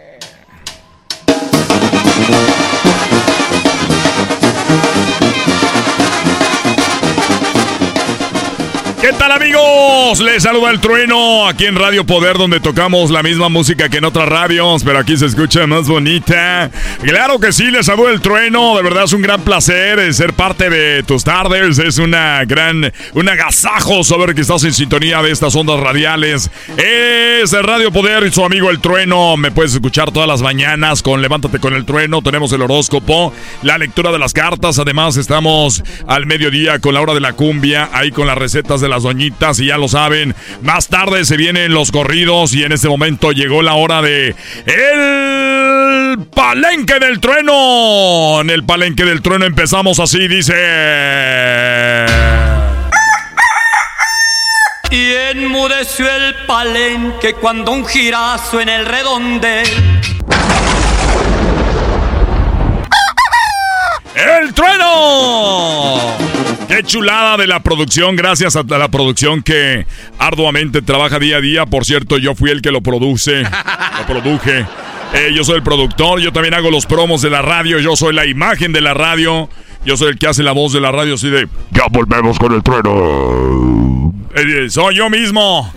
¿Qué 9.05 9.12
tal 9.12 9.32
amigos? 9.32 10.18
Les 10.20 10.44
saluda 10.44 10.70
el 10.70 10.81
trueno 10.81 11.47
aquí 11.47 11.66
en 11.66 11.76
Radio 11.76 12.06
Poder 12.06 12.39
donde 12.39 12.59
tocamos 12.59 13.10
la 13.10 13.22
misma 13.22 13.51
música 13.51 13.90
que 13.90 13.98
en 13.98 14.06
otras 14.06 14.26
radios, 14.26 14.82
pero 14.82 14.98
aquí 14.98 15.14
se 15.18 15.26
escucha 15.26 15.66
más 15.66 15.86
bonita. 15.86 16.70
Claro 17.02 17.39
que 17.39 17.52
sí, 17.52 17.70
les 17.70 17.85
saluda 17.85 18.12
el 18.12 18.22
trueno, 18.22 18.74
de 18.74 18.82
verdad 18.82 19.05
es 19.05 19.12
un 19.12 19.20
gran 19.20 19.43
placer 19.43 19.98
eh, 19.98 20.10
ser 20.14 20.32
parte 20.32 20.70
de 20.70 21.02
tus 21.02 21.22
tardes, 21.22 21.78
es 21.81 21.98
una 21.98 22.47
gran, 22.47 22.94
un 23.12 23.28
agasajo 23.28 24.05
saber 24.05 24.35
que 24.35 24.40
estás 24.40 24.64
en 24.64 24.72
sintonía 24.72 25.20
de 25.20 25.32
estas 25.32 25.55
ondas 25.55 25.81
radiales. 25.81 26.51
Es 26.78 27.52
Radio 27.52 27.93
Poder 27.93 28.24
y 28.24 28.32
su 28.32 28.43
amigo 28.43 28.70
el 28.70 28.81
trueno, 28.81 29.36
me 29.36 29.51
puedes 29.51 29.74
escuchar 29.74 30.12
todas 30.12 30.28
las 30.31 30.40
mañanas 30.40 31.02
con 31.02 31.20
Levántate 31.20 31.59
con 31.59 31.74
el 31.74 31.85
trueno, 31.85 32.22
tenemos 32.22 32.55
el 32.55 32.62
horóscopo, 32.62 33.35
la 33.60 33.76
lectura 33.76 34.12
de 34.12 34.18
las 34.18 34.32
cartas, 34.32 34.78
además 34.78 35.18
estamos 35.18 35.82
al 36.06 36.24
mediodía 36.24 36.78
con 36.78 36.94
la 36.94 37.02
hora 37.02 37.12
de 37.12 37.20
la 37.20 37.35
cumbia, 37.35 37.90
ahí 37.93 38.10
con 38.10 38.26
las 38.26 38.39
recetas 38.39 38.81
de 38.81 38.94
las 38.95 39.03
doñitas 39.03 39.59
y 39.59 39.66
ya 39.66 39.77
lo 39.77 39.89
saben, 39.89 40.37
más 40.62 40.87
tarde 40.87 41.25
se 41.25 41.37
vienen 41.37 41.75
los 41.75 41.91
corridos 41.91 42.55
y 42.55 42.62
en 42.62 42.71
este 42.71 42.89
momento 42.89 43.33
llegó 43.33 43.61
la 43.61 43.75
hora 43.75 44.01
de 44.03 44.37
el 44.66 46.27
palenque 46.29 47.01
del 47.01 47.19
trueno. 47.19 48.41
En 48.41 48.51
el 48.51 48.65
palenque 48.65 49.05
del 49.05 49.21
trueno 49.21 49.47
empezamos 49.47 49.99
así, 49.99 50.29
dice... 50.29 50.55
Y 54.91 55.12
enmudeció 55.33 56.09
el 56.09 56.37
palenque 56.47 57.35
cuando 57.35 57.73
un 57.73 57.85
girazo 57.85 58.61
en 58.61 58.69
el 58.69 58.87
redondel. 58.87 59.66
¡El 64.15 64.55
trueno! 64.55 66.15
¡Qué 66.69 66.82
chulada 66.82 67.36
de 67.36 67.47
la 67.47 67.61
producción! 67.61 68.16
Gracias 68.16 68.57
a 68.57 68.62
la 68.62 68.89
producción 68.89 69.43
que 69.43 69.86
arduamente 70.19 70.82
trabaja 70.82 71.19
día 71.19 71.36
a 71.36 71.41
día. 71.41 71.66
Por 71.66 71.85
cierto, 71.85 72.19
yo 72.19 72.35
fui 72.35 72.51
el 72.51 72.62
que 72.62 72.73
lo 72.73 72.81
produce, 72.81 73.43
lo 73.43 74.07
produje. 74.07 74.66
Eh, 75.15 75.32
yo 75.35 75.45
soy 75.45 75.57
el 75.57 75.62
productor, 75.62 76.20
yo 76.20 76.32
también 76.32 76.55
hago 76.55 76.70
los 76.70 76.86
promos 76.86 77.23
de 77.23 77.31
la 77.31 77.43
radio, 77.43 77.78
yo 77.78 77.95
soy 77.95 78.15
la 78.15 78.27
imagen 78.27 78.73
de 78.73 78.81
la 78.81 78.95
radio. 78.95 79.49
Yo 79.85 79.99
soy 79.99 80.12
el 80.12 80.19
que 80.19 80.27
hace 80.27 80.43
la 80.43 80.53
voz 80.53 80.73
de 80.73 80.81
la 80.81 80.91
radio 80.91 81.15
así 81.15 81.28
de... 81.28 81.47
Ya 81.73 81.85
volvemos 81.91 82.39
con 82.39 82.55
el 82.55 82.62
trueno. 82.62 84.15
Eh, 84.35 84.70
soy 84.70 84.97
yo 84.97 85.11
mismo. 85.11 85.70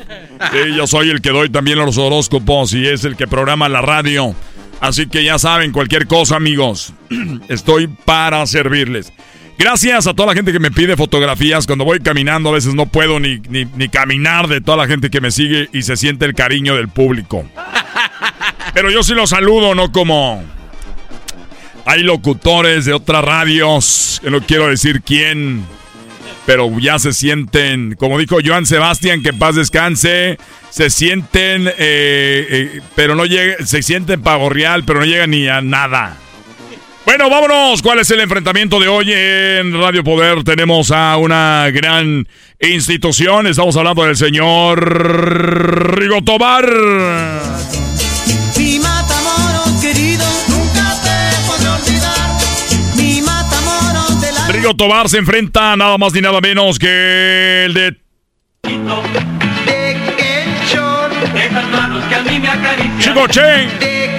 Yo 0.76 0.88
soy 0.88 1.10
el 1.10 1.22
que 1.22 1.32
doy 1.32 1.50
también 1.50 1.78
los 1.78 1.98
horóscopos 1.98 2.74
y 2.74 2.88
es 2.88 3.04
el 3.04 3.18
que 3.18 3.28
programa 3.28 3.68
la 3.68 3.82
radio. 3.82 4.34
Así 4.80 5.08
que 5.08 5.24
ya 5.24 5.38
saben, 5.40 5.74
cualquier 5.74 6.08
cosa, 6.08 6.38
amigos. 6.38 6.94
Estoy 7.50 7.88
para 7.88 8.46
servirles. 8.46 9.12
Gracias 9.58 10.06
a 10.06 10.14
toda 10.14 10.28
la 10.28 10.34
gente 10.36 10.52
que 10.52 10.60
me 10.60 10.70
pide 10.70 10.96
fotografías. 10.96 11.66
Cuando 11.66 11.84
voy 11.84 12.00
caminando, 12.00 12.50
a 12.50 12.54
veces 12.54 12.76
no 12.76 12.86
puedo 12.86 13.20
ni, 13.20 13.40
ni, 13.50 13.66
ni 13.66 13.90
caminar 13.90 14.48
de 14.48 14.62
toda 14.62 14.78
la 14.78 14.88
gente 14.88 15.10
que 15.10 15.20
me 15.20 15.32
sigue 15.32 15.70
y 15.74 15.82
se 15.82 15.98
siente 15.98 16.26
el 16.26 16.36
cariño 16.36 16.76
del 16.76 16.90
público. 16.90 17.46
Pero 18.74 18.92
yo 18.92 19.02
sí 19.02 19.14
los 19.14 19.32
saludo, 19.32 19.74
no 19.74 19.92
como. 19.92 20.44
Hay 21.86 22.04
locutores 22.04 22.86
de 22.86 22.94
otras 22.94 23.24
radios, 23.24 24.20
que 24.22 24.30
no 24.30 24.42
quiero 24.42 24.68
decir 24.68 25.02
quién, 25.02 25.66
pero 26.46 26.70
ya 26.80 27.00
se 27.00 27.14
sienten, 27.14 27.96
como 27.96 28.20
dijo 28.20 28.38
Joan 28.44 28.66
Sebastián, 28.66 29.24
que 29.24 29.30
en 29.30 29.40
paz 29.40 29.56
descanse, 29.56 30.38
se 30.70 30.90
sienten, 30.90 31.68
eh, 31.68 31.74
eh, 31.78 32.82
pero 32.96 33.16
no 33.16 33.26
llega, 33.26 33.66
se 33.66 33.82
sienten 33.82 34.22
pavo 34.22 34.50
real, 34.50 34.84
pero 34.84 35.00
no 35.00 35.06
llegan 35.06 35.32
ni 35.32 35.48
a 35.48 35.62
nada. 35.62 36.18
Bueno, 37.08 37.30
vámonos. 37.30 37.82
¿Cuál 37.82 38.00
es 38.00 38.12
el 38.12 38.20
enfrentamiento 38.20 38.82
de 38.82 38.90
hoy 38.90 39.14
en 39.14 39.72
Radio 39.80 40.04
Poder? 40.04 40.44
Tenemos 40.44 40.92
a 40.92 41.16
una 41.16 41.70
gran 41.72 42.28
institución. 42.60 43.48
Estamos 43.48 43.78
hablando 43.78 44.04
del 44.04 44.18
señor 44.18 45.96
Rigo 45.98 46.22
Tobar. 46.22 46.70
Mi 48.58 48.80
matamoros 48.80 49.82
querido, 49.82 50.26
nunca 50.50 50.96
te 51.02 51.48
podré 51.48 51.70
olvidar. 51.70 52.20
Mi 52.98 53.22
matamoros 53.22 54.20
de 54.20 54.34
la... 54.34 54.48
Rigo 54.50 54.76
Tobar 54.76 55.08
se 55.08 55.20
enfrenta 55.20 55.78
nada 55.78 55.98
más 55.98 56.12
ni 56.12 56.20
nada 56.20 56.42
menos 56.42 56.78
que 56.78 57.64
el 57.68 57.74
de 57.74 57.98
Esas 61.36 61.70
manos 61.70 62.04
que 62.10 62.16
a 62.16 62.22
mí 62.24 62.38
me 62.38 62.50
acarician. 62.50 63.00
Chico 63.00 63.28
Che. 63.30 63.68
Los 63.70 63.80
viejitos 63.80 64.17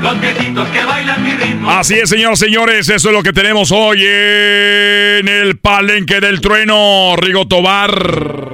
que 0.00 0.84
bailan 0.84 1.22
mi 1.22 1.30
ritmo. 1.32 1.70
Así 1.70 1.94
es, 1.94 2.10
señoras 2.10 2.42
y 2.42 2.46
señores, 2.46 2.88
eso 2.88 3.08
es 3.08 3.14
lo 3.14 3.22
que 3.22 3.32
tenemos 3.32 3.70
hoy 3.72 4.02
en 4.02 5.28
el 5.28 5.58
palenque 5.60 6.20
del 6.20 6.40
trueno, 6.40 7.14
Rigo 7.16 7.46
Tobar. 7.46 8.52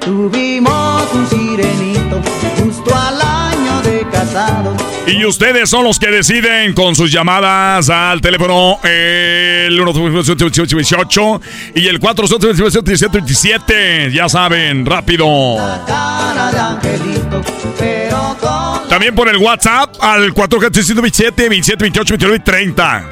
Tuvimos 0.00 1.12
un 1.12 1.26
sirenito 1.26 2.22
justo 2.58 2.94
al 2.94 3.20
año 3.20 3.82
de 3.82 4.06
casado. 4.10 4.74
Y 5.06 5.24
ustedes 5.24 5.70
son 5.70 5.84
los 5.84 5.98
que 5.98 6.10
deciden 6.10 6.74
con 6.74 6.94
sus 6.94 7.10
llamadas 7.10 7.88
al 7.90 8.20
teléfono 8.20 8.78
el 8.82 9.80
118 10.22 11.40
y 11.74 11.88
el 11.88 11.98
477 12.00 14.10
Ya 14.12 14.28
saben, 14.28 14.86
rápido. 14.86 15.56
Cara 15.86 16.50
de 16.50 16.58
angelito, 16.58 17.42
También 18.88 19.14
por 19.14 19.28
el 19.28 19.36
WhatsApp 19.38 19.96
al 20.00 20.32
477 20.32 21.48
27 21.48 21.82
28 21.82 22.12
29 22.12 22.36
y 22.36 22.44
30. 22.44 23.10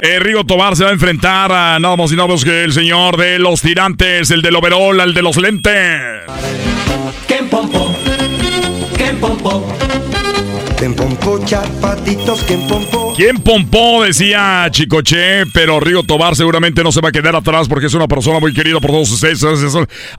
Eh, 0.00 0.18
Rigo 0.20 0.44
Tobar 0.44 0.76
se 0.76 0.84
va 0.84 0.90
a 0.90 0.92
enfrentar 0.92 1.50
a 1.50 1.78
nada 1.78 1.96
más 1.96 2.12
y 2.12 2.16
nada 2.16 2.28
menos 2.28 2.44
que 2.44 2.64
el 2.64 2.72
señor 2.72 3.16
de 3.16 3.38
los 3.38 3.60
tirantes, 3.60 4.30
el 4.30 4.42
del 4.42 4.54
overol, 4.56 5.00
el 5.00 5.12
de 5.12 5.22
los 5.22 5.36
lentes. 5.36 6.22
¿Quién 7.26 7.48
pompo? 7.48 7.94
¿Quién 8.96 9.18
pompo? 9.18 9.66
¿Quién 10.78 10.94
pompo, 10.94 11.40
chapatitos? 11.44 12.44
¿Quién 12.44 12.68
pompo? 12.68 13.12
¿Quién 13.16 13.38
pompó? 13.38 14.04
Decía 14.04 14.68
Chicoche, 14.70 15.44
pero 15.52 15.80
Rigo 15.80 16.04
Tobar 16.04 16.36
seguramente 16.36 16.84
no 16.84 16.92
se 16.92 17.00
va 17.00 17.08
a 17.08 17.12
quedar 17.12 17.34
atrás 17.34 17.66
porque 17.66 17.86
es 17.86 17.94
una 17.94 18.06
persona 18.06 18.38
muy 18.38 18.54
querida 18.54 18.78
por 18.78 18.92
todos 18.92 19.10
ustedes. 19.10 19.44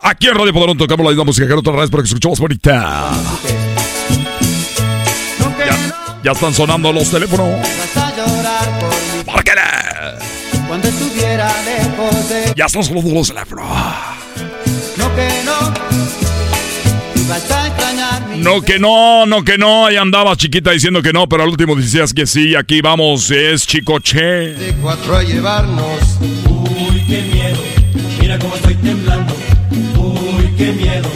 Aquí 0.01 0.27
en 0.27 0.35
Radio 0.35 0.53
Poder 0.53 0.75
tocamos 0.75 1.05
la 1.05 1.11
misma 1.11 1.23
música 1.23 1.47
que 1.47 1.53
otra 1.53 1.71
vez 1.77 1.89
porque 1.89 2.07
escuchamos 2.07 2.41
bonita. 2.41 3.09
Ya, 5.65 5.77
ya 6.25 6.31
están 6.33 6.53
sonando 6.53 6.91
los 6.91 7.09
teléfonos. 7.09 7.65
Por 9.25 9.33
¡Márquele! 9.33 9.61
cuando 10.67 10.89
estuviera 10.89 11.53
lejos 11.63 12.29
de... 12.29 12.53
Ya 12.57 12.65
están 12.65 12.83
sonando 12.83 13.13
los 13.13 13.29
teléfonos. 13.29 13.65
No 14.97 15.15
que 15.15 15.27
no. 15.45 15.73
No 18.41 18.61
que 18.61 18.79
no, 18.79 19.25
no 19.25 19.43
que 19.43 19.57
no. 19.57 19.85
Ahí 19.85 19.97
andaba 19.97 20.35
chiquita 20.35 20.71
diciendo 20.71 21.01
que 21.01 21.11
no, 21.11 21.27
pero 21.27 21.43
al 21.43 21.49
último 21.49 21.75
decías 21.75 22.13
que 22.13 22.25
sí. 22.25 22.55
Aquí 22.55 22.81
vamos, 22.81 23.29
es 23.31 23.67
Chicoche. 23.67 24.53
De 24.53 24.73
cuatro 24.81 25.17
a 25.17 25.23
llevarnos. 25.23 26.17
Uy, 26.47 27.03
qué 27.07 27.21
miedo. 27.33 27.61
Mira 28.19 28.39
cómo 28.39 28.55
estoy 28.55 28.75
temblando. 28.75 29.35
Uy, 29.97 30.53
qué 30.57 30.71
miedo. 30.71 31.09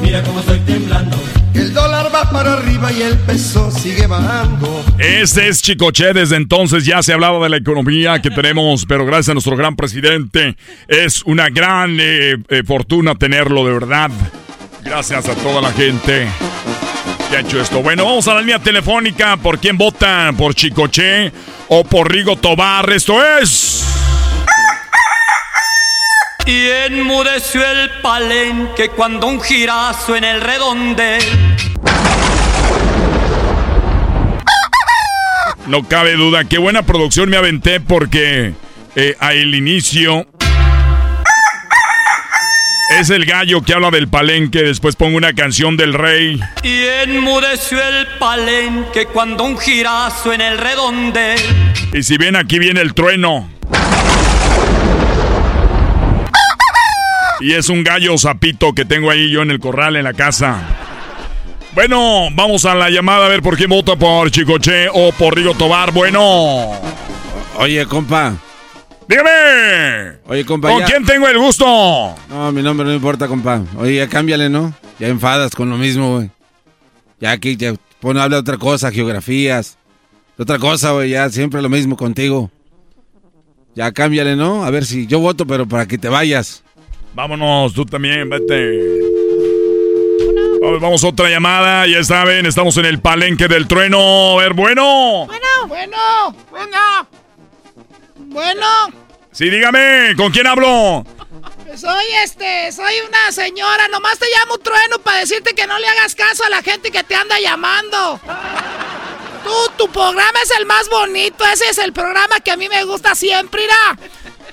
Mira 0.00 0.22
cómo 0.22 0.40
estoy 0.40 0.60
temblando. 0.60 1.16
El 1.54 1.74
dólar 1.74 2.10
va 2.14 2.30
para 2.30 2.54
arriba 2.54 2.90
y 2.90 3.02
el 3.02 3.18
peso 3.18 3.70
sigue 3.70 4.06
bajando. 4.06 4.82
Este 4.98 5.48
es 5.48 5.60
Chicoche. 5.60 6.14
Desde 6.14 6.36
entonces 6.36 6.86
ya 6.86 7.02
se 7.02 7.12
hablaba 7.12 7.42
de 7.44 7.50
la 7.50 7.58
economía 7.58 8.20
que 8.22 8.30
tenemos, 8.30 8.86
pero 8.86 9.04
gracias 9.04 9.30
a 9.30 9.34
nuestro 9.34 9.56
gran 9.56 9.76
presidente 9.76 10.56
es 10.88 11.22
una 11.24 11.50
gran 11.50 11.98
eh, 12.00 12.36
eh, 12.48 12.62
fortuna 12.64 13.14
tenerlo, 13.14 13.66
de 13.66 13.72
verdad. 13.74 14.10
Gracias 14.84 15.28
a 15.28 15.34
toda 15.36 15.60
la 15.60 15.72
gente 15.72 16.28
que 17.30 17.36
ha 17.36 17.40
hecho 17.40 17.60
esto. 17.60 17.82
Bueno, 17.82 18.04
vamos 18.04 18.26
a 18.28 18.34
la 18.34 18.40
línea 18.40 18.58
telefónica. 18.58 19.36
¿Por 19.36 19.58
quién 19.58 19.78
votan? 19.78 20.36
¿Por 20.36 20.54
Chicoche 20.54 21.32
o 21.68 21.84
por 21.84 22.10
Rigo 22.10 22.36
Tobar? 22.36 22.90
Esto 22.90 23.24
es... 23.38 23.86
Y 26.44 26.68
enmudeció 26.68 27.64
el 27.64 28.00
palenque 28.02 28.88
cuando 28.88 29.28
un 29.28 29.40
girazo 29.40 30.16
en 30.16 30.24
el 30.24 30.40
redondel. 30.40 31.22
No 35.68 35.86
cabe 35.86 36.14
duda, 36.14 36.44
qué 36.44 36.58
buena 36.58 36.82
producción 36.82 37.30
me 37.30 37.36
aventé 37.36 37.78
porque 37.78 38.54
eh, 38.96 39.16
al 39.20 39.54
inicio 39.54 40.26
es 42.90 43.10
el 43.10 43.24
gallo 43.24 43.62
que 43.62 43.74
habla 43.74 43.90
del 43.90 44.08
palenque, 44.08 44.62
después 44.62 44.96
pongo 44.96 45.16
una 45.16 45.32
canción 45.32 45.76
del 45.76 45.94
rey. 45.94 46.40
Y 46.62 46.84
enmudeció 47.04 47.78
el 47.82 48.06
palenque 48.18 49.06
cuando 49.06 49.44
un 49.44 49.58
girazo 49.58 50.32
en 50.32 50.40
el 50.40 50.58
redondel. 50.58 51.38
Y 51.92 52.02
si 52.02 52.16
ven 52.16 52.36
aquí 52.36 52.58
viene 52.58 52.80
el 52.80 52.94
trueno. 52.94 53.48
Y 57.40 57.54
es 57.54 57.68
un 57.68 57.82
gallo 57.82 58.16
zapito 58.18 58.72
que 58.72 58.84
tengo 58.84 59.10
ahí 59.10 59.30
yo 59.30 59.42
en 59.42 59.50
el 59.50 59.58
corral 59.58 59.96
en 59.96 60.04
la 60.04 60.12
casa. 60.12 60.60
Bueno, 61.74 62.28
vamos 62.32 62.64
a 62.66 62.74
la 62.74 62.90
llamada 62.90 63.26
a 63.26 63.28
ver 63.28 63.42
por 63.42 63.56
quién 63.56 63.70
vota 63.70 63.96
por 63.96 64.30
Chicoche 64.30 64.88
o 64.92 65.10
por 65.12 65.34
Rigo 65.34 65.54
Tobar. 65.54 65.90
Bueno. 65.90 66.70
Oye, 67.56 67.86
compa. 67.86 68.34
Dígame. 69.12 70.18
Oye, 70.26 70.44
compa. 70.46 70.68
¿Con 70.70 70.80
ya- 70.80 70.86
quién 70.86 71.04
tengo 71.04 71.28
el 71.28 71.38
gusto? 71.38 71.66
No, 72.30 72.50
mi 72.50 72.62
nombre 72.62 72.86
no 72.86 72.94
importa, 72.94 73.28
compa. 73.28 73.62
Oye, 73.78 73.96
ya 73.96 74.08
cámbiale, 74.08 74.48
¿no? 74.48 74.72
Ya 74.98 75.08
enfadas 75.08 75.54
con 75.54 75.68
lo 75.68 75.76
mismo, 75.76 76.16
güey. 76.16 76.30
Ya 77.20 77.32
aquí, 77.32 77.56
ya 77.56 77.74
pon, 78.00 78.16
habla 78.16 78.36
de 78.36 78.40
otra 78.40 78.56
cosa, 78.56 78.90
geografías. 78.90 79.76
De 80.38 80.44
otra 80.44 80.58
cosa, 80.58 80.92
güey, 80.92 81.10
ya 81.10 81.28
siempre 81.28 81.60
lo 81.60 81.68
mismo 81.68 81.96
contigo. 81.96 82.50
Ya 83.74 83.92
cámbiale, 83.92 84.34
¿no? 84.34 84.64
A 84.64 84.70
ver 84.70 84.86
si 84.86 85.06
yo 85.06 85.18
voto, 85.20 85.46
pero 85.46 85.66
para 85.68 85.86
que 85.86 85.98
te 85.98 86.08
vayas. 86.08 86.62
Vámonos, 87.14 87.74
tú 87.74 87.84
también, 87.84 88.30
vete. 88.30 88.78
Vamos, 90.62 90.80
vamos 90.80 91.04
a 91.04 91.08
otra 91.08 91.28
llamada, 91.28 91.86
ya 91.86 92.02
saben, 92.04 92.46
estamos 92.46 92.76
en 92.78 92.86
el 92.86 93.00
palenque 93.00 93.46
del 93.48 93.66
trueno. 93.66 94.38
A 94.38 94.42
ver, 94.42 94.54
bueno. 94.54 95.26
Bueno, 95.26 95.46
bueno, 95.68 95.96
bueno. 96.50 96.78
Bueno, 98.32 98.66
Sí, 99.32 99.48
dígame, 99.48 100.14
¿con 100.16 100.30
quién 100.30 100.46
hablo? 100.46 101.04
soy 101.76 102.04
este, 102.22 102.70
soy 102.70 103.00
una 103.08 103.32
señora. 103.32 103.88
Nomás 103.88 104.18
te 104.18 104.26
llamo 104.38 104.58
trueno 104.58 104.98
para 104.98 105.18
decirte 105.18 105.54
que 105.54 105.66
no 105.66 105.78
le 105.78 105.88
hagas 105.88 106.14
caso 106.14 106.44
a 106.44 106.50
la 106.50 106.62
gente 106.62 106.90
que 106.90 107.02
te 107.02 107.14
anda 107.14 107.40
llamando. 107.40 108.20
Tú, 109.42 109.72
tu 109.78 109.90
programa 109.90 110.38
es 110.42 110.50
el 110.58 110.66
más 110.66 110.88
bonito. 110.90 111.44
Ese 111.46 111.68
es 111.70 111.78
el 111.78 111.94
programa 111.94 112.40
que 112.40 112.50
a 112.50 112.56
mí 112.56 112.68
me 112.68 112.84
gusta 112.84 113.14
siempre, 113.14 113.64
irá. 113.64 113.98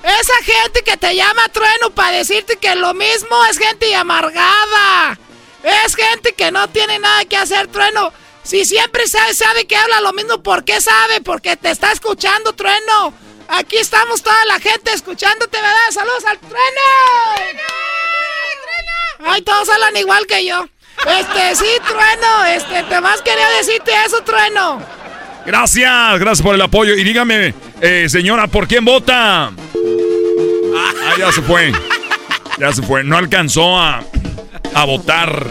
Esa 0.02 0.36
gente 0.44 0.82
que 0.82 0.96
te 0.96 1.14
llama 1.14 1.48
trueno 1.52 1.90
para 1.90 2.16
decirte 2.16 2.56
que 2.56 2.74
lo 2.74 2.94
mismo 2.94 3.44
es 3.50 3.58
gente 3.58 3.94
amargada. 3.94 5.18
Es 5.62 5.94
gente 5.94 6.32
que 6.32 6.50
no 6.50 6.68
tiene 6.70 6.98
nada 6.98 7.26
que 7.26 7.36
hacer, 7.36 7.68
trueno. 7.68 8.14
Si 8.42 8.64
siempre 8.64 9.06
sabe, 9.06 9.34
sabe 9.34 9.66
que 9.66 9.76
habla 9.76 10.00
lo 10.00 10.14
mismo, 10.14 10.42
¿por 10.42 10.64
qué 10.64 10.80
sabe? 10.80 11.20
Porque 11.20 11.56
te 11.56 11.70
está 11.70 11.92
escuchando, 11.92 12.54
trueno. 12.54 13.12
Aquí 13.52 13.76
estamos 13.78 14.22
toda 14.22 14.44
la 14.46 14.60
gente 14.60 14.92
escuchándote, 14.92 15.56
¿verdad? 15.56 15.90
Saludos 15.92 16.24
al 16.24 16.38
trueno. 16.38 16.80
Ay, 19.24 19.42
todos 19.42 19.68
hablan 19.68 19.96
igual 19.96 20.26
que 20.26 20.46
yo. 20.46 20.68
Este, 21.06 21.56
sí, 21.56 21.66
trueno. 21.86 22.44
Este, 22.46 22.82
te 22.84 23.00
más 23.00 23.20
quería 23.22 23.48
decirte 23.50 23.92
eso, 24.06 24.22
trueno. 24.22 24.80
Gracias, 25.44 26.18
gracias 26.18 26.42
por 26.42 26.54
el 26.54 26.62
apoyo. 26.62 26.94
Y 26.94 27.02
dígame, 27.02 27.54
eh, 27.80 28.06
señora, 28.08 28.46
¿por 28.46 28.68
quién 28.68 28.84
vota? 28.84 29.46
Ah, 29.46 31.14
ya 31.18 31.32
se 31.32 31.42
fue. 31.42 31.72
Ya 32.58 32.72
se 32.72 32.82
fue. 32.82 33.02
No 33.02 33.16
alcanzó 33.16 33.78
a, 33.78 34.02
a 34.74 34.84
votar. 34.84 35.46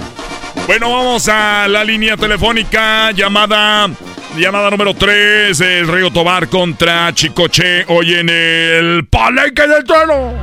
Bueno, 0.68 0.92
vamos 0.92 1.28
a 1.28 1.68
la 1.68 1.84
línea 1.84 2.16
telefónica. 2.16 3.12
Llamada. 3.12 3.90
Llamada 4.38 4.70
número 4.70 4.94
3. 4.94 5.60
El 5.60 5.88
Río 5.88 6.12
Tobar 6.12 6.48
contra 6.48 7.14
Chicoche. 7.14 7.86
Hoy 7.88 8.14
en 8.16 8.30
el 8.30 9.08
Palenque 9.08 9.68
del 9.68 9.84
Trueno. 9.84 10.34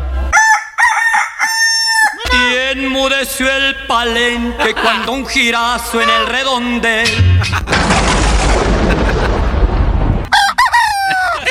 Y 2.32 2.78
enmudeció 2.78 3.50
el 3.50 3.74
palenque 3.86 4.74
cuando 4.74 5.12
un 5.12 5.26
girazo 5.26 6.02
en 6.02 6.10
el 6.10 6.26
redondel. 6.26 7.08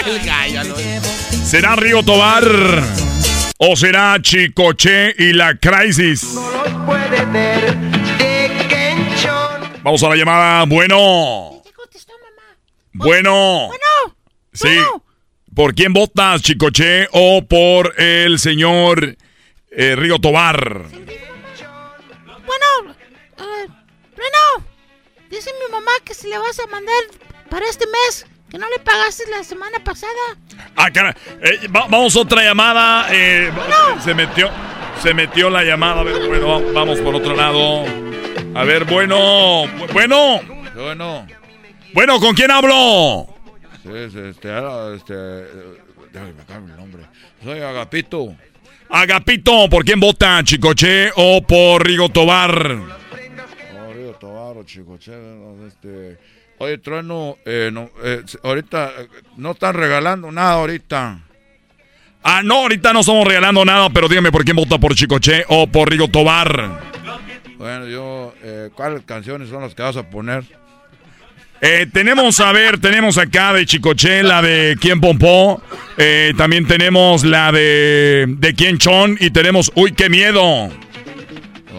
El 0.05 0.19
gallo, 0.23 0.75
¿Será 1.43 1.75
Río 1.75 2.03
Tobar? 2.03 2.43
¿O 3.57 3.75
será 3.75 4.17
Chicoche 4.21 5.15
y 5.17 5.33
la 5.33 5.55
Crisis? 5.55 6.37
puede 6.85 7.25
ver 7.25 7.75
de. 8.17 8.45
Vamos 9.81 10.03
a 10.03 10.09
la 10.09 10.15
llamada. 10.15 10.65
Bueno. 10.65 11.54
Bueno. 12.97 13.67
Bueno. 13.67 14.15
Sí. 14.53 14.69
¿Por 15.53 15.73
quién 15.75 15.93
votas, 15.93 16.41
Chicoche, 16.41 17.07
o 17.11 17.41
por 17.45 17.93
el 18.01 18.39
señor 18.39 19.15
eh, 19.71 19.95
Río 19.95 20.19
Tobar? 20.19 20.83
Bueno, 22.45 22.93
eh, 23.37 23.67
bueno, 24.15 24.65
dice 25.29 25.51
mi 25.65 25.71
mamá 25.71 25.91
que 26.03 26.13
si 26.13 26.27
le 26.27 26.37
vas 26.37 26.59
a 26.59 26.67
mandar 26.67 26.95
para 27.49 27.65
este 27.69 27.85
mes, 27.87 28.25
que 28.49 28.57
no 28.57 28.67
le 28.69 28.79
pagaste 28.79 29.23
la 29.29 29.43
semana 29.43 29.81
pasada. 29.83 30.13
Ah, 30.75 30.89
cara. 30.91 31.15
eh, 31.41 31.67
va- 31.67 31.87
vamos 31.89 32.15
otra 32.15 32.43
llamada. 32.43 33.07
eh, 33.11 33.51
Se 34.03 34.13
metió. 34.13 34.49
Se 35.01 35.13
metió 35.13 35.49
la 35.49 35.63
llamada. 35.63 36.01
A 36.01 36.03
ver, 36.03 36.27
bueno, 36.27 36.47
va- 36.47 36.71
vamos 36.73 36.99
por 36.99 37.15
otro 37.15 37.35
lado. 37.35 37.83
A 38.55 38.63
ver, 38.63 38.85
bueno. 38.85 39.63
bu- 39.65 39.91
Bueno. 39.93 40.41
Bueno. 40.73 41.27
Bueno, 41.95 42.19
¿con 42.19 42.35
quién 42.35 42.51
hablo? 42.51 43.25
Sí, 43.81 43.89
sí, 44.11 44.19
este, 44.19 44.49
este, 44.95 45.13
eh, 45.13 45.77
déjame 46.11 46.71
el 46.71 46.77
nombre. 46.77 47.03
Soy 47.41 47.61
Agapito. 47.61 48.35
Agapito, 48.89 49.69
¿por 49.69 49.85
quién 49.85 50.01
vota? 50.01 50.43
¿Chicoche 50.43 51.09
o 51.15 51.41
por 51.41 51.87
Rigo 51.87 52.09
Tobar? 52.09 52.79
Oh, 53.79 53.93
Río 53.93 54.11
Tobar, 54.15 54.65
Chicoche, 54.65 55.11
no, 55.11 55.65
este... 55.65 56.17
Oye, 56.57 56.79
Trueno, 56.79 57.37
eh, 57.45 57.69
no, 57.71 57.89
eh, 58.03 58.23
ahorita 58.43 58.91
eh, 58.99 59.07
no 59.37 59.51
están 59.51 59.75
regalando 59.75 60.29
nada 60.33 60.55
ahorita. 60.55 61.19
Ah, 62.23 62.41
no, 62.43 62.55
ahorita 62.63 62.91
no 62.91 62.99
estamos 62.99 63.25
regalando 63.25 63.63
nada, 63.63 63.89
pero 63.89 64.09
dígame 64.09 64.33
por 64.33 64.43
quién 64.43 64.57
vota 64.57 64.77
por 64.77 64.95
Chicoche 64.95 65.45
o 65.47 65.65
por 65.67 65.89
Rigo 65.89 66.09
Tobar. 66.09 66.77
Bueno, 67.57 67.87
yo, 67.87 68.33
eh, 68.43 68.69
¿cuáles 68.75 69.03
canciones 69.05 69.47
son 69.47 69.61
las 69.61 69.73
que 69.73 69.81
vas 69.81 69.95
a 69.95 70.09
poner? 70.09 70.43
Eh, 71.61 71.87
tenemos, 71.91 72.39
a 72.39 72.51
ver, 72.51 72.79
tenemos 72.79 73.17
acá 73.17 73.53
de 73.53 73.65
Chicoche, 73.65 74.23
la 74.23 74.41
de 74.41 74.77
Quién 74.79 74.99
Pompó. 74.99 75.61
Eh, 75.97 76.33
también 76.37 76.67
tenemos 76.67 77.23
la 77.23 77.51
de, 77.51 78.25
de 78.27 78.53
Quién 78.53 78.77
Chon. 78.77 79.17
Y 79.19 79.31
tenemos 79.31 79.71
Uy, 79.75 79.93
qué 79.93 80.09
miedo. 80.09 80.69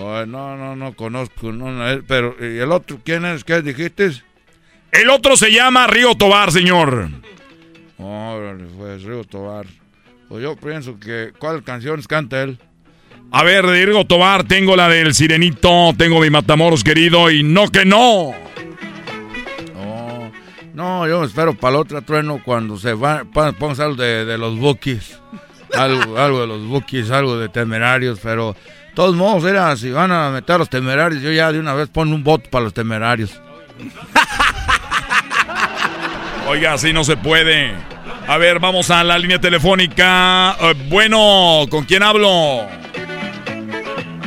Ay, 0.09 0.27
no, 0.27 0.57
no, 0.57 0.77
no 0.77 0.95
conozco, 0.95 1.53
no, 1.53 1.73
no, 1.73 1.91
eh, 1.91 2.03
pero 2.07 2.37
¿y 2.41 2.59
el 2.59 2.71
otro 2.71 3.01
quién 3.05 3.25
es? 3.25 3.45
¿Qué 3.45 3.61
dijiste? 3.63 4.11
El 4.93 5.11
otro 5.11 5.37
se 5.37 5.53
llama 5.53 5.87
Río 5.87 6.15
Tobar, 6.15 6.53
señor. 6.53 7.09
Órale, 7.99 8.65
pues, 8.77 9.03
Río 9.03 9.25
Tobar. 9.25 9.67
Pues 10.29 10.43
yo 10.43 10.57
pienso 10.57 10.99
que, 10.99 11.33
¿cuáles 11.39 11.63
canciones 11.63 12.09
canta 12.09 12.43
él? 12.43 12.59
A 13.31 13.43
ver, 13.43 13.67
de 13.67 13.85
Río 13.85 14.05
Tobar, 14.05 14.45
tengo 14.45 14.77
la 14.77 14.89
del 14.89 15.15
Sirenito, 15.15 15.93
tengo 15.97 16.21
mi 16.21 16.31
Matamoros 16.31 16.85
querido 16.85 17.31
y 17.31 17.43
no 17.43 17.69
que 17.69 17.85
no. 17.85 18.35
No, 20.77 21.09
yo 21.09 21.21
me 21.21 21.27
espero 21.27 21.55
para 21.55 21.77
el 21.77 21.81
otro 21.81 22.03
trueno 22.03 22.39
cuando 22.45 22.77
se 22.77 22.93
va, 22.93 23.25
pon- 23.25 23.55
pongas 23.55 23.81
algo 23.81 23.95
de, 23.97 24.27
de 24.27 24.37
los 24.37 24.59
bookies. 24.59 25.19
Algo, 25.75 26.19
algo 26.19 26.43
de 26.43 26.47
los 26.47 26.67
bookies, 26.67 27.11
algo 27.11 27.39
de 27.39 27.49
temerarios, 27.49 28.21
pero 28.23 28.53
de 28.53 28.93
todos 28.95 29.17
modos, 29.17 29.45
era, 29.45 29.75
si 29.77 29.91
van 29.91 30.13
a 30.13 30.29
meter 30.31 30.57
a 30.57 30.59
los 30.59 30.69
temerarios, 30.69 31.23
yo 31.23 31.33
ya 31.33 31.51
de 31.51 31.59
una 31.61 31.73
vez 31.73 31.89
pongo 31.89 32.15
un 32.15 32.23
voto 32.23 32.51
para 32.51 32.65
los 32.65 32.75
temerarios. 32.75 33.41
Oiga, 36.49 36.75
así 36.75 36.93
no 36.93 37.05
se 37.05 37.17
puede. 37.17 37.73
A 38.29 38.37
ver, 38.37 38.61
vamos 38.61 38.91
a 38.91 39.03
la 39.03 39.19
línea 39.19 39.41
telefónica. 39.41 40.57
Eh, 40.61 40.75
bueno, 40.91 41.65
¿con 41.71 41.85
quién 41.87 42.03
hablo? 42.03 42.67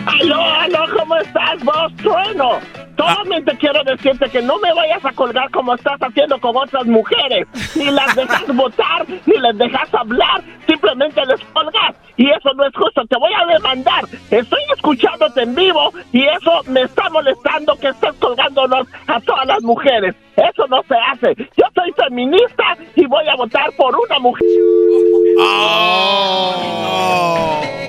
Aló, 0.05 0.41
aló, 0.43 0.79
¿cómo 0.97 1.15
estás 1.17 1.63
vos, 1.63 1.95
Trueno? 1.97 2.59
Solamente 2.99 3.55
quiero 3.57 3.81
decirte 3.85 4.29
que 4.29 4.41
no 4.41 4.57
me 4.57 4.73
vayas 4.73 5.05
a 5.05 5.13
colgar 5.13 5.49
como 5.51 5.73
estás 5.73 5.97
haciendo 6.01 6.37
con 6.37 6.57
otras 6.57 6.85
mujeres. 6.85 7.47
Ni 7.73 7.85
las 7.85 8.13
dejas 8.13 8.45
votar, 8.53 9.07
ni 9.07 9.37
les 9.37 9.57
dejas 9.57 9.93
hablar, 9.93 10.43
simplemente 10.67 11.25
les 11.25 11.39
colgas. 11.53 11.95
Y 12.17 12.29
eso 12.29 12.53
no 12.55 12.65
es 12.65 12.75
justo, 12.75 13.05
te 13.05 13.17
voy 13.17 13.31
a 13.33 13.53
demandar. 13.53 14.03
Estoy 14.29 14.59
escuchándote 14.75 15.43
en 15.43 15.55
vivo 15.55 15.93
y 16.11 16.25
eso 16.25 16.51
me 16.67 16.81
está 16.81 17.09
molestando 17.09 17.73
que 17.77 17.87
estés 17.87 18.13
colgándonos 18.15 18.85
a 19.07 19.21
todas 19.21 19.47
las 19.47 19.61
mujeres. 19.61 20.13
Eso 20.35 20.67
no 20.67 20.83
se 20.83 20.95
hace. 20.95 21.35
Yo 21.55 21.65
soy 21.73 21.93
feminista 21.93 22.77
y 22.95 23.05
voy 23.05 23.25
a 23.29 23.35
votar 23.35 23.71
por 23.77 23.95
una 23.95 24.19
mujer. 24.19 24.45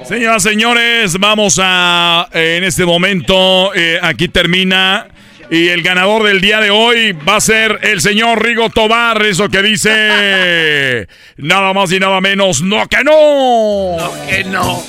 Señoras, 0.04 0.42
señores, 0.42 1.18
vamos 1.18 1.60
a 1.62 2.28
eh, 2.32 2.56
en 2.58 2.64
este 2.64 2.84
momento 2.84 3.72
eh, 3.74 3.98
aquí 4.02 4.28
termina 4.28 5.06
y 5.50 5.68
el 5.68 5.82
ganador 5.82 6.24
del 6.24 6.40
día 6.40 6.60
de 6.60 6.70
hoy 6.70 7.12
va 7.12 7.36
a 7.36 7.40
ser 7.40 7.78
el 7.82 8.00
señor 8.00 8.42
Rigo 8.44 8.70
Tobar, 8.70 9.22
eso 9.22 9.48
que 9.48 9.62
dice 9.62 11.08
nada 11.36 11.72
más 11.72 11.92
y 11.92 12.00
nada 12.00 12.20
menos, 12.20 12.62
no 12.62 12.86
que 12.88 13.02
no. 13.04 13.96
No 13.96 14.12
que 14.28 14.44
no. 14.44 14.82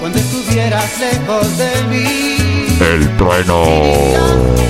Cuando 0.00 0.18
estuvieras 0.18 1.00
lejos 1.00 1.58
de 1.58 1.82
mí. 1.84 2.36
El 2.80 3.16
trueno. 3.16 4.65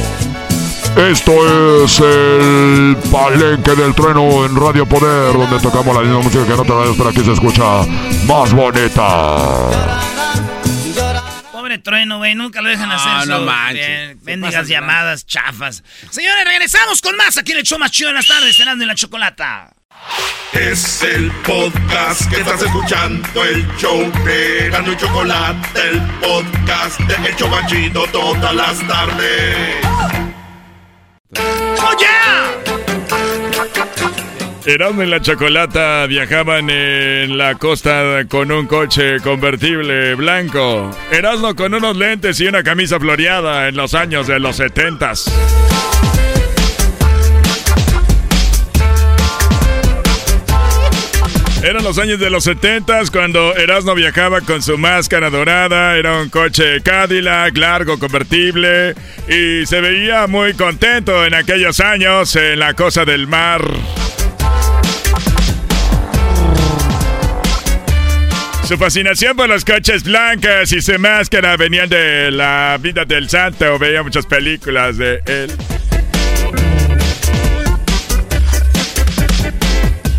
Esto 0.96 1.84
es 1.84 2.00
el 2.00 2.96
palenque 3.12 3.74
del 3.74 3.94
trueno 3.94 4.46
en 4.46 4.56
Radio 4.56 4.86
Poder, 4.86 5.32
donde 5.34 5.60
tocamos 5.60 5.94
la 5.94 6.00
misma 6.00 6.20
música 6.20 6.46
que 6.46 6.52
en 6.54 6.60
otras 6.60 6.78
radios, 6.78 6.96
pero 6.96 7.10
aquí 7.10 7.22
se 7.22 7.32
escucha 7.32 7.82
más 8.26 8.52
bonita. 8.52 9.06
Pobre 11.52 11.78
trueno, 11.80 12.16
güey. 12.18 12.34
Nunca 12.34 12.62
lo 12.62 12.70
dejan 12.70 12.90
hacer 12.90 13.12
No, 13.12 13.22
eso. 13.22 13.30
no 13.32 13.40
manches. 13.44 13.86
Bien, 13.86 14.18
Se 14.18 14.24
Bendigas 14.24 14.68
llamadas 14.68 15.26
chafas. 15.26 15.82
Señores, 16.10 16.44
regresamos 16.46 17.02
con 17.02 17.14
más 17.16 17.36
aquí 17.36 17.52
en 17.52 17.58
el 17.58 17.64
show 17.64 17.78
más 17.78 17.90
chido 17.90 18.08
de 18.08 18.14
las 18.14 18.26
tardes, 18.26 18.56
cenando 18.56 18.82
en 18.82 18.88
la 18.88 18.94
chocolata. 18.94 19.68
Es 20.52 21.02
el 21.02 21.30
podcast 21.46 22.26
que 22.30 22.40
estás 22.40 22.62
escuchando, 22.62 23.44
el 23.44 23.66
show 23.76 24.00
de 24.24 24.70
Gano 24.70 24.92
y 24.92 24.96
Chocolate, 24.96 25.88
el 25.90 26.00
podcast 26.20 27.00
de 27.00 27.28
El 27.28 27.36
Chobachito 27.36 28.06
todas 28.12 28.54
las 28.54 28.86
tardes. 28.86 30.25
¡Oh, 31.38 31.96
yeah! 31.98 32.26
Erasmo 34.66 35.04
y 35.04 35.06
la 35.06 35.20
Chocolata 35.20 36.06
viajaban 36.06 36.68
en 36.70 37.38
la 37.38 37.54
costa 37.54 38.24
con 38.28 38.50
un 38.50 38.66
coche 38.66 39.20
convertible 39.20 40.16
blanco. 40.16 40.90
Erasmo 41.12 41.54
con 41.54 41.72
unos 41.72 41.96
lentes 41.96 42.40
y 42.40 42.48
una 42.48 42.64
camisa 42.64 42.98
floreada 42.98 43.68
en 43.68 43.76
los 43.76 43.94
años 43.94 44.26
de 44.26 44.40
los 44.40 44.56
setentas. 44.56 45.32
Eran 51.62 51.82
los 51.82 51.98
años 51.98 52.20
de 52.20 52.30
los 52.30 52.44
70 52.44 53.02
cuando 53.10 53.56
Erasmo 53.56 53.94
viajaba 53.94 54.40
con 54.40 54.62
su 54.62 54.78
máscara 54.78 55.30
dorada, 55.30 55.96
era 55.96 56.20
un 56.20 56.28
coche 56.28 56.80
Cadillac 56.82 57.56
largo 57.56 57.98
convertible 57.98 58.94
y 59.26 59.66
se 59.66 59.80
veía 59.80 60.26
muy 60.26 60.54
contento 60.54 61.24
en 61.24 61.34
aquellos 61.34 61.80
años 61.80 62.36
en 62.36 62.58
la 62.58 62.74
cosa 62.74 63.04
del 63.04 63.26
mar. 63.26 63.62
Su 68.66 68.76
fascinación 68.76 69.36
por 69.36 69.48
los 69.48 69.64
coches 69.64 70.02
blancos 70.02 70.72
y 70.72 70.80
su 70.82 70.98
máscara 70.98 71.56
venían 71.56 71.88
de 71.88 72.32
la 72.32 72.76
vida 72.80 73.04
del 73.04 73.28
santo, 73.28 73.78
veía 73.78 74.02
muchas 74.02 74.26
películas 74.26 74.98
de 74.98 75.20
él. 75.26 75.52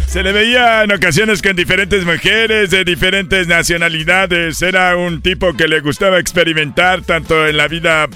Se 0.08 0.24
le 0.24 0.32
veía 0.32 0.84
en 0.84 0.92
ocasiones 0.94 1.42
con 1.42 1.56
diferentes 1.56 2.06
mujeres 2.06 2.72
de 2.72 2.86
diferentes 2.86 3.46
nacionalidades. 3.46 4.62
Era 4.62 4.96
un 4.96 5.22
tipo 5.22 5.54
que 5.54 5.68
le 5.68 5.82
gustaba 5.82 6.18
experimentar 6.18 7.02
tanto 7.02 7.46
en 7.46 7.58
la 7.58 7.68
vida 7.68 8.08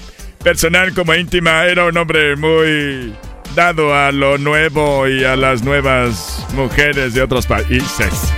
personal 0.42 0.94
como 0.94 1.14
íntima. 1.14 1.66
Era 1.66 1.84
un 1.84 1.96
hombre 1.98 2.34
muy 2.34 3.12
dado 3.54 3.94
a 3.94 4.10
lo 4.10 4.38
nuevo 4.38 5.06
y 5.06 5.22
a 5.24 5.36
las 5.36 5.62
nuevas 5.62 6.46
mujeres 6.54 7.12
de 7.12 7.22
otros 7.22 7.46
países. 7.46 8.32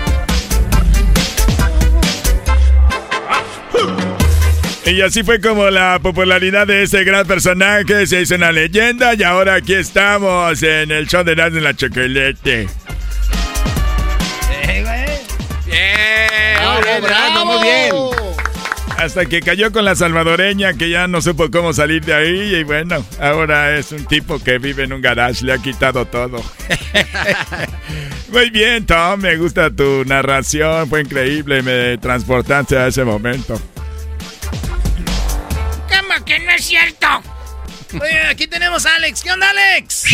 Y 4.85 5.01
así 5.01 5.22
fue 5.22 5.40
como 5.40 5.70
la 5.70 5.98
popularidad 6.01 6.66
de 6.66 6.82
ese 6.82 7.05
gran 7.05 7.26
personaje 7.26 8.06
se 8.06 8.20
hizo 8.20 8.35
una 8.35 8.52
leyenda 8.52 9.14
y 9.14 9.22
ahora 9.22 9.55
aquí 9.55 9.74
estamos 9.74 10.62
en 10.62 10.90
el 10.90 11.06
show 11.06 11.24
de 11.24 11.36
Nando 11.36 11.59
en 11.59 11.64
la 11.64 11.74
Chocolate. 11.74 12.66
Bravo, 16.81 17.07
bravo, 17.07 17.45
muy 17.47 17.63
bien. 17.63 17.95
Hasta 18.97 19.27
que 19.27 19.41
cayó 19.41 19.73
con 19.73 19.85
la 19.85 19.95
salvadoreña 19.95 20.75
que 20.75 20.89
ya 20.89 21.07
no 21.09 21.21
supo 21.21 21.51
cómo 21.51 21.73
salir 21.73 22.05
de 22.05 22.15
ahí 22.15 22.55
y 22.55 22.65
bueno, 22.65 23.05
ahora 23.21 23.77
es 23.77 23.93
un 23.93 24.05
tipo 24.07 24.39
que 24.39 24.59
vive 24.59 24.85
en 24.85 24.93
un 24.93 25.03
garage, 25.03 25.45
le 25.45 25.53
ha 25.53 25.59
quitado 25.59 26.07
todo. 26.07 26.43
Muy 28.29 28.51
bien, 28.51 28.87
Tom, 28.87 29.21
me 29.21 29.37
gusta 29.37 29.71
tu 29.71 30.05
narración, 30.05 30.89
fue 30.89 31.01
increíble, 31.01 31.63
me 31.63 31.99
transportaste 31.99 32.77
a 32.77 32.87
ese 32.87 33.05
momento. 33.05 33.61
¿Cómo 35.89 36.25
que 36.25 36.39
no 36.39 36.51
es 36.53 36.65
cierto? 36.65 37.07
Oye, 38.01 38.27
aquí 38.29 38.47
tenemos 38.47 38.87
a 38.87 38.97
Alex. 38.97 39.23
¿Qué 39.23 39.31
onda, 39.31 39.51
Alex? 39.51 40.05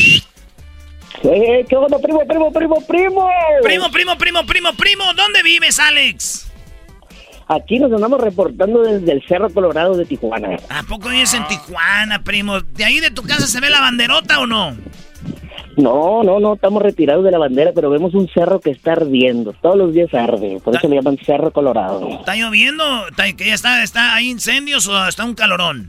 Eh, 1.22 1.64
¿Qué 1.68 1.76
onda, 1.76 1.98
primo, 1.98 2.20
primo, 2.26 2.52
primo, 2.52 2.86
primo? 2.86 3.30
Primo, 3.62 3.90
primo, 3.90 4.18
primo, 4.18 4.46
primo, 4.46 4.72
primo. 4.74 5.14
¿Dónde 5.14 5.42
vives, 5.42 5.78
Alex? 5.78 6.49
Aquí 7.52 7.80
nos 7.80 7.92
andamos 7.92 8.20
reportando 8.20 8.80
desde 8.82 9.10
el 9.10 9.22
Cerro 9.26 9.50
Colorado 9.50 9.96
de 9.96 10.04
Tijuana. 10.04 10.56
¿A 10.68 10.84
poco 10.84 11.08
vives 11.08 11.34
en 11.34 11.44
Tijuana, 11.48 12.22
primo? 12.22 12.60
¿De 12.60 12.84
ahí 12.84 13.00
de 13.00 13.10
tu 13.10 13.22
casa 13.22 13.48
se 13.48 13.60
ve 13.60 13.68
la 13.68 13.80
banderota 13.80 14.38
o 14.38 14.46
no? 14.46 14.76
No, 15.76 16.22
no, 16.22 16.38
no, 16.38 16.54
estamos 16.54 16.80
retirados 16.80 17.24
de 17.24 17.32
la 17.32 17.38
bandera, 17.38 17.72
pero 17.74 17.90
vemos 17.90 18.14
un 18.14 18.28
cerro 18.28 18.60
que 18.60 18.70
está 18.70 18.92
ardiendo. 18.92 19.52
Todos 19.60 19.76
los 19.76 19.92
días 19.92 20.14
arde, 20.14 20.60
por 20.62 20.76
eso 20.76 20.88
le 20.88 20.94
llaman 20.94 21.18
Cerro 21.26 21.50
Colorado. 21.50 22.08
¿Está 22.08 22.36
lloviendo? 22.36 22.84
¿Está, 23.08 23.32
que 23.32 23.46
ya 23.46 23.54
está, 23.54 23.82
está, 23.82 24.14
¿Hay 24.14 24.28
incendios 24.28 24.86
o 24.86 25.08
está 25.08 25.24
un 25.24 25.34
calorón? 25.34 25.88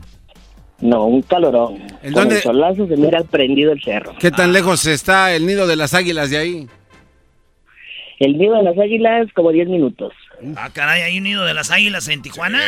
No, 0.80 1.04
un 1.04 1.22
calorón. 1.22 1.74
¿En 2.02 2.12
Con 2.12 2.22
dónde? 2.24 2.36
el 2.36 2.42
solazo 2.42 2.88
se 2.88 2.96
mira 2.96 3.22
prendido 3.22 3.70
el 3.70 3.80
cerro. 3.84 4.14
¿Qué 4.18 4.32
tan 4.32 4.52
lejos 4.52 4.84
está 4.86 5.32
el 5.32 5.46
nido 5.46 5.68
de 5.68 5.76
las 5.76 5.94
águilas 5.94 6.28
de 6.30 6.38
ahí? 6.38 6.66
El 8.18 8.36
nido 8.36 8.56
de 8.56 8.64
las 8.64 8.76
águilas, 8.78 9.28
como 9.32 9.52
10 9.52 9.68
minutos. 9.68 10.12
Ah, 10.56 10.70
caray, 10.72 11.02
¿hay 11.02 11.18
un 11.18 11.24
nido 11.24 11.44
de 11.44 11.54
las 11.54 11.70
águilas 11.70 12.08
en 12.08 12.22
Tijuana? 12.22 12.60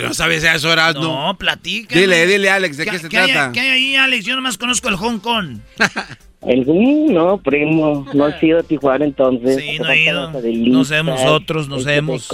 No 0.00 0.14
sabes 0.14 0.44
eso, 0.44 0.72
Erasmo. 0.72 1.02
No, 1.02 1.38
platica. 1.38 1.98
Dile, 1.98 2.26
dile, 2.26 2.50
Alex, 2.50 2.76
¿de 2.76 2.86
qué 2.86 2.98
se 2.98 3.08
¿Qué 3.08 3.18
hay, 3.18 3.32
trata? 3.32 3.52
¿Qué 3.52 3.60
hay 3.60 3.68
ahí, 3.70 3.96
Alex? 3.96 4.24
Yo 4.24 4.36
nomás 4.36 4.58
conozco 4.58 4.88
el 4.88 4.96
Hong 4.96 5.18
Kong. 5.18 5.58
El, 6.42 6.66
no, 7.12 7.38
primo, 7.38 8.04
no 8.12 8.24
has 8.24 8.42
ido 8.42 8.58
a 8.58 8.62
Tijuana 8.64 9.04
entonces. 9.04 9.62
Sí, 9.62 9.78
no 9.78 9.88
he 9.90 10.02
ido. 10.02 10.32
Nos 10.32 10.90
vemos 10.90 11.20
nosotros, 11.20 11.68
nos 11.68 11.84
vemos. 11.84 12.28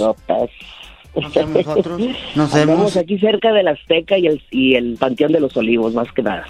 Nos 1.15 1.33
vemos 1.33 1.65
nosotros. 1.65 2.01
Nos 2.33 2.53
vemos 2.53 2.97
aquí 2.97 3.19
cerca 3.19 3.51
del 3.51 3.67
Azteca 3.67 4.17
y 4.17 4.25
el, 4.25 4.43
y 4.49 4.73
el 4.73 4.97
Panteón 4.97 5.31
de 5.31 5.39
los 5.39 5.55
Olivos, 5.57 5.93
más 5.93 6.11
que 6.11 6.23
nada. 6.23 6.47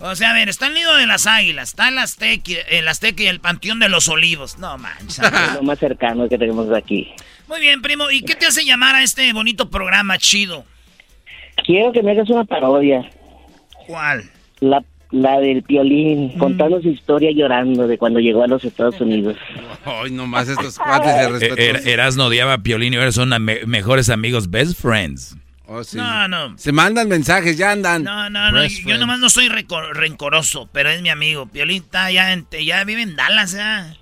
O 0.00 0.14
sea, 0.14 0.30
a 0.30 0.32
ver, 0.34 0.48
está 0.48 0.66
el 0.66 0.74
nido 0.74 0.94
de 0.96 1.06
las 1.06 1.26
águilas, 1.26 1.70
está 1.70 1.88
el 1.88 1.98
Azteca, 1.98 2.52
el 2.70 2.86
Azteca 2.88 3.22
y 3.22 3.26
el 3.26 3.40
Panteón 3.40 3.78
de 3.78 3.88
los 3.88 4.08
Olivos. 4.08 4.58
No 4.58 4.76
manches. 4.78 5.18
Es 5.20 5.54
lo 5.54 5.62
más 5.62 5.78
cercano 5.78 6.28
que 6.28 6.38
tenemos 6.38 6.68
de 6.68 6.78
aquí. 6.78 7.12
Muy 7.48 7.60
bien, 7.60 7.80
primo. 7.82 8.10
¿Y 8.10 8.22
qué 8.22 8.34
te 8.34 8.46
hace 8.46 8.64
llamar 8.64 8.94
a 8.96 9.02
este 9.02 9.32
bonito 9.32 9.70
programa 9.70 10.18
chido? 10.18 10.64
Quiero 11.64 11.92
que 11.92 12.02
me 12.02 12.12
hagas 12.12 12.28
una 12.30 12.44
parodia. 12.44 13.08
¿Cuál? 13.86 14.24
La, 14.60 14.82
la 15.10 15.38
del 15.40 15.62
Piolín, 15.62 16.36
contando 16.38 16.80
su 16.82 16.88
historia 16.88 17.30
llorando 17.32 17.86
de 17.86 17.98
cuando 17.98 18.18
llegó 18.20 18.42
a 18.42 18.46
los 18.48 18.64
Estados 18.64 19.00
Unidos. 19.00 19.36
Ay, 19.84 20.10
nomás 20.10 20.48
estos 20.48 20.78
cuates 20.78 21.14
de 21.14 21.22
Eh, 21.22 21.28
respeto. 21.28 21.54
Er- 21.56 21.88
Erasno 21.88 22.26
odiaba 22.26 22.54
a 22.54 22.58
Piolín 22.62 22.94
y 22.94 22.96
ahora 22.96 23.12
son 23.12 23.28
me- 23.42 23.64
mejores 23.66 24.10
amigos, 24.10 24.50
best 24.50 24.78
friends. 24.80 25.36
Oh, 25.68 25.82
sí. 25.82 25.96
No, 25.96 26.28
no. 26.28 26.56
Se 26.58 26.70
mandan 26.72 27.08
mensajes, 27.08 27.56
ya 27.58 27.72
andan. 27.72 28.04
No, 28.04 28.30
no, 28.30 28.52
no. 28.52 28.64
Yo 28.66 28.98
nomás 28.98 29.18
no 29.18 29.28
soy 29.30 29.48
reco- 29.48 29.92
rencoroso, 29.92 30.68
pero 30.72 30.90
es 30.90 31.02
mi 31.02 31.08
amigo. 31.08 31.46
Piolín 31.46 31.82
está 31.82 32.10
ya, 32.10 32.32
en- 32.32 32.46
ya 32.64 32.84
vive 32.84 33.02
en 33.02 33.16
Dallas, 33.16 33.52
ya. 33.52 33.96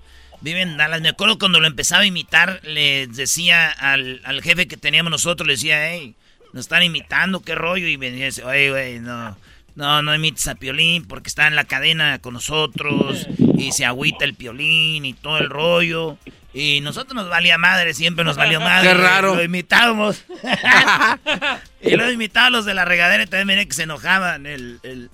Vive 0.45 0.61
en 0.61 0.77
Dallas. 0.77 1.01
Me 1.01 1.09
acuerdo 1.09 1.39
cuando 1.39 1.59
lo 1.59 1.65
empezaba 1.65 2.03
a 2.03 2.05
imitar, 2.05 2.59
le 2.61 3.07
decía 3.07 3.67
al, 3.71 4.21
al 4.25 4.43
jefe 4.43 4.67
que 4.67 4.77
teníamos 4.77 5.09
nosotros, 5.09 5.47
le 5.47 5.53
decía, 5.53 5.89
hey, 5.89 6.13
nos 6.53 6.65
están 6.65 6.83
imitando, 6.83 7.41
qué 7.41 7.55
rollo. 7.55 7.87
Y 7.87 7.97
venía 7.97 8.19
y 8.19 8.25
decía, 8.25 8.45
oye, 8.45 8.69
güey, 8.69 8.99
no. 8.99 9.35
No, 9.73 10.03
no 10.03 10.13
imites 10.13 10.47
a 10.47 10.53
Piolín 10.53 11.05
porque 11.05 11.29
está 11.29 11.47
en 11.47 11.55
la 11.55 11.63
cadena 11.63 12.19
con 12.19 12.35
nosotros 12.35 13.27
y 13.57 13.71
se 13.71 13.85
agüita 13.85 14.23
el 14.23 14.35
Piolín 14.35 15.03
y 15.03 15.13
todo 15.13 15.39
el 15.39 15.49
rollo. 15.49 16.19
Y 16.53 16.79
nosotros 16.81 17.15
nos 17.15 17.27
valía 17.27 17.57
madre, 17.57 17.95
siempre 17.95 18.23
nos 18.23 18.37
valió 18.37 18.61
madre. 18.61 18.89
Qué 18.89 18.93
raro. 18.93 19.33
Lo 19.33 19.43
imitábamos. 19.43 20.25
y 21.81 21.93
imitaba 21.95 22.45
a 22.45 22.51
los 22.51 22.65
de 22.65 22.75
la 22.75 22.85
regadera 22.85 23.23
y 23.23 23.25
también 23.25 23.47
venía 23.47 23.65
que 23.65 23.73
se 23.73 23.83
enojaban. 23.83 24.45
El, 24.45 24.79
el... 24.83 25.09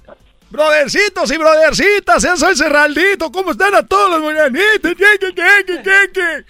Brodercitos 0.51 1.31
y 1.31 1.37
brodercitas, 1.37 2.23
yo 2.23 2.35
soy 2.35 2.55
Cerraldito, 2.57 3.31
¿cómo 3.31 3.51
están 3.51 3.73
a 3.73 3.83
todos 3.83 4.09
los 4.11 4.21
mañanitos? 4.21 4.93
¿Qué, 4.97 5.17
qué, 5.19 5.33
qué, 5.33 5.63
qué, 5.65 5.81
qué, 5.81 6.11
qué? 6.13 6.45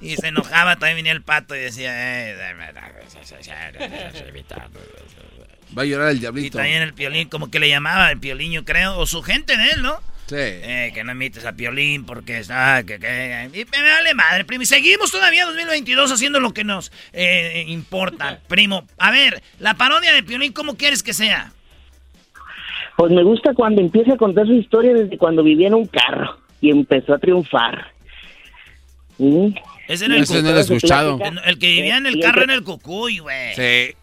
Y 0.00 0.16
se 0.16 0.28
enojaba, 0.28 0.76
también 0.76 0.96
venía 0.96 1.12
el 1.12 1.22
pato 1.22 1.54
y 1.54 1.60
decía... 1.60 1.92
Eh, 1.94 2.36
Va 5.76 5.82
a 5.82 5.84
llorar 5.84 6.10
el 6.10 6.16
y 6.16 6.20
diablito. 6.20 6.58
también 6.58 6.82
el 6.82 6.94
Piolín, 6.94 7.28
como 7.28 7.50
que 7.50 7.58
le 7.58 7.68
llamaba 7.68 8.10
el 8.10 8.18
Piolín, 8.18 8.52
yo 8.52 8.64
creo, 8.64 8.98
o 8.98 9.06
su 9.06 9.22
gente 9.22 9.56
de 9.56 9.70
él, 9.70 9.82
¿no? 9.82 10.00
Sí. 10.28 10.36
Eh, 10.36 10.90
que 10.94 11.04
no 11.04 11.12
imites 11.12 11.44
a 11.44 11.52
Piolín 11.52 12.06
porque 12.06 12.38
está... 12.38 12.82
Que, 12.84 12.98
que, 12.98 13.50
y 13.52 13.64
me 13.64 13.90
vale 13.90 14.14
madre, 14.14 14.44
primo. 14.44 14.62
Y 14.62 14.66
seguimos 14.66 15.10
todavía 15.10 15.46
2022 15.46 16.10
haciendo 16.12 16.40
lo 16.40 16.52
que 16.54 16.64
nos 16.64 16.92
eh, 17.12 17.64
importa, 17.68 18.40
primo. 18.48 18.86
A 18.98 19.10
ver, 19.10 19.42
la 19.58 19.74
parodia 19.74 20.12
de 20.12 20.22
Piolín, 20.22 20.52
¿cómo 20.52 20.76
quieres 20.76 21.02
que 21.02 21.12
sea? 21.12 21.52
Pues 22.96 23.12
me 23.12 23.22
gusta 23.22 23.54
cuando 23.54 23.80
empieza 23.80 24.14
a 24.14 24.16
contar 24.16 24.46
su 24.46 24.54
historia 24.54 24.94
desde 24.94 25.18
cuando 25.18 25.42
vivía 25.42 25.68
en 25.68 25.74
un 25.74 25.86
carro 25.86 26.38
y 26.60 26.70
empezó 26.70 27.14
a 27.14 27.18
triunfar. 27.18 27.92
¿Mm? 29.18 29.48
Ese 29.88 30.06
era 30.06 30.16
el, 30.16 30.22
Ese 30.22 30.42
no 30.42 30.50
lo 30.50 30.56
he 30.56 30.60
escuchado. 30.60 31.18
El, 31.20 31.40
el 31.44 31.58
que 31.58 31.66
vivía 31.66 31.96
en 31.96 32.06
el 32.06 32.20
carro 32.20 32.42
en 32.42 32.50
el 32.50 32.62
cucuy, 32.62 33.18
güey. 33.18 33.54
Sí. 33.54 33.94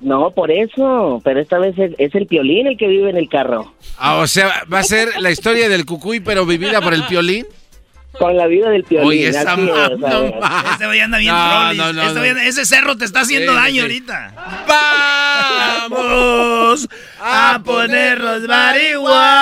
No, 0.00 0.30
por 0.30 0.50
eso, 0.50 1.20
pero 1.24 1.40
esta 1.40 1.58
vez 1.58 1.76
es, 1.78 1.92
es 1.98 2.14
el 2.14 2.26
piolín 2.26 2.68
el 2.68 2.76
que 2.76 2.86
vive 2.86 3.10
en 3.10 3.16
el 3.16 3.28
carro. 3.28 3.74
Ah, 3.98 4.18
o 4.18 4.26
sea, 4.26 4.64
va 4.72 4.78
a 4.78 4.84
ser 4.84 5.20
la 5.20 5.30
historia 5.30 5.68
del 5.68 5.84
cucuy, 5.84 6.20
pero 6.20 6.46
vivida 6.46 6.80
por 6.80 6.94
el 6.94 7.04
piolín. 7.04 7.46
Con 8.18 8.36
la 8.36 8.46
vida 8.46 8.68
del 8.70 8.84
piolín. 8.84 9.08
Oye, 9.08 9.28
esa 9.28 9.52
así 9.52 9.62
es, 9.62 9.68
ma- 9.68 9.84
a 9.84 9.88
no 9.90 10.24
Este 10.72 10.86
güey 10.86 11.00
anda 11.00 11.18
bien 11.18 11.32
No, 11.34 11.72
no, 11.74 11.92
no, 11.92 12.02
Este 12.02 12.34
no. 12.34 12.40
ese 12.40 12.64
cerro 12.66 12.96
te 12.96 13.04
está 13.04 13.20
haciendo 13.20 13.52
Sí, 13.52 13.58
daño 13.58 13.74
sí. 13.74 13.80
ahorita. 13.80 14.32
Vamos 15.88 16.88
a 17.20 17.60
ponernos 17.64 18.42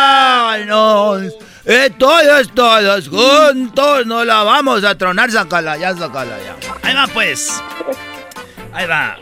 marihuanos. 0.09 1.33
Eh, 1.65 1.91
todos, 1.99 2.55
todos 2.55 3.09
juntos 3.09 4.07
nos 4.07 4.25
la 4.27 4.43
vamos 4.43 4.85
a 4.85 4.97
tronar, 4.97 5.31
sácala 5.31 5.77
ya, 5.77 5.95
sácala 5.97 6.37
ya. 6.39 6.57
Ahí 6.83 6.95
va, 6.95 7.07
pues. 7.09 7.63
Ahí 8.73 8.87
va. 8.87 9.17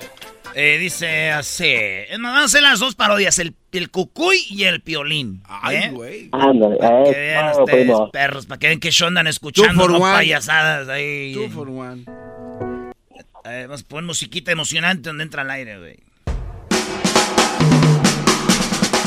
Eh, 0.59 0.79
dice 0.79 1.31
así. 1.33 1.67
Es 1.67 2.19
más, 2.19 2.33
Vamos 2.33 2.41
a 2.41 2.45
hacer 2.47 2.63
las 2.63 2.81
dos 2.81 2.95
parodias, 2.95 3.39
el, 3.39 3.55
el 3.73 3.91
cucuy 3.91 4.39
y 4.49 4.65
el 4.65 4.81
piolín. 4.81 5.43
¿eh? 5.71 5.91
güey. 5.93 6.31
Ándale, 6.33 6.77
Para 6.77 7.03
eh, 7.03 7.13
que 7.13 7.19
vean 7.19 7.43
claro, 7.45 7.65
ustedes, 7.65 7.85
primo. 7.85 8.11
perros, 8.11 8.47
para 8.47 8.59
que 8.59 8.67
vean 8.69 8.81
que 8.81 8.91
andan 9.05 9.27
escuchando, 9.27 9.87
no 9.87 10.01
payasadas 10.01 10.89
ahí. 10.89 11.35
Two 11.35 11.51
for 11.51 11.69
one. 11.69 12.05
Eh, 13.45 13.67
vamos 13.67 13.83
a 13.83 13.87
poner 13.87 14.05
musiquita 14.05 14.51
emocionante 14.51 15.11
donde 15.11 15.25
entra 15.25 15.43
el 15.43 15.51
aire, 15.51 15.79
güey. 15.79 15.99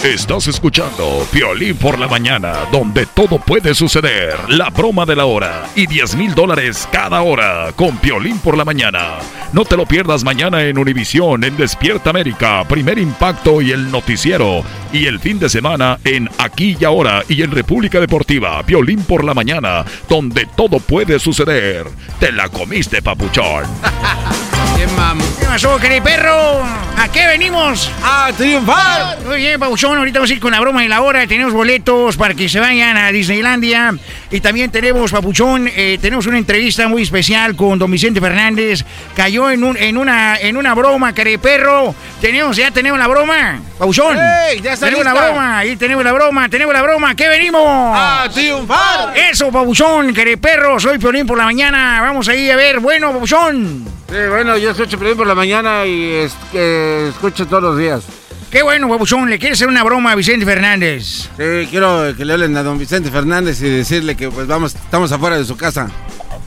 Estás 0.04 0.48
escuchando 0.48 1.28
Piolín 1.30 1.76
por 1.76 2.00
la 2.00 2.08
mañana, 2.08 2.54
donde 2.72 3.06
todo 3.06 3.38
puede 3.38 3.76
suceder. 3.76 4.38
La 4.48 4.70
broma 4.70 5.06
de 5.06 5.14
la 5.14 5.26
hora 5.26 5.66
y 5.76 5.88
10 5.88 6.16
mil 6.16 6.34
dólares 6.34 6.88
cada 6.90 7.22
hora 7.22 7.74
con 7.76 7.98
Piolín 7.98 8.40
por 8.40 8.56
la 8.56 8.64
mañana. 8.64 9.18
No 9.52 9.66
te 9.66 9.76
lo 9.76 9.86
pierdas 9.86 10.24
mañana 10.24 10.64
en 10.64 10.78
Univisión, 10.78 11.44
en 11.44 11.58
Despierta 11.58 12.12
América, 12.12 12.64
Primer 12.70 12.98
Impacto 12.98 13.62
y 13.62 13.72
el 13.72 13.92
Noticiero. 13.92 14.64
Y 14.94 15.06
el 15.06 15.20
fin 15.20 15.38
de 15.38 15.50
semana 15.50 16.00
en 16.06 16.30
Aquí 16.38 16.78
y 16.80 16.86
Ahora 16.86 17.24
y 17.28 17.42
en 17.42 17.52
República 17.52 18.00
Deportiva, 18.00 18.64
Piolín 18.64 19.04
por 19.04 19.26
la 19.26 19.34
mañana, 19.34 19.84
donde 20.08 20.46
todo 20.46 20.80
puede 20.80 21.20
suceder. 21.20 21.88
Te 22.22 22.32
la 22.32 22.48
comiste, 22.48 23.02
papuchón. 23.02 23.66
¿Qué 24.80 25.46
pasó, 25.46 25.78
querido 25.78 26.04
perro? 26.04 26.64
¿A 26.98 27.10
qué 27.12 27.28
venimos? 27.28 27.92
¡A 28.02 28.32
triunfar! 28.38 29.18
Muy 29.26 29.38
bien, 29.38 29.60
Pauchón, 29.90 30.02
ahorita 30.02 30.20
vamos 30.20 30.30
a 30.30 30.34
ir 30.34 30.40
con 30.40 30.52
la 30.52 30.60
broma 30.60 30.84
de 30.84 30.88
la 30.88 31.02
hora. 31.02 31.26
Tenemos 31.26 31.52
boletos 31.52 32.16
para 32.16 32.36
que 32.36 32.48
se 32.48 32.60
vayan 32.60 32.96
a 32.96 33.12
Disneylandia. 33.12 33.96
Y 34.30 34.40
también 34.40 34.70
tenemos, 34.70 35.12
Papuchón, 35.12 35.68
eh, 35.68 35.98
tenemos 36.00 36.28
una 36.28 36.38
entrevista 36.38 36.88
muy 36.88 37.02
especial 37.02 37.56
con 37.56 37.80
don 37.80 37.90
Vicente 37.90 38.22
Fernández. 38.22 38.86
Cayó 39.16 39.50
en, 39.50 39.64
un, 39.64 39.76
en, 39.78 39.98
una, 39.98 40.38
en 40.38 40.58
una 40.58 40.76
broma, 40.76 41.16
querido 41.16 41.42
perro. 41.42 41.96
Tenemos, 42.22 42.56
ya 42.56 42.70
tenemos 42.70 43.00
la 43.00 43.08
broma, 43.08 43.62
Pauchón. 43.80 44.16
¡Ey, 44.16 44.62
ya 44.62 44.74
está 44.74 44.86
Tenemos 44.86 45.06
la 45.06 45.14
broma, 45.16 45.58
ahí 45.58 45.76
tenemos 45.76 46.04
la 46.04 46.12
broma, 46.12 46.50
tenemos 46.50 46.74
la 46.76 46.84
broma. 46.84 47.10
¿A 47.10 47.16
qué 47.16 47.28
venimos? 47.28 47.66
¡A 47.66 48.30
triunfar! 48.32 49.18
Eso, 49.18 49.52
Papuchón, 49.52 50.14
querido 50.14 50.38
perro. 50.38 50.80
Soy 50.80 51.00
Piolín 51.00 51.26
por 51.26 51.40
la 51.40 51.46
mañana. 51.46 52.00
Vamos 52.00 52.28
ahí 52.30 52.52
a 52.52 52.56
ver. 52.56 52.80
Bueno, 52.80 53.12
Papuchón. 53.12 53.86
Sí, 54.08 54.18
bueno, 54.30 54.56
yo 54.56 54.70
escucho 54.70 55.00
Piolín 55.00 55.18
por 55.18 55.26
la 55.26 55.34
mañana 55.34 55.84
y 55.88 56.12
es, 56.12 56.36
escucho 56.54 57.48
todos 57.48 57.64
los 57.64 57.78
días. 57.80 58.04
Qué 58.52 58.64
bueno, 58.64 58.90
Papuchón. 58.90 59.30
¿Le 59.30 59.38
quieres 59.38 59.58
hacer 59.60 59.68
una 59.68 59.84
broma 59.84 60.12
a 60.12 60.16
Vicente 60.16 60.46
Fernández? 60.46 61.30
Sí, 61.38 61.68
quiero 61.70 62.16
que 62.18 62.26
le 62.26 62.34
hablen 62.34 62.58
a 62.58 62.64
don 62.64 62.80
Vicente 62.80 63.12
Fernández 63.12 63.62
y 63.62 63.70
decirle 63.70 64.16
que 64.16 64.30
pues 64.30 64.48
vamos, 64.48 64.74
estamos 64.74 65.12
afuera 65.12 65.38
de 65.38 65.46
su 65.46 65.56
casa, 65.56 65.90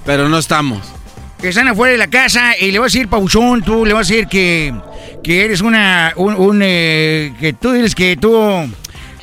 pero 0.04 0.28
no 0.28 0.38
estamos. 0.38 0.80
que 1.40 1.48
están 1.48 1.68
afuera 1.68 1.92
de 1.92 1.98
la 1.98 2.08
casa 2.08 2.56
y 2.58 2.72
le 2.72 2.78
vas 2.80 2.86
a 2.92 2.98
decir, 2.98 3.08
Pauchón, 3.08 3.62
tú 3.62 3.86
le 3.86 3.92
vas 3.92 4.10
a 4.10 4.14
decir 4.14 4.26
que, 4.26 4.74
que 5.22 5.44
eres 5.44 5.60
una, 5.60 6.12
un, 6.16 6.34
un, 6.34 6.60
eh, 6.62 7.34
que 7.38 7.52
tú 7.52 7.72
dices 7.72 7.94
que 7.94 8.16
tú... 8.16 8.68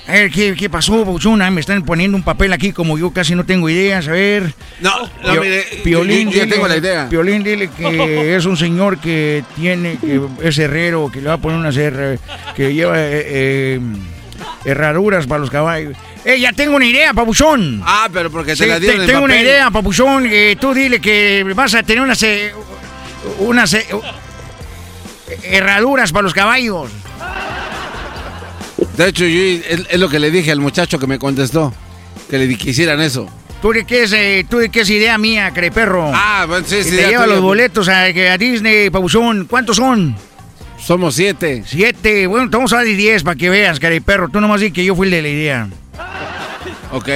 A 0.10 0.14
ver, 0.14 0.31
¿qué, 0.31 0.56
qué 0.56 0.69
pasó, 0.72 1.06
Pauchón? 1.06 1.40
Ah, 1.44 1.52
me 1.52 1.61
están 1.61 1.84
poniendo 1.86 2.18
un 2.18 2.23
papel 2.23 2.52
aquí 2.52 2.72
como 2.73 2.98
yo 2.98 3.11
casi 3.11 3.36
no 3.36 3.45
tengo 3.45 3.69
ideas, 3.69 4.07
a 4.07 4.11
ver. 4.11 4.53
No, 4.81 4.91
no, 5.23 5.34
Pio- 5.34 5.41
mire, 5.41 5.64
Piolín, 5.84 6.30
yo- 6.31 6.38
yo 6.40 6.44
dile- 6.45 6.49
tengo 6.53 6.68
la 6.68 6.77
idea. 6.77 7.07
Piolín, 7.10 7.44
dile 7.44 7.69
que 7.69 8.36
es 8.36 8.45
un 8.45 8.57
señor 8.57 8.98
que 8.98 9.44
tiene, 9.56 9.98
que 9.99 10.19
es 10.41 10.57
herrero, 10.57 11.11
que 11.14 11.22
le 11.22 11.27
va 11.27 11.36
a 11.36 11.38
poner 11.38 11.60
unas 11.60 11.77
her- 11.77 12.18
que 12.56 12.73
lleva 12.73 12.95
eh, 12.99 13.23
eh, 13.27 13.80
herraduras 14.65 15.27
para 15.27 15.41
los 15.41 15.52
caballos. 15.52 15.95
Eh, 16.26 16.40
ya 16.40 16.53
tengo 16.53 16.76
una 16.76 16.86
idea, 16.86 17.14
papuchón. 17.14 17.81
Ah, 17.86 18.10
pero 18.11 18.31
porque 18.31 18.53
te 18.56 18.64
Sí, 18.64 18.65
la 18.65 18.80
dieron 18.80 19.02
en 19.02 19.07
tengo 19.07 19.23
una 19.26 19.40
idea, 19.40 19.69
papuchón. 19.69 20.26
eh, 20.27 20.57
tú 20.60 20.73
dile 20.73 20.99
que 20.99 21.45
vas 21.56 21.76
a 21.76 21.84
tener 21.84 22.02
unas... 22.02 22.22
eh, 22.23 22.52
unas... 23.40 23.77
herraduras 25.44 26.11
para 26.11 26.23
los 26.23 26.34
caballos. 26.34 26.90
De 29.00 29.08
hecho, 29.08 29.24
yo 29.24 29.40
es, 29.40 29.88
es 29.90 29.98
lo 29.98 30.10
que 30.10 30.20
le 30.20 30.30
dije 30.30 30.52
al 30.52 30.60
muchacho 30.60 31.00
que 31.00 31.08
me 31.08 31.18
contestó. 31.18 31.74
Que 32.30 32.38
le 32.38 32.58
que 32.58 32.72
hicieran 32.72 33.00
eso. 33.00 33.30
¿Tú 33.62 33.72
de 33.72 33.86
qué 33.86 34.04
es, 34.04 34.12
eh, 34.12 34.46
tú 34.50 34.58
de 34.58 34.68
qué 34.68 34.82
es 34.82 34.90
idea 34.90 35.18
mía, 35.18 35.52
creperro? 35.54 36.12
Ah, 36.14 36.44
bueno, 36.46 36.66
sí, 36.68 36.84
sí. 36.84 36.90
te 36.90 37.08
lleva 37.08 37.24
tuya. 37.24 37.28
los 37.28 37.42
boletos 37.42 37.88
a, 37.88 38.04
a 38.04 38.38
Disney, 38.38 38.90
papuchón. 38.90 39.46
¿Cuántos 39.46 39.78
son? 39.78 40.18
Somos 40.78 41.16
siete. 41.16 41.64
Siete. 41.66 42.28
Bueno, 42.28 42.50
te 42.50 42.58
vamos 42.58 42.74
a 42.74 42.76
dar 42.76 42.86
diez 42.88 43.24
para 43.24 43.38
que 43.38 43.50
veas, 43.50 43.80
careperro. 43.80 44.28
Tú 44.28 44.42
nomás 44.42 44.60
di 44.60 44.74
que 44.74 44.84
yo 44.84 44.98
fui 44.98 45.08
el 45.08 45.12
de 45.12 45.22
la 45.22 45.30
idea. 45.30 45.70
Ok. 46.92 47.08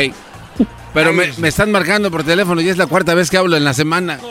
Pero 0.93 1.11
me, 1.11 1.33
me 1.37 1.49
están 1.49 1.69
marcando 1.69 2.09
por 2.09 2.23
teléfono 2.23 2.61
y 2.61 2.69
es 2.69 2.77
la 2.77 2.87
cuarta 2.87 3.13
vez 3.13 3.29
que 3.29 3.35
hablo 3.35 3.57
en 3.57 3.65
la 3.65 3.73
semana. 3.73 4.21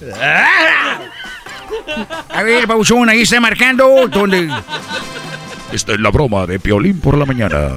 A 2.28 2.42
ver, 2.42 2.66
papuchón, 2.66 3.08
ahí 3.08 3.22
está 3.22 3.40
marcando. 3.40 4.08
¿Dónde? 4.08 4.48
Esta 5.72 5.92
es 5.94 6.00
la 6.00 6.10
broma 6.10 6.46
de 6.46 6.58
Piolín 6.60 7.00
por 7.00 7.16
la 7.16 7.24
mañana. 7.26 7.76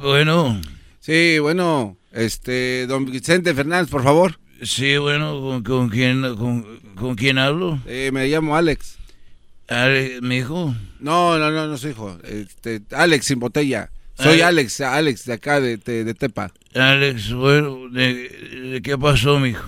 Bueno. 0.00 0.60
Sí, 1.00 1.38
bueno, 1.40 1.96
este, 2.12 2.86
don 2.86 3.04
Vicente 3.06 3.54
Fernández, 3.54 3.90
por 3.90 4.02
favor. 4.04 4.38
Sí, 4.62 4.96
bueno, 4.96 5.40
¿con, 5.40 5.62
con 5.64 5.88
quién, 5.88 6.22
con, 6.36 6.64
con 6.94 7.16
quién 7.16 7.38
hablo? 7.38 7.80
Eh, 7.86 8.10
me 8.12 8.28
llamo 8.28 8.56
Alex. 8.56 8.98
Ale- 9.68 10.20
¿Mi 10.22 10.36
hijo? 10.38 10.74
No, 11.00 11.38
no, 11.38 11.50
no, 11.50 11.66
no 11.66 11.76
soy 11.76 11.90
hijo. 11.90 12.16
Este, 12.22 12.82
Alex 12.92 13.26
sin 13.26 13.40
botella. 13.40 13.90
Soy 14.22 14.34
Ale- 14.40 14.44
Alex, 14.44 14.80
Alex 14.80 15.24
de 15.26 15.32
acá, 15.32 15.60
de, 15.60 15.76
de, 15.76 16.04
de 16.04 16.14
Tepa. 16.14 16.52
Alex, 16.74 17.32
bueno, 17.32 17.88
¿de, 17.90 18.28
de 18.72 18.80
qué 18.82 18.96
pasó, 18.96 19.38
mijo? 19.38 19.64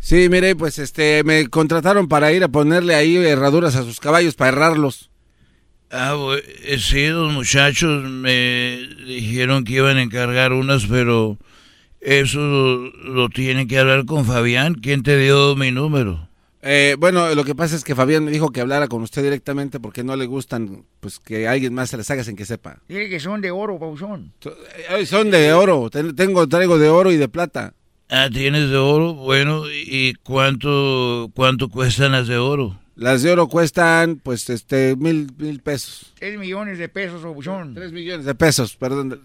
Sí, 0.00 0.28
mire, 0.28 0.54
pues 0.56 0.78
este, 0.78 1.22
me 1.24 1.48
contrataron 1.48 2.08
para 2.08 2.32
ir 2.32 2.44
a 2.44 2.48
ponerle 2.48 2.94
ahí 2.94 3.16
herraduras 3.16 3.74
a 3.76 3.82
sus 3.82 3.98
caballos 4.00 4.34
para 4.34 4.50
herrarlos. 4.50 5.10
Ah, 5.90 6.14
bu- 6.16 6.40
eh, 6.64 6.78
sí, 6.78 7.06
los 7.08 7.32
muchachos 7.32 8.04
me 8.04 8.86
dijeron 9.06 9.64
que 9.64 9.74
iban 9.74 9.96
a 9.96 10.02
encargar 10.02 10.52
unas, 10.52 10.86
pero 10.86 11.38
eso 12.00 12.38
lo, 12.40 12.90
lo 12.90 13.28
tienen 13.30 13.66
que 13.68 13.78
hablar 13.78 14.04
con 14.04 14.24
Fabián. 14.26 14.74
¿Quién 14.74 15.02
te 15.02 15.16
dio 15.18 15.56
mi 15.56 15.70
número? 15.72 16.27
Eh, 16.60 16.96
bueno, 16.98 17.34
lo 17.34 17.44
que 17.44 17.54
pasa 17.54 17.76
es 17.76 17.84
que 17.84 17.94
Fabián 17.94 18.24
me 18.24 18.30
dijo 18.32 18.50
que 18.50 18.60
hablara 18.60 18.88
con 18.88 19.02
usted 19.02 19.22
directamente 19.22 19.78
porque 19.78 20.02
no 20.02 20.16
le 20.16 20.26
gustan, 20.26 20.84
pues 21.00 21.20
que 21.20 21.46
alguien 21.46 21.72
más 21.72 21.90
se 21.90 21.96
las 21.96 22.10
haga 22.10 22.24
sin 22.24 22.34
que 22.34 22.44
sepa. 22.44 22.78
Dile 22.88 23.08
que 23.08 23.20
son 23.20 23.40
de 23.40 23.50
oro, 23.52 23.78
papuchón. 23.78 24.32
Eh, 24.90 25.06
Son 25.06 25.30
de 25.30 25.52
oro, 25.52 25.88
ten- 25.90 26.16
tengo, 26.16 26.48
traigo 26.48 26.78
de 26.78 26.88
oro 26.88 27.12
y 27.12 27.16
de 27.16 27.28
plata. 27.28 27.74
Ah, 28.10 28.28
¿tienes 28.32 28.70
de 28.70 28.76
oro? 28.76 29.14
Bueno, 29.14 29.64
¿y 29.70 30.14
cuánto, 30.24 31.30
cuánto 31.34 31.68
cuestan 31.68 32.12
las 32.12 32.26
de 32.26 32.38
oro? 32.38 32.78
Las 32.96 33.22
de 33.22 33.30
oro 33.30 33.46
cuestan, 33.46 34.16
pues, 34.16 34.50
este, 34.50 34.96
mil, 34.96 35.28
mil 35.38 35.60
pesos. 35.60 36.12
Tres 36.18 36.36
millones 36.38 36.78
de 36.78 36.88
pesos, 36.88 37.22
papuchón. 37.22 37.74
Tres 37.74 37.92
millones 37.92 38.26
de 38.26 38.34
pesos, 38.34 38.74
perdón. 38.74 39.20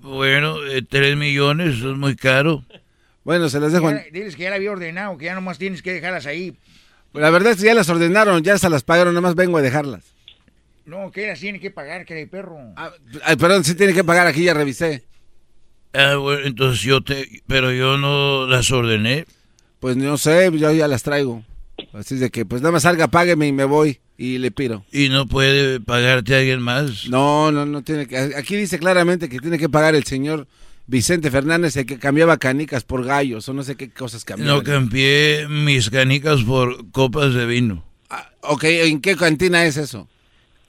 Bueno, 0.00 0.64
eh, 0.66 0.80
tres 0.88 1.16
millones, 1.16 1.76
eso 1.76 1.90
es 1.92 1.98
muy 1.98 2.16
caro. 2.16 2.64
Bueno, 3.24 3.48
se 3.48 3.58
las 3.60 3.72
dejo. 3.72 3.90
en- 3.90 3.96
Ya- 3.96 4.04
diles 4.12 4.36
que 4.36 4.42
ya 4.44 4.50
la 4.50 4.56
había 4.56 4.70
ordenado, 4.70 5.16
que 5.18 5.24
ya 5.26 5.34
nomás 5.34 5.58
tienes 5.58 5.82
que 5.82 5.92
dejarlas 5.92 6.26
ahí. 6.26 6.56
La 7.12 7.30
verdad 7.30 7.52
es 7.52 7.58
que 7.58 7.64
ya 7.64 7.74
las 7.74 7.88
ordenaron, 7.88 8.42
ya 8.42 8.58
se 8.58 8.68
las 8.68 8.82
pagaron, 8.82 9.14
nada 9.14 9.22
más 9.22 9.34
vengo 9.34 9.56
a 9.58 9.62
dejarlas. 9.62 10.04
No, 10.84 11.10
que 11.10 11.28
las 11.28 11.40
tiene 11.40 11.60
que 11.60 11.70
pagar, 11.70 12.04
que 12.04 12.26
perro. 12.26 12.58
Ay, 12.76 13.36
perdón, 13.36 13.64
sí 13.64 13.74
tiene 13.74 13.94
que 13.94 14.04
pagar, 14.04 14.26
aquí 14.26 14.44
ya 14.44 14.52
revisé. 14.52 15.04
Ah, 15.94 16.16
bueno, 16.16 16.44
entonces 16.46 16.82
yo 16.82 17.02
te... 17.02 17.42
Pero 17.46 17.72
yo 17.72 17.96
no 17.96 18.46
las 18.46 18.70
ordené. 18.72 19.24
Pues 19.80 19.96
no 19.96 20.18
sé, 20.18 20.50
yo 20.52 20.72
ya 20.72 20.88
las 20.88 21.02
traigo. 21.04 21.42
Así 21.92 22.16
de 22.16 22.30
que, 22.30 22.44
pues 22.44 22.60
nada 22.62 22.72
más 22.72 22.82
salga, 22.82 23.08
págueme 23.08 23.46
y 23.46 23.52
me 23.52 23.64
voy 23.64 24.00
y 24.18 24.38
le 24.38 24.50
piro. 24.50 24.84
¿Y 24.92 25.08
no 25.08 25.26
puede 25.26 25.80
pagarte 25.80 26.34
alguien 26.34 26.60
más? 26.60 27.08
No, 27.08 27.50
no, 27.52 27.64
no 27.64 27.82
tiene 27.82 28.06
que. 28.06 28.16
Aquí 28.36 28.56
dice 28.56 28.78
claramente 28.78 29.28
que 29.28 29.38
tiene 29.38 29.58
que 29.58 29.68
pagar 29.68 29.94
el 29.94 30.04
señor 30.04 30.46
Vicente 30.86 31.30
Fernández, 31.30 31.76
el 31.76 31.86
que 31.86 31.98
cambiaba 31.98 32.36
canicas 32.36 32.84
por 32.84 33.04
gallos 33.04 33.48
o 33.48 33.54
no 33.54 33.62
sé 33.62 33.76
qué 33.76 33.90
cosas 33.90 34.24
cambiaba. 34.24 34.58
No 34.58 34.62
cambié 34.62 35.46
mis 35.48 35.88
canicas 35.88 36.42
por 36.42 36.90
copas 36.90 37.32
de 37.32 37.46
vino. 37.46 37.84
Ok, 38.42 38.64
¿en 38.64 39.00
qué 39.00 39.16
cantina 39.16 39.64
es 39.64 39.78
eso? 39.78 40.08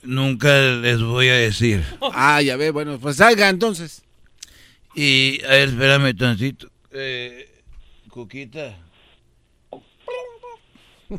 Nunca 0.02 0.58
les 0.58 1.02
voy 1.02 1.28
a 1.28 1.34
decir. 1.34 1.84
Ah, 2.14 2.40
ya 2.40 2.56
ve, 2.56 2.70
bueno, 2.70 2.98
pues 2.98 3.16
salga 3.16 3.48
entonces. 3.48 4.02
Y, 4.94 5.42
a 5.44 5.48
ver, 5.48 5.68
espérame 5.68 6.16
tantito. 6.16 6.70
Eh, 6.92 7.62
Cuquita. 8.08 8.78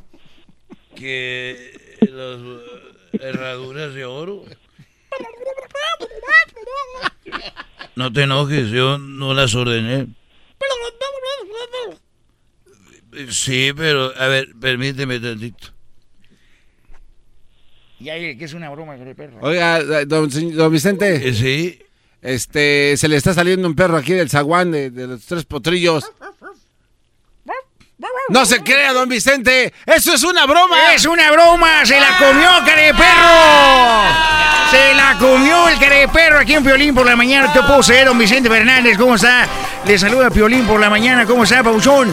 Que 0.95 1.99
las 2.02 2.40
eh, 2.40 3.19
herraduras 3.22 3.94
de 3.94 4.06
oro. 4.06 4.44
No 7.95 8.14
te 8.14 8.23
enojes, 8.23 8.69
yo 8.69 8.98
no 8.99 9.34
las 9.34 9.56
ordené. 9.56 10.07
Sí, 13.30 13.72
pero, 13.76 14.14
a 14.15 14.27
ver, 14.27 14.49
permíteme 14.60 15.19
tantito. 15.19 15.69
Ya, 17.99 18.14
que 18.15 18.38
es 18.39 18.53
una 18.53 18.69
broma, 18.69 18.95
que 18.95 19.15
perro. 19.15 19.39
Oiga, 19.41 19.84
don, 20.06 20.30
señ- 20.30 20.53
don 20.53 20.72
Vicente. 20.72 21.34
Sí. 21.34 21.80
Este, 22.22 22.95
se 22.98 23.07
le 23.07 23.15
está 23.15 23.34
saliendo 23.34 23.68
un 23.68 23.76
perro 23.76 23.98
aquí 23.98 24.14
del 24.14 24.30
zaguán 24.30 24.72
de, 24.72 24.91
de 24.91 25.07
los 25.07 25.26
tres 25.26 25.45
potrillos. 25.45 26.11
No 28.30 28.45
se 28.45 28.61
crea, 28.61 28.94
don 28.94 29.10
Vicente. 29.10 29.74
Eso 29.86 30.14
es 30.14 30.24
una 30.24 30.45
broma. 30.45 30.94
¡Es 30.94 31.06
una 31.06 31.32
broma! 31.32 31.86
¡Se 31.86 31.99
la 31.99 32.18
comió, 32.19 32.49
cara 32.65 32.82
de 32.82 32.94
perro! 32.94 34.69
¡Se 34.69 34.94
la 34.94 35.18
comió 35.18 35.68
el 35.69 35.80
cara 35.80 35.95
de 35.95 36.07
perro 36.07 36.40
aquí 36.40 36.53
en 36.53 36.64
Piolín 36.64 36.94
por 36.94 37.06
la 37.06 37.15
mañana! 37.15 37.52
Te 37.52 37.61
puedo 37.64 37.82
ser, 37.82 38.06
don 38.06 38.18
Vicente 38.19 38.49
Fernández. 38.49 38.98
¿Cómo 38.98 39.15
está? 39.15 39.48
Le 39.86 39.98
saluda 39.98 40.30
Piolín 40.30 40.65
por 40.65 40.80
la 40.80 40.90
mañana. 40.90 41.26
¿Cómo 41.26 41.44
está, 41.45 41.64
Pauchón? 41.64 42.11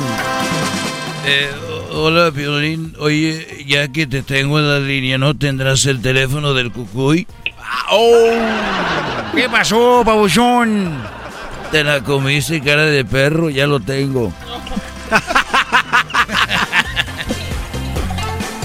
Eh, 1.26 1.50
hola, 1.90 2.30
Piolín. 2.32 2.94
Oye, 2.98 3.64
ya 3.66 3.88
que 3.88 4.06
te 4.06 4.22
tengo 4.22 4.58
en 4.58 4.70
la 4.70 4.78
línea, 4.78 5.18
¿no 5.18 5.36
tendrás 5.36 5.84
el 5.84 6.00
teléfono 6.00 6.54
del 6.54 6.72
Cucuy? 6.72 7.26
¿Qué 9.34 9.48
pasó, 9.50 10.02
Pauchón? 10.02 10.96
Te 11.70 11.84
la 11.84 12.02
comiste, 12.02 12.62
cara 12.62 12.84
de 12.84 13.04
perro, 13.04 13.50
ya 13.50 13.66
lo 13.66 13.80
tengo. 13.80 14.32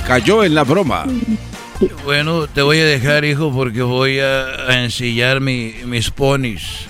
Cayó 0.07 0.43
en 0.43 0.55
la 0.55 0.63
broma. 0.63 1.05
Bueno, 2.03 2.47
te 2.47 2.61
voy 2.61 2.79
a 2.79 2.85
dejar, 2.85 3.23
hijo, 3.23 3.53
porque 3.53 3.81
voy 3.81 4.19
a, 4.19 4.45
a 4.67 4.83
ensillar 4.83 5.39
mi, 5.39 5.75
mis 5.85 6.09
ponis. 6.09 6.87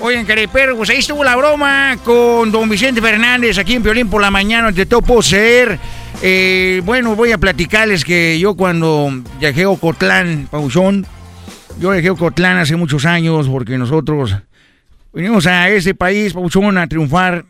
Oigan, 0.00 0.26
perro, 0.52 0.76
pues 0.76 0.90
ahí 0.90 0.98
estuvo 0.98 1.24
la 1.24 1.36
broma 1.36 1.96
con 2.04 2.52
don 2.52 2.68
Vicente 2.68 3.00
Fernández 3.00 3.56
aquí 3.56 3.74
en 3.74 3.82
Piolín 3.82 4.10
por 4.10 4.20
la 4.20 4.30
mañana. 4.30 4.70
Te 4.72 4.84
topo 4.84 5.22
ser. 5.22 5.78
Eh, 6.22 6.82
bueno, 6.84 7.14
voy 7.14 7.32
a 7.32 7.38
platicarles 7.38 8.04
que 8.04 8.38
yo 8.38 8.54
cuando 8.54 9.10
viajé 9.38 9.62
a 9.64 9.70
Ocotlán, 9.70 10.48
Pauchón, 10.50 11.06
yo 11.78 11.90
viajé 11.90 12.08
a 12.08 12.12
Ocotlán 12.12 12.58
hace 12.58 12.76
muchos 12.76 13.04
años 13.04 13.48
porque 13.48 13.78
nosotros 13.78 14.34
vinimos 15.12 15.46
a 15.46 15.68
ese 15.70 15.94
país, 15.94 16.32
Pauchón, 16.32 16.76
a 16.78 16.86
triunfar, 16.86 17.44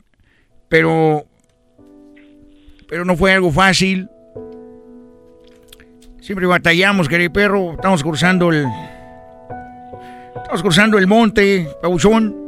pero, 0.69 1.27
pero 2.89 3.05
no 3.05 3.17
fue 3.17 3.33
algo 3.33 3.51
fácil. 3.51 4.09
Siempre 6.21 6.47
batallamos, 6.47 7.09
querido 7.09 7.33
perro. 7.33 7.73
Estamos 7.73 8.03
cruzando 8.03 8.51
el. 8.51 8.67
Estamos 10.37 10.63
cruzando 10.63 10.99
el 10.99 11.07
monte, 11.07 11.69
Pauchón. 11.81 12.47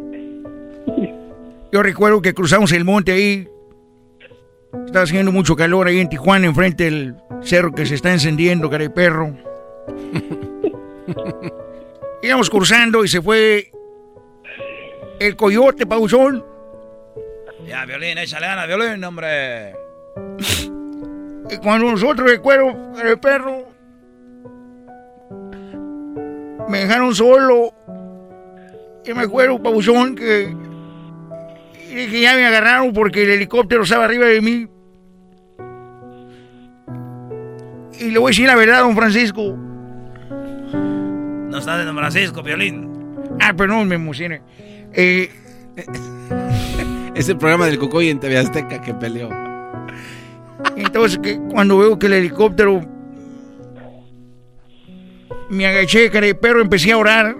Yo 1.71 1.83
recuerdo 1.83 2.23
que 2.23 2.35
cruzamos 2.35 2.73
el 2.73 2.85
monte 2.85 3.13
ahí. 3.13 3.49
Está 4.87 5.03
haciendo 5.03 5.33
mucho 5.33 5.57
calor 5.57 5.87
ahí 5.87 6.01
en 6.01 6.09
Tijuana, 6.09 6.47
enfrente 6.47 6.85
del 6.85 7.17
cerro 7.43 7.73
que 7.73 7.87
se 7.87 7.95
está 7.95 8.13
encendiendo, 8.13 8.71
querido 8.71 8.93
perro. 8.93 9.37
Íbamos 12.23 12.51
cruzando 12.51 13.05
y 13.05 13.09
se 13.09 13.23
fue 13.23 13.71
el 15.21 15.37
coyote, 15.37 15.87
Pauchón. 15.87 16.45
Ya, 17.67 17.85
Violín, 17.85 18.19
échale 18.19 18.47
ganas, 18.47 18.67
Violín, 18.67 19.03
hombre. 19.05 19.88
Y 21.51 21.57
cuando 21.59 21.91
nosotros 21.91 22.31
recuerdo 22.31 22.93
el 23.03 23.19
perro, 23.19 23.69
me 26.69 26.81
dejaron 26.81 27.15
solo. 27.15 27.73
Y 29.05 29.15
me 29.15 29.23
acuerdo, 29.23 29.63
Pausón, 29.63 30.15
que, 30.15 30.55
que 31.89 32.21
ya 32.21 32.35
me 32.35 32.47
agarraron 32.47 32.93
porque 32.93 33.23
el 33.23 33.31
helicóptero 33.31 33.83
estaba 33.83 34.05
arriba 34.05 34.27
de 34.27 34.41
mí. 34.43 34.69
Y 38.01 38.11
le 38.11 38.19
voy 38.19 38.29
a 38.29 38.31
decir 38.31 38.47
la 38.47 38.55
verdad, 38.55 38.81
don 38.81 38.95
Francisco. 38.95 39.57
No 41.49 41.59
está 41.59 41.79
de 41.79 41.85
don 41.85 41.97
Francisco, 41.97 42.43
Violín. 42.43 42.91
Ah, 43.41 43.55
perdón, 43.55 43.89
me 43.89 43.95
emocioné. 43.95 44.43
Eh... 44.93 45.31
es 47.15 47.29
el 47.29 47.37
programa 47.37 47.67
del 47.67 47.79
Cocoy 47.79 48.11
en 48.11 48.21
TV 48.21 48.39
Azteca 48.39 48.81
que 48.81 48.95
peleó 48.95 49.48
entonces, 50.77 51.19
que 51.23 51.39
cuando 51.51 51.79
veo 51.79 51.99
que 51.99 52.07
el 52.07 52.15
helicóptero 52.15 52.81
me 55.51 55.67
agaché, 55.67 56.11
cara 56.11 56.27
de 56.27 56.35
perro, 56.35 56.61
empecé 56.61 56.93
a 56.93 56.99
orar. 56.99 57.37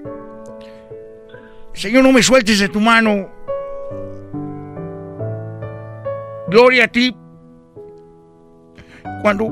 Señor, 1.75 2.03
no 2.03 2.13
me 2.13 2.23
sueltes 2.23 2.59
de 2.59 2.69
tu 2.69 2.81
mano. 2.81 3.29
Gloria 6.49 6.85
a 6.85 6.89
ti. 6.89 7.15
Cuando 9.23 9.51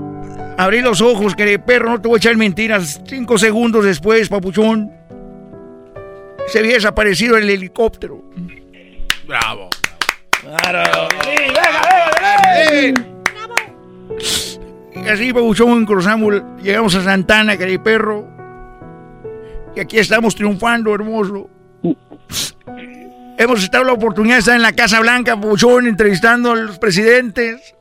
abrí 0.57 0.81
los 0.81 1.01
ojos, 1.01 1.35
cara 1.35 1.51
de 1.51 1.59
perro, 1.59 1.91
no 1.91 2.01
te 2.01 2.09
voy 2.09 2.17
a 2.17 2.19
echar 2.19 2.37
mentiras. 2.37 3.01
Cinco 3.07 3.37
segundos 3.39 3.85
después, 3.85 4.29
papuchón, 4.29 4.91
se 6.49 6.61
había 6.61 6.75
desaparecido 6.75 7.37
el 7.37 7.49
helicóptero. 7.51 8.23
Bravo. 9.27 9.69
Claro. 10.41 11.09
Así, 15.09 15.33
papuchón, 15.33 15.87
cruzamos, 15.87 16.43
llegamos 16.63 16.95
a 16.95 17.03
Santana, 17.03 17.57
cara 17.57 17.71
de 17.71 17.79
perro. 17.79 18.27
Y 19.77 19.81
aquí 19.81 19.99
estamos 19.99 20.35
triunfando, 20.35 20.95
hermoso. 20.95 21.49
Hemos 23.39 23.63
estado 23.63 23.85
la 23.85 23.93
oportunidad 23.93 24.37
de 24.37 24.41
estar 24.41 24.57
en 24.57 24.63
la 24.63 24.73
Casa 24.73 24.99
Blanca, 25.01 25.37
Papuchón, 25.37 25.87
entrevistando 25.87 26.53
a 26.53 26.57
los 26.57 26.79
presidentes. 26.79 27.75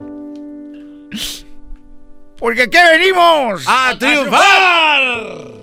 Porque 2.37 2.63
aquí 2.63 2.77
venimos 2.91 3.65
¡A 3.65 3.95
triunfar! 3.97 5.55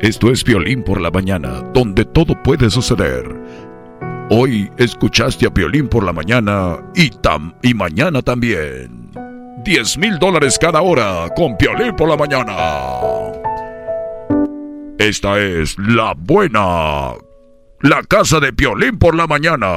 Esto 0.00 0.32
es 0.32 0.42
Violín 0.42 0.82
por 0.82 1.00
la 1.00 1.12
mañana, 1.12 1.62
donde 1.72 2.04
todo 2.04 2.42
puede 2.42 2.68
suceder. 2.70 3.24
Hoy 4.34 4.70
escuchaste 4.78 5.44
a 5.44 5.50
Violín 5.50 5.88
por 5.88 6.02
la 6.04 6.12
mañana 6.14 6.78
y, 6.94 7.10
tam 7.10 7.52
y 7.60 7.74
mañana 7.74 8.22
también. 8.22 9.10
10 9.62 9.98
mil 9.98 10.18
dólares 10.18 10.58
cada 10.58 10.80
hora 10.80 11.28
con 11.36 11.54
Violín 11.58 11.94
por 11.94 12.08
la 12.08 12.16
mañana. 12.16 12.56
Esta 14.98 15.38
es 15.38 15.76
la 15.78 16.14
buena. 16.16 17.12
La 17.82 18.02
casa 18.04 18.40
de 18.40 18.54
Piolín 18.54 18.98
por 18.98 19.14
la 19.14 19.26
mañana. 19.26 19.68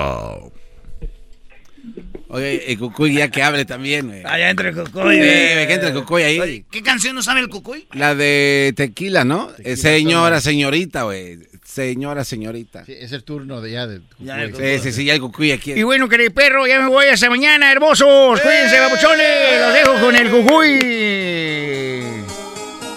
Oye, 2.28 2.72
el 2.72 2.80
Cucuy 2.80 3.14
ya 3.14 3.30
que 3.30 3.44
hable 3.44 3.66
también, 3.66 4.08
güey. 4.08 4.24
Allá 4.26 4.50
entre 4.50 4.70
el 4.70 4.76
Cucuy. 4.76 5.16
Sí, 5.16 5.20
güey. 5.20 5.54
güey, 5.54 5.68
que 5.68 5.74
entre 5.74 5.90
el 5.90 5.96
Cucuy 5.96 6.24
ahí. 6.24 6.40
Oye, 6.40 6.66
¿Qué 6.70 6.82
canción 6.82 7.16
no 7.16 7.24
sabe 7.24 7.40
el 7.40 7.50
Cucuy? 7.50 7.88
La 7.94 8.16
de 8.16 8.74
tequila, 8.76 9.24
¿no? 9.24 9.52
Eh, 9.64 9.78
señora, 9.78 10.42
señorita, 10.42 11.04
güey. 11.04 11.40
Señora, 11.64 12.24
señorita. 12.24 12.84
es 12.88 13.12
el 13.12 13.24
turno 13.24 13.62
de 13.62 13.72
ya 13.72 13.88
del 13.88 14.04
Sí, 14.20 14.80
sí, 14.82 14.92
sí, 14.92 15.06
ya 15.06 15.14
el 15.14 15.22
Cucuy 15.22 15.52
aquí. 15.52 15.74
Y 15.74 15.84
bueno, 15.84 16.10
querido 16.10 16.34
perro, 16.34 16.68
ya 16.68 16.80
me 16.80 16.88
voy 16.88 17.06
hasta 17.08 17.30
mañana, 17.30 17.72
hermosos. 17.72 18.42
Cuídense, 18.42 18.78
papuchones. 18.78 19.62
Los 19.62 19.74
dejo 19.74 20.02
con 20.02 20.16
el 20.16 20.30
cucuy. 20.30 20.80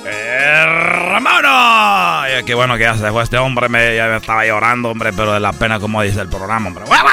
¡Hermano! 0.07 2.29
Ya 2.29 2.43
qué 2.45 2.55
bueno 2.55 2.77
que 2.77 2.85
ya 2.85 2.97
se 2.97 3.11
fue 3.11 3.23
este 3.23 3.39
hombre, 3.39 3.69
me, 3.69 3.97
ya 3.97 4.07
me 4.07 4.17
estaba 4.17 4.47
llorando, 4.47 4.91
hombre, 4.91 5.13
pero 5.13 5.35
de 5.35 5.41
la 5.41 5.53
pena 5.53 5.81
como 5.81 6.03
dice 6.03 6.21
el 6.21 6.29
programa, 6.29 6.69
hombre. 6.69 6.85
¡Guau, 6.85 7.05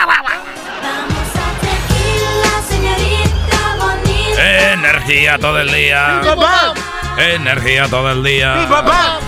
Energía 4.85 5.39
todo 5.39 5.59
el 5.59 5.71
día. 5.71 6.19
Mi 6.21 6.27
papá. 6.27 6.73
Energía 7.17 7.87
todo 7.87 8.11
el 8.11 8.23
día. 8.23 8.55
Mi 8.55 8.67
papá. 8.67 9.19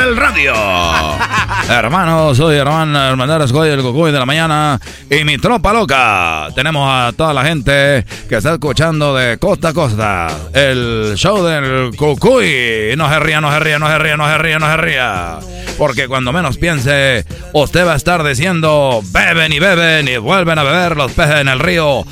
Vale 0.00 0.12
el 0.12 0.16
radio. 0.16 0.54
Hermanos, 1.68 2.34
soy 2.38 2.56
hermano 2.56 3.06
Hermandad 3.06 3.42
Escoy, 3.42 3.68
el 3.68 3.82
Cucuy 3.82 4.10
de 4.10 4.18
la 4.18 4.24
mañana 4.24 4.80
y 5.10 5.24
mi 5.24 5.36
tropa 5.36 5.74
loca. 5.74 6.48
Tenemos 6.54 6.88
a 6.88 7.12
toda 7.14 7.34
la 7.34 7.44
gente 7.44 8.06
que 8.26 8.36
está 8.36 8.54
escuchando 8.54 9.14
de 9.14 9.36
costa 9.36 9.68
a 9.68 9.72
costa 9.74 10.28
el 10.54 11.12
show 11.16 11.44
del 11.44 11.94
Cucuy. 11.94 12.94
No 12.96 13.10
se 13.10 13.20
ría, 13.20 13.42
no 13.42 13.52
se 13.52 13.60
ría, 13.60 13.78
no 13.78 13.88
se 13.88 13.98
ría, 13.98 14.16
no 14.16 14.26
se 14.26 14.38
ría, 14.38 14.58
no 14.58 14.66
se 14.70 14.76
ría. 14.78 15.38
Porque 15.76 16.08
cuando 16.08 16.32
menos 16.32 16.56
piense, 16.56 17.26
usted 17.52 17.86
va 17.86 17.92
a 17.92 17.96
estar 17.96 18.24
diciendo 18.24 19.02
beben 19.12 19.52
y 19.52 19.58
beben 19.58 20.08
y 20.08 20.16
vuelven 20.16 20.58
a 20.58 20.62
beber 20.62 20.96
los 20.96 21.12
peces 21.12 21.40
en 21.40 21.48
el 21.48 21.58
río. 21.58 22.06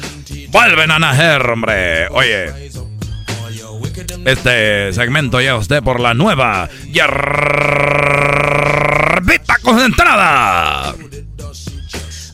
Vuelven 0.50 0.90
a 0.90 0.98
nacer, 0.98 1.48
hombre. 1.48 2.08
Oye, 2.08 2.68
este 4.24 4.92
segmento 4.92 5.40
ya 5.40 5.56
usted 5.56 5.82
por 5.82 6.00
la 6.00 6.14
nueva 6.14 6.68
hierbita 6.86 7.08
concentrada. 9.62 10.94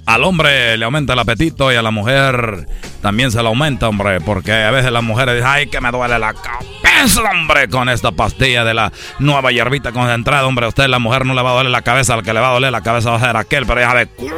Al 0.07 0.23
hombre 0.25 0.77
le 0.77 0.85
aumenta 0.85 1.15
el 1.15 1.19
apetito 1.19 1.73
y 1.73 1.77
a 1.77 1.83
la 1.83 1.91
mujer 1.91 2.69
también 3.01 3.31
se 3.31 3.41
le 3.43 3.49
aumenta, 3.49 3.89
hombre, 3.89 4.21
porque 4.21 4.53
a 4.53 4.71
veces 4.71 4.93
las 4.93 5.03
mujeres 5.03 5.35
dicen, 5.37 5.49
ay, 5.51 5.67
que 5.67 5.81
me 5.81 5.91
duele 5.91 6.19
la 6.19 6.35
cabeza, 6.35 7.23
hombre, 7.31 7.69
con 7.69 7.89
esta 7.89 8.13
pastilla 8.13 8.65
de 8.65 8.75
la 8.75 8.93
nueva 9.19 9.51
hierbita 9.51 9.93
concentrada, 9.93 10.47
hombre, 10.47 10.67
a 10.67 10.69
usted 10.69 10.89
la 10.89 10.99
mujer 10.99 11.25
no 11.25 11.33
le 11.35 11.43
va 11.43 11.51
a 11.51 11.55
doler 11.55 11.71
la 11.71 11.83
cabeza, 11.83 12.15
al 12.15 12.23
que 12.23 12.35
le 12.35 12.41
va 12.41 12.51
a 12.51 12.53
doler 12.53 12.71
la 12.71 12.83
cabeza 12.83 13.11
va 13.11 13.17
a 13.17 13.21
ser 13.21 13.37
aquel, 13.37 13.65
pero 13.67 13.81
ya 13.81 13.89
sabe 13.89 14.07
cuál. 14.07 14.31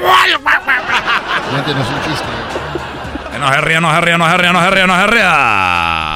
No 1.53 1.59
es 1.59 1.67
un 1.67 2.03
chiste. 2.05 2.27
No 3.39 3.53
se 3.53 3.61
ría, 3.61 3.81
no 3.81 3.93
se 3.95 4.01
ría, 4.01 4.19
no 4.19 4.31
se 4.31 4.37
ría, 4.39 4.53
no 4.53 4.61
se 4.61 4.71
ría, 4.71 4.87
no 4.87 5.01
se 5.01 5.07
ría. 5.09 6.16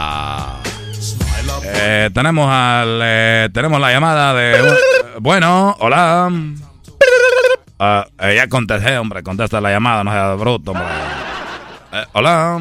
Eh, 1.73 2.11
tenemos 2.13 2.49
al, 2.51 3.01
eh, 3.03 3.49
tenemos 3.53 3.81
la 3.81 3.93
llamada 3.93 4.35
de... 4.35 4.75
bueno, 5.21 5.77
hola. 5.81 6.31
Ah, 7.79 8.07
eh, 8.21 8.35
ya 8.37 8.49
contesté, 8.49 8.99
hombre, 8.99 9.23
contesta 9.23 9.61
la 9.61 9.71
llamada, 9.71 10.05
no 10.05 10.11
sea 10.13 10.35
bruto, 10.35 10.73
hombre. 10.73 10.87
Eh, 11.93 12.05
hola. 12.13 12.61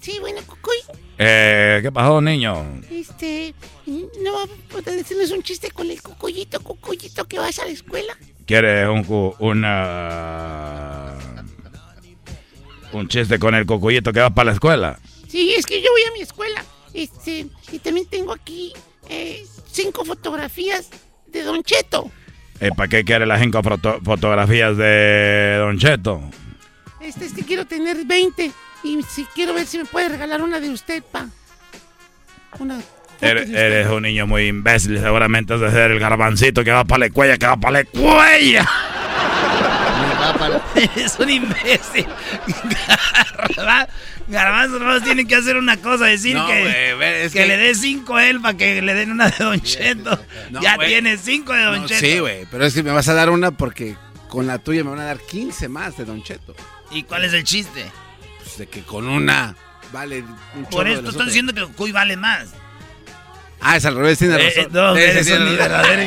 Sí, 0.00 0.18
bueno, 0.20 0.40
Cucuy. 0.46 0.76
Eh, 1.18 1.80
¿Qué 1.82 1.90
pasó, 1.92 2.20
niño? 2.20 2.80
Este, 2.90 3.54
no 3.86 4.32
va 4.34 4.42
a 4.44 4.72
poder 4.72 4.96
decirles 4.96 5.30
un 5.30 5.42
chiste 5.42 5.70
con 5.70 5.90
el 5.90 6.00
cucuyito, 6.02 6.60
cucuyito 6.60 7.24
que 7.26 7.38
vas 7.38 7.58
a 7.58 7.64
la 7.64 7.70
escuela. 7.70 8.16
¿Quieres 8.46 8.88
un, 8.88 9.02
cu- 9.04 9.34
una... 9.40 11.14
un 12.92 13.08
chiste 13.08 13.38
con 13.38 13.54
el 13.54 13.66
cocuyito 13.66 14.12
que 14.12 14.20
va 14.20 14.30
para 14.30 14.46
la 14.46 14.52
escuela? 14.52 14.98
Sí, 15.28 15.52
es 15.56 15.66
que 15.66 15.82
yo 15.82 15.88
voy 15.90 16.02
a 16.08 16.12
mi 16.12 16.20
escuela. 16.20 16.64
Este, 16.96 17.46
y 17.72 17.78
también 17.78 18.06
tengo 18.08 18.32
aquí 18.32 18.72
eh, 19.08 19.44
cinco 19.70 20.04
fotografías 20.04 20.88
de 21.26 21.42
Don 21.42 21.62
Cheto. 21.62 22.10
Eh, 22.58 22.70
¿Para 22.74 22.88
qué 22.88 23.04
quiere 23.04 23.26
las 23.26 23.40
cinco 23.42 23.62
foto- 23.62 24.00
fotografías 24.02 24.76
de 24.78 25.56
Don 25.58 25.78
Cheto? 25.78 26.22
Este, 27.00 27.26
este 27.26 27.44
quiero 27.44 27.66
tener 27.66 27.98
20. 28.06 28.50
Y 28.82 29.02
si 29.02 29.24
quiero 29.26 29.52
ver 29.52 29.66
si 29.66 29.76
me 29.78 29.84
puede 29.84 30.08
regalar 30.08 30.40
una 30.42 30.58
de 30.58 30.70
usted, 30.70 31.02
pa. 31.02 31.26
Una. 32.58 32.80
Eres, 33.20 33.50
eres 33.50 33.88
un 33.88 34.02
niño 34.02 34.26
muy 34.26 34.46
imbécil, 34.46 34.98
seguramente 34.98 35.54
has 35.54 35.60
de 35.60 35.70
ser 35.70 35.90
el 35.90 35.98
garbancito 35.98 36.62
que 36.64 36.70
va 36.70 36.84
para 36.84 37.06
la 37.06 37.10
cuella, 37.10 37.36
que 37.38 37.46
va 37.46 37.56
para 37.56 37.82
la 37.82 37.84
cuella. 37.84 38.68
es 40.96 41.18
un 41.18 41.30
imbécil. 41.30 42.06
Garba- 43.56 43.88
Garbanzo, 44.28 44.78
nomás 44.80 45.02
tiene 45.04 45.26
que 45.26 45.36
hacer 45.36 45.56
una 45.56 45.76
cosa, 45.76 46.06
decir 46.06 46.34
No, 46.34 46.46
que, 46.48 47.24
es 47.24 47.32
que, 47.32 47.38
que- 47.40 47.46
le 47.46 47.56
dé 47.56 47.74
cinco 47.74 48.16
a 48.16 48.26
él 48.28 48.40
para 48.40 48.56
que 48.56 48.82
le 48.82 48.94
den 48.94 49.12
una 49.12 49.28
de 49.30 49.44
Don 49.44 49.60
Cheto. 49.60 50.18
No, 50.50 50.60
ya 50.60 50.76
tiene 50.78 51.16
cinco 51.18 51.52
de 51.52 51.62
Don 51.62 51.82
No, 51.82 51.86
Cheto. 51.86 52.00
sí, 52.00 52.18
güey, 52.18 52.46
pero 52.50 52.64
es 52.64 52.74
que 52.74 52.82
me 52.82 52.90
vas 52.92 53.08
a 53.08 53.14
dar 53.14 53.30
una 53.30 53.50
porque 53.52 53.96
con 54.28 54.46
la 54.46 54.58
tuya 54.58 54.82
me 54.84 54.90
van 54.90 55.00
a 55.00 55.04
dar 55.04 55.18
15 55.18 55.68
más 55.68 55.96
de 55.96 56.04
Don 56.04 56.22
Cheto. 56.22 56.54
¿Y 56.90 57.02
cuál 57.04 57.24
es 57.24 57.32
el 57.32 57.44
chiste? 57.44 57.86
Pues 58.42 58.58
de 58.58 58.66
que 58.68 58.82
con 58.82 59.06
una 59.08 59.54
vale 59.92 60.24
un 60.54 60.64
Por 60.66 60.88
esto 60.88 61.10
otras. 61.10 61.26
diciendo 61.26 61.52
que 61.54 61.64
Cuy 61.74 61.92
vale 61.92 62.16
más. 62.16 62.48
Ah, 63.60 63.76
es 63.76 63.84
al 63.86 63.96
revés, 63.96 64.18
tiene 64.18 64.34
Eh, 64.34 64.38
razón. 64.50 64.64
eh, 64.64 64.68
no, 64.72 64.96
eres 64.96 65.30
un 65.30 65.56
verdadero 65.56 66.02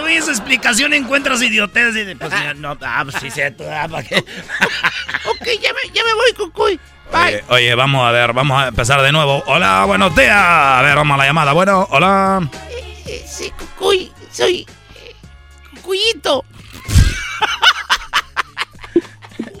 Güey 0.00 0.16
en 0.16 0.22
su 0.22 0.30
explicación 0.30 0.92
encuentras 0.92 1.40
idiotez 1.40 1.96
y 1.96 2.04
de, 2.04 2.14
pues, 2.14 2.30
no, 2.56 2.76
ah, 2.82 3.00
pues 3.02 3.16
sí, 3.18 3.30
cierto, 3.30 3.64
ah, 3.70 3.88
¿para 3.88 4.06
qué? 4.06 4.16
ok, 5.26 5.46
ya 5.60 5.72
me, 5.72 5.94
ya 5.94 6.04
me 6.04 6.12
voy, 6.12 6.32
Cucuy. 6.36 6.80
Oye, 7.12 7.44
oye, 7.48 7.74
vamos 7.74 8.06
a 8.06 8.10
ver, 8.12 8.34
vamos 8.34 8.62
a 8.62 8.68
empezar 8.68 9.00
de 9.00 9.10
nuevo. 9.10 9.42
Hola, 9.46 9.84
buenos 9.86 10.14
días. 10.14 10.36
A 10.36 10.82
ver, 10.82 10.96
vamos 10.96 11.14
a 11.14 11.18
la 11.18 11.26
llamada. 11.26 11.52
Bueno, 11.52 11.88
hola. 11.90 12.46
Eh, 13.06 13.24
sí, 13.26 13.50
Cucuy, 13.58 14.12
soy 14.30 14.66
eh, 14.96 15.16
Cucuyito. 15.76 16.44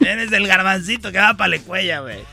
Eres 0.00 0.30
el 0.32 0.46
garbancito 0.46 1.10
que 1.10 1.18
va 1.18 1.34
para 1.34 1.56
la 1.56 1.58
cuella, 1.60 2.00
güey. 2.00 2.18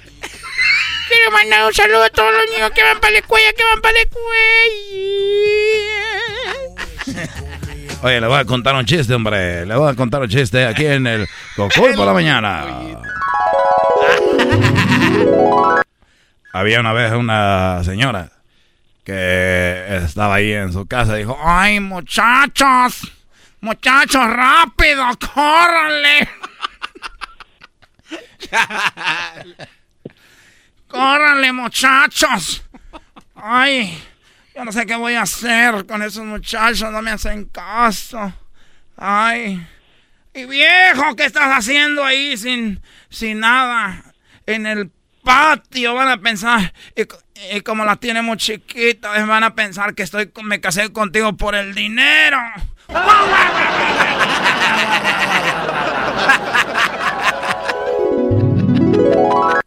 Quiero 1.08 1.32
mandar 1.32 1.66
un 1.66 1.74
saludo 1.74 2.04
a 2.04 2.10
todos 2.10 2.34
los 2.34 2.52
niños 2.52 2.72
que 2.72 2.84
van 2.84 3.00
para 3.00 3.14
la 3.14 3.20
escuela, 3.20 3.54
que 3.54 3.64
van 3.64 3.82
para 3.82 3.94
la 3.94 4.02
escuela. 4.02 4.28
Oye, 8.03 8.22
le 8.22 8.28
voy 8.28 8.38
a 8.38 8.45
contar 8.45 8.76
un 8.76 8.86
chiste, 8.86 9.14
hombre. 9.14 9.65
Le 9.65 9.76
voy 9.76 9.91
a 9.91 9.95
contar 9.95 10.22
un 10.22 10.30
chiste 10.30 10.65
aquí 10.65 10.86
en 10.86 11.07
el 11.07 11.28
Cocoy 11.56 11.94
por 11.95 12.06
la 12.06 12.14
mañana. 12.14 12.65
Había 16.53 16.80
una 16.80 16.94
vez 16.94 17.11
una 17.14 17.84
señora 17.84 18.32
que 19.03 19.98
estaba 20.03 20.36
ahí 20.36 20.52
en 20.52 20.72
su 20.74 20.86
casa 20.86 21.15
y 21.15 21.19
dijo, 21.19 21.38
¡Ay, 21.44 21.80
muchachos! 21.80 23.11
¡Muchachos, 23.61 24.28
rápido! 24.28 25.03
¡Córranle! 25.34 26.30
¡Córranle, 30.88 31.52
muchachos! 31.52 32.64
¡Ay! 33.36 33.98
Yo 34.58 34.66
no 34.66 34.72
sé 34.72 34.88
qué 34.88 34.96
voy 34.96 35.14
a 35.14 35.22
hacer 35.22 35.86
con 35.86 36.02
esos 36.02 36.26
muchachos, 36.26 36.92
no 36.92 37.04
me 37.04 37.12
hacen 37.12 37.46
caso. 37.46 38.34
¡Ay! 38.98 39.64
Y 40.34 40.46
viejo, 40.46 41.16
¿qué 41.16 41.26
estás 41.26 41.56
haciendo 41.56 42.04
ahí 42.04 42.36
sin, 42.38 42.82
sin 43.08 43.42
nada? 43.42 44.04
En 44.48 44.66
el 44.66 44.90
patio 45.24 45.94
van 45.94 46.08
a 46.08 46.18
pensar, 46.18 46.74
y, 46.96 47.62
como 47.62 47.86
las 47.86 48.00
tiene 48.00 48.24
muy 48.24 48.38
chiquitas, 48.38 49.28
van 49.28 49.44
a 49.44 49.54
pensar 49.54 49.94
que 49.94 50.02
estoy 50.02 50.32
me 50.44 50.60
casé 50.60 50.92
contigo 50.92 51.38
por 51.38 51.54
el 51.54 51.76
dinero. 51.76 52.40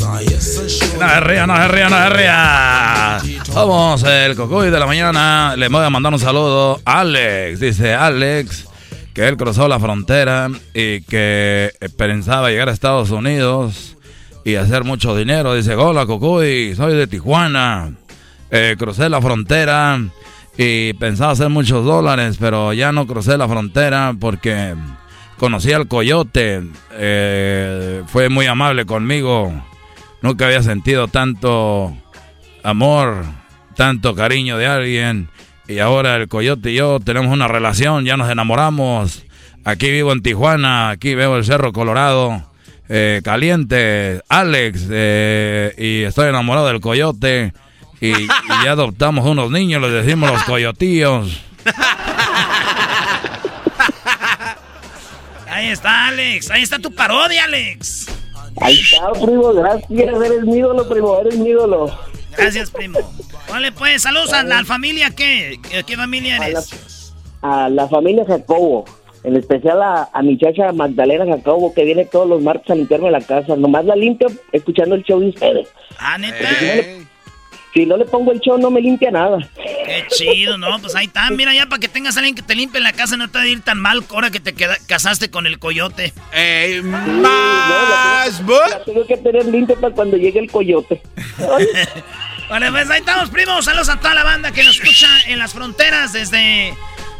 No 0.00 1.08
se 1.08 1.20
ría, 1.20 1.46
no 1.46 1.56
se 1.56 1.68
ría, 1.68 1.88
no 1.88 1.96
se 1.96 2.08
ría. 2.10 3.18
Vamos, 3.54 4.02
el 4.02 4.36
cocoy 4.36 4.70
de 4.70 4.78
la 4.78 4.86
mañana. 4.86 5.54
Le 5.56 5.68
voy 5.68 5.84
a 5.84 5.90
mandar 5.90 6.12
un 6.12 6.18
saludo 6.18 6.80
a 6.84 7.00
Alex. 7.00 7.60
Dice 7.60 7.94
Alex 7.94 8.66
que 9.14 9.26
él 9.26 9.38
cruzó 9.38 9.66
la 9.68 9.80
frontera 9.80 10.50
y 10.74 11.00
que 11.00 11.72
pensaba 11.96 12.50
llegar 12.50 12.68
a 12.68 12.72
Estados 12.72 13.10
Unidos 13.10 13.96
y 14.44 14.56
hacer 14.56 14.84
mucho 14.84 15.16
dinero. 15.16 15.54
Dice, 15.54 15.74
hola 15.74 16.04
Cocuy, 16.04 16.74
soy 16.74 16.94
de 16.94 17.06
Tijuana. 17.06 17.92
Eh, 18.50 18.76
crucé 18.78 19.08
la 19.08 19.22
frontera 19.22 19.98
y 20.58 20.92
pensaba 20.94 21.32
hacer 21.32 21.48
muchos 21.48 21.86
dólares, 21.86 22.36
pero 22.38 22.74
ya 22.74 22.92
no 22.92 23.06
crucé 23.06 23.38
la 23.38 23.48
frontera 23.48 24.14
porque 24.20 24.74
conocí 25.38 25.72
al 25.72 25.88
coyote. 25.88 26.62
Eh, 26.92 28.02
fue 28.08 28.28
muy 28.28 28.46
amable 28.46 28.84
conmigo. 28.84 29.52
Nunca 30.26 30.46
había 30.46 30.60
sentido 30.60 31.06
tanto 31.06 31.96
amor, 32.64 33.24
tanto 33.76 34.16
cariño 34.16 34.58
de 34.58 34.66
alguien. 34.66 35.28
Y 35.68 35.78
ahora 35.78 36.16
el 36.16 36.26
coyote 36.26 36.72
y 36.72 36.74
yo 36.74 36.98
tenemos 36.98 37.32
una 37.32 37.46
relación, 37.46 38.04
ya 38.04 38.16
nos 38.16 38.28
enamoramos. 38.28 39.22
Aquí 39.64 39.88
vivo 39.88 40.10
en 40.10 40.22
Tijuana, 40.22 40.90
aquí 40.90 41.14
veo 41.14 41.36
el 41.36 41.44
Cerro 41.44 41.72
Colorado. 41.72 42.42
Eh, 42.88 43.20
caliente, 43.22 44.20
Alex, 44.28 44.88
eh, 44.90 45.72
y 45.78 46.02
estoy 46.02 46.28
enamorado 46.30 46.66
del 46.66 46.80
coyote. 46.80 47.52
Y, 48.00 48.26
ya 48.64 48.72
adoptamos 48.72 49.24
unos 49.26 49.52
niños, 49.52 49.80
les 49.80 49.92
decimos 49.92 50.32
los 50.32 50.42
coyotíos. 50.42 51.40
Ahí 55.48 55.68
está, 55.68 56.08
Alex. 56.08 56.50
Ahí 56.50 56.62
está 56.62 56.80
tu 56.80 56.92
parodia, 56.92 57.44
Alex. 57.44 58.15
Ahí 58.60 58.78
está, 58.78 59.12
primo. 59.12 59.52
Gracias. 59.52 59.90
Eres 59.90 60.42
mi 60.44 60.56
ídolo, 60.58 60.88
primo. 60.88 61.18
Eres 61.20 61.36
mi 61.36 61.50
ídolo. 61.50 61.98
Gracias, 62.36 62.70
primo. 62.70 62.98
Vale, 63.48 63.72
pues, 63.72 64.02
saludos 64.02 64.32
a 64.32 64.42
la 64.42 64.64
familia. 64.64 65.10
¿Qué? 65.10 65.58
¿Qué 65.86 65.96
familia 65.96 66.36
eres? 66.36 67.14
A 67.42 67.68
la, 67.68 67.88
familia 67.88 68.24
Jacobo. 68.26 68.84
En 69.24 69.36
especial 69.36 69.82
a, 69.82 70.22
mi 70.22 70.38
chacha 70.38 70.72
Magdalena 70.72 71.26
Jacobo, 71.26 71.74
que 71.74 71.84
viene 71.84 72.04
todos 72.04 72.28
los 72.28 72.42
martes 72.42 72.70
a 72.70 72.74
limpiarme 72.74 73.10
la 73.10 73.20
casa. 73.20 73.56
Nomás 73.56 73.84
la 73.84 73.96
limpio 73.96 74.28
escuchando 74.52 74.94
el 74.94 75.02
show 75.02 75.18
de 75.18 75.28
ustedes. 75.28 75.68
Ah, 75.98 76.16
neta. 76.18 76.48
Si 77.76 77.84
no, 77.84 77.98
le, 77.98 78.06
pongo 78.06 78.32
el 78.32 78.40
show, 78.40 78.56
no 78.56 78.70
me 78.70 78.80
limpia 78.80 79.10
nada. 79.10 79.36
Qué 79.54 80.06
chido, 80.08 80.56
¿no? 80.56 80.78
Pues 80.80 80.96
ahí 80.96 81.04
está. 81.04 81.28
Mira, 81.28 81.52
ya 81.52 81.66
para 81.66 81.78
que 81.78 81.88
tengas 81.88 82.16
a 82.16 82.20
alguien 82.20 82.34
que 82.34 82.40
te 82.40 82.54
limpie 82.54 82.80
la 82.80 82.94
casa, 82.94 83.18
no 83.18 83.28
te 83.28 83.36
va 83.36 83.44
a 83.44 83.46
ir 83.46 83.60
tan 83.60 83.78
mal 83.78 84.02
ahora 84.08 84.30
que 84.30 84.40
te 84.40 84.54
casaste 84.54 85.30
con 85.30 85.46
el 85.46 85.58
coyote. 85.58 86.14
¡Ey, 86.32 86.80
más! 86.80 88.40
la, 88.40 88.82
tengo 88.82 89.06
que 89.06 89.18
tener 89.18 89.44
limpia 89.44 89.76
para 89.76 89.94
cuando 89.94 90.16
llegue 90.16 90.40
el 90.40 90.50
coyote. 90.50 91.02
vale, 92.48 92.70
pues 92.70 92.88
ahí 92.88 93.00
estamos, 93.00 93.28
primos. 93.28 93.66
Saludos 93.66 93.90
a 93.90 94.00
toda 94.00 94.14
la 94.14 94.24
banda 94.24 94.52
que 94.52 94.64
nos 94.64 94.80
escucha 94.80 95.08
en 95.26 95.38
las 95.38 95.52
fronteras 95.52 96.14
desde 96.14 96.72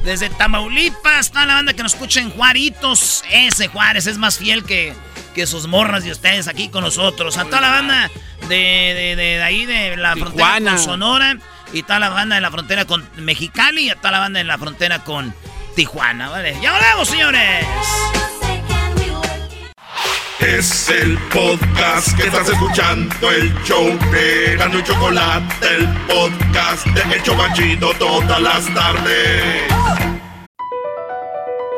desde 0.04 0.30
Tamaulipas, 0.30 1.26
está 1.26 1.44
la 1.44 1.54
banda 1.54 1.74
que 1.74 1.82
nos 1.82 1.92
escucha 1.92 2.20
en 2.20 2.30
Juaritos. 2.30 3.24
Ese 3.30 3.68
Juárez 3.68 4.06
es 4.06 4.16
más 4.16 4.38
fiel 4.38 4.64
que, 4.64 4.94
que 5.36 5.46
sus 5.46 5.68
morras 5.68 6.04
y 6.06 6.10
ustedes 6.10 6.48
aquí 6.48 6.70
con 6.70 6.82
nosotros. 6.82 7.36
A 7.36 7.44
toda 7.44 7.60
la 7.60 7.70
banda 7.70 8.10
de, 8.48 9.14
de, 9.16 9.42
ahí, 9.42 9.66
de 9.66 9.94
la 9.96 10.16
frontera 10.16 10.58
con 10.58 10.78
Sonora. 10.78 11.36
Y 11.74 11.82
toda 11.82 11.98
la 11.98 12.08
banda 12.08 12.36
de 12.36 12.40
la 12.40 12.50
frontera 12.50 12.86
con 12.86 13.06
Mexicali. 13.16 13.82
Y 13.82 13.90
a 13.90 13.96
toda 13.96 14.12
la 14.12 14.18
banda 14.20 14.38
de 14.38 14.44
la 14.44 14.56
frontera 14.56 15.04
con 15.04 15.34
Tijuana, 15.74 16.30
¿vale? 16.30 16.56
¡Ya 16.62 16.72
volvemos, 16.72 17.08
señores! 17.08 17.66
Es 20.40 20.88
el 20.88 21.18
podcast 21.18 22.16
que 22.16 22.28
estás 22.28 22.48
escuchando, 22.48 23.30
el 23.30 23.54
show 23.64 23.98
de 24.10 24.56
Gano 24.56 24.78
y 24.78 24.84
Chocolate, 24.84 25.66
el 25.76 25.86
podcast 26.06 26.86
de 26.86 27.14
El 27.14 27.22
Chocachito 27.22 27.92
todas 27.98 28.40
las 28.40 28.72
tardes. 28.72 30.15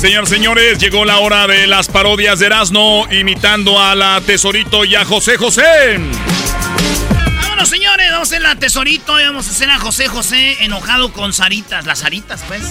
Señor, 0.00 0.26
señores, 0.26 0.78
llegó 0.78 1.04
la 1.04 1.18
hora 1.18 1.46
de 1.46 1.66
las 1.66 1.88
parodias 1.88 2.38
de 2.38 2.46
Erasmo 2.46 3.06
imitando 3.10 3.78
a 3.78 3.94
la 3.94 4.22
Tesorito 4.22 4.86
y 4.86 4.94
a 4.94 5.04
José 5.04 5.36
José. 5.36 6.00
Vámonos, 7.42 7.68
señores, 7.68 8.10
vamos 8.10 8.32
a 8.32 8.34
hacer 8.34 8.40
la 8.40 8.56
Tesorito 8.56 9.20
y 9.20 9.24
vamos 9.24 9.46
a 9.46 9.50
hacer 9.50 9.68
a 9.68 9.78
José 9.78 10.08
José 10.08 10.64
enojado 10.64 11.12
con 11.12 11.34
Saritas, 11.34 11.84
las 11.84 11.98
Saritas, 11.98 12.42
pues. 12.48 12.62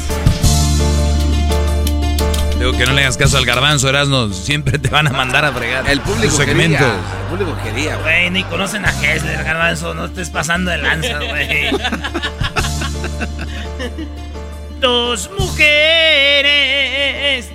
Digo 2.57 2.71
que 2.71 2.87
no 2.87 2.93
le 2.93 3.03
hagas 3.03 3.15
caso 3.15 3.37
al 3.37 3.45
garbanzo, 3.45 3.89
Erasmo. 3.89 4.29
Siempre 4.33 4.79
te 4.79 4.89
van 4.89 5.05
a 5.05 5.11
mandar 5.11 5.45
a 5.45 5.51
fregar. 5.51 5.87
El 5.87 6.01
público 6.01 6.35
quería. 6.39 6.79
El 6.79 7.27
público 7.29 7.55
quería, 7.63 7.95
güey. 7.97 8.31
Ni 8.31 8.43
conocen 8.45 8.87
a 8.87 8.89
Hessler, 8.89 9.43
garbanzo. 9.43 9.93
No 9.93 10.05
estés 10.05 10.31
pasando 10.31 10.71
de 10.71 10.79
lanza, 10.79 11.19
güey. 11.19 11.69
Dos 14.79 15.29
mujeres, 15.37 15.65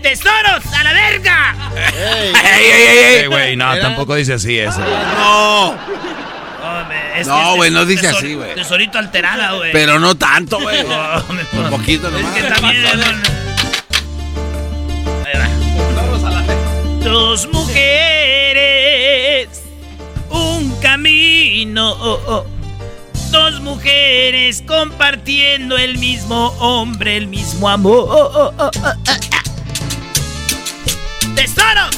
tesoros, 0.02 0.66
a 0.78 0.84
la 0.84 0.92
verga. 0.92 1.56
¡Ey, 1.74 2.32
ey, 2.34 2.66
ey! 2.70 3.16
ey 3.20 3.26
güey, 3.26 3.56
no, 3.56 3.76
tampoco 3.78 4.14
dice 4.14 4.34
así 4.34 4.58
eso. 4.58 4.80
No. 4.80 5.74
No, 7.26 7.56
güey, 7.56 7.70
no 7.70 7.86
dice 7.86 8.08
así, 8.08 8.34
güey. 8.34 8.54
Tesorito 8.54 8.98
alterada, 8.98 9.52
güey. 9.52 9.72
Pero 9.72 9.98
no 10.00 10.16
tanto, 10.16 10.60
güey. 10.60 10.84
Un 10.84 11.70
poquito 11.70 12.10
nomás. 12.10 12.36
Es 12.36 12.42
que 12.42 12.50
también... 12.50 12.84
Dos 17.02 17.48
mujeres, 17.52 19.48
un 20.30 20.74
camino. 20.80 22.44
Dos 23.34 23.60
mujeres 23.62 24.62
compartiendo 24.64 25.76
el 25.76 25.98
mismo 25.98 26.54
hombre, 26.60 27.16
el 27.16 27.26
mismo 27.26 27.68
amor. 27.68 28.54
¡Tesoro! 31.34 31.90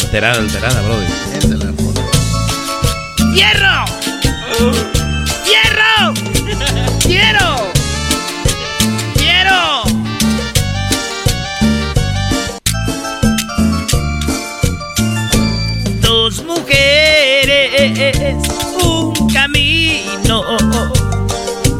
Alterada, 0.00 0.40
alterada, 0.40 0.82
brody. 0.82 1.06
¡Hierro! 3.32 3.84
¡Hierro! 5.44 6.14
¡Quiero! 7.04 7.70
mujeres 16.44 18.36
un 18.84 19.32
camino. 19.32 20.42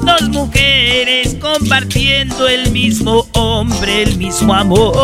Dos 0.02 0.28
mujeres 0.30 1.36
compartiendo 1.40 2.48
el 2.48 2.70
mismo 2.70 3.26
hombre, 3.32 4.02
el 4.02 4.16
mismo 4.16 4.54
amor. 4.54 4.94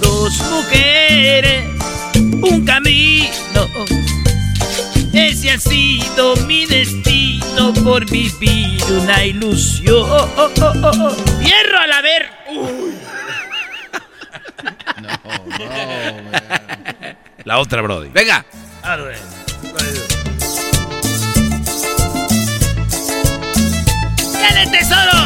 Dos 0.00 0.38
mujeres, 0.50 1.64
un 2.16 2.64
camino. 2.64 3.28
Ese 5.12 5.50
ha 5.50 5.58
sido 5.58 6.36
mi 6.46 6.66
destino 6.66 7.72
por 7.84 8.08
vivir 8.08 8.82
una 8.90 9.24
ilusión. 9.24 10.06
Hierro 11.42 11.78
al 11.78 11.92
haber. 11.92 12.30
La 17.44 17.58
otra, 17.58 17.82
Brody. 17.82 18.08
Venga. 18.10 18.44
¡Dale, 24.48 24.66
tesoro! 24.68 25.18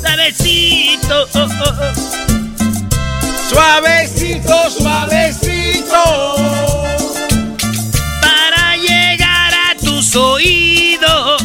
Suavecito. 0.00 1.26
Suavecito, 3.48 4.70
suavecito. 4.70 6.02
Para 8.20 8.76
llegar 8.76 9.54
a 9.54 9.74
tus 9.80 10.14
oídos. 10.16 11.42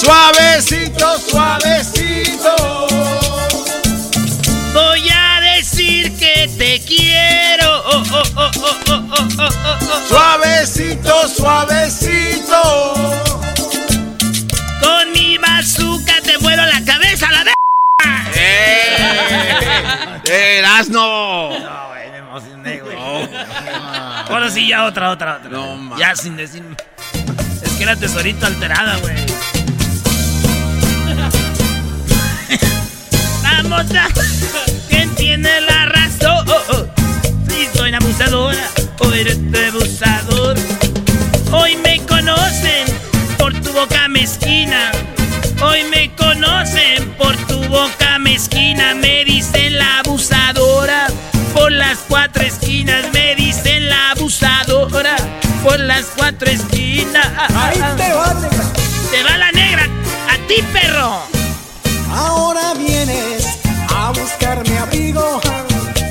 Suavecito, 0.00 1.18
suavecito. 1.30 2.56
Voy 4.74 5.08
a 5.10 5.40
decir 5.40 6.12
que 6.18 6.48
te 6.58 6.80
quiero. 6.80 7.82
Suavecito, 10.08 11.28
suavecito. 11.28 13.31
Te 16.32 16.38
vuelo 16.38 16.64
la 16.64 16.82
cabeza 16.84 17.30
la 17.30 17.44
de. 17.44 17.52
¡Eh! 18.34 20.58
¡Erasno! 20.58 21.58
No, 21.58 21.88
güey, 21.88 22.10
me 22.10 22.18
emocioné, 22.18 22.80
güey. 22.80 22.96
Ahora 22.96 24.50
sí, 24.50 24.68
ya 24.68 24.84
otra, 24.84 25.10
otra, 25.10 25.36
otra. 25.36 25.50
No, 25.50 25.98
ya 25.98 26.16
sin 26.16 26.36
decir. 26.36 26.64
Es 27.62 27.70
que 27.72 27.82
era 27.82 27.96
tesorito 27.96 28.46
alterada, 28.46 28.96
güey. 28.98 29.14
Vamos 33.42 33.94
a. 33.94 34.08
¿Quién 34.88 35.14
tiene 35.14 35.60
la 35.62 35.86
razón? 35.86 36.46
Si 37.48 37.66
soy 37.76 37.92
abusadora 37.92 38.64
o 39.00 39.12
eres 39.12 39.38
tu 39.50 39.58
abusador. 39.58 40.56
Hoy 41.50 41.76
me 41.76 42.00
conocen 42.06 42.86
por 43.36 43.52
tu 43.60 43.72
boca 43.72 44.08
mezquina. 44.08 44.92
Hoy 45.62 45.84
me 45.84 46.14
conocen 46.16 47.10
por 47.12 47.36
tu 47.46 47.62
boca 47.68 48.18
mezquina. 48.18 48.94
Me 48.94 49.24
dicen 49.24 49.78
la 49.78 50.00
abusadora. 50.00 51.06
Por 51.54 51.70
las 51.70 51.98
cuatro 52.08 52.42
esquinas 52.42 53.12
me 53.12 53.34
dicen 53.36 53.88
la 53.88 54.10
abusadora. 54.10 55.16
Por 55.62 55.78
las 55.78 56.06
cuatro 56.16 56.50
esquinas. 56.50 57.26
Ahí 57.54 57.78
te 57.96 58.12
va, 58.12 58.34
negra. 58.34 58.64
Te 59.10 59.22
va 59.22 59.38
la 59.38 59.52
negra. 59.52 59.84
A 60.28 60.36
ti, 60.48 60.62
perro. 60.72 61.22
Ahora 62.10 62.74
vienes 62.74 63.58
a 63.88 64.10
buscarme 64.10 64.78
abrigo. 64.78 65.40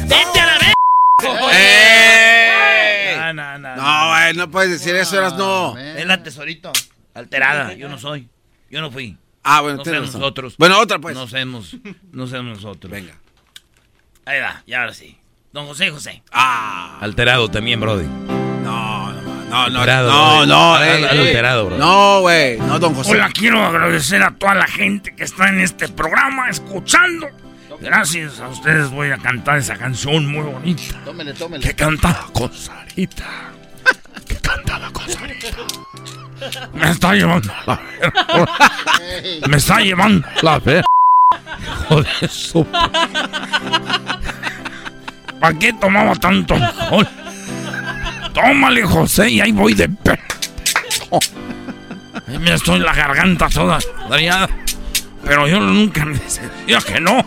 Vete 0.06 0.40
a 0.40 0.46
la 0.46 0.58
vez. 0.60 0.74
¡Eh! 1.54 3.16
No, 3.18 3.34
no, 3.34 3.58
no. 3.60 3.76
No, 3.76 4.10
güey, 4.10 4.34
no 4.34 4.50
puedes 4.50 4.72
decir 4.72 4.96
eso, 4.96 5.18
Erasno. 5.18 5.78
Es 5.78 6.06
la 6.06 6.24
tesorito. 6.24 6.72
Alterada. 7.14 7.74
Yo 7.74 7.90
no 7.90 7.98
soy. 7.98 8.30
Yo 8.70 8.80
no 8.80 8.90
fui. 8.90 9.18
Ah, 9.44 9.62
bueno, 9.62 9.78
no 9.78 9.84
razón. 9.84 10.02
nosotros. 10.20 10.56
Bueno, 10.58 10.80
otra, 10.80 11.00
pues. 11.00 11.16
No 11.16 11.28
seamos, 11.28 11.76
no 12.12 12.28
seamos 12.28 12.58
nosotros. 12.58 12.92
Venga. 12.92 13.14
Ahí 14.26 14.40
va, 14.40 14.62
y 14.66 14.74
ahora 14.74 14.94
sí. 14.94 15.18
Don 15.52 15.66
José 15.68 15.90
José. 15.90 16.22
Ah. 16.32 16.98
Alterado 17.02 17.50
también, 17.50 17.80
Brody. 17.80 18.06
No, 18.06 19.12
no, 19.12 19.22
no, 19.22 19.50
no, 19.50 19.58
Alterado, 19.80 20.10
no, 20.12 20.36
Brody. 20.38 20.48
no, 20.50 20.76
Al- 20.76 20.84
eh, 20.84 21.02
eh. 21.02 21.08
alterado, 21.20 21.66
bro. 21.66 21.78
No, 21.78 22.22
güey, 22.22 22.58
no, 22.60 22.80
don 22.80 22.94
José. 22.94 23.12
Hola, 23.12 23.30
quiero 23.34 23.62
agradecer 23.66 24.22
a 24.24 24.32
toda 24.32 24.56
la 24.56 24.68
gente 24.68 25.16
que 25.16 25.24
está 25.24 25.50
en 25.50 25.60
este 25.60 25.88
programa 25.90 26.50
escuchando. 26.50 27.28
Gracias 27.82 28.40
a 28.40 28.48
ustedes 28.48 28.92
voy 28.92 29.10
a 29.10 29.18
cantar 29.18 29.58
esa 29.58 29.76
canción 29.76 30.28
muy 30.28 30.44
bonita. 30.44 31.02
Tómele, 31.04 31.34
tómele. 31.34 31.68
Que 31.68 31.74
cantaba 31.74 32.28
con 32.32 32.54
Sarita. 32.54 33.26
Que 34.28 34.36
cantaba 34.36 34.92
con 34.92 35.08
Sarita. 35.10 35.48
Me 36.74 36.90
está 36.92 37.14
llevando 37.14 37.54
la 37.66 37.80
verga. 38.00 38.28
Me 39.48 39.58
está 39.58 39.80
llevando 39.80 40.28
la 40.42 40.60
verga. 40.60 40.86
Hijo 41.62 42.02
de 42.04 42.28
su... 42.28 42.66
¿Para 45.40 45.60
qué 45.60 45.74
tomaba 45.74 46.16
tanto? 46.16 46.56
Tómale, 48.34 48.84
José, 48.84 49.30
y 49.30 49.42
ahí 49.42 49.52
voy 49.52 49.74
de 49.74 49.90
pe... 49.90 50.20
Me 52.40 52.54
estoy 52.54 52.80
la 52.80 52.94
garganta 52.94 53.50
toda. 53.50 53.80
Pero 55.24 55.48
yo 55.48 55.60
nunca 55.60 56.06
me 56.06 56.18
decía 56.18 56.80
que 56.86 57.00
no. 57.00 57.26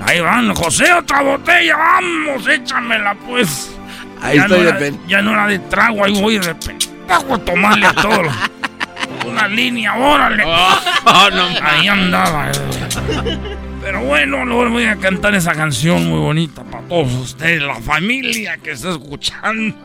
Ahí 0.00 0.20
van, 0.20 0.54
José, 0.54 0.92
otra 0.92 1.22
botella, 1.22 1.76
vamos, 1.76 2.46
échamela 2.46 3.14
pues. 3.14 3.75
Ahí 4.22 4.36
ya 4.36 4.42
estoy 4.44 4.58
no 4.58 4.64
de 4.64 4.68
era, 4.70 4.78
pen- 4.78 5.00
Ya 5.08 5.22
no 5.22 5.30
era 5.32 5.46
de 5.46 5.58
trago, 5.60 6.04
ahí 6.04 6.20
voy 6.20 6.38
de 6.38 6.54
pendejo 6.54 7.34
a 7.34 7.38
tomarle 7.38 7.86
todo. 7.94 8.22
Una 9.26 9.46
línea, 9.48 9.94
órale. 9.94 10.44
Oh, 10.44 11.30
no, 11.32 11.46
ahí 11.62 11.86
andaba. 11.88 12.50
eh. 12.50 13.38
Pero 13.82 14.00
bueno, 14.04 14.44
luego 14.44 14.70
voy 14.70 14.84
a 14.84 14.96
cantar 14.96 15.34
esa 15.34 15.52
canción 15.52 16.08
muy 16.08 16.18
bonita 16.18 16.64
para 16.64 16.82
todos 16.88 17.12
ustedes, 17.12 17.62
la 17.62 17.76
familia 17.76 18.56
que 18.56 18.72
está 18.72 18.90
escuchando. 18.90 19.76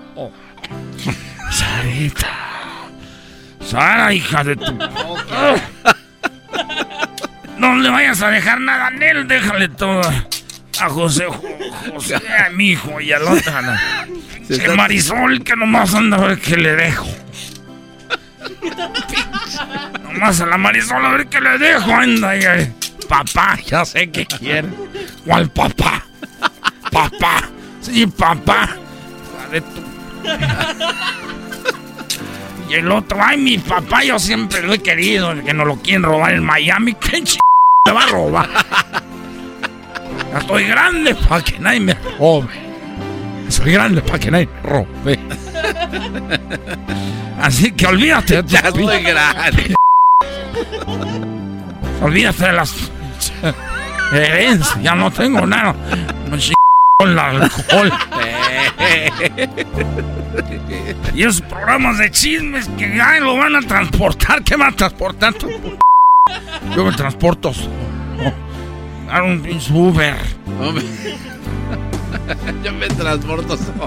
Sarita. 1.51 2.27
Sara, 3.63 4.13
hija 4.13 4.43
de 4.43 4.55
tu... 4.55 4.77
No 7.57 7.75
le 7.75 7.89
vayas 7.91 8.21
a 8.23 8.29
dejar 8.29 8.59
nada 8.59 8.87
a 8.87 9.05
él, 9.05 9.27
déjale 9.27 9.69
todo 9.69 10.01
a 10.81 10.89
José, 10.89 11.25
José, 11.93 12.15
a 12.15 12.49
mi 12.49 12.71
hijo 12.71 12.99
y 13.01 13.11
al 13.11 13.23
otro. 13.23 13.61
no. 13.61 13.71
Se 14.47 14.55
Que 14.57 14.63
está- 14.65 14.75
Marisol, 14.75 15.43
que 15.43 15.55
nomás 15.55 15.93
anda 15.93 16.17
a 16.17 16.21
ver 16.27 16.39
qué 16.39 16.57
le 16.57 16.75
dejo. 16.75 17.07
Nomás 20.03 20.41
a 20.41 20.45
la 20.45 20.57
Marisol 20.57 21.05
a 21.05 21.11
ver 21.11 21.27
qué 21.27 21.39
le 21.39 21.57
dejo, 21.57 21.93
anda 21.93 22.29
ahí. 22.29 22.43
ahí. 22.43 22.73
Papá, 23.07 23.57
ya 23.65 23.85
sé 23.85 24.09
que 24.09 24.25
quiere. 24.25 24.67
¿Cuál 25.25 25.49
papá? 25.49 26.03
Papá. 26.91 27.49
Sí, 27.81 28.05
papá. 28.07 28.69
La 29.37 29.47
de 29.49 29.61
tu- 29.61 29.83
Y 32.69 32.73
el 32.75 32.91
otro, 32.91 33.19
ay, 33.21 33.37
mi 33.37 33.57
papá, 33.57 34.03
yo 34.03 34.17
siempre 34.19 34.61
lo 34.63 34.73
he 34.73 34.79
querido, 34.79 35.33
que 35.43 35.53
no 35.53 35.65
lo 35.65 35.75
quieren 35.77 36.03
robar 36.03 36.33
en 36.33 36.43
Miami. 36.43 36.93
¿Qué 36.95 37.21
ch... 37.23 37.37
me 37.85 37.91
va 37.93 38.03
a 38.03 38.07
robar? 38.07 38.49
Ya 40.31 40.37
estoy 40.37 40.63
grande 40.65 41.15
para 41.15 41.43
que 41.43 41.59
nadie 41.59 41.79
me 41.81 41.93
robe. 42.17 42.47
Soy 43.49 43.73
grande 43.73 44.01
para 44.01 44.19
que 44.19 44.31
nadie 44.31 44.47
me 44.47 44.69
robe. 44.69 45.19
Así 47.41 47.71
que 47.71 47.85
olvídate 47.87 48.41
de 48.41 48.49
Ya 48.49 48.59
estoy 48.59 49.03
grande. 49.03 49.75
Olvídate 52.01 52.45
de 52.45 52.51
las 52.53 52.73
herencias. 54.13 54.81
Ya 54.81 54.95
no 54.95 55.11
tengo 55.11 55.45
nada. 55.45 55.75
Me 56.29 56.37
con 56.97 57.09
el 57.09 57.19
alcohol. 57.19 57.91
Y 61.13 61.23
esos 61.23 61.41
programas 61.41 61.97
de 61.97 62.09
chismes 62.09 62.69
que 62.77 62.85
ay, 63.01 63.19
lo 63.19 63.35
van 63.35 63.55
a 63.55 63.61
transportar. 63.61 64.43
¿Qué 64.43 64.55
van 64.55 64.73
a 64.73 64.75
transportar? 64.75 65.33
tú? 65.33 65.49
Yo 66.73 66.85
me 66.85 66.93
transporto. 66.93 67.51
Un 69.13 69.41
pinche 69.41 69.73
Uber. 69.73 70.15
Yo 72.63 72.71
me 72.73 72.87
transporto 72.87 73.57
solo. 73.57 73.85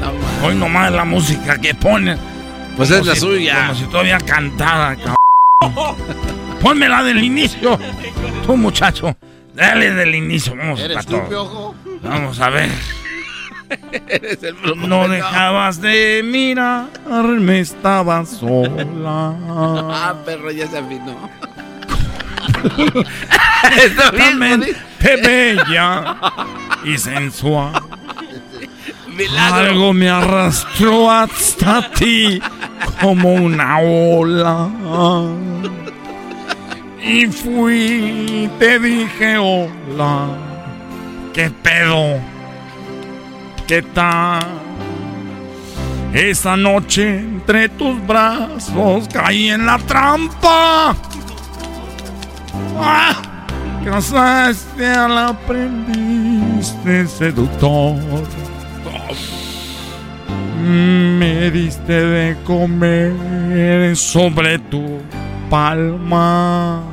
No. 0.00 0.46
Hoy 0.46 0.54
nomás 0.56 0.92
la 0.92 1.04
música 1.04 1.56
que 1.58 1.74
ponen. 1.74 2.18
Pues 2.76 2.90
es 2.90 3.06
la 3.06 3.14
si- 3.14 3.20
suya. 3.20 3.66
Como 3.68 3.78
si 3.78 3.84
todavía 3.84 4.18
cantara, 4.18 4.96
cabrón. 4.96 5.96
Ponme 6.60 6.88
la 6.88 7.02
del 7.02 7.22
inicio. 7.22 7.78
Tú, 8.46 8.56
muchacho. 8.56 9.16
Dale 9.54 9.92
del 9.92 10.14
inicio. 10.14 10.56
Vamos 10.56 10.80
¿Eres 10.80 11.04
tú, 11.06 11.20
piojo? 11.28 11.74
Vamos 12.02 12.40
a 12.40 12.50
ver. 12.50 12.70
Eres 14.08 14.42
el 14.42 14.56
No 14.88 15.08
dejabas 15.08 15.80
de 15.80 16.22
mirarme, 16.24 17.60
estaba 17.60 18.24
sola. 18.26 19.34
Ah, 19.94 20.14
perro, 20.24 20.50
ya 20.50 20.66
se 20.66 20.78
afinó. 20.78 21.30
Exactamente 23.84 24.76
bella 25.22 26.16
y 26.84 26.98
sensual. 26.98 27.82
Milagro. 29.08 29.56
Algo 29.56 29.92
me 29.92 30.08
arrastró 30.08 31.10
hasta 31.10 31.90
ti 31.90 32.40
como 33.00 33.34
una 33.34 33.78
ola. 33.78 34.68
Y 37.04 37.26
fui, 37.26 38.50
te 38.58 38.78
dije 38.78 39.36
hola. 39.38 40.28
¿Qué 41.34 41.50
pedo? 41.50 42.20
¿Qué 43.66 43.82
tal? 43.82 44.40
Esa 46.12 46.56
noche 46.56 47.20
entre 47.20 47.70
tus 47.70 48.06
brazos 48.06 49.08
caí 49.12 49.50
en 49.50 49.66
la 49.66 49.78
trampa. 49.78 50.94
¡Ah! 52.78 53.22
Casaste 53.84 54.86
al 54.86 55.18
aprendiz 55.18 56.74
de 56.84 57.06
seductor. 57.06 57.96
Me 60.64 61.50
diste 61.50 61.92
de 61.92 62.36
comer 62.44 63.96
sobre 63.96 64.58
tu 64.60 65.00
palma, 65.50 66.84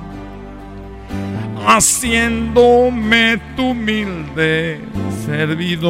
haciéndome 1.68 3.40
tu 3.56 3.69
humilde 3.69 4.81
servidor. 5.26 5.90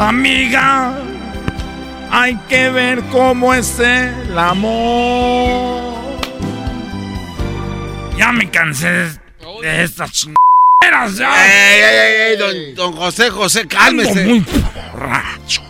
Amiga, 0.00 0.98
hay 2.14 2.36
que 2.48 2.70
ver 2.70 3.02
cómo 3.10 3.52
es 3.52 3.80
el 3.80 4.38
amor. 4.38 5.82
Ya 8.16 8.30
me 8.30 8.48
cansé 8.50 9.10
de 9.60 9.82
estas 9.82 10.12
chingaderas. 10.12 11.16
ya. 11.16 11.34
Ey, 11.44 11.82
ey, 11.82 11.96
ey, 11.96 12.30
ey, 12.30 12.36
don, 12.36 12.74
don 12.76 12.92
José, 12.92 13.30
José, 13.30 13.66
cálmese. 13.66 14.10
Ando 14.10 14.30
muy 14.30 14.44
borracho. 14.92 15.62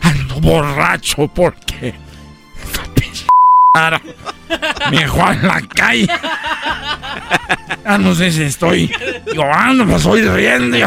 Ando 0.00 0.40
borracho 0.40 1.28
porque 1.28 1.94
esta 2.62 4.00
me 4.90 5.00
dejó 5.00 5.30
en 5.32 5.46
la 5.46 5.60
calle. 5.60 6.08
Ya 7.84 7.98
no 7.98 8.14
sé 8.14 8.32
si 8.32 8.44
estoy 8.44 8.90
llorando, 9.34 9.84
me 9.84 9.96
estoy 9.96 10.22
riendo. 10.22 10.78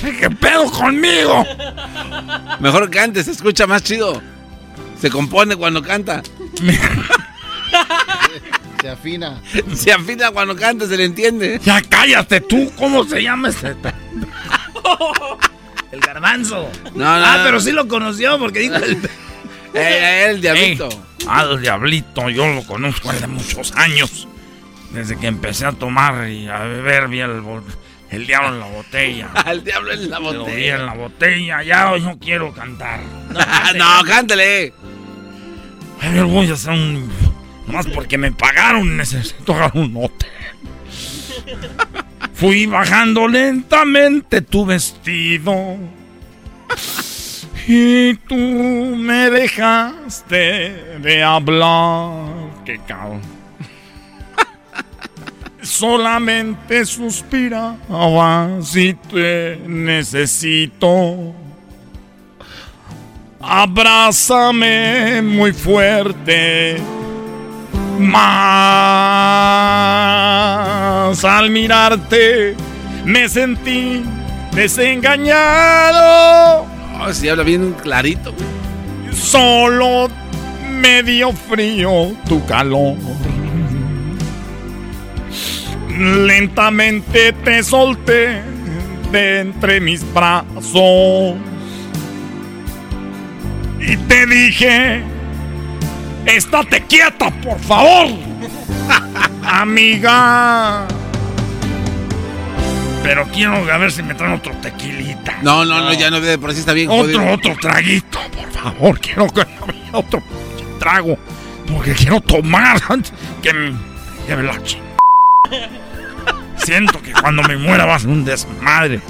Qué 0.00 0.30
pedo 0.30 0.70
conmigo. 0.70 1.44
Mejor 2.60 2.90
cante, 2.90 3.22
se 3.22 3.32
escucha 3.32 3.66
más 3.66 3.82
chido. 3.82 4.22
Se 5.00 5.10
compone 5.10 5.56
cuando 5.56 5.82
canta. 5.82 6.22
Se 8.80 8.88
afina. 8.88 9.40
Se 9.74 9.92
afina 9.92 10.30
cuando 10.30 10.56
canta, 10.56 10.86
se 10.86 10.96
le 10.96 11.04
entiende. 11.04 11.60
Ya 11.62 11.82
cállate 11.82 12.40
tú, 12.40 12.72
¿cómo 12.76 13.04
se 13.04 13.22
llama 13.22 13.48
este? 13.48 13.76
El 15.92 16.00
garbanzo. 16.00 16.70
No, 16.94 17.18
no, 17.18 17.24
ah, 17.24 17.36
no. 17.38 17.44
pero 17.44 17.60
sí 17.60 17.72
lo 17.72 17.88
conoció 17.88 18.38
porque 18.38 18.60
dijo 18.60 18.76
el... 18.76 18.98
Eh, 19.72 20.26
el 20.30 20.40
diablito. 20.40 20.88
Ah, 21.28 21.46
el 21.48 21.60
diablito, 21.60 22.28
yo 22.28 22.44
lo 22.48 22.64
conozco 22.64 23.08
hace 23.10 23.28
muchos 23.28 23.72
años. 23.76 24.26
Desde 24.90 25.16
que 25.16 25.28
empecé 25.28 25.64
a 25.64 25.70
tomar 25.70 26.28
y 26.28 26.48
a 26.48 26.58
beber, 26.58 27.06
vi 27.06 27.20
el, 27.20 27.40
el 28.10 28.26
diablo 28.26 28.48
en 28.48 28.60
la 28.60 28.66
botella. 28.66 29.30
Al 29.44 29.64
diablo 29.64 29.92
en 29.92 30.10
la 30.10 30.18
botella. 30.18 30.76
en 30.76 30.86
la 30.86 30.94
botella, 30.94 31.62
ya 31.62 31.96
yo 31.96 32.18
quiero 32.18 32.52
cantar. 32.52 33.00
No, 33.76 34.04
cántale. 34.04 34.72
A 36.00 36.08
ver, 36.10 36.24
voy 36.24 36.50
a 36.50 36.54
hacer 36.54 36.72
un. 36.72 37.08
Nomás 37.66 37.86
porque 37.86 38.18
me 38.18 38.32
pagaron, 38.32 38.96
necesito 38.96 39.54
agarrar 39.54 39.76
un 39.76 39.96
hotel. 39.96 40.28
Fui 42.34 42.66
bajando 42.66 43.28
lentamente 43.28 44.40
tu 44.40 44.66
vestido. 44.66 45.76
Y 47.68 48.14
tú 48.14 48.34
me 48.34 49.30
dejaste 49.30 50.98
de 51.00 51.22
hablar. 51.22 52.24
Qué 52.64 52.80
cabrón. 52.86 53.39
Solamente 55.62 56.84
suspirabas 56.86 58.76
y 58.76 58.94
te 58.94 59.60
necesito. 59.66 61.34
Abrázame 63.40 65.20
muy 65.22 65.52
fuerte. 65.52 66.76
Más 67.98 68.30
al 71.24 71.50
mirarte 71.50 72.54
me 73.04 73.28
sentí 73.28 74.04
desengañado. 74.52 76.64
Oh, 77.00 77.12
sí, 77.12 77.28
habla 77.28 77.42
bien 77.42 77.74
clarito. 77.82 78.32
Solo 79.12 80.08
me 80.70 81.02
dio 81.02 81.32
frío 81.32 82.12
tu 82.28 82.46
calor. 82.46 82.94
Lentamente 85.98 87.32
te 87.32 87.62
solté 87.62 88.42
de 89.12 89.40
entre 89.40 89.80
mis 89.80 90.04
brazos. 90.12 91.34
Y 93.80 93.96
te 93.96 94.26
dije, 94.26 95.02
estate 96.26 96.84
quieta, 96.86 97.30
por 97.30 97.58
favor. 97.60 98.08
Amiga. 99.44 100.86
Pero 103.02 103.26
quiero 103.32 103.54
a 103.72 103.78
ver 103.78 103.90
si 103.90 104.02
me 104.02 104.14
traen 104.14 104.34
otro 104.34 104.52
tequilita. 104.60 105.38
No, 105.42 105.64
no, 105.64 105.80
no, 105.80 105.92
ya 105.94 106.10
no, 106.10 106.18
por 106.38 106.52
sí 106.52 106.60
está 106.60 106.74
bien 106.74 106.90
Otro, 106.90 107.32
otro 107.32 107.56
traguito, 107.60 108.18
por 108.36 108.50
favor. 108.52 109.00
Quiero 109.00 109.26
que 109.28 109.44
me 109.44 109.90
otro 109.92 110.22
trago. 110.78 111.16
Porque 111.66 111.92
quiero 111.92 112.20
tomar 112.20 112.80
que 113.42 113.52
me 113.54 113.72
lleve 114.26 114.42
la 114.42 114.62
ch... 114.62 114.76
Siento 116.56 117.00
que 117.02 117.12
cuando 117.12 117.42
me 117.42 117.56
muera 117.56 117.86
va 117.86 117.96
a 117.96 118.00
un 118.00 118.24
desmadre. 118.24 119.00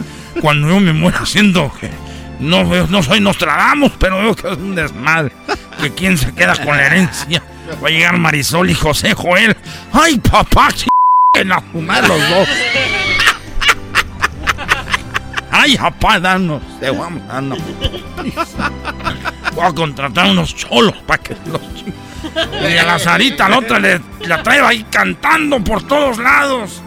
Cuando 0.41 0.69
yo 0.69 0.81
me 0.81 0.93
muera 0.93 1.27
siento 1.27 1.73
que 1.81 1.91
no, 2.39 2.65
no 2.87 3.03
soy 3.03 3.21
Nostradamus, 3.21 3.93
pero 3.99 4.19
veo 4.19 4.35
que 4.35 4.49
es 4.49 4.57
un 4.57 4.75
desmadre. 4.75 5.33
Que 5.81 5.93
quién 5.93 6.17
se 6.17 6.33
queda 6.35 6.57
con 6.57 6.77
la 6.77 6.87
herencia. 6.87 7.43
Va 7.83 7.89
a 7.89 7.91
llegar 7.91 8.17
Marisol 8.19 8.71
y 8.71 8.75
José 8.75 9.15
Joel. 9.15 9.57
¡Ay, 9.93 10.19
papá! 10.19 10.69
En 11.35 11.53
a 11.53 11.61
fumar 11.61 12.07
los 12.09 12.29
dos. 12.29 12.49
¡Ay, 15.51 15.77
papá, 15.77 16.19
danos! 16.19 16.63
Te 16.81 16.91
vamos 16.91 17.27
dando. 17.27 17.57
Voy 19.55 19.65
a 19.65 19.73
contratar 19.73 20.31
unos 20.31 20.55
cholos 20.55 20.97
para 21.07 21.23
que 21.23 21.37
los 21.47 21.61
Y 22.71 22.77
a 22.77 22.85
la 22.85 22.99
Sarita, 22.99 23.49
la 23.49 23.59
otra, 23.59 23.79
le, 23.79 24.01
la 24.27 24.43
traigo 24.43 24.67
ahí 24.67 24.85
cantando 24.91 25.63
por 25.63 25.83
todos 25.83 26.19
lados. 26.19 26.83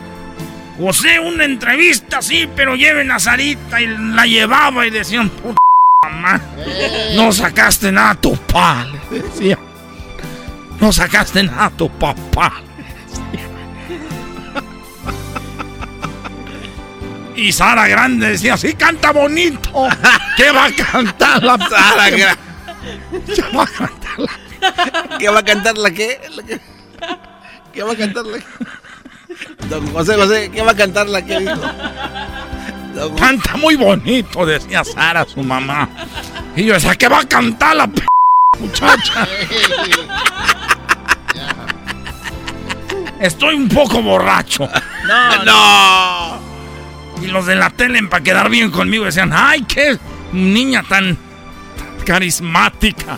José, 0.80 1.20
una 1.20 1.46
entrevista, 1.46 2.22
sí, 2.22 2.50
pero 2.56 2.76
lleven 2.76 3.12
a 3.12 3.20
Sarita 3.20 3.80
y 3.82 3.88
la 3.88 4.26
llevaba 4.26 4.86
y 4.86 4.90
decían, 4.90 5.30
puta 5.30 5.58
mamá, 6.04 6.42
no 7.16 7.32
sacaste 7.32 7.92
nada 7.92 8.12
a 8.12 8.16
tu 8.16 8.36
papá, 8.36 8.88
le 9.12 9.20
decía. 9.22 9.58
No 10.80 10.92
sacaste 10.92 11.44
nada 11.44 11.66
a 11.66 11.70
tu 11.70 11.90
papá. 11.90 12.52
Y 17.36 17.52
Sara 17.52 17.88
Grande 17.88 18.30
decía, 18.32 18.58
sí, 18.58 18.74
canta 18.74 19.12
bonito. 19.12 19.88
¿Qué 20.38 20.52
va 20.52 20.66
a 20.66 20.72
cantar 20.72 21.44
la 21.44 21.58
Sara 21.58 22.10
Gra- 22.12 22.38
¿Qué 23.26 23.42
va 23.56 23.64
a 23.64 23.68
cantar 23.68 24.20
la 24.20 24.32
¿Qué 25.19 25.30
va 25.30 25.40
a 25.40 25.44
cantar 25.44 25.77
la 25.77 25.91
qué? 25.91 26.19
La 26.35 26.44
qué? 26.44 26.60
¿Qué 27.73 27.84
va 27.84 27.94
a 27.94 27.95
cantar 27.95 28.26
la 28.26 28.38
qué? 28.40 28.45
Don 29.69 29.88
José, 29.91 30.15
José, 30.15 30.52
¿qué 30.53 30.61
va 30.61 30.72
a 30.72 30.76
cantar 30.76 31.10
la 31.10 31.22
qué? 31.23 31.40
dijo? 31.40 31.61
Don. 32.95 33.15
Canta 33.15 33.57
muy 33.57 33.76
bonito, 33.76 34.45
decía 34.45 34.84
Sara, 34.84 35.26
su 35.26 35.41
mamá. 35.41 35.90
Y 36.56 36.65
yo 36.65 36.76
decía, 36.76 36.95
¿qué 36.95 37.07
va 37.07 37.22
a 37.22 37.27
cantar 37.27 37.76
la 37.76 37.88
p 37.88 38.03
muchacha? 38.60 39.27
Estoy 43.19 43.56
un 43.56 43.69
poco 43.69 44.02
borracho. 44.02 44.69
No, 45.07 45.44
No. 45.45 46.53
Y 47.22 47.27
los 47.27 47.45
de 47.45 47.56
la 47.56 47.69
tele, 47.69 48.03
para 48.03 48.22
quedar 48.22 48.49
bien 48.49 48.69
conmigo, 48.69 49.06
decían, 49.06 49.31
¡ay, 49.34 49.64
qué 49.64 49.98
niña 50.34 50.84
tan 50.84 51.18
carismática! 52.06 53.18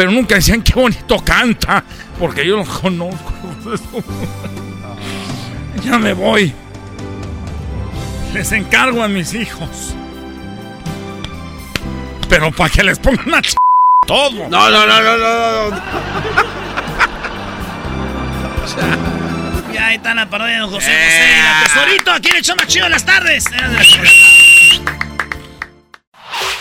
Pero 0.00 0.12
nunca 0.12 0.36
decían, 0.36 0.62
¡qué 0.62 0.72
bonito 0.72 1.22
canta! 1.22 1.84
Porque 2.18 2.46
yo 2.46 2.56
los 2.56 2.66
conozco. 2.66 3.34
ya 5.84 5.98
me 5.98 6.14
voy. 6.14 6.54
Les 8.32 8.50
encargo 8.52 9.02
a 9.02 9.08
mis 9.08 9.34
hijos. 9.34 9.94
Pero 12.30 12.50
para 12.50 12.70
que 12.70 12.82
les 12.82 12.98
pongan 12.98 13.28
una 13.28 13.42
ch... 13.42 13.54
todo. 14.06 14.48
No, 14.48 14.70
no, 14.70 14.86
no, 14.86 15.02
no, 15.02 15.18
no, 15.18 15.70
no. 15.70 15.76
Ya 19.74 19.86
ahí 19.88 19.96
está 19.96 20.14
la 20.14 20.30
parodia 20.30 20.54
de 20.54 20.60
don 20.60 20.70
José 20.70 20.90
Eh. 20.90 21.04
José. 21.04 21.28
y 21.28 21.42
La 21.42 21.62
tesorito, 21.64 22.10
aquí 22.12 22.30
en 22.30 22.36
el 22.36 22.42
show 22.42 22.56
más 22.56 22.66
chido 22.68 22.84
de 22.86 22.90
las 22.90 23.04
tardes. 23.04 23.44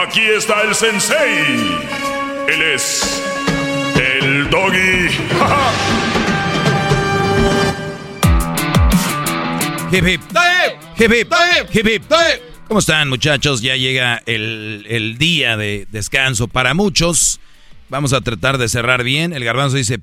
Aquí 0.00 0.20
está 0.20 0.62
el 0.62 0.76
sensei. 0.76 1.76
Él 2.46 2.62
es 2.62 3.20
el 3.96 4.48
doggy. 4.48 5.08
Hip 9.90 10.06
hip. 10.06 10.20
Hip 10.98 11.12
hip. 11.12 11.32
Hip 11.74 11.86
hip. 11.86 12.02
¿Cómo 12.68 12.78
están 12.78 13.08
muchachos? 13.08 13.60
Ya 13.60 13.74
llega 13.74 14.22
el, 14.26 14.86
el 14.88 15.18
día 15.18 15.56
de 15.56 15.88
descanso 15.90 16.46
para 16.46 16.74
muchos. 16.74 17.40
Vamos 17.88 18.12
a 18.12 18.20
tratar 18.20 18.58
de 18.58 18.68
cerrar 18.68 19.02
bien. 19.02 19.32
El 19.32 19.42
garbanzo 19.42 19.78
dice, 19.78 19.98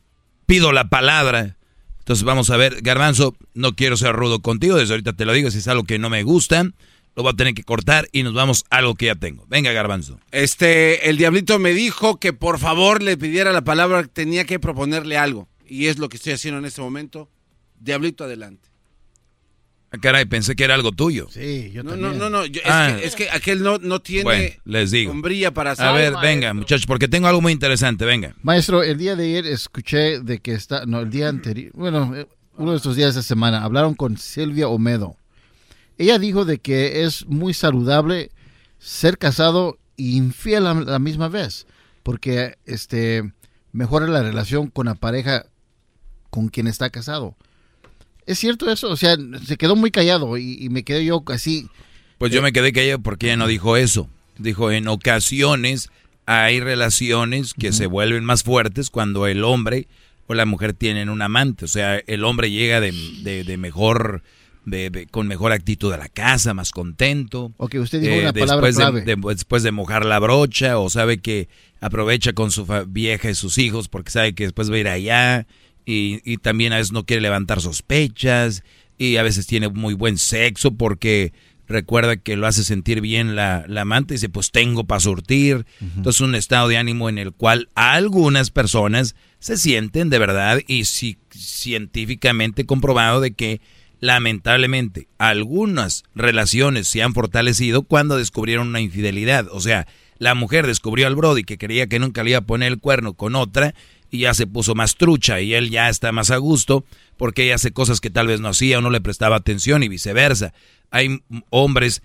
pido 0.45 0.73
la 0.73 0.89
palabra. 0.89 1.55
Entonces 1.99 2.25
vamos 2.25 2.49
a 2.49 2.57
ver, 2.57 2.81
garbanzo, 2.81 3.35
no 3.53 3.75
quiero 3.75 3.95
ser 3.95 4.13
rudo 4.13 4.39
contigo, 4.41 4.75
desde 4.75 4.93
ahorita 4.93 5.13
te 5.13 5.25
lo 5.25 5.33
digo, 5.33 5.49
si 5.49 5.57
es 5.57 5.67
algo 5.67 5.85
que 5.85 5.97
no 5.97 6.11
me 6.11 6.21
gusta, 6.21 6.63
lo 7.15 7.23
voy 7.23 7.31
a 7.31 7.35
tener 7.35 7.53
que 7.53 7.63
cortar 7.63 8.07
y 8.11 8.23
nos 8.23 8.33
vamos 8.33 8.65
a 8.69 8.77
algo 8.77 8.95
que 8.95 9.05
ya 9.07 9.15
tengo. 9.15 9.45
Venga, 9.47 9.71
garbanzo. 9.71 10.19
Este, 10.31 11.09
el 11.09 11.17
diablito 11.17 11.59
me 11.59 11.73
dijo 11.73 12.19
que 12.19 12.33
por 12.33 12.59
favor 12.59 13.01
le 13.01 13.17
pidiera 13.17 13.51
la 13.53 13.63
palabra, 13.63 14.03
tenía 14.05 14.45
que 14.45 14.59
proponerle 14.59 15.17
algo. 15.17 15.47
Y 15.67 15.87
es 15.87 15.97
lo 15.97 16.09
que 16.09 16.17
estoy 16.17 16.33
haciendo 16.33 16.59
en 16.59 16.65
este 16.65 16.81
momento. 16.81 17.29
Diablito, 17.79 18.23
adelante. 18.25 18.69
Ah, 19.91 19.97
Caray, 20.01 20.25
pensé 20.25 20.55
que 20.55 20.63
era 20.63 20.73
algo 20.75 20.91
tuyo. 20.91 21.27
Sí, 21.31 21.71
yo 21.73 21.83
No, 21.83 21.91
también. 21.91 22.17
no, 22.17 22.29
no, 22.29 22.41
no. 22.41 22.45
yo- 22.45 22.59
es, 22.61 22.67
Ah. 22.69 22.95
que, 22.99 23.05
es 23.07 23.15
que 23.15 23.29
aquel 23.29 23.63
no, 23.63 23.77
no 23.77 24.01
tiene 24.01 24.23
Bueno, 24.23 24.55
les 24.65 24.91
digo. 24.91 25.11
sombrilla 25.11 25.53
para 25.53 25.71
hacer. 25.71 25.85
A 25.85 25.91
ver, 25.93 26.13
venga, 26.21 26.53
muchachos, 26.53 26.85
porque 26.85 27.07
tengo 27.07 27.27
algo 27.27 27.41
muy 27.41 27.53
interesante, 27.53 28.03
venga. 28.03 28.35
Maestro, 28.41 28.83
el 28.83 28.97
día 28.97 29.15
de 29.15 29.23
ayer 29.25 29.45
escuché 29.45 30.19
de 30.19 30.39
que 30.39 30.53
está, 30.53 30.85
no, 30.85 30.99
el 30.99 31.09
día 31.09 31.29
anterior, 31.29 31.71
bueno, 31.75 32.13
eh, 32.15 32.27
uno 32.57 32.71
de 32.71 32.77
estos 32.77 32.95
días 32.95 33.15
de 33.15 33.23
semana, 33.23 33.63
hablaron 33.63 33.93
con 33.95 34.17
Silvia 34.17 34.67
Omedo. 34.67 35.15
Ella 35.97 36.19
dijo 36.19 36.45
de 36.45 36.59
que 36.59 37.03
es 37.03 37.25
muy 37.27 37.53
saludable 37.53 38.31
ser 38.79 39.17
casado 39.17 39.77
e 39.97 40.03
infiel 40.03 40.67
a 40.67 40.73
la 40.73 40.99
misma 40.99 41.27
vez, 41.29 41.65
porque 42.03 42.57
este 42.65 43.31
mejora 43.71 44.07
la 44.07 44.21
relación 44.23 44.67
con 44.69 44.85
la 44.87 44.95
pareja 44.95 45.45
con 46.29 46.49
quien 46.49 46.67
está 46.67 46.89
casado. 46.89 47.35
¿Es 48.25 48.39
cierto 48.39 48.69
eso? 48.71 48.89
O 48.89 48.95
sea, 48.97 49.15
se 49.45 49.57
quedó 49.57 49.75
muy 49.75 49.91
callado 49.91 50.37
y, 50.37 50.57
y 50.59 50.69
me 50.69 50.83
quedé 50.83 51.05
yo 51.05 51.23
así. 51.27 51.69
Pues 52.17 52.31
yo 52.31 52.41
me 52.41 52.51
quedé 52.53 52.73
callado 52.73 52.99
porque 52.99 53.27
ella 53.27 53.37
no 53.37 53.47
dijo 53.47 53.77
eso. 53.77 54.09
Dijo, 54.37 54.71
en 54.71 54.87
ocasiones 54.87 55.89
hay 56.25 56.59
relaciones 56.59 57.53
que 57.53 57.71
se 57.71 57.85
vuelven 57.85 58.25
más 58.25 58.43
fuertes 58.43 58.89
cuando 58.89 59.27
el 59.27 59.43
hombre 59.43 59.87
o 60.27 60.33
la 60.33 60.45
mujer 60.45 60.73
tienen 60.73 61.09
un 61.09 61.21
amante. 61.21 61.65
O 61.65 61.67
sea, 61.67 61.97
el 62.07 62.23
hombre 62.23 62.49
llega 62.51 62.81
de, 62.81 62.91
de- 63.21 63.43
de 63.43 63.57
mejor, 63.57 64.23
de- 64.65 64.89
de- 64.89 65.05
con 65.07 65.27
mejor 65.27 65.51
actitud 65.51 65.91
a 65.93 65.97
la 65.97 66.09
casa, 66.09 66.53
más 66.53 66.71
contento. 66.71 67.53
Ok, 67.57 67.75
usted 67.79 68.01
dijo 68.01 68.15
una 68.15 68.33
palabra 68.33 68.67
después 68.67 68.75
de- 68.75 68.81
clave. 68.81 69.01
de- 69.03 69.33
después 69.35 69.63
de 69.63 69.71
mojar 69.71 70.05
la 70.05 70.19
brocha 70.19 70.77
o 70.79 70.89
sabe 70.89 71.19
que 71.19 71.47
aprovecha 71.81 72.33
con 72.33 72.51
su 72.51 72.65
vieja 72.87 73.29
y 73.29 73.35
sus 73.35 73.57
hijos 73.57 73.87
porque 73.87 74.11
sabe 74.11 74.33
que 74.33 74.43
después 74.45 74.71
va 74.71 74.75
a 74.75 74.79
ir 74.79 74.87
allá 74.87 75.47
y, 75.85 76.19
y 76.23 76.37
también 76.37 76.73
a 76.73 76.77
veces 76.77 76.91
no 76.93 77.05
quiere 77.05 77.21
levantar 77.21 77.61
sospechas 77.61 78.63
y 78.97 79.17
a 79.17 79.23
veces 79.23 79.45
tiene 79.45 79.69
muy 79.69 79.93
buen 79.93 80.17
sexo 80.17 80.71
porque 80.71 81.31
recuerda 81.67 82.15
que 82.17 82.35
lo 82.35 82.45
hace 82.47 82.63
sentir 82.63 83.01
bien 83.01 83.35
la, 83.35 83.65
la 83.67 83.81
amante 83.81 84.13
y 84.13 84.17
dice 84.17 84.29
pues 84.29 84.51
tengo 84.51 84.83
para 84.85 84.99
surtir. 84.99 85.65
Entonces 85.95 86.21
un 86.21 86.33
estado 86.35 86.67
de 86.67 86.77
ánimo 86.77 87.09
en 87.09 87.17
el 87.17 87.31
cual 87.33 87.69
algunas 87.75 88.51
personas 88.51 89.15
se 89.39 89.57
sienten 89.57 90.09
de 90.09 90.17
verdad 90.19 90.59
y 90.67 90.85
sí, 90.85 91.17
científicamente 91.29 92.65
comprobado 92.65 93.19
de 93.21 93.33
que 93.33 93.61
lamentablemente 93.99 95.07
algunas 95.17 96.03
relaciones 96.15 96.87
se 96.87 97.01
han 97.01 97.13
fortalecido 97.13 97.83
cuando 97.83 98.17
descubrieron 98.17 98.67
una 98.67 98.81
infidelidad. 98.81 99.47
O 99.51 99.59
sea, 99.59 99.87
la 100.17 100.35
mujer 100.35 100.67
descubrió 100.67 101.07
al 101.07 101.15
Brody 101.15 101.43
que 101.43 101.57
creía 101.57 101.87
que 101.87 101.99
nunca 101.99 102.23
le 102.23 102.31
iba 102.31 102.39
a 102.39 102.45
poner 102.45 102.71
el 102.71 102.79
cuerno 102.79 103.13
con 103.13 103.35
otra 103.35 103.73
y 104.11 104.19
ya 104.19 104.33
se 104.33 104.47
puso 104.47 104.75
más 104.75 104.95
trucha 104.95 105.41
y 105.41 105.53
él 105.53 105.69
ya 105.69 105.89
está 105.89 106.11
más 106.11 106.31
a 106.31 106.37
gusto 106.37 106.85
porque 107.17 107.45
ella 107.45 107.55
hace 107.55 107.71
cosas 107.71 108.01
que 108.01 108.09
tal 108.09 108.27
vez 108.27 108.39
no 108.39 108.49
hacía 108.49 108.79
o 108.79 108.81
no 108.81 108.89
le 108.89 109.01
prestaba 109.01 109.35
atención 109.35 109.83
y 109.83 109.89
viceversa. 109.89 110.53
Hay 110.91 111.21
hombres 111.49 112.01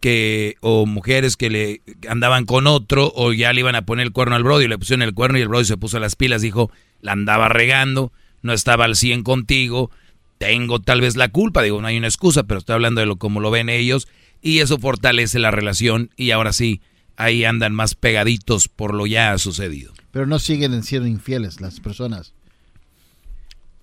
que 0.00 0.56
o 0.60 0.84
mujeres 0.84 1.36
que 1.36 1.48
le 1.48 1.82
andaban 2.08 2.44
con 2.44 2.66
otro 2.66 3.10
o 3.14 3.32
ya 3.32 3.52
le 3.52 3.60
iban 3.60 3.74
a 3.74 3.86
poner 3.86 4.06
el 4.06 4.12
cuerno 4.12 4.36
al 4.36 4.44
Brody 4.44 4.66
y 4.66 4.68
le 4.68 4.78
pusieron 4.78 5.02
el 5.02 5.14
cuerno 5.14 5.38
y 5.38 5.42
el 5.42 5.48
Brody 5.48 5.64
se 5.64 5.76
puso 5.78 5.98
las 5.98 6.16
pilas, 6.16 6.42
dijo, 6.42 6.70
la 7.00 7.12
andaba 7.12 7.48
regando, 7.48 8.12
no 8.42 8.52
estaba 8.52 8.84
al 8.84 8.96
100 8.96 9.22
contigo, 9.22 9.90
tengo 10.38 10.80
tal 10.80 11.00
vez 11.00 11.16
la 11.16 11.28
culpa, 11.28 11.62
digo, 11.62 11.80
no 11.80 11.88
hay 11.88 11.98
una 11.98 12.06
excusa, 12.08 12.44
pero 12.44 12.58
estoy 12.58 12.74
hablando 12.74 13.00
de 13.00 13.06
lo 13.06 13.16
como 13.16 13.40
lo 13.40 13.50
ven 13.50 13.68
ellos 13.68 14.08
y 14.40 14.58
eso 14.60 14.78
fortalece 14.78 15.38
la 15.38 15.50
relación 15.50 16.10
y 16.16 16.30
ahora 16.30 16.52
sí, 16.52 16.80
ahí 17.16 17.44
andan 17.44 17.74
más 17.74 17.94
pegaditos 17.94 18.68
por 18.68 18.94
lo 18.94 19.06
ya 19.06 19.36
sucedido. 19.38 19.92
Pero 20.12 20.26
no 20.26 20.38
siguen 20.38 20.82
siendo 20.82 21.08
infieles 21.08 21.60
las 21.60 21.80
personas. 21.80 22.32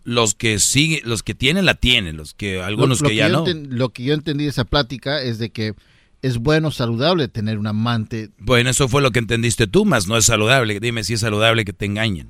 Los 0.03 0.35
que 0.35 0.59
siguen, 0.59 1.01
los 1.03 1.23
que 1.23 1.33
tienen 1.33 1.65
la 1.65 1.73
tienen, 1.75 2.15
los 2.15 2.33
que 2.33 2.61
algunos 2.61 3.01
Lo- 3.01 3.05
lo 3.05 3.09
que 3.09 3.15
ya 3.15 3.29
no. 3.29 3.43
lo 3.47 3.89
que 3.89 4.03
yo 4.03 4.13
entendí 4.13 4.43
de 4.43 4.51
esa 4.51 4.63
plática 4.65 5.21
es 5.21 5.39
de 5.39 5.49
que 5.49 5.73
es 6.21 6.37
bueno, 6.37 6.71
saludable 6.71 7.27
tener 7.27 7.57
un 7.57 7.67
amante. 7.67 8.29
Bueno, 8.39 8.69
eso 8.69 8.87
fue 8.87 9.01
lo 9.01 9.11
que 9.11 9.19
entendiste 9.19 9.67
tú, 9.67 9.83
más 9.85 10.07
no 10.07 10.15
es 10.17 10.25
saludable. 10.25 10.79
Dime 10.79 11.03
si 11.03 11.13
es 11.13 11.19
saludable 11.19 11.65
que 11.65 11.73
te 11.73 11.85
engañen. 11.85 12.29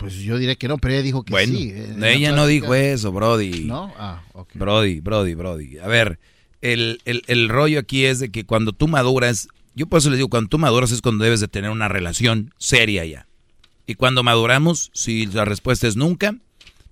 Pues 0.00 0.14
yo 0.16 0.38
diré 0.38 0.56
que 0.56 0.66
no, 0.66 0.78
pero 0.78 0.94
ella 0.94 1.02
dijo 1.02 1.22
que 1.24 1.30
Bueno, 1.30 1.56
sí. 1.56 1.72
ella 2.02 2.32
no 2.32 2.46
dijo 2.46 2.74
eso, 2.74 3.12
Brody. 3.12 3.64
¿No? 3.66 3.92
Ah, 3.98 4.22
ok. 4.32 4.48
Brody, 4.54 5.00
Brody, 5.00 5.34
Brody. 5.34 5.78
A 5.78 5.86
ver, 5.86 6.18
el, 6.62 7.00
el- 7.04 7.22
el 7.26 7.48
rollo 7.48 7.78
aquí 7.78 8.04
es 8.06 8.18
de 8.18 8.30
que 8.30 8.44
cuando 8.44 8.72
tú 8.72 8.88
maduras, 8.88 9.48
yo 9.74 9.86
por 9.86 9.98
eso 9.98 10.08
les 10.10 10.16
digo, 10.18 10.28
cuando 10.30 10.48
tú 10.48 10.58
maduras 10.58 10.90
es 10.90 11.02
cuando 11.02 11.22
debes 11.22 11.40
de 11.40 11.48
tener 11.48 11.70
una 11.70 11.88
relación 11.88 12.52
seria 12.58 13.04
ya. 13.04 13.26
Y 13.86 13.94
cuando 13.94 14.22
maduramos, 14.22 14.90
si 14.94 15.26
la 15.26 15.44
respuesta 15.44 15.86
es 15.86 15.96
nunca, 15.96 16.34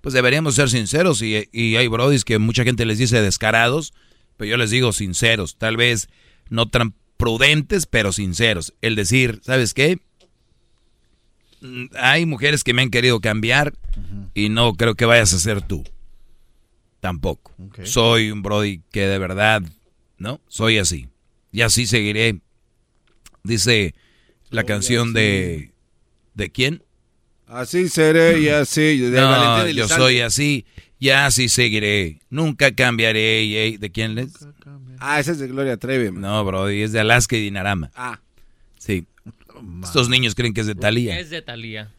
pues 0.00 0.12
deberíamos 0.14 0.54
ser 0.54 0.68
sinceros. 0.68 1.22
Y, 1.22 1.48
y 1.52 1.76
hay 1.76 1.88
brodis 1.88 2.24
que 2.24 2.38
mucha 2.38 2.62
gente 2.64 2.84
les 2.86 2.98
dice 2.98 3.22
descarados, 3.22 3.94
pero 4.36 4.50
yo 4.50 4.56
les 4.58 4.70
digo 4.70 4.92
sinceros. 4.92 5.56
Tal 5.56 5.76
vez 5.76 6.08
no 6.50 6.68
tan 6.68 6.94
prudentes, 7.16 7.86
pero 7.86 8.12
sinceros. 8.12 8.74
El 8.82 8.94
decir, 8.96 9.40
¿sabes 9.42 9.74
qué? 9.74 9.98
Mm, 11.60 11.86
Hay 11.98 12.26
mujeres 12.26 12.64
que 12.64 12.72
me 12.74 12.82
han 12.82 12.90
querido 12.90 13.20
cambiar 13.20 13.74
y 14.34 14.48
no 14.48 14.74
creo 14.74 14.94
que 14.94 15.04
vayas 15.04 15.32
a 15.34 15.38
ser 15.38 15.62
tú. 15.62 15.84
Tampoco. 17.00 17.54
Soy 17.84 18.30
un 18.30 18.42
Brody 18.42 18.82
que 18.90 19.06
de 19.06 19.18
verdad, 19.18 19.62
¿no? 20.18 20.40
Soy 20.48 20.78
así. 20.78 21.08
Y 21.52 21.60
así 21.62 21.86
seguiré. 21.86 22.40
Dice 23.44 23.94
la 24.50 24.64
canción 24.64 25.12
de... 25.12 25.72
¿De 26.34 26.50
quién? 26.50 26.82
Así 27.46 27.88
seré 27.88 28.40
y 28.40 28.48
así. 28.48 28.98
De 28.98 29.20
no, 29.20 29.28
Valentín 29.30 29.76
yo 29.76 29.88
soy 29.88 30.20
así. 30.20 30.66
Y 30.98 31.10
así 31.10 31.48
seguiré. 31.48 32.20
Nunca 32.30 32.74
cambiaré. 32.74 33.42
y- 33.44 33.76
¿De 33.76 33.90
quién 33.90 34.18
es? 34.18 34.32
Ah, 34.98 35.20
ese 35.20 35.32
es 35.32 35.38
de 35.38 35.46
Gloria 35.48 35.76
Trevi. 35.76 36.10
man. 36.10 36.20
No, 36.20 36.44
Brody, 36.44 36.82
es 36.82 36.92
de 36.92 37.00
Alaska 37.00 37.36
y 37.36 37.40
Dinarama. 37.42 37.90
Ah. 37.94 38.20
Sí. 38.78 39.06
Estos 39.82 40.08
niños 40.08 40.34
creen 40.34 40.54
que 40.54 40.60
es 40.60 40.66
de 40.66 40.74
Talía. 40.74 41.18
Es 41.18 41.30
de 41.30 41.42
Talía. 41.42 41.92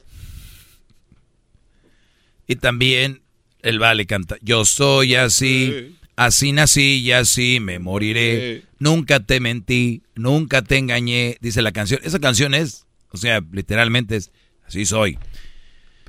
Y 2.48 2.56
también 2.56 3.22
el 3.62 3.80
Vale 3.80 4.06
canta, 4.06 4.38
yo 4.42 4.66
soy 4.66 5.16
así, 5.16 5.98
así 6.16 6.52
nací 6.52 6.98
y 6.98 7.12
así 7.12 7.60
me 7.60 7.80
moriré. 7.80 8.64
Nunca 8.80 9.20
te 9.20 9.40
mentí, 9.40 10.02
nunca 10.16 10.62
te 10.62 10.78
engañé, 10.78 11.38
dice 11.42 11.62
la 11.62 11.72
canción. 11.72 12.00
Esa 12.04 12.20
canción 12.20 12.54
es, 12.54 12.86
o 13.12 13.18
sea, 13.18 13.42
literalmente 13.52 14.16
es, 14.16 14.32
así 14.66 14.86
soy. 14.86 15.20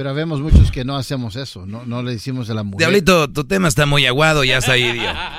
Pero 0.01 0.14
vemos 0.14 0.40
muchos 0.40 0.70
que 0.70 0.82
no 0.82 0.97
hacemos 0.97 1.36
eso, 1.36 1.66
no, 1.66 1.85
no 1.85 2.02
le 2.02 2.12
decimos 2.12 2.48
a 2.48 2.55
la 2.55 2.62
mujer. 2.62 2.78
Diablito, 2.78 3.28
tu 3.31 3.44
tema 3.44 3.68
está 3.68 3.85
muy 3.85 4.06
aguado, 4.06 4.44
ya 4.44 4.56
está 4.56 4.72
ahí. 4.72 4.97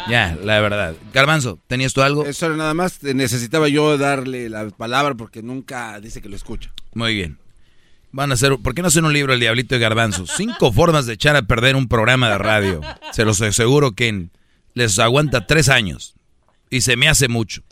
Ya, 0.08 0.38
la 0.44 0.60
verdad. 0.60 0.94
Garbanzo, 1.12 1.58
¿tenías 1.66 1.94
tú 1.94 2.04
algo? 2.04 2.28
Eso 2.28 2.46
era 2.46 2.56
nada 2.58 2.76
más. 2.76 3.02
Necesitaba 3.02 3.70
yo 3.70 3.98
darle 3.98 4.50
la 4.50 4.70
palabra 4.70 5.16
porque 5.16 5.42
nunca 5.42 6.00
dice 6.00 6.22
que 6.22 6.30
lo 6.30 6.36
escucha. 6.36 6.72
Muy 6.94 7.16
bien. 7.16 7.40
Van 8.12 8.30
a 8.30 8.36
hacer, 8.36 8.56
¿por 8.62 8.76
qué 8.76 8.84
no 8.84 8.90
hacen 8.90 9.04
un 9.04 9.14
libro 9.14 9.34
El 9.34 9.40
Diablito 9.40 9.74
de 9.74 9.82
Garbanzo? 9.82 10.28
Cinco 10.28 10.72
formas 10.72 11.08
de 11.08 11.14
echar 11.14 11.36
a 11.36 11.42
perder 11.42 11.76
un 11.76 11.88
programa 11.88 12.30
de 12.30 12.38
radio. 12.38 12.82
Se 13.14 13.26
los 13.26 13.42
aseguro 13.42 13.94
que 13.94 14.10
en- 14.10 14.30
les 14.76 15.00
aguanta 15.00 15.48
tres 15.48 15.70
años. 15.70 16.14
Y 16.70 16.82
se 16.82 16.98
me 16.98 17.10
hace 17.10 17.28
mucho. 17.28 17.64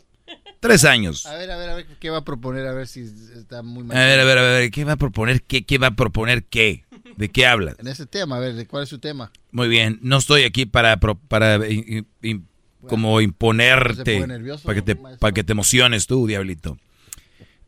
Tres 0.60 0.84
años. 0.84 1.24
A 1.26 1.34
ver, 1.36 1.50
a 1.50 1.56
ver, 1.56 1.70
a 1.70 1.74
ver, 1.74 1.86
¿qué 1.98 2.10
va 2.10 2.18
a 2.18 2.24
proponer? 2.24 2.66
A 2.66 2.72
ver 2.72 2.86
si 2.86 3.00
está 3.00 3.62
muy 3.62 3.82
mal. 3.82 3.96
A 3.96 4.00
ver, 4.04 4.20
a 4.20 4.24
ver, 4.24 4.38
a 4.38 4.42
ver, 4.42 4.70
¿qué 4.70 4.84
va 4.84 4.92
a 4.92 4.96
proponer? 4.96 5.42
¿Qué, 5.42 5.64
qué 5.64 5.78
va 5.78 5.88
a 5.88 5.96
proponer 5.96 6.44
qué? 6.44 6.84
¿De 7.16 7.30
qué 7.30 7.46
hablas? 7.46 7.76
En 7.78 7.88
ese 7.88 8.06
tema, 8.06 8.36
a 8.36 8.40
ver, 8.40 8.54
¿de 8.54 8.66
¿cuál 8.66 8.82
es 8.82 8.88
su 8.90 8.98
tema? 8.98 9.32
Muy 9.52 9.68
bien, 9.68 9.98
no 10.02 10.18
estoy 10.18 10.42
aquí 10.44 10.66
para, 10.66 10.98
para 10.98 11.66
i- 11.68 12.04
i- 12.22 12.28
i- 12.30 12.40
como 12.86 13.20
imponerte, 13.20 14.14
pone 14.20 14.26
nervioso, 14.26 14.64
para 14.64 14.74
que, 14.76 14.82
te, 14.82 14.96
para 14.96 15.32
que 15.32 15.44
te 15.44 15.52
emociones 15.52 16.06
tú, 16.06 16.26
diablito. 16.26 16.76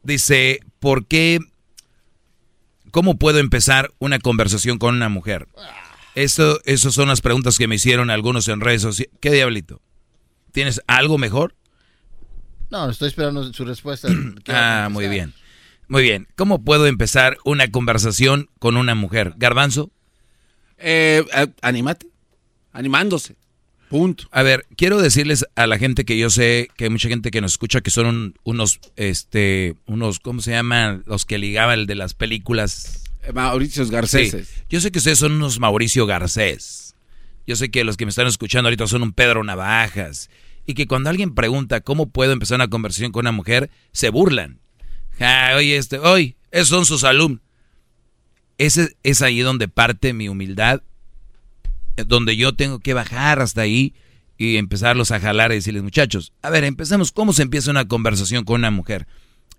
Dice, 0.02 0.60
¿por 0.78 1.06
qué? 1.06 1.38
¿Cómo 2.90 3.18
puedo 3.18 3.38
empezar 3.38 3.90
una 3.98 4.18
conversación 4.18 4.78
con 4.78 4.94
una 4.96 5.08
mujer? 5.08 5.48
Eso, 6.14 6.60
esas 6.64 6.92
son 6.92 7.08
las 7.08 7.22
preguntas 7.22 7.56
que 7.56 7.68
me 7.68 7.76
hicieron 7.76 8.10
algunos 8.10 8.48
en 8.48 8.60
redes 8.60 8.82
sociales. 8.82 9.12
¿Qué 9.20 9.30
diablito? 9.30 9.80
¿Tienes 10.52 10.82
algo 10.86 11.16
mejor? 11.16 11.54
No, 12.72 12.88
estoy 12.90 13.08
esperando 13.08 13.52
su 13.52 13.64
respuesta. 13.66 14.08
¿Qué 14.44 14.52
va 14.52 14.82
a 14.82 14.84
Ah, 14.86 14.88
muy 14.88 15.06
bien. 15.08 15.34
Muy 15.88 16.02
bien. 16.02 16.26
¿Cómo 16.36 16.64
puedo 16.64 16.86
empezar 16.86 17.36
una 17.44 17.70
conversación 17.70 18.48
con 18.58 18.76
una 18.78 18.94
mujer? 18.94 19.34
Garbanzo. 19.36 19.90
Eh, 20.78 21.22
eh, 21.36 21.46
anímate. 21.60 22.06
Animándose. 22.72 23.36
Punto. 23.90 24.24
A 24.30 24.42
ver, 24.42 24.64
quiero 24.74 25.02
decirles 25.02 25.44
a 25.54 25.66
la 25.66 25.76
gente 25.76 26.06
que 26.06 26.16
yo 26.16 26.30
sé 26.30 26.68
que 26.76 26.84
hay 26.84 26.90
mucha 26.90 27.10
gente 27.10 27.30
que 27.30 27.42
nos 27.42 27.52
escucha 27.52 27.82
que 27.82 27.90
son 27.90 28.06
un- 28.06 28.34
unos, 28.42 28.80
este, 28.96 29.74
unos, 29.84 30.18
¿cómo 30.18 30.40
se 30.40 30.52
llaman? 30.52 31.02
Los 31.06 31.26
que 31.26 31.36
ligaba 31.36 31.74
el 31.74 31.86
de 31.86 31.94
las 31.96 32.14
películas. 32.14 33.04
Eh, 33.22 33.32
Mauricios 33.34 33.90
Garceses. 33.90 34.48
Sí. 34.48 34.62
Yo 34.70 34.80
sé 34.80 34.90
que 34.90 34.98
ustedes 34.98 35.18
son 35.18 35.32
unos 35.32 35.60
Mauricio 35.60 36.06
Garcés. 36.06 36.94
Yo 37.46 37.54
sé 37.54 37.70
que 37.70 37.84
los 37.84 37.98
que 37.98 38.06
me 38.06 38.10
están 38.10 38.26
escuchando 38.28 38.68
ahorita 38.68 38.86
son 38.86 39.02
un 39.02 39.12
Pedro 39.12 39.44
Navajas. 39.44 40.30
Y 40.66 40.74
que 40.74 40.86
cuando 40.86 41.10
alguien 41.10 41.34
pregunta 41.34 41.80
cómo 41.80 42.10
puedo 42.10 42.32
empezar 42.32 42.56
una 42.56 42.68
conversación 42.68 43.12
con 43.12 43.24
una 43.24 43.32
mujer, 43.32 43.70
se 43.92 44.10
burlan. 44.10 44.60
Ja, 45.18 45.56
oye, 45.56 45.76
este, 45.76 45.98
hoy, 45.98 46.36
esos 46.50 46.68
son 46.68 46.86
sus 46.86 47.04
alumnos. 47.04 47.40
Ese 48.58 48.96
es 49.02 49.22
ahí 49.22 49.40
donde 49.40 49.66
parte 49.68 50.12
mi 50.12 50.28
humildad, 50.28 50.82
eh, 51.96 52.04
donde 52.06 52.36
yo 52.36 52.54
tengo 52.54 52.78
que 52.78 52.94
bajar 52.94 53.40
hasta 53.40 53.62
ahí 53.62 53.94
y 54.38 54.56
empezarlos 54.56 55.10
a 55.10 55.20
jalar 55.20 55.52
y 55.52 55.56
decirles, 55.56 55.82
muchachos, 55.82 56.32
a 56.42 56.50
ver, 56.50 56.64
empezamos, 56.64 57.12
¿cómo 57.12 57.32
se 57.32 57.42
empieza 57.42 57.70
una 57.70 57.88
conversación 57.88 58.44
con 58.44 58.56
una 58.56 58.70
mujer? 58.70 59.06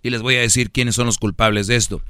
Y 0.01 0.09
les 0.09 0.21
voy 0.21 0.35
a 0.35 0.41
decir 0.41 0.71
quiénes 0.71 0.95
son 0.95 1.05
los 1.05 1.17
culpables 1.17 1.67
de 1.67 1.75
esto. 1.75 2.01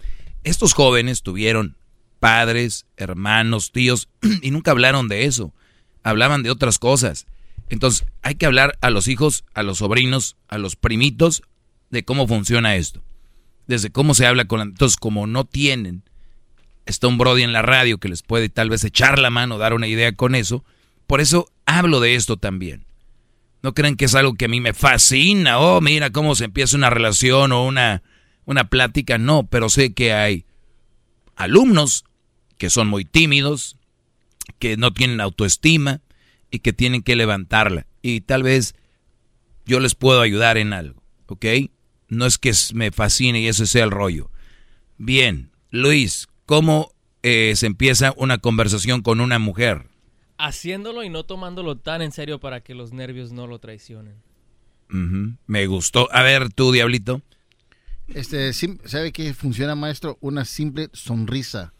Estos 0.43 0.73
jóvenes 0.73 1.23
tuvieron 1.23 1.77
padres, 2.19 2.85
hermanos, 2.97 3.71
tíos, 3.71 4.09
y 4.41 4.51
nunca 4.51 4.71
hablaron 4.71 5.07
de 5.07 5.25
eso. 5.25 5.53
Hablaban 6.03 6.43
de 6.43 6.51
otras 6.51 6.79
cosas. 6.79 7.27
Entonces, 7.69 8.05
hay 8.21 8.35
que 8.35 8.45
hablar 8.45 8.77
a 8.81 8.89
los 8.89 9.07
hijos, 9.07 9.45
a 9.53 9.63
los 9.63 9.79
sobrinos, 9.79 10.37
a 10.47 10.57
los 10.57 10.75
primitos, 10.75 11.43
de 11.89 12.03
cómo 12.03 12.27
funciona 12.27 12.75
esto. 12.75 13.03
Desde 13.67 13.89
cómo 13.89 14.13
se 14.13 14.25
habla 14.25 14.45
con 14.45 14.59
la... 14.59 14.65
Entonces, 14.65 14.97
como 14.97 15.27
no 15.27 15.45
tienen, 15.45 16.03
está 16.85 17.07
un 17.07 17.17
Brody 17.17 17.43
en 17.43 17.53
la 17.53 17.61
radio 17.61 17.99
que 17.99 18.09
les 18.09 18.21
puede 18.23 18.49
tal 18.49 18.69
vez 18.69 18.83
echar 18.83 19.19
la 19.19 19.29
mano, 19.29 19.57
dar 19.57 19.73
una 19.73 19.87
idea 19.87 20.11
con 20.13 20.35
eso. 20.35 20.63
Por 21.07 21.21
eso 21.21 21.51
hablo 21.65 21.99
de 21.99 22.15
esto 22.15 22.37
también. 22.37 22.85
No 23.61 23.73
crean 23.73 23.95
que 23.95 24.05
es 24.05 24.15
algo 24.15 24.33
que 24.33 24.45
a 24.45 24.49
mí 24.49 24.59
me 24.59 24.73
fascina. 24.73 25.59
Oh, 25.59 25.79
mira 25.79 26.09
cómo 26.09 26.35
se 26.35 26.45
empieza 26.45 26.75
una 26.75 26.89
relación 26.89 27.51
o 27.53 27.65
una, 27.65 28.03
una 28.45 28.65
plática. 28.65 29.17
No, 29.17 29.45
pero 29.47 29.69
sé 29.69 29.93
que 29.93 30.13
hay 30.13 30.45
alumnos 31.35 32.03
que 32.57 32.69
son 32.69 32.87
muy 32.87 33.05
tímidos, 33.05 33.77
que 34.59 34.75
no 34.75 34.93
tienen 34.93 35.21
autoestima 35.21 36.01
y 36.53 36.59
que 36.59 36.71
tienen 36.71 37.01
que 37.01 37.15
levantarla. 37.15 37.87
Y 38.03 38.21
tal 38.21 38.43
vez 38.43 38.75
yo 39.65 39.79
les 39.79 39.95
puedo 39.95 40.21
ayudar 40.21 40.57
en 40.57 40.71
algo, 40.71 41.01
¿ok? 41.25 41.45
No 42.09 42.27
es 42.27 42.37
que 42.37 42.53
me 42.75 42.91
fascine 42.91 43.41
y 43.41 43.47
ese 43.47 43.65
sea 43.65 43.83
el 43.83 43.89
rollo. 43.91 44.29
Bien, 44.99 45.49
Luis, 45.71 46.27
¿cómo 46.45 46.93
eh, 47.23 47.53
se 47.55 47.65
empieza 47.65 48.13
una 48.17 48.37
conversación 48.37 49.01
con 49.01 49.19
una 49.19 49.39
mujer? 49.39 49.87
Haciéndolo 50.37 51.03
y 51.03 51.09
no 51.09 51.23
tomándolo 51.23 51.77
tan 51.77 52.03
en 52.03 52.11
serio 52.11 52.39
para 52.39 52.61
que 52.61 52.75
los 52.75 52.93
nervios 52.93 53.31
no 53.31 53.47
lo 53.47 53.57
traicionen. 53.57 54.13
Me 55.47 55.65
gustó. 55.65 56.07
A 56.13 56.21
ver, 56.21 56.53
tú, 56.53 56.71
Diablito. 56.71 57.23
Este, 58.09 58.53
sim- 58.53 58.77
¿sabe 58.85 59.11
qué 59.11 59.33
funciona, 59.33 59.73
maestro? 59.73 60.19
Una 60.21 60.45
simple 60.45 60.89
sonrisa 60.93 61.73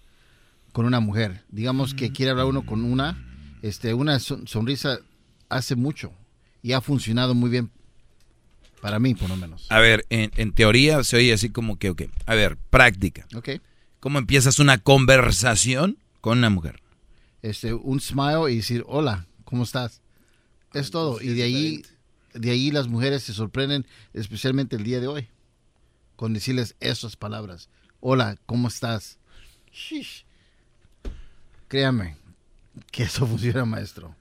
con 0.72 0.88
una 0.88 1.00
mujer. 1.00 1.44
Digamos 1.50 1.94
que 1.94 2.12
quiere 2.12 2.32
hablar 2.32 2.48
uno 2.48 2.66
con 2.66 2.84
una, 2.84 3.24
este, 3.64 3.96
una 3.96 4.20
son- 4.20 4.46
sonrisa 4.48 5.00
hace 5.50 5.76
mucho 5.76 6.14
y 6.62 6.74
ha 6.74 6.82
funcionado 6.82 7.34
muy 7.34 7.50
bien 7.50 7.72
para 8.82 9.00
mí, 9.00 9.16
por 9.16 9.30
lo 9.30 9.38
menos. 9.38 9.66
A 9.72 9.80
ver, 9.80 10.06
en, 10.10 10.30
en 10.36 10.52
teoría 10.54 11.04
se 11.06 11.16
oye 11.18 11.32
así 11.34 11.50
como 11.50 11.80
que, 11.80 11.90
ok. 11.90 12.04
A 12.26 12.36
ver, 12.36 12.58
práctica. 12.58 13.26
Ok. 13.34 13.50
¿Cómo 14.02 14.20
empiezas 14.20 14.60
una 14.60 14.78
conversación 14.78 15.98
con 16.20 16.38
una 16.40 16.50
mujer? 16.50 16.82
Este, 17.42 17.74
un 17.74 18.02
smile 18.02 18.52
y 18.52 18.58
decir, 18.58 18.84
hola, 18.88 19.26
¿cómo 19.46 19.64
estás? 19.64 20.02
Es 20.74 20.92
todo. 20.92 21.22
Y 21.22 21.28
de 21.30 21.44
ahí, 21.44 21.84
de 22.34 22.52
ahí 22.52 22.72
las 22.72 22.88
mujeres 22.90 23.24
se 23.24 23.34
sorprenden, 23.34 23.86
especialmente 24.14 24.76
el 24.76 24.84
día 24.84 25.00
de 25.00 25.08
hoy, 25.08 25.28
con 26.18 26.34
decirles 26.34 26.76
esas 26.82 27.16
palabras. 27.16 27.70
Hola, 28.02 28.38
¿cómo 28.46 28.68
estás? 28.68 29.18
Shish. 29.72 30.26
Créame 31.70 32.18
que 32.92 33.04
eso 33.04 33.26
funciona, 33.28 33.66
maestro. 33.66 34.16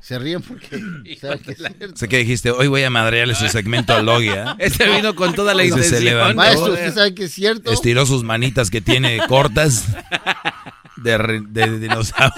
Se 0.00 0.18
ríen 0.18 0.40
porque 0.40 1.16
saben 1.20 1.38
que 1.40 1.52
es 1.52 1.58
cierto. 1.58 1.96
Sé 1.96 2.08
que 2.08 2.18
dijiste, 2.18 2.50
hoy 2.50 2.66
voy 2.68 2.82
a 2.82 2.88
madrearle 2.90 3.34
su 3.34 3.46
segmento 3.48 3.94
al 3.94 4.06
Doggy, 4.06 4.30
¿eh? 4.30 4.44
Este 4.58 4.88
vino 4.88 5.14
con 5.14 5.34
toda 5.34 5.52
la 5.54 5.62
Ese 5.62 5.72
se 5.74 5.78
intención. 5.86 6.04
levantó, 6.04 6.36
Maestro, 6.36 6.72
usted 6.72 6.94
sabe 6.94 7.14
que 7.14 7.24
es 7.24 7.32
cierto. 7.34 7.70
estiró 7.70 8.06
sus 8.06 8.24
manitas 8.24 8.70
que 8.70 8.80
tiene 8.80 9.18
cortas 9.28 9.86
de, 10.96 11.18
re- 11.18 11.42
de 11.46 11.78
dinosaurio. 11.78 12.32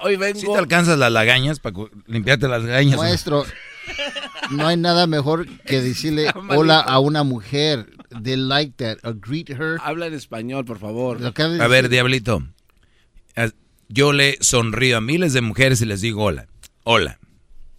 Hoy 0.00 0.16
vengo. 0.16 0.38
Si 0.40 0.46
te 0.46 0.56
alcanzas 0.56 0.98
las 0.98 1.10
lagañas 1.10 1.58
para 1.58 1.74
limpiarte 2.06 2.46
las 2.48 2.62
lagañas. 2.62 2.96
Maestro, 2.96 3.44
no 4.50 4.66
hay 4.68 4.76
nada 4.76 5.06
mejor 5.06 5.48
que 5.62 5.80
decirle 5.82 6.30
hola 6.50 6.78
a 6.80 6.98
una 7.00 7.24
mujer. 7.24 7.90
They 8.22 8.36
like 8.36 8.74
that. 8.78 8.98
Uh, 9.04 9.12
greet 9.18 9.48
her. 9.50 9.78
Habla 9.82 10.06
en 10.06 10.14
español, 10.14 10.64
por 10.64 10.78
favor. 10.78 11.18
A 11.60 11.66
ver. 11.68 11.88
Diablito. 11.88 12.42
Yo 13.90 14.12
le 14.12 14.36
sonrío 14.40 14.98
a 14.98 15.00
miles 15.00 15.32
de 15.32 15.40
mujeres 15.40 15.80
y 15.80 15.86
les 15.86 16.02
digo 16.02 16.22
hola. 16.24 16.46
Hola. 16.84 17.18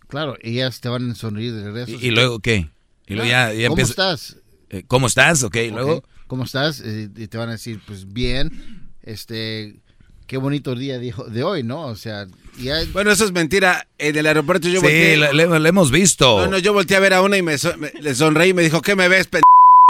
Claro, 0.08 0.36
ellas 0.42 0.82
te 0.82 0.90
van 0.90 1.12
a 1.12 1.16
sonreír 1.16 1.54
de 1.54 1.64
regreso. 1.66 1.92
¿Y, 2.04 2.08
y 2.08 2.10
luego 2.12 2.40
qué? 2.40 2.70
Y 3.06 3.14
luego 3.14 3.30
ya, 3.30 3.54
ya 3.54 3.68
¿Cómo 3.68 3.82
estás? 3.84 4.38
Eh, 4.72 4.84
¿Cómo 4.88 5.06
estás? 5.08 5.44
Ok, 5.44 5.56
y 5.58 5.70
luego. 5.70 6.04
¿Cómo 6.26 6.46
estás? 6.46 6.82
Eh, 6.84 7.10
y 7.16 7.28
te 7.28 7.38
van 7.38 7.50
a 7.50 7.54
decir, 7.54 7.80
pues 7.86 8.12
bien, 8.12 8.90
este, 9.04 9.80
qué 10.26 10.38
bonito 10.38 10.74
día 10.74 10.98
de, 10.98 11.14
de 11.30 11.44
hoy, 11.44 11.62
¿no? 11.62 11.86
O 11.86 11.96
sea, 11.96 12.26
ya... 12.60 12.78
Bueno, 12.92 13.12
eso 13.12 13.26
es 13.26 13.32
mentira. 13.32 13.88
En 14.00 14.16
el 14.18 14.26
aeropuerto 14.26 14.68
yo 14.68 14.80
Sí, 14.80 14.86
volteé. 14.86 15.18
le, 15.18 15.34
le- 15.34 15.60
le 15.60 15.70
hemos 15.70 15.92
visto. 15.92 16.40
No, 16.40 16.48
no, 16.48 16.58
yo 16.58 16.74
volteé 16.74 16.98
a 16.98 17.02
ver 17.02 17.14
a 17.14 17.22
una 17.22 17.38
y 17.38 17.44
me, 17.44 17.58
so- 17.60 17.78
me- 17.78 17.92
le 18.02 18.16
sonreí 18.16 18.50
y 18.50 18.54
me 18.56 18.64
dijo, 18.64 18.82
¿qué 18.82 18.96
me 18.96 19.08
ves, 19.08 19.28
p 19.28 19.42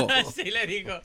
sí 0.35 0.49
le 0.51 0.67
digo. 0.67 0.99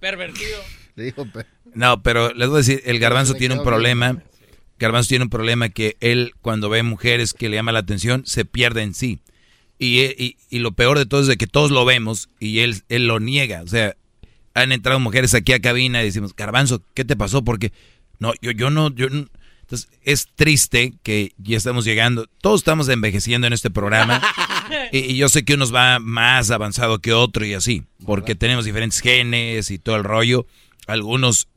Pervertido. 0.00 0.58
Le 0.96 1.04
dijo, 1.04 1.26
No, 1.74 2.02
pero 2.02 2.32
les 2.34 2.48
voy 2.48 2.56
a 2.56 2.58
decir, 2.58 2.82
el 2.84 2.98
garbanzo 2.98 3.34
tiene 3.34 3.54
un 3.56 3.64
problema. 3.64 4.22
Garbanzo 4.78 5.08
tiene 5.08 5.24
un 5.24 5.30
problema 5.30 5.68
que 5.68 5.96
él, 6.00 6.32
cuando 6.40 6.68
ve 6.68 6.82
mujeres 6.82 7.32
que 7.34 7.48
le 7.48 7.56
llama 7.56 7.72
la 7.72 7.78
atención, 7.80 8.24
se 8.26 8.44
pierde 8.44 8.82
en 8.82 8.94
sí. 8.94 9.20
Y, 9.78 10.00
y- 10.02 10.36
y 10.50 10.58
lo 10.60 10.72
peor 10.72 10.98
de 10.98 11.06
todo 11.06 11.20
es 11.20 11.26
de 11.26 11.36
que 11.36 11.46
todos 11.46 11.70
lo 11.70 11.84
vemos 11.84 12.28
y 12.38 12.60
él, 12.60 12.82
él 12.88 13.06
lo 13.06 13.18
niega. 13.20 13.62
O 13.62 13.66
sea, 13.66 13.96
han 14.54 14.72
entrado 14.72 15.00
mujeres 15.00 15.34
aquí 15.34 15.52
a 15.52 15.60
cabina 15.60 16.02
y 16.02 16.06
decimos, 16.06 16.34
Garbanzo, 16.36 16.82
¿qué 16.94 17.04
te 17.04 17.16
pasó? 17.16 17.42
Porque, 17.44 17.72
no, 18.18 18.32
yo, 18.40 18.50
yo 18.52 18.70
no, 18.70 18.94
yo 18.94 19.08
no. 19.10 19.26
Entonces, 19.62 19.88
es 20.02 20.28
triste 20.34 20.92
que 21.02 21.32
ya 21.38 21.56
estamos 21.56 21.84
llegando, 21.84 22.26
todos 22.40 22.60
estamos 22.60 22.88
envejeciendo 22.88 23.46
en 23.46 23.52
este 23.52 23.70
programa. 23.70 24.20
y, 24.92 24.98
y 24.98 25.16
yo 25.16 25.28
sé 25.28 25.44
que 25.44 25.54
unos 25.54 25.74
va 25.74 25.98
más 25.98 26.50
avanzado 26.50 27.00
que 27.00 27.12
otro 27.12 27.44
y 27.44 27.54
así, 27.54 27.84
porque 28.04 28.34
tenemos 28.34 28.64
diferentes 28.64 29.00
genes 29.00 29.70
y 29.70 29.78
todo 29.78 29.96
el 29.96 30.04
rollo. 30.04 30.46
Algunos, 30.86 31.48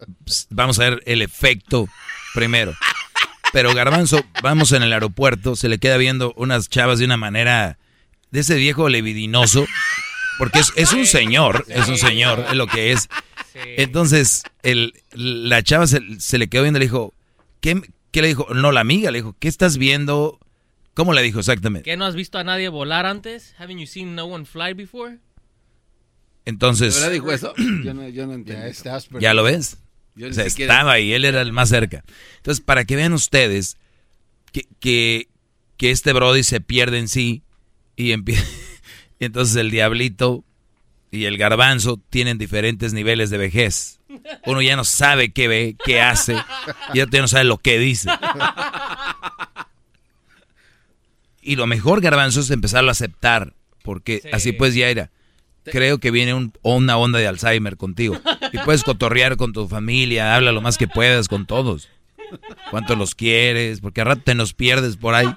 vamos 0.49 0.79
a 0.79 0.89
ver 0.89 1.03
el 1.05 1.21
efecto 1.21 1.87
primero. 2.33 2.73
Pero 3.53 3.73
Garbanzo, 3.73 4.23
vamos 4.41 4.71
en 4.71 4.83
el 4.83 4.93
aeropuerto, 4.93 5.55
se 5.55 5.69
le 5.69 5.79
queda 5.79 5.97
viendo 5.97 6.33
unas 6.35 6.69
chavas 6.69 6.99
de 6.99 7.05
una 7.05 7.17
manera 7.17 7.77
de 8.31 8.41
ese 8.41 8.55
viejo 8.55 8.89
levidinoso, 8.89 9.65
porque 10.37 10.59
es, 10.59 10.71
es 10.75 10.93
un 10.93 11.05
señor, 11.05 11.65
es 11.69 11.87
un 11.87 11.97
señor, 11.97 12.45
es 12.49 12.55
lo 12.55 12.67
que 12.67 12.91
es. 12.91 13.09
Entonces, 13.77 14.43
el, 14.63 14.93
la 15.11 15.63
chava 15.63 15.87
se, 15.87 16.01
se 16.19 16.37
le 16.37 16.47
quedó 16.47 16.63
viendo 16.63 16.77
y 16.77 16.81
le 16.81 16.85
dijo, 16.85 17.13
¿qué, 17.61 17.81
¿qué 18.11 18.21
le 18.21 18.27
dijo? 18.27 18.47
No, 18.53 18.71
la 18.71 18.81
amiga 18.81 19.11
le 19.11 19.19
dijo, 19.19 19.35
¿qué 19.39 19.47
estás 19.47 19.77
viendo? 19.77 20.39
¿Cómo 20.97 21.13
le 21.13 21.21
dijo 21.21 21.37
exactamente? 21.37 21.87
¿Qué 21.87 21.95
no 21.95 22.05
has 22.05 22.15
visto 22.15 22.39
a 22.39 22.43
nadie 22.43 22.69
volar 22.69 23.05
antes? 23.05 23.53
Haven't 23.59 23.79
you 23.79 23.85
seen 23.85 24.15
no 24.15 24.25
one 24.25 24.45
fly 24.45 24.73
before? 24.73 25.19
Entonces, 26.43 26.95
¿De 26.95 27.01
verdad 27.01 27.13
dijo 27.13 27.31
eso? 27.31 27.53
Yo 27.83 27.93
no, 27.93 28.09
yo 28.09 28.25
no 28.25 28.33
entiendo. 28.33 28.63
Ya 28.63 28.67
estás 28.67 29.07
¿ya 29.19 29.35
lo 29.35 29.43
ves? 29.43 29.77
Yo 30.15 30.27
O 30.27 30.33
sea, 30.33 30.49
siquiera- 30.49 30.73
estaba 30.73 30.93
ahí, 30.93 31.13
él 31.13 31.23
era 31.23 31.41
el 31.43 31.53
más 31.53 31.69
cerca. 31.69 32.03
Entonces, 32.37 32.65
para 32.65 32.83
que 32.85 32.95
vean 32.95 33.13
ustedes 33.13 33.77
que, 34.51 34.65
que, 34.79 35.27
que 35.77 35.91
este 35.91 36.13
Brody 36.13 36.41
se 36.41 36.61
pierde 36.61 36.97
en 36.97 37.09
sí 37.09 37.43
y 37.95 38.11
empieza... 38.11 38.43
entonces 39.19 39.55
el 39.55 39.69
diablito 39.69 40.45
y 41.11 41.25
el 41.25 41.37
garbanzo 41.37 42.01
tienen 42.09 42.39
diferentes 42.39 42.93
niveles 42.93 43.29
de 43.29 43.37
vejez. 43.37 43.99
Uno 44.47 44.63
ya 44.63 44.75
no 44.75 44.83
sabe 44.83 45.31
qué 45.31 45.47
ve, 45.47 45.75
qué 45.85 46.01
hace, 46.01 46.35
y 46.95 47.01
otro 47.01 47.17
ya 47.17 47.21
no 47.21 47.27
sabe 47.27 47.43
lo 47.43 47.59
que 47.59 47.77
dice. 47.77 48.09
Y 51.47 51.55
lo 51.55 51.65
mejor, 51.67 52.01
garbanzo, 52.01 52.41
es 52.41 52.51
empezarlo 52.51 52.89
a 52.89 52.91
aceptar, 52.91 53.53
porque 53.83 54.21
así 54.33 54.51
pues 54.51 54.75
ya 54.75 54.89
era. 54.89 55.11
Creo 55.63 55.97
que 55.99 56.11
viene 56.11 56.33
un- 56.33 56.53
una 56.61 56.97
onda 56.97 57.19
de 57.19 57.27
Alzheimer 57.27 57.77
contigo. 57.77 58.17
Y 58.53 58.57
puedes 58.59 58.83
cotorrear 58.83 59.35
con 59.37 59.51
tu 59.53 59.67
familia, 59.67 60.35
habla 60.35 60.51
lo 60.53 60.61
más 60.61 60.77
que 60.77 60.87
puedas 60.87 61.27
con 61.27 61.45
todos. 61.45 61.89
Cuánto 62.71 62.95
los 62.95 63.13
quieres, 63.15 63.81
porque 63.81 64.01
a 64.01 64.03
rato 64.05 64.21
te 64.25 64.35
nos 64.35 64.53
pierdes 64.53 64.95
por 64.97 65.15
ahí. 65.15 65.27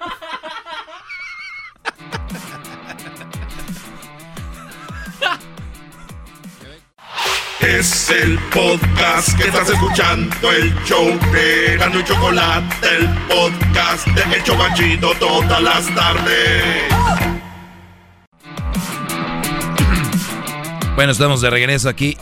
Es 7.61 8.09
el 8.09 8.37
podcast 8.53 9.37
que 9.37 9.43
estás 9.47 9.69
escuchando, 9.69 10.51
el 10.51 10.73
show 10.83 11.07
de 11.31 11.77
Gano 11.77 11.99
y 11.99 12.03
Chocolate, 12.03 12.75
el 12.97 13.07
podcast 13.27 14.07
de 14.07 14.35
El 14.35 14.43
Chobachito 14.43 15.11
todas 15.19 15.61
las 15.61 15.93
tardes. 15.95 16.63
Bueno, 20.95 21.11
estamos 21.11 21.41
de 21.41 21.49
regreso 21.49 21.87
aquí. 21.89 22.17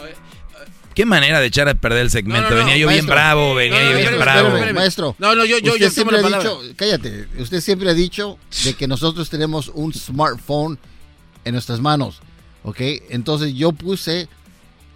Qué 0.94 1.06
manera 1.06 1.40
de 1.40 1.48
echar 1.48 1.70
a 1.70 1.74
perder 1.76 2.02
el 2.02 2.10
segmento. 2.12 2.50
No, 2.50 2.50
no, 2.50 2.56
no, 2.56 2.66
venía 2.66 2.78
yo 2.78 2.90
bien 2.90 3.06
bravo, 3.06 3.56
venía 3.56 3.80
No, 3.80 3.86
no, 3.86 3.92
yo 3.92 3.98
bien 4.10 4.20
bravo. 4.20 4.48
espérame, 4.50 4.76
maestro. 4.76 5.16
No, 5.20 5.36
no, 5.36 5.46
yo- 5.46 5.60
yo- 5.60 5.74
Usted 5.74 5.86
yo 5.86 5.90
siempre 5.92 6.18
ha 6.18 6.22
dicho, 6.22 6.62
cállate, 6.76 7.28
usted 7.38 7.62
siempre 7.62 7.90
ha 7.90 7.94
dicho 7.94 8.38
de 8.66 8.74
que 8.74 8.88
nosotros 8.88 9.30
tenemos 9.30 9.72
un 9.74 9.94
smartphone 9.94 10.78
en 11.46 11.54
nuestras 11.54 11.80
manos, 11.80 12.20
¿ok? 12.64 12.80
Entonces 13.10 13.54
yo 13.54 13.72
puse 13.72 14.28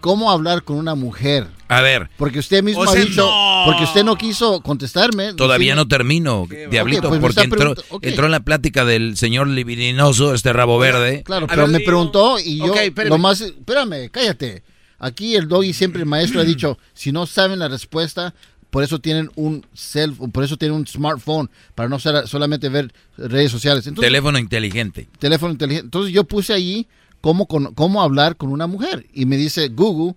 cómo 0.04 0.30
hablar 0.30 0.64
con 0.64 0.76
una 0.76 0.96
mujer. 0.96 1.48
A 1.70 1.80
ver, 1.80 2.10
Porque 2.18 2.40
usted 2.40 2.62
mismo 2.62 2.82
O 2.82 2.84
ha 2.84 2.88
sea, 2.92 3.06
dicho, 3.06 3.26
no. 3.26 3.64
porque 3.66 3.86
usted 3.86 4.04
no 4.04 4.18
quiso 4.18 4.60
contestarme. 4.60 5.34
todavía 5.34 5.72
Sí. 5.74 5.78
no 5.78 5.88
termino, 5.88 6.46
Diablito, 6.70 7.08
Ok, 7.08 7.20
pues 7.20 7.22
porque 7.22 7.42
entró, 7.44 7.74
entró 8.02 8.26
en 8.26 8.32
la 8.34 8.42
plática 8.42 8.84
del 8.84 9.16
señor 9.16 9.48
libidinoso, 9.48 10.34
este 10.34 10.52
rabo 10.52 10.78
verde. 10.78 11.24
Claro, 11.24 11.48
pero 11.48 11.68
me 11.68 11.80
preguntó 11.80 12.38
y 12.38 12.58
yo 12.58 12.66
Ok, 12.74 12.78
espérame. 12.82 13.10
lo 13.14 13.18
más, 13.18 13.40
espérame, 13.40 14.10
cállate. 14.12 14.64
Aquí 15.00 15.36
el 15.38 15.48
doggy 15.48 15.72
siempre 15.72 16.02
el 16.02 16.06
maestro 16.06 16.42
ha 16.42 16.44
dicho, 16.44 16.78
si 16.94 17.14
no 17.14 17.26
saben 17.26 17.60
la 17.60 17.70
respuesta, 17.70 18.36
por 18.72 18.84
eso 18.84 19.00
tienen 19.00 19.32
un 19.36 19.66
cell, 19.74 20.12
por 20.34 20.44
eso 20.44 20.58
tienen 20.58 20.76
un 20.76 20.86
smartphone 20.86 21.50
para 21.76 21.88
no 21.88 21.98
ser- 21.98 22.28
solamente 22.28 22.68
ver 22.68 22.92
redes 23.18 23.52
sociales. 23.52 23.88
Entonces, 23.88 24.10
Teléfono 24.10 24.38
inteligente. 24.38 25.08
teléfono 25.18 25.54
inteligente. 25.54 25.86
Entonces 25.86 26.12
yo 26.14 26.26
puse 26.26 26.52
allí 26.54 26.88
cómo, 27.24 27.48
con- 27.48 27.74
cómo 27.74 28.02
hablar 28.04 28.36
con 28.36 28.50
una 28.52 28.68
mujer 28.68 29.08
y 29.14 29.26
me 29.26 29.38
dice 29.38 29.70
Google, 29.70 30.16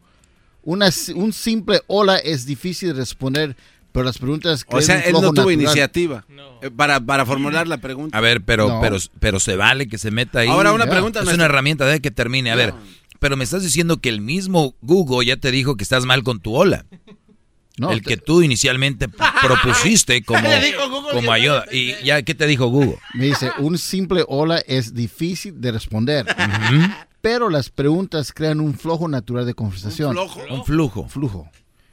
una, 0.64 0.90
un 1.14 1.32
simple 1.32 1.80
hola 1.86 2.16
es 2.18 2.46
difícil 2.46 2.88
de 2.88 2.94
responder, 2.96 3.56
pero 3.92 4.04
las 4.04 4.18
preguntas 4.18 4.64
O 4.66 4.70
crean 4.70 4.82
sea, 4.82 5.00
él 5.02 5.12
no 5.12 5.20
flujo 5.20 5.34
tuvo 5.34 5.44
natural. 5.44 5.52
iniciativa 5.62 6.24
eh, 6.62 6.70
para, 6.74 6.98
para 6.98 7.24
formular 7.24 7.68
la 7.68 7.78
pregunta. 7.78 8.18
A 8.18 8.20
ver, 8.20 8.42
pero, 8.42 8.66
No. 8.68 8.80
pero, 8.80 8.96
pero 9.20 9.38
se 9.38 9.54
vale 9.54 9.86
que 9.86 9.98
se 9.98 10.10
meta 10.10 10.40
ahí. 10.40 10.48
Ahora, 10.48 10.72
una 10.72 10.86
pregunta, 10.88 11.20
Es 11.20 11.32
una 11.32 11.44
herramienta 11.44 11.86
de 11.86 12.00
que 12.00 12.10
termine. 12.10 12.50
A 12.50 12.56
ver, 12.56 12.74
pero 13.20 13.36
me 13.36 13.44
estás 13.44 13.62
diciendo 13.62 13.98
que 13.98 14.08
el 14.08 14.20
mismo 14.20 14.74
Google 14.82 15.24
ya 15.24 15.36
te 15.36 15.52
dijo 15.52 15.76
que 15.76 15.84
estás 15.84 16.04
mal 16.06 16.24
con 16.24 16.40
tu 16.40 16.56
hola. 16.56 16.84
No, 17.78 17.90
el 17.90 18.00
que 18.02 18.16
tú 18.16 18.40
inicialmente 18.42 19.08
propusiste 19.42 20.22
como, 20.22 20.48
como 21.12 21.30
ayuda. 21.32 21.64
¿Y 21.70 21.94
ya 22.04 22.22
qué 22.22 22.34
te 22.34 22.46
dijo 22.46 22.66
Google? 22.68 22.98
Me 23.14 23.26
dice, 23.26 23.50
un 23.58 23.76
simple 23.78 24.24
hola 24.28 24.58
es 24.66 24.94
difícil 24.94 25.60
de 25.60 25.72
responder, 25.72 26.26
pero 27.20 27.50
las 27.50 27.68
preguntas 27.70 28.32
crean 28.32 28.60
un 28.60 28.78
flujo 28.78 29.08
natural 29.08 29.44
de 29.46 29.54
conversación. 29.54 30.16
Un 30.16 30.64
flujo. 30.64 31.00
Un 31.02 31.10
flujo. 31.10 31.50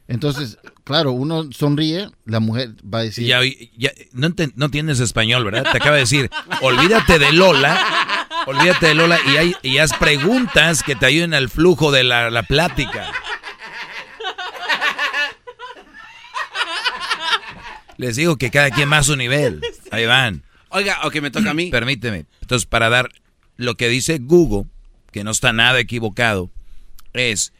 Entonces, 0.08 0.58
claro, 0.84 1.14
uno 1.14 1.50
sonríe, 1.52 2.10
la 2.26 2.40
mujer 2.42 2.72
va 2.84 3.00
a 3.00 3.04
decir... 3.04 3.26
Ya, 3.26 3.40
ya- 3.78 3.92
no, 4.12 4.28
enten- 4.30 4.52
no 4.56 4.66
entiendes 4.66 5.00
español, 5.00 5.46
¿verdad? 5.46 5.64
Te 5.72 5.78
acaba 5.78 5.96
de 5.96 6.02
decir, 6.02 6.30
olvídate 6.62 7.20
de 7.20 7.32
Lola, 7.32 8.18
olvídate 8.46 8.88
de 8.88 8.96
Lola 8.96 9.18
y, 9.34 9.38
hay, 9.38 9.56
y 9.64 9.78
haz 9.78 9.94
preguntas 9.94 10.84
que 10.84 10.96
te 10.96 11.06
ayuden 11.06 11.34
al 11.34 11.50
flujo 11.50 11.92
de 11.92 12.04
la, 12.04 12.30
la 12.30 12.44
plática. 12.44 13.12
Les 18.04 18.18
digo 18.18 18.36
que 18.36 18.52
cada 18.52 18.70
quien 18.70 18.90
más 18.90 19.00
a 19.00 19.04
su 19.14 19.16
nivel. 19.16 19.62
Ahí 19.92 20.06
van. 20.06 20.44
Oiga, 20.68 21.00
ok, 21.06 21.22
me 21.22 21.32
toca 21.32 21.52
a 21.52 21.54
mí. 21.54 21.72
Permíteme. 21.72 22.26
Entonces, 22.42 22.66
para 22.66 22.90
dar 22.90 23.10
lo 23.56 23.78
que 23.78 23.88
dice 23.88 24.20
Google, 24.22 24.70
que 25.14 25.24
no 25.24 25.32
está 25.32 25.54
nada 25.54 25.80
equivocado, 25.80 26.52
es, 27.14 27.54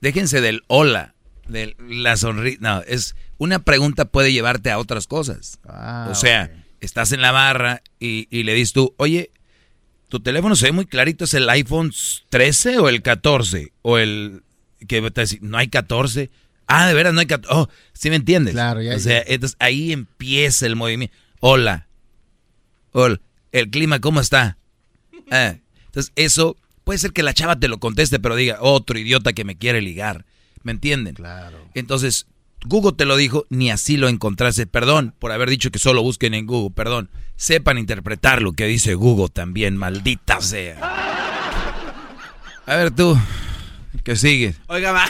déjense 0.00 0.40
del 0.40 0.62
hola, 0.68 1.14
de 1.48 1.76
la 1.86 2.16
sonrisa. 2.16 2.56
No, 2.62 2.80
es, 2.86 3.14
una 3.36 3.58
pregunta 3.58 4.06
puede 4.06 4.32
llevarte 4.32 4.70
a 4.70 4.78
otras 4.78 5.06
cosas. 5.06 5.58
Ah, 5.68 6.08
o 6.10 6.14
sea, 6.14 6.50
estás 6.80 7.12
en 7.12 7.20
la 7.20 7.32
barra 7.32 7.82
y, 8.00 8.26
y 8.30 8.44
le 8.44 8.54
dices 8.54 8.72
tú, 8.72 8.94
oye, 8.96 9.32
tu 10.08 10.20
teléfono 10.20 10.56
se 10.56 10.64
ve 10.64 10.72
muy 10.72 10.86
clarito, 10.86 11.26
¿es 11.26 11.34
el 11.34 11.46
iPhone 11.50 11.92
13 12.30 12.78
o 12.78 12.88
el 12.88 13.02
14? 13.02 13.74
O 13.82 13.98
el 13.98 14.44
que 14.88 14.96
te 14.96 15.00
va 15.02 15.08
a 15.08 15.10
decir, 15.10 15.40
no 15.42 15.58
hay 15.58 15.68
14. 15.68 16.30
Ah, 16.66 16.86
de 16.86 16.94
veras, 16.94 17.12
no 17.14 17.20
hay 17.20 17.26
14. 17.26 17.54
Oh, 17.54 17.68
¿sí 17.92 18.10
me 18.10 18.16
entiendes? 18.16 18.54
Claro, 18.54 18.80
ya, 18.82 18.96
O 18.96 18.98
sea, 18.98 19.22
entonces 19.26 19.56
ahí 19.60 19.92
empieza 19.92 20.66
el 20.66 20.76
movimiento. 20.76 21.14
Hola. 21.40 21.86
Hola. 22.92 23.20
El 23.52 23.70
clima, 23.70 24.00
¿cómo 24.00 24.20
está? 24.20 24.56
Ah, 25.30 25.56
entonces, 25.86 26.12
eso 26.16 26.56
puede 26.84 26.98
ser 26.98 27.12
que 27.12 27.22
la 27.22 27.34
chava 27.34 27.56
te 27.58 27.68
lo 27.68 27.78
conteste, 27.78 28.18
pero 28.18 28.34
diga, 28.36 28.58
otro 28.60 28.98
idiota 28.98 29.32
que 29.32 29.44
me 29.44 29.56
quiere 29.56 29.80
ligar. 29.80 30.24
¿Me 30.62 30.72
entienden? 30.72 31.14
Claro. 31.14 31.58
Entonces, 31.74 32.26
Google 32.66 32.92
te 32.96 33.04
lo 33.04 33.16
dijo, 33.16 33.46
ni 33.50 33.70
así 33.70 33.96
lo 33.96 34.08
encontraste. 34.08 34.66
Perdón 34.66 35.14
por 35.18 35.30
haber 35.32 35.50
dicho 35.50 35.70
que 35.70 35.78
solo 35.78 36.02
busquen 36.02 36.34
en 36.34 36.46
Google, 36.46 36.74
perdón. 36.74 37.10
Sepan 37.36 37.78
interpretar 37.78 38.40
lo 38.42 38.52
que 38.54 38.66
dice 38.66 38.94
Google 38.94 39.28
también, 39.28 39.76
maldita 39.76 40.40
sea. 40.40 40.78
A 42.66 42.76
ver 42.76 42.90
tú, 42.92 43.18
¿qué 44.02 44.16
sigue? 44.16 44.54
Oiga, 44.68 44.92
ma- 44.94 45.08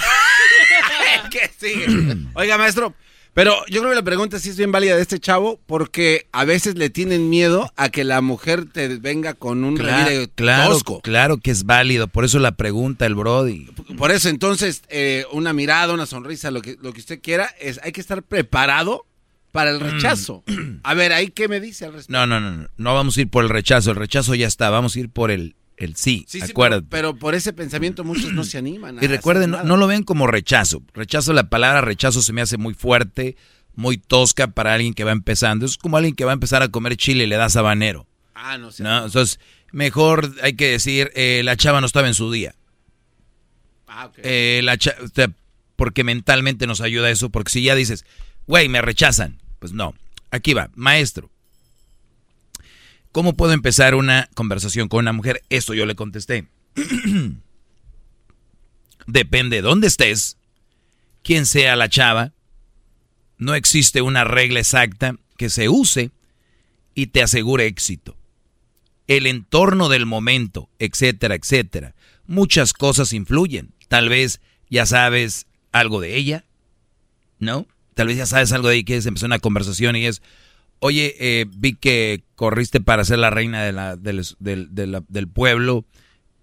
¿Qué 1.35 1.51
sigue? 1.59 2.17
Oiga, 2.35 2.57
maestro, 2.59 2.95
pero 3.33 3.57
yo 3.69 3.81
creo 3.81 3.91
que 3.91 3.97
la 3.97 4.03
pregunta 4.05 4.39
sí 4.39 4.51
es 4.51 4.57
bien 4.57 4.71
válida 4.71 4.95
de 4.95 5.03
este 5.03 5.19
chavo 5.19 5.59
porque 5.67 6.29
a 6.31 6.45
veces 6.45 6.77
le 6.77 6.91
tienen 6.91 7.29
miedo 7.29 7.73
a 7.77 7.89
que 7.89 8.05
la 8.05 8.21
mujer 8.21 8.67
te 8.67 8.87
venga 8.99 9.35
con 9.35 9.65
un 9.65 9.77
Claro, 9.77 10.27
claro, 10.37 10.71
tosco. 10.73 11.01
claro 11.01 11.39
que 11.39 11.51
es 11.51 11.65
válido, 11.65 12.07
por 12.07 12.25
eso 12.25 12.39
la 12.39 12.53
pregunta 12.53 13.05
el 13.07 13.17
Brody. 13.17 13.67
Por 13.99 14.13
eso, 14.13 14.29
entonces, 14.29 14.83
eh, 14.89 15.25
una 15.33 15.53
mirada, 15.53 15.93
una 15.93 16.07
sonrisa, 16.07 16.53
lo 16.53 16.63
que, 16.63 16.77
lo 16.81 16.93
que 16.93 17.01
usted 17.01 17.21
quiera, 17.21 17.51
es 17.61 17.81
hay 17.83 17.91
que 17.91 18.01
estar 18.01 18.23
preparado 18.23 19.05
para 19.51 19.71
el 19.71 19.81
rechazo. 19.81 20.45
A 20.85 20.95
ver, 20.95 21.13
ahí 21.13 21.31
qué 21.31 21.49
me 21.49 21.59
dice 21.59 21.87
al 21.87 21.95
respecto. 21.95 22.13
No, 22.13 22.27
no, 22.29 22.39
no, 22.41 22.53
no, 22.57 22.69
no 22.77 22.95
vamos 22.95 23.17
a 23.17 23.23
ir 23.23 23.29
por 23.29 23.43
el 23.43 23.51
rechazo, 23.51 23.91
el 23.91 23.97
rechazo 23.97 24.37
ya 24.37 24.47
está, 24.47 24.71
vamos 24.71 24.95
a 24.95 25.01
ir 25.01 25.09
por 25.09 25.33
el, 25.33 25.57
el 25.77 25.97
sí, 25.97 26.25
Sí, 26.29 26.41
sí, 26.41 26.51
acuérdate. 26.53 26.87
pero, 26.89 27.11
pero 27.13 27.19
por 27.19 27.35
ese 27.35 27.53
pensamiento 27.53 28.05
muchos 28.05 28.33
no 28.33 28.45
se 28.45 28.59
animan. 28.59 28.99
a 28.99 29.05
Y 29.05 29.09
recuerden, 29.09 29.51
no, 29.51 29.77
lo 29.77 29.87
ven 29.87 30.03
como 30.05 30.27
rechazo. 30.27 30.83
Rechazo, 30.95 31.33
la 31.33 31.49
palabra 31.49 31.81
rechazo 31.81 32.23
se 32.23 32.33
me 32.33 32.41
hace 32.43 32.57
muy 32.59 32.75
fuerte, 32.75 33.37
muy 33.75 33.99
tosca 33.99 34.49
para 34.49 34.75
alguien 34.75 34.95
que 34.95 35.05
va 35.05 35.13
empezando. 35.13 35.67
Es 35.67 35.77
como 35.77 35.97
alguien 35.97 36.15
que 36.15 36.25
va 36.25 36.31
a 36.33 36.35
empezar 36.35 36.63
a 36.63 36.69
comer 36.69 36.97
chile 36.97 37.25
y 37.25 37.27
le 37.27 37.37
da 37.37 37.49
sabanero. 37.49 38.07
Ah, 38.35 38.57
no 38.59 38.71
sé. 38.71 38.83
¿no? 38.85 39.07
Entonces, 39.07 39.41
mejor 39.73 40.33
hay 40.43 40.55
que 40.55 40.71
decir, 40.71 41.11
eh, 41.15 41.43
la 41.45 41.57
chava 41.57 41.81
no 41.81 41.87
estaba 41.87 42.07
en 42.09 42.15
su 42.15 42.31
día. 42.31 42.55
Ah, 43.87 44.07
ok. 44.07 44.19
Eh, 44.23 44.61
la 44.65 44.77
cha- 44.79 44.97
o 45.03 45.09
sea, 45.09 45.31
porque 45.77 46.05
mentalmente 46.05 46.67
nos 46.67 46.81
ayuda 46.81 47.11
eso, 47.11 47.31
porque 47.31 47.51
si 47.53 47.63
ya 47.63 47.75
dices, 47.75 48.05
güey, 48.47 48.69
me 48.69 48.81
rechazan, 48.83 49.41
pues 49.59 49.73
no. 49.73 49.95
Aquí 50.31 50.55
va, 50.55 50.71
maestro. 50.75 51.31
¿Cómo 53.15 53.35
puedo 53.35 53.53
empezar 53.53 53.95
una 53.95 54.29
conversación 54.35 54.89
con 54.89 54.99
una 54.99 55.13
mujer? 55.13 55.45
Esto 55.49 55.73
yo 55.73 55.87
le 55.87 55.95
contesté. 55.95 56.49
Depende 59.07 59.55
de 59.55 59.63
dónde 59.63 59.87
estés, 59.87 60.37
quién 61.23 61.47
sea 61.47 61.77
la 61.77 61.89
chava. 61.89 62.33
No 63.39 63.55
existe 63.55 64.03
una 64.03 64.25
regla 64.25 64.59
exacta 64.59 65.15
que 65.37 65.49
se 65.49 65.69
use 65.69 66.11
y 66.97 67.07
te 67.07 67.23
asegure 67.23 67.67
éxito. 67.67 68.17
El 69.07 69.29
entorno 69.29 69.89
del 69.89 70.07
momento, 70.07 70.69
etcétera, 70.81 71.37
etcétera. 71.37 71.95
Muchas 72.27 72.73
cosas 72.73 73.13
influyen. 73.13 73.75
Tal 73.87 74.09
vez 74.09 74.41
ya 74.71 74.87
sabes 74.87 75.47
algo 75.71 76.01
de 76.01 76.17
ella, 76.17 76.47
¿no? 77.39 77.69
Tal 77.95 78.09
vez 78.09 78.17
ya 78.17 78.27
sabes 78.27 78.51
algo 78.51 78.67
de 78.67 78.75
ella 78.75 78.81
y 78.81 78.85
quieres 78.87 79.07
empezar 79.07 79.29
una 79.29 79.39
conversación 79.39 79.95
y 79.95 80.05
es, 80.07 80.21
oye, 80.85 81.15
eh, 81.19 81.47
vi 81.49 81.75
que 81.77 82.23
corriste 82.35 82.79
para 82.79 83.05
ser 83.07 83.19
la 83.19 83.31
reina 83.31 83.63
de 83.65 83.73
la- 83.73 83.97
del, 83.97 84.23
del- 84.39 84.75
de 84.75 84.87
la- 84.87 85.03
del 85.09 85.29
pueblo. 85.29 85.87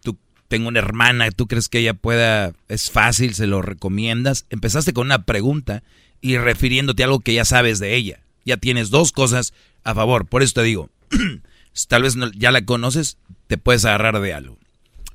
Tú, 0.01 0.17
tengo 0.47 0.67
una 0.67 0.79
hermana, 0.79 1.29
¿tú 1.29 1.45
crees 1.47 1.69
que 1.69 1.77
ella 1.77 1.93
pueda, 1.93 2.53
es 2.67 2.89
fácil, 2.89 3.35
se 3.35 3.45
lo 3.45 3.61
recomiendas? 3.61 4.47
Empezaste 4.49 4.93
con 4.93 5.05
una 5.07 5.25
pregunta 5.25 5.83
y 6.21 6.37
refiriéndote 6.37 7.03
a 7.03 7.05
algo 7.05 7.19
que 7.19 7.35
ya 7.35 7.45
sabes 7.45 7.77
de 7.77 7.95
ella. 7.95 8.21
Ya 8.43 8.57
tienes 8.57 8.89
dos 8.89 9.11
cosas 9.11 9.53
a 9.83 9.93
favor. 9.93 10.25
Por 10.25 10.41
eso 10.41 10.53
te 10.55 10.63
digo, 10.63 10.89
tal 11.87 12.01
vez 12.01 12.15
no- 12.15 12.31
ya 12.31 12.49
la 12.51 12.65
conoces, 12.65 13.17
te 13.45 13.59
puedes 13.59 13.85
agarrar 13.85 14.19
de 14.21 14.33
algo. 14.33 14.57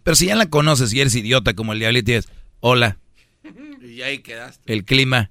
Pero 0.04 0.14
si 0.14 0.26
ya 0.26 0.36
la 0.36 0.46
conoces 0.50 0.92
y 0.92 1.00
eres 1.00 1.16
idiota 1.16 1.54
como 1.54 1.72
el 1.72 1.80
diablito 1.80 2.12
y 2.12 2.14
dices, 2.14 2.30
hola, 2.60 2.96
Y 3.82 4.02
ahí 4.02 4.20
quedaste. 4.20 4.72
el 4.72 4.84
clima. 4.84 5.30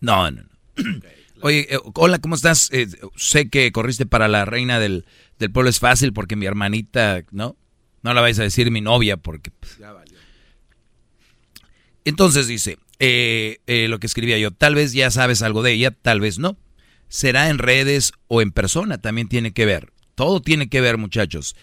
No, 0.00 0.28
no, 0.32 0.42
no. 0.42 0.48
Oye, 1.42 1.66
eh, 1.74 1.78
hola, 1.94 2.20
¿cómo 2.20 2.36
estás? 2.36 2.70
Eh, 2.72 2.86
sé 3.16 3.50
que 3.50 3.72
corriste 3.72 4.06
para 4.06 4.28
la 4.28 4.44
reina 4.44 4.78
del, 4.78 5.04
del 5.40 5.50
pueblo. 5.50 5.70
Es 5.70 5.80
fácil 5.80 6.12
porque 6.12 6.36
mi 6.36 6.46
hermanita, 6.46 7.24
¿no? 7.32 7.56
No 8.02 8.14
la 8.14 8.20
vais 8.20 8.38
a 8.38 8.44
decir 8.44 8.70
mi 8.70 8.80
novia 8.80 9.16
porque... 9.16 9.50
pues, 9.50 9.76
Ya 9.78 9.92
valió. 9.92 10.16
Entonces 12.04 12.46
dice, 12.46 12.78
eh, 13.00 13.58
eh, 13.66 13.88
lo 13.88 13.98
que 13.98 14.06
escribía 14.06 14.38
yo, 14.38 14.52
tal 14.52 14.76
vez 14.76 14.92
ya 14.92 15.10
sabes 15.10 15.42
algo 15.42 15.62
de 15.62 15.72
ella, 15.72 15.90
tal 15.90 16.20
vez 16.20 16.38
no. 16.38 16.56
Será 17.08 17.48
en 17.48 17.58
redes 17.58 18.12
o 18.28 18.40
en 18.40 18.52
persona, 18.52 18.98
también 18.98 19.28
tiene 19.28 19.52
que 19.52 19.66
ver. 19.66 19.92
Todo 20.14 20.40
tiene 20.40 20.68
que 20.68 20.80
ver, 20.80 20.96
muchachos. 20.96 21.56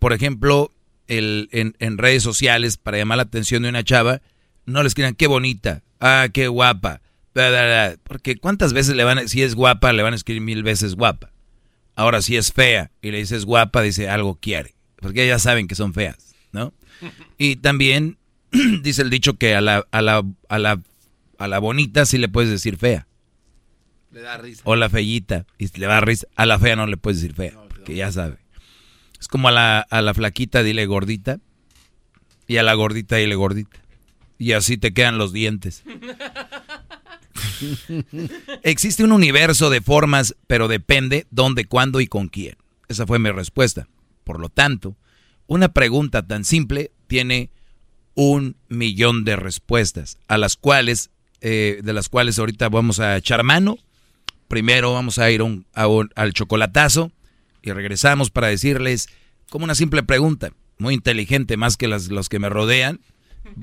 Por 0.00 0.12
ejemplo, 0.12 0.72
el, 1.08 1.48
en, 1.52 1.76
en 1.78 1.98
redes 1.98 2.22
sociales, 2.22 2.78
para 2.78 2.98
llamar 2.98 3.18
la 3.18 3.24
atención 3.24 3.62
de 3.62 3.68
una 3.68 3.84
chava, 3.84 4.22
no 4.64 4.82
le 4.82 4.88
escriban, 4.88 5.14
qué 5.14 5.26
bonita, 5.26 5.82
ah, 6.00 6.28
qué 6.32 6.48
guapa. 6.48 7.02
Bla, 7.38 7.50
bla, 7.50 7.64
bla". 7.64 7.96
Porque 8.04 8.36
cuántas 8.36 8.72
veces 8.72 8.96
le 8.96 9.04
van 9.04 9.18
a, 9.18 9.28
si 9.28 9.42
es 9.42 9.54
guapa, 9.54 9.92
le 9.92 10.02
van 10.02 10.12
a 10.12 10.16
escribir 10.16 10.42
mil 10.42 10.62
veces 10.62 10.94
guapa. 10.94 11.32
Ahora, 11.94 12.22
si 12.22 12.36
es 12.36 12.52
fea 12.52 12.90
y 13.02 13.10
le 13.10 13.18
dices 13.18 13.44
guapa, 13.44 13.82
dice 13.82 14.08
algo 14.08 14.38
quiere. 14.40 14.74
Porque 15.00 15.26
ya 15.26 15.38
saben 15.38 15.68
que 15.68 15.74
son 15.74 15.94
feas, 15.94 16.34
¿no? 16.52 16.72
Y 17.38 17.56
también 17.56 18.18
dice 18.82 19.02
el 19.02 19.10
dicho 19.10 19.34
que 19.34 19.54
a 19.54 19.60
la, 19.60 19.86
a 19.90 20.02
la, 20.02 20.24
a 20.48 20.58
la, 20.58 20.80
a 21.38 21.48
la 21.48 21.58
bonita 21.58 22.04
sí 22.06 22.18
le 22.18 22.28
puedes 22.28 22.50
decir 22.50 22.76
fea. 22.76 23.06
Le 24.10 24.20
da 24.20 24.38
risa. 24.38 24.62
O 24.64 24.76
la 24.76 24.88
fellita. 24.88 25.46
Y 25.58 25.68
le 25.78 25.86
va 25.86 25.98
a 25.98 26.00
risa. 26.00 26.26
A 26.36 26.46
la 26.46 26.58
fea 26.58 26.76
no 26.76 26.86
le 26.86 26.96
puedes 26.96 27.20
decir 27.20 27.34
fea. 27.34 27.52
Porque 27.68 27.94
ya 27.94 28.10
sabe. 28.10 28.38
Es 29.20 29.28
como 29.28 29.48
a 29.48 29.52
la, 29.52 29.80
a 29.80 30.02
la 30.02 30.14
flaquita 30.14 30.62
dile 30.62 30.86
gordita. 30.86 31.38
Y 32.46 32.56
a 32.56 32.62
la 32.62 32.74
gordita 32.74 33.16
dile 33.16 33.34
gordita. 33.34 33.78
Y 34.38 34.52
así 34.52 34.78
te 34.78 34.92
quedan 34.92 35.18
los 35.18 35.32
dientes. 35.32 35.82
Existe 38.62 39.04
un 39.04 39.12
universo 39.12 39.70
de 39.70 39.80
formas, 39.80 40.36
pero 40.46 40.68
depende 40.68 41.26
dónde, 41.30 41.64
cuándo 41.66 42.00
y 42.00 42.06
con 42.06 42.28
quién. 42.28 42.56
Esa 42.88 43.06
fue 43.06 43.18
mi 43.18 43.30
respuesta. 43.30 43.88
Por 44.24 44.40
lo 44.40 44.48
tanto, 44.48 44.96
una 45.46 45.72
pregunta 45.72 46.26
tan 46.26 46.44
simple 46.44 46.92
tiene 47.06 47.50
un 48.14 48.56
millón 48.68 49.24
de 49.24 49.36
respuestas, 49.36 50.18
a 50.28 50.38
las 50.38 50.56
cuales, 50.56 51.10
eh, 51.40 51.80
de 51.82 51.92
las 51.92 52.08
cuales 52.08 52.38
ahorita 52.38 52.68
vamos 52.68 53.00
a 53.00 53.16
echar 53.16 53.44
mano. 53.44 53.78
Primero 54.48 54.94
vamos 54.94 55.18
a 55.18 55.30
ir 55.30 55.42
al 55.72 56.32
chocolatazo 56.32 57.12
y 57.62 57.72
regresamos 57.72 58.30
para 58.30 58.48
decirles 58.48 59.08
como 59.50 59.64
una 59.64 59.74
simple 59.74 60.02
pregunta, 60.02 60.50
muy 60.78 60.94
inteligente 60.94 61.56
más 61.56 61.76
que 61.76 61.88
las, 61.88 62.08
los 62.08 62.28
que 62.28 62.38
me 62.38 62.48
rodean, 62.48 63.00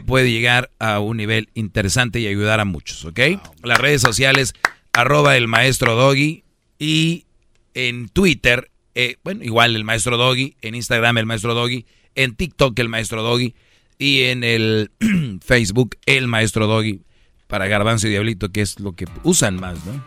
puede 0.06 0.32
llegar 0.32 0.72
a 0.80 1.00
un 1.00 1.18
nivel 1.18 1.50
interesante 1.54 2.20
y 2.20 2.28
ayudar 2.28 2.60
a 2.60 2.66
muchos, 2.66 3.06
¿ok? 3.06 3.20
Las 3.64 3.80
redes 3.80 4.02
sociales, 4.02 4.54
arroba 4.94 5.38
el 5.38 5.48
maestro 5.48 5.96
Doggy 5.96 6.44
y 6.80 7.26
en 7.74 8.10
Twitter, 8.10 8.72
eh, 8.96 9.18
bueno, 9.24 9.44
igual 9.44 9.76
el 9.76 9.84
maestro 9.84 10.18
Doggy, 10.18 10.56
en 10.62 10.76
Instagram 10.76 11.18
el 11.18 11.26
maestro 11.26 11.54
Doggy, 11.54 11.86
en 12.16 12.36
TikTok 12.36 12.78
el 12.80 12.90
maestro 12.90 13.24
Doggy 13.24 13.56
y 13.98 14.24
en 14.24 14.44
el 14.44 14.92
Facebook 15.42 15.98
el 16.06 16.28
maestro 16.28 16.68
Doggy 16.68 17.02
para 17.48 17.68
Garbanzo 17.68 18.08
y 18.08 18.12
Diablito, 18.12 18.52
que 18.52 18.62
es 18.62 18.80
lo 18.80 18.94
que 18.94 19.06
usan 19.24 19.58
más, 19.58 19.78
¿no? 19.86 20.04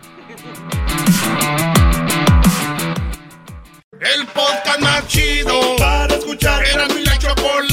El 4.00 4.26
podcast 4.26 4.80
más 4.80 5.08
chido 5.08 5.76
para 5.76 6.14
escuchar. 6.14 6.64
Era 6.64 6.86
mi 6.88 7.02
la 7.02 7.18
escuchar. 7.18 7.67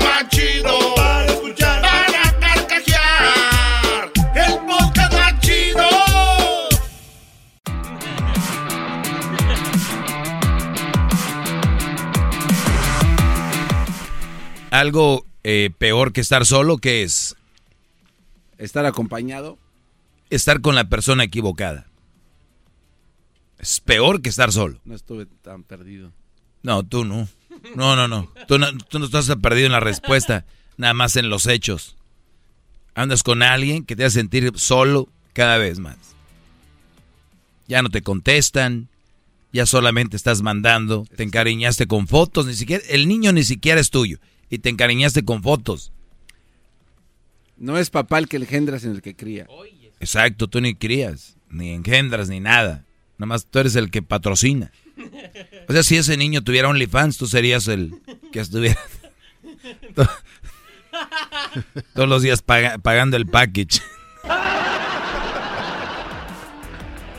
Más 0.00 0.28
chido 0.28 0.94
para 0.94 1.26
escuchar. 1.26 1.82
Para 1.82 2.38
carcajear. 2.40 4.12
El 4.34 4.58
podcast 4.66 5.12
más 5.12 5.40
chido. 5.40 5.82
Algo 14.70 15.24
eh, 15.42 15.70
peor 15.78 16.12
que 16.12 16.20
estar 16.20 16.44
solo, 16.44 16.78
¿qué 16.78 17.02
es? 17.02 17.36
Estar 18.58 18.84
acompañado. 18.84 19.58
Estar 20.28 20.60
con 20.60 20.74
la 20.74 20.88
persona 20.88 21.24
equivocada. 21.24 21.86
Es 23.58 23.80
peor 23.80 24.22
que 24.22 24.28
estar 24.28 24.52
solo. 24.52 24.80
No 24.84 24.94
estuve 24.94 25.26
tan 25.26 25.62
perdido. 25.62 26.12
No, 26.62 26.82
tú 26.82 27.04
no. 27.04 27.28
No, 27.74 27.96
no, 27.96 28.08
no. 28.08 28.30
Tú 28.46 28.58
no, 28.58 28.76
tú 28.76 28.98
no 28.98 29.06
estás 29.06 29.30
perdido 29.42 29.66
en 29.66 29.72
la 29.72 29.80
respuesta, 29.80 30.44
nada 30.76 30.94
más 30.94 31.16
en 31.16 31.28
los 31.28 31.46
hechos. 31.46 31.96
Andas 32.94 33.22
con 33.22 33.42
alguien 33.42 33.84
que 33.84 33.96
te 33.96 34.04
hace 34.04 34.20
sentir 34.20 34.52
solo 34.56 35.08
cada 35.32 35.58
vez 35.58 35.78
más. 35.78 35.96
Ya 37.68 37.82
no 37.82 37.90
te 37.90 38.02
contestan, 38.02 38.88
ya 39.52 39.66
solamente 39.66 40.16
estás 40.16 40.42
mandando, 40.42 41.06
te 41.16 41.22
encariñaste 41.22 41.86
con 41.86 42.06
fotos, 42.06 42.46
ni 42.46 42.54
siquiera, 42.54 42.84
el 42.88 43.08
niño 43.08 43.32
ni 43.32 43.42
siquiera 43.42 43.80
es 43.80 43.90
tuyo, 43.90 44.18
y 44.50 44.58
te 44.58 44.68
encariñaste 44.68 45.24
con 45.24 45.42
fotos. 45.42 45.92
No 47.56 47.78
es 47.78 47.90
papá 47.90 48.18
el 48.18 48.28
que 48.28 48.36
engendra, 48.36 48.78
sino 48.78 48.92
el 48.92 49.02
que 49.02 49.16
cría. 49.16 49.46
Exacto, 49.98 50.46
tú 50.46 50.60
ni 50.60 50.74
crías, 50.74 51.36
ni 51.48 51.70
engendras, 51.70 52.28
ni 52.28 52.38
nada. 52.38 52.84
Nada 53.18 53.26
más 53.26 53.46
tú 53.46 53.58
eres 53.58 53.76
el 53.76 53.90
que 53.90 54.02
patrocina. 54.02 54.70
O 55.68 55.72
sea, 55.72 55.82
si 55.82 55.96
ese 55.96 56.16
niño 56.16 56.42
tuviera 56.42 56.68
OnlyFans, 56.68 57.18
tú 57.18 57.26
serías 57.26 57.68
el 57.68 57.94
que 58.32 58.40
estuviera 58.40 58.80
to- 59.94 60.08
todos 61.94 62.08
los 62.08 62.22
días 62.22 62.40
paga- 62.42 62.78
pagando 62.78 63.16
el 63.16 63.26
package. 63.26 63.80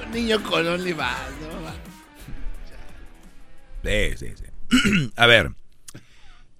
Un 0.05 0.11
niño 0.11 0.41
con 0.43 0.65
OnlyFans, 0.67 1.31
no. 1.41 1.57
Sí, 3.83 4.17
sí, 4.17 4.33
sí. 4.35 5.11
A 5.15 5.27
ver, 5.27 5.51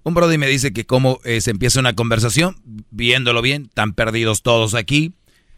un 0.02 0.14
brody 0.14 0.38
me 0.38 0.46
dice 0.46 0.72
que 0.72 0.86
cómo 0.86 1.20
eh, 1.24 1.40
se 1.40 1.50
empieza 1.50 1.80
una 1.80 1.94
conversación, 1.94 2.56
viéndolo 2.90 3.42
bien, 3.42 3.68
tan 3.68 3.92
perdidos 3.92 4.42
todos 4.42 4.74
aquí. 4.74 5.12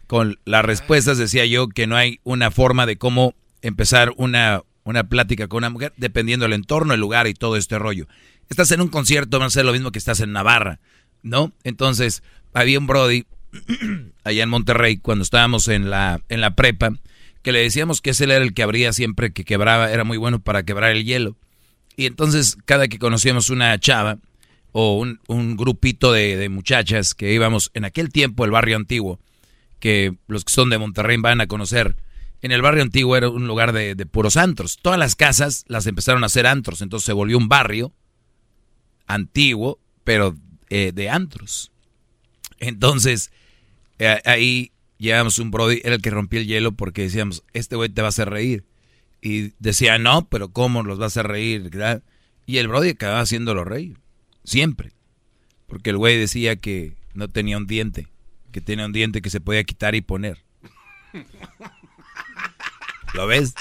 Con 0.07 0.39
las 0.43 0.65
respuestas 0.65 1.17
decía 1.17 1.45
yo 1.45 1.69
que 1.69 1.87
no 1.87 1.95
hay 1.95 2.19
una 2.23 2.51
forma 2.51 2.85
de 2.85 2.97
cómo 2.97 3.33
empezar 3.61 4.11
una, 4.17 4.61
una 4.83 5.07
plática 5.07 5.47
con 5.47 5.59
una 5.59 5.69
mujer, 5.69 5.93
dependiendo 5.97 6.45
del 6.45 6.53
entorno, 6.53 6.93
el 6.93 6.99
lugar 6.99 7.27
y 7.27 7.33
todo 7.33 7.57
este 7.57 7.77
rollo. 7.79 8.07
Estás 8.49 8.71
en 8.71 8.81
un 8.81 8.89
concierto, 8.89 9.39
va 9.39 9.45
a 9.45 9.49
ser 9.49 9.65
lo 9.65 9.73
mismo 9.73 9.91
que 9.91 9.99
estás 9.99 10.19
en 10.19 10.33
Navarra, 10.33 10.79
¿no? 11.21 11.53
Entonces, 11.63 12.23
había 12.53 12.79
un 12.79 12.87
brody 12.87 13.25
allá 14.23 14.43
en 14.43 14.49
Monterrey, 14.49 14.97
cuando 14.97 15.23
estábamos 15.23 15.67
en 15.67 15.89
la, 15.89 16.21
en 16.29 16.41
la 16.41 16.55
prepa, 16.55 16.91
que 17.41 17.51
le 17.51 17.59
decíamos 17.59 18.01
que 18.01 18.11
ese 18.11 18.25
era 18.25 18.37
el 18.37 18.53
que 18.53 18.63
abría 18.63 18.93
siempre 18.93 19.31
que 19.31 19.45
quebraba, 19.45 19.91
era 19.91 20.03
muy 20.03 20.17
bueno 20.17 20.39
para 20.39 20.63
quebrar 20.63 20.91
el 20.91 21.05
hielo. 21.05 21.37
Y 21.95 22.05
entonces, 22.05 22.57
cada 22.65 22.87
que 22.87 22.99
conocíamos 22.99 23.49
una 23.49 23.77
chava 23.79 24.17
o 24.71 24.99
un, 25.27 25.57
grupito 25.57 26.11
de, 26.11 26.37
de 26.37 26.49
muchachas 26.49 27.13
que 27.13 27.33
íbamos 27.33 27.71
en 27.73 27.85
aquel 27.85 28.09
tiempo, 28.09 28.45
el 28.45 28.51
barrio 28.51 28.77
antiguo, 28.77 29.19
que 29.79 30.15
los 30.27 30.45
que 30.45 30.53
son 30.53 30.69
de 30.69 30.77
Monterrey 30.77 31.17
van 31.17 31.41
a 31.41 31.47
conocer, 31.47 31.95
en 32.41 32.51
el 32.51 32.61
barrio 32.61 32.81
antiguo 32.81 33.15
era 33.15 33.29
un 33.29 33.47
lugar 33.47 33.71
de, 33.71 33.95
puros 34.05 34.37
antros. 34.37 34.79
Todas 34.81 34.97
las 34.97 35.15
casas 35.15 35.63
las 35.67 35.85
empezaron 35.85 36.23
a 36.23 36.27
hacer 36.27 36.47
antros, 36.47 36.81
entonces 36.81 37.05
se 37.05 37.13
volvió 37.13 37.37
un 37.37 37.47
barrio 37.47 37.93
antiguo, 39.05 39.79
pero 40.03 40.35
eh, 40.69 40.91
de 40.93 41.09
antros. 41.09 41.71
Entonces, 42.59 43.31
eh, 43.99 44.19
ahí 44.25 44.71
llevamos 44.97 45.37
un 45.39 45.51
Brody, 45.51 45.81
era 45.83 45.95
el 45.95 46.01
que 46.01 46.09
rompía 46.09 46.39
el 46.39 46.47
hielo 46.47 46.71
porque 46.71 47.03
decíamos, 47.03 47.43
este 47.53 47.75
güey 47.75 47.89
te 47.89 48.01
va 48.01 48.07
a 48.07 48.09
hacer 48.09 48.29
reír. 48.29 48.65
Y 49.21 49.53
decía, 49.59 49.99
no, 49.99 50.27
pero 50.29 50.49
¿cómo 50.49 50.81
los 50.81 50.99
va 50.99 51.03
a 51.03 51.07
hacer 51.07 51.27
reír? 51.27 51.69
Y 52.47 52.57
el 52.57 52.67
Brody 52.67 52.89
acababa 52.89 53.21
haciéndolo 53.21 53.63
reír, 53.63 53.97
siempre. 54.43 54.93
Porque 55.67 55.91
el 55.91 55.97
güey 55.97 56.17
decía 56.17 56.55
que 56.55 56.95
no 57.13 57.27
tenía 57.27 57.57
un 57.57 57.67
diente, 57.67 58.07
que 58.51 58.61
tenía 58.61 58.85
un 58.85 58.93
diente 58.93 59.21
que 59.21 59.29
se 59.29 59.41
podía 59.41 59.63
quitar 59.63 59.93
y 59.93 60.01
poner. 60.01 60.43
¿Lo 63.13 63.27
ves? 63.27 63.53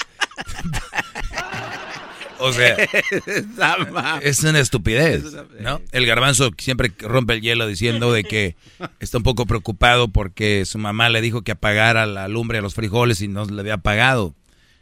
o 2.39 2.53
sea, 2.53 2.77
es 4.23 4.43
una 4.43 4.61
estupidez, 4.61 5.25
¿no? 5.61 5.81
El 5.93 6.07
garbanzo 6.07 6.51
siempre 6.59 6.93
rompe 6.99 7.35
el 7.35 7.41
hielo 7.43 7.67
diciendo 7.67 8.12
de 8.12 8.25
que 8.25 8.57
está 9.01 9.19
un 9.19 9.25
poco 9.25 9.47
preocupado 9.47 10.09
porque 10.09 10.65
su 10.65 10.79
mamá 10.79 11.09
le 11.09 11.20
dijo 11.20 11.43
que 11.43 11.53
apagara 11.53 12.07
la 12.07 12.29
lumbre 12.29 12.59
a 12.59 12.62
los 12.62 12.75
frijoles 12.75 13.20
y 13.20 13.29
no 13.29 13.45
le 13.45 13.61
había 13.61 13.75
apagado. 13.75 14.35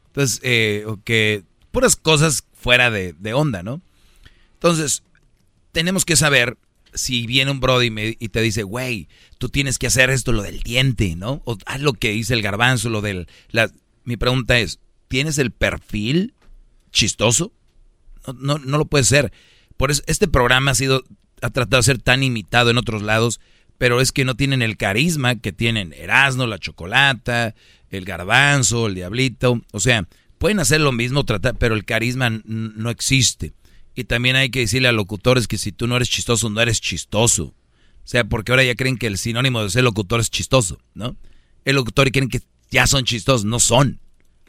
Entonces, 0.09 0.41
eh, 0.43 0.87
que 1.05 1.43
puras 1.73 1.97
cosas 1.97 2.45
fuera 2.55 2.91
de, 2.91 3.15
de 3.19 3.35
onda, 3.35 3.63
¿no? 3.63 3.81
Entonces, 4.55 5.03
tenemos 5.73 6.05
que 6.05 6.17
saber 6.17 6.57
si 6.95 7.27
viene 7.27 7.51
un 7.51 7.61
brody 7.61 8.17
y, 8.19 8.29
te 8.29 8.43
dice, 8.43 8.63
güey, 8.63 9.09
tú 9.39 9.49
tienes 9.49 9.79
que 9.79 9.87
hacer 9.87 10.11
esto, 10.11 10.33
lo 10.33 10.43
del 10.43 10.61
diente, 10.63 11.15
¿no? 11.17 11.43
O 11.45 11.57
haz 11.67 11.81
lo 11.81 11.93
que 11.93 12.11
dice 12.11 12.35
el 12.35 12.43
garbanzo, 12.43 12.89
lo 12.89 13.01
del... 13.01 13.29
La... 13.51 13.71
Mi 14.09 14.17
pregunta 14.17 14.59
es, 14.59 14.81
¿tienes 15.09 15.37
el 15.37 15.51
perfil 15.51 16.33
chistoso? 16.93 17.53
No, 18.27 18.33
no, 18.33 18.59
no 18.59 18.79
lo 18.79 18.87
puede 18.87 19.05
ser. 19.05 19.35
Por 19.77 19.91
eso 19.91 20.03
este 20.07 20.27
programa 20.27 20.71
ha 20.71 20.75
sido, 20.75 21.05
ha 21.43 21.51
tratado 21.51 21.81
de 21.81 21.85
ser 21.85 21.99
tan 21.99 22.23
imitado 22.23 22.71
en 22.71 22.79
otros 22.79 23.03
lados, 23.03 23.39
pero 23.77 24.01
es 24.01 24.11
que 24.11 24.25
no 24.25 24.35
tienen 24.35 24.63
el 24.63 24.79
carisma 24.79 25.39
que 25.39 25.53
tienen 25.53 25.93
Erasmo, 25.93 26.47
la 26.47 26.59
Chocolata, 26.59 27.55
el 27.91 28.07
Garbanzo, 28.07 28.87
el 28.87 28.95
Diablito. 28.95 29.61
O 29.73 29.79
sea, 29.79 30.09
pueden 30.39 30.59
hacer 30.59 30.81
lo 30.81 30.93
mismo, 30.93 31.25
tratar, 31.25 31.57
pero 31.57 31.75
el 31.75 31.85
carisma 31.85 32.31
no 32.31 32.89
existe. 32.89 33.53
Y 33.95 34.05
también 34.05 34.37
hay 34.37 34.49
que 34.49 34.61
decirle 34.61 34.89
a 34.89 34.93
locutores 34.93 35.47
que 35.47 35.59
si 35.59 35.71
tú 35.71 35.87
no 35.87 35.97
eres 35.97 36.09
chistoso, 36.09 36.49
no 36.49 36.63
eres 36.63 36.81
chistoso. 36.81 37.45
O 37.45 37.55
sea, 38.05 38.25
porque 38.25 38.53
ahora 38.53 38.65
ya 38.65 38.75
creen 38.75 38.97
que 38.97 39.07
el 39.07 39.19
sinónimo 39.19 39.63
de 39.63 39.69
ser 39.69 39.85
locutor 39.85 40.19
es 40.21 40.31
chistoso, 40.31 40.81
¿no? 40.95 41.15
El 41.67 41.77
locutor 41.77 42.09
y 42.09 42.11
creen 42.11 42.31
que 42.31 42.41
ya 42.71 42.87
son 42.87 43.05
chistosos, 43.05 43.45
no 43.45 43.61
son. 43.61 44.01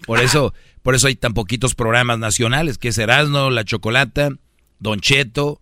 Por 0.06 0.20
eso, 0.20 0.54
por 0.82 0.96
eso 0.96 1.08
hay 1.08 1.16
tan 1.16 1.34
poquitos 1.34 1.76
programas 1.76 2.20
nacionales, 2.20 2.78
que 2.78 2.90
es 2.90 2.98
Erasmo, 2.98 3.50
La 3.50 3.66
Chocolata, 3.66 4.32
Don 4.80 5.00
Cheto, 5.00 5.62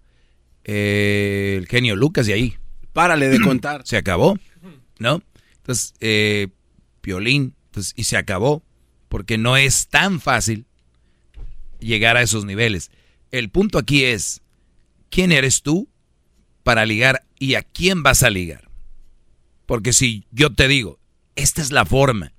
eh, 0.64 1.56
el 1.58 1.68
genio 1.68 1.96
Lucas 1.96 2.28
y 2.28 2.34
ahí. 2.34 2.56
Párale 2.94 3.30
de 3.30 3.40
contar. 3.40 3.82
Se 3.86 3.98
acabó, 3.98 4.38
¿no? 5.00 5.22
Entonces, 5.58 5.94
eh, 6.00 6.48
Piolín, 7.02 7.56
entonces, 7.68 7.94
y 7.96 8.06
se 8.06 8.18
acabó, 8.18 8.64
porque 9.10 9.38
no 9.38 9.58
es 9.58 9.88
tan 9.88 10.20
fácil 10.20 10.66
llegar 11.80 12.18
a 12.18 12.22
esos 12.22 12.46
niveles. 12.46 12.92
El 13.32 13.50
punto 13.50 13.78
aquí 13.78 14.04
es, 14.04 14.42
¿quién 15.10 15.32
eres 15.32 15.62
tú 15.62 15.90
para 16.64 16.86
ligar 16.86 17.26
y 17.40 17.56
a 17.56 17.64
quién 17.64 18.04
vas 18.04 18.24
a 18.24 18.30
ligar? 18.30 18.70
Porque 19.66 19.94
si 19.94 20.26
yo 20.32 20.54
te 20.54 20.68
digo, 20.68 21.00
esta 21.36 21.62
es 21.62 21.72
la 21.72 21.86
forma, 21.86 22.34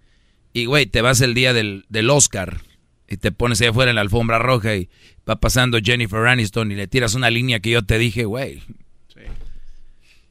y 0.52 0.66
güey, 0.66 0.86
te 0.86 1.02
vas 1.02 1.20
el 1.20 1.34
día 1.34 1.52
del, 1.52 1.84
del 1.88 2.10
Oscar 2.10 2.60
y 3.08 3.16
te 3.16 3.32
pones 3.32 3.60
ahí 3.60 3.68
afuera 3.68 3.90
en 3.90 3.96
la 3.96 4.02
alfombra 4.02 4.38
roja 4.38 4.76
y 4.76 4.88
va 5.28 5.36
pasando 5.36 5.78
Jennifer 5.82 6.26
Aniston 6.26 6.72
y 6.72 6.74
le 6.74 6.88
tiras 6.88 7.14
una 7.14 7.30
línea 7.30 7.60
que 7.60 7.70
yo 7.70 7.82
te 7.82 7.98
dije, 7.98 8.24
güey. 8.24 8.62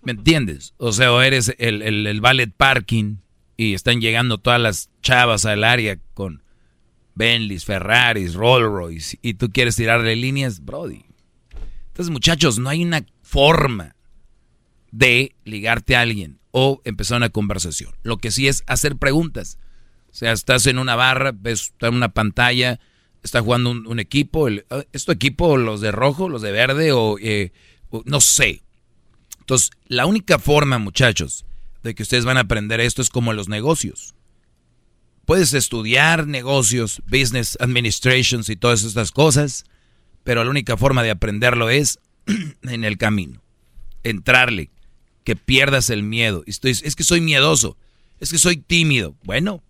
¿Me 0.02 0.14
entiendes? 0.14 0.74
O 0.78 0.94
sea, 0.94 1.12
o 1.12 1.22
eres 1.22 1.54
el, 1.58 1.82
el, 1.82 2.08
el 2.08 2.22
ballet 2.22 2.52
parking 2.56 3.18
y 3.58 3.74
están 3.74 4.00
llegando 4.00 4.38
todas 4.38 4.62
las 4.62 4.90
chavas 5.02 5.46
al 5.46 5.64
área 5.64 6.00
con 6.14 6.44
Bentleys, 7.16 7.66
Ferraris, 7.66 8.36
Rolls 8.36 8.72
Royce, 8.72 9.20
y 9.22 9.34
tú 9.34 9.52
quieres 9.52 9.76
tirarle 9.76 10.16
líneas, 10.16 10.64
Brody. 10.64 11.04
Entonces, 11.88 12.12
muchachos, 12.12 12.60
no 12.60 12.70
hay 12.70 12.84
una 12.84 13.06
forma 13.24 13.96
de 14.92 15.36
ligarte 15.44 15.96
a 15.96 16.02
alguien 16.02 16.40
o 16.52 16.80
empezar 16.86 17.18
una 17.18 17.30
conversación. 17.30 17.92
Lo 18.04 18.18
que 18.18 18.30
sí 18.30 18.48
es 18.48 18.64
hacer 18.68 18.98
preguntas. 18.98 19.58
Sea, 20.18 20.32
estás 20.32 20.66
en 20.66 20.80
una 20.80 20.96
barra, 20.96 21.32
ves 21.32 21.74
en 21.80 21.94
una 21.94 22.10
pantalla, 22.10 22.80
está 23.22 23.40
jugando 23.40 23.70
un, 23.70 24.00
equipo. 24.00 24.48
El, 24.48 24.66
¿Es 24.92 25.06
tu 25.06 25.12
equipo 25.12 25.58
los 25.58 25.80
de 25.80 25.92
rojo, 25.92 26.28
los 26.28 26.42
de 26.42 26.52
verde 26.52 26.92
o, 26.92 27.20
eh, 27.20 27.52
o 27.92 28.02
no 28.04 28.20
sé? 28.20 28.64
Entonces, 29.42 29.70
la 29.86 30.08
única 30.08 30.40
forma, 30.40 30.80
muchachos, 30.80 31.46
de 31.84 31.94
que 31.94 32.02
ustedes 32.02 32.26
van 32.26 32.38
a 32.38 32.40
aprender 32.40 32.80
esto 32.80 33.04
es 33.04 33.12
como 33.12 33.32
los 33.32 33.48
negocios. 33.48 34.16
Puedes 35.26 35.54
estudiar 35.54 36.26
negocios, 36.26 37.04
business 37.06 37.56
administrations 37.62 38.50
y 38.50 38.56
todas 38.56 38.84
estas 38.86 39.12
cosas, 39.12 39.66
pero 40.24 40.44
la 40.44 40.50
única 40.50 40.78
forma 40.78 41.04
de 41.04 41.12
aprenderlo 41.12 41.70
es 41.70 42.00
en 42.64 42.84
el 42.86 42.98
camino. 42.98 43.40
Entrarle, 44.02 44.72
que 45.24 45.36
pierdas 45.36 45.92
el 45.92 46.02
miedo. 46.02 46.42
Estoy, 46.48 46.72
es 46.72 46.96
que 46.96 47.04
soy 47.04 47.22
miedoso, 47.22 47.78
es 48.20 48.32
que 48.32 48.40
soy 48.40 48.58
tímido. 48.58 49.16
Bueno, 49.22 49.62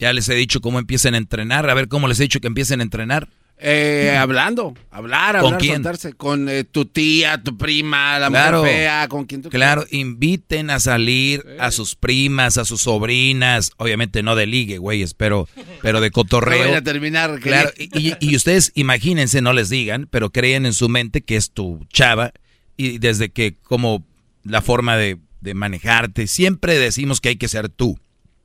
ya 0.00 0.12
les 0.12 0.28
he 0.28 0.34
dicho 0.34 0.60
cómo 0.60 0.80
empiecen 0.80 1.14
a 1.14 1.18
entrenar, 1.18 1.70
a 1.70 1.74
ver 1.74 1.86
cómo 1.86 2.08
les 2.08 2.18
he 2.18 2.24
dicho 2.24 2.40
que 2.40 2.48
empiecen 2.48 2.80
a 2.80 2.82
entrenar. 2.82 3.28
Eh, 3.62 4.16
hablando, 4.18 4.72
hablar, 4.90 5.36
hablar, 5.36 5.42
¿Con 5.42 5.60
quién? 5.60 5.74
soltarse. 5.74 6.14
Con 6.14 6.48
eh, 6.48 6.64
tu 6.64 6.86
tía, 6.86 7.42
tu 7.42 7.58
prima, 7.58 8.18
la 8.18 8.28
Claro. 8.30 8.60
mujer 8.60 8.74
fea, 8.74 9.08
con 9.08 9.26
quien 9.26 9.42
tú 9.42 9.50
Claro, 9.50 9.84
inviten 9.90 10.70
a 10.70 10.80
salir 10.80 11.44
a 11.58 11.70
sus 11.70 11.94
primas, 11.94 12.56
a 12.56 12.64
sus 12.64 12.80
sobrinas, 12.80 13.72
obviamente 13.76 14.22
no 14.22 14.34
de 14.34 14.46
ligue, 14.46 14.78
güeyes, 14.78 15.12
pero, 15.12 15.46
pero 15.82 16.00
de 16.00 16.10
cotorreo. 16.10 16.58
vayan 16.60 16.76
a 16.76 16.82
terminar. 16.82 17.38
Claro, 17.40 17.70
y, 17.76 18.14
y 18.18 18.34
ustedes 18.34 18.72
imagínense, 18.76 19.42
no 19.42 19.52
les 19.52 19.68
digan, 19.68 20.08
pero 20.10 20.30
creen 20.30 20.64
en 20.64 20.72
su 20.72 20.88
mente 20.88 21.20
que 21.20 21.36
es 21.36 21.50
tu 21.50 21.84
chava 21.92 22.32
y 22.78 22.96
desde 22.96 23.28
que 23.28 23.56
como 23.62 24.06
la 24.42 24.62
forma 24.62 24.96
de, 24.96 25.18
de 25.42 25.52
manejarte, 25.52 26.28
siempre 26.28 26.78
decimos 26.78 27.20
que 27.20 27.28
hay 27.28 27.36
que 27.36 27.46
ser 27.48 27.68
tú, 27.68 27.98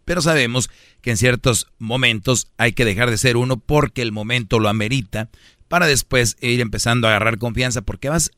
pero 0.04 0.22
sabemos 0.22 0.70
que 1.06 1.12
en 1.12 1.18
ciertos 1.18 1.68
momentos 1.78 2.48
hay 2.58 2.74
que 2.74 2.84
dejar 2.84 3.12
de 3.12 3.20
ser 3.20 3.38
uno 3.38 3.58
porque 3.58 4.02
el 4.02 4.12
momento 4.12 4.58
lo 4.58 4.70
amerita 4.70 5.30
para 5.68 5.86
después 5.86 6.36
ir 6.42 6.62
empezando 6.62 7.06
a 7.06 7.12
agarrar 7.12 7.38
confianza 7.38 7.84
porque 7.84 8.10
vas 8.10 8.32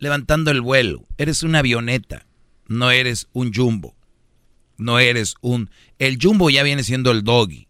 levantando 0.00 0.50
el 0.50 0.60
vuelo, 0.60 1.06
eres 1.18 1.44
una 1.44 1.60
avioneta, 1.60 2.26
no 2.66 2.90
eres 2.90 3.28
un 3.32 3.54
jumbo, 3.54 3.94
no 4.76 4.98
eres 4.98 5.36
un... 5.40 5.70
El 6.00 6.18
jumbo 6.20 6.50
ya 6.50 6.64
viene 6.64 6.82
siendo 6.82 7.12
el 7.12 7.22
doggy 7.22 7.68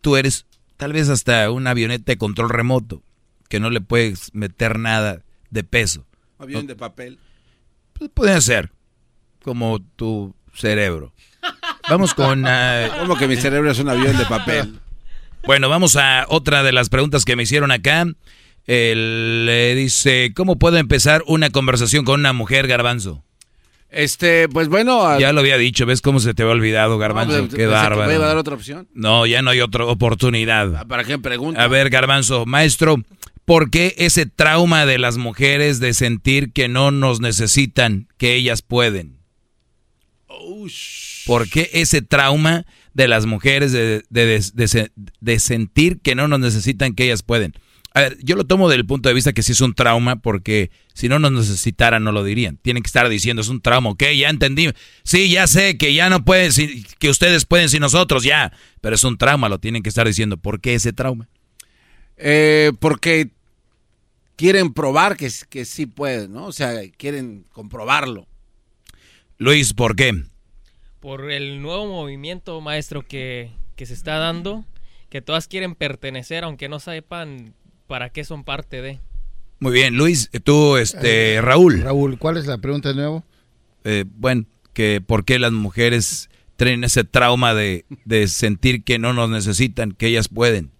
tú 0.00 0.16
eres 0.16 0.46
tal 0.78 0.94
vez 0.94 1.10
hasta 1.10 1.50
una 1.50 1.72
avioneta 1.72 2.10
de 2.10 2.16
control 2.16 2.48
remoto, 2.48 3.02
que 3.50 3.60
no 3.60 3.68
le 3.68 3.82
puedes 3.82 4.34
meter 4.34 4.78
nada 4.78 5.22
de 5.50 5.62
peso. 5.62 6.06
Avión 6.38 6.66
de 6.66 6.74
papel. 6.74 7.18
Pues 7.92 8.08
puede 8.14 8.40
ser, 8.40 8.72
como 9.42 9.78
tu 9.80 10.34
cerebro. 10.54 11.12
Vamos 11.88 12.14
con... 12.14 12.44
ah, 12.46 12.88
Como 13.00 13.16
que 13.16 13.28
mi 13.28 13.36
cerebro 13.36 13.70
es 13.70 13.78
un 13.78 13.88
avión 13.88 14.16
de 14.16 14.24
papel. 14.26 14.74
Bueno, 15.44 15.68
vamos 15.68 15.96
a 15.96 16.24
otra 16.28 16.62
de 16.62 16.72
las 16.72 16.88
preguntas 16.88 17.24
que 17.24 17.36
me 17.36 17.42
hicieron 17.42 17.70
acá. 17.70 18.06
Él 18.66 19.44
le 19.46 19.74
dice, 19.74 20.32
¿cómo 20.34 20.58
puedo 20.58 20.78
empezar 20.78 21.22
una 21.26 21.50
conversación 21.50 22.04
con 22.04 22.20
una 22.20 22.32
mujer, 22.32 22.66
Garbanzo? 22.66 23.22
Este, 23.90 24.48
pues 24.48 24.68
bueno... 24.68 25.18
Ya 25.20 25.32
lo 25.32 25.40
había 25.40 25.58
dicho, 25.58 25.84
¿ves 25.86 26.00
cómo 26.00 26.18
se 26.18 26.32
te 26.34 26.42
había 26.42 26.54
olvidado, 26.54 26.96
Garbanzo? 26.98 27.36
No, 27.36 27.44
pues, 27.44 27.54
Qué 27.54 27.66
bárbaro. 27.66 28.08
me 28.08 28.14
iba 28.16 28.24
a 28.24 28.28
dar 28.28 28.36
otra 28.38 28.54
opción. 28.54 28.88
No, 28.94 29.26
ya 29.26 29.42
no 29.42 29.50
hay 29.50 29.60
otra 29.60 29.84
oportunidad. 29.84 30.74
Ah, 30.76 30.84
¿Para 30.86 31.04
qué 31.04 31.18
pregunta? 31.18 31.62
A 31.62 31.68
ver, 31.68 31.90
Garbanzo, 31.90 32.46
maestro, 32.46 32.96
¿por 33.44 33.70
qué 33.70 33.94
ese 33.98 34.24
trauma 34.26 34.86
de 34.86 34.98
las 34.98 35.18
mujeres 35.18 35.78
de 35.78 35.92
sentir 35.94 36.52
que 36.52 36.66
no 36.68 36.90
nos 36.90 37.20
necesitan, 37.20 38.08
que 38.16 38.34
ellas 38.34 38.62
pueden? 38.62 39.18
¿Por 41.26 41.48
qué 41.48 41.70
ese 41.72 42.02
trauma 42.02 42.66
de 42.92 43.08
las 43.08 43.26
mujeres 43.26 43.72
de, 43.72 44.02
de- 44.10 44.26
de- 44.26 44.50
de 44.54 44.68
se- 44.68 44.92
de 45.20 45.38
sentir 45.38 46.00
que 46.00 46.14
no 46.14 46.28
nos 46.28 46.40
necesitan, 46.40 46.94
que 46.94 47.04
ellas 47.04 47.22
pueden? 47.22 47.54
A 47.96 48.00
ver, 48.00 48.18
yo 48.24 48.34
lo 48.34 48.44
tomo 48.44 48.68
del 48.68 48.84
punto 48.84 49.08
de 49.08 49.14
vista 49.14 49.32
que 49.32 49.44
sí 49.44 49.52
es 49.52 49.60
un 49.60 49.72
trauma, 49.72 50.16
porque 50.16 50.72
si 50.94 51.08
no 51.08 51.20
nos 51.20 51.30
necesitaran 51.30 52.02
no 52.02 52.10
lo 52.10 52.24
dirían. 52.24 52.56
Tienen 52.60 52.82
que 52.82 52.88
estar 52.88 53.08
diciendo, 53.08 53.40
es 53.40 53.48
un 53.48 53.60
trauma, 53.60 53.90
ok, 53.90 54.02
ya 54.18 54.30
entendí. 54.30 54.68
Sí, 55.04 55.30
ya 55.30 55.46
sé 55.46 55.78
que 55.78 55.94
ya 55.94 56.10
no 56.10 56.24
pueden, 56.24 56.50
que 56.98 57.08
ustedes 57.08 57.44
pueden 57.44 57.68
sin 57.68 57.80
nosotros, 57.80 58.24
ya. 58.24 58.52
Pero 58.80 58.96
es 58.96 59.04
un 59.04 59.16
trauma, 59.16 59.48
lo 59.48 59.60
tienen 59.60 59.82
que 59.84 59.88
estar 59.90 60.06
diciendo. 60.08 60.36
¿Por 60.38 60.60
qué 60.60 60.74
ese 60.74 60.92
trauma? 60.92 61.28
Eh, 62.16 62.72
porque 62.80 63.30
quieren 64.34 64.72
probar 64.72 65.16
que, 65.16 65.30
que 65.48 65.64
sí 65.64 65.86
pueden, 65.86 66.32
¿no? 66.32 66.46
O 66.46 66.52
sea, 66.52 66.72
quieren 66.96 67.44
comprobarlo. 67.52 68.26
Luis, 69.38 69.74
¿por 69.74 69.96
qué? 69.96 70.24
Por 71.00 71.30
el 71.30 71.60
nuevo 71.60 71.86
movimiento, 71.86 72.60
maestro, 72.60 73.02
que, 73.02 73.50
que 73.76 73.86
se 73.86 73.94
está 73.94 74.18
dando, 74.18 74.64
que 75.10 75.22
todas 75.22 75.48
quieren 75.48 75.74
pertenecer, 75.74 76.44
aunque 76.44 76.68
no 76.68 76.80
sepan 76.80 77.54
para 77.86 78.10
qué 78.10 78.24
son 78.24 78.44
parte 78.44 78.80
de. 78.80 79.00
Muy 79.58 79.72
bien, 79.72 79.96
Luis, 79.96 80.30
tú, 80.44 80.76
este, 80.76 81.40
Raúl. 81.40 81.82
Raúl, 81.82 82.18
¿cuál 82.18 82.36
es 82.36 82.46
la 82.46 82.58
pregunta 82.58 82.90
de 82.90 82.94
nuevo? 82.94 83.24
Eh, 83.84 84.04
bueno, 84.06 84.46
que 84.72 85.00
por 85.00 85.24
qué 85.24 85.38
las 85.38 85.52
mujeres 85.52 86.30
tienen 86.56 86.84
ese 86.84 87.04
trauma 87.04 87.54
de, 87.54 87.84
de 88.04 88.28
sentir 88.28 88.84
que 88.84 88.98
no 88.98 89.12
nos 89.12 89.30
necesitan, 89.30 89.92
que 89.92 90.06
ellas 90.06 90.28
pueden. 90.28 90.70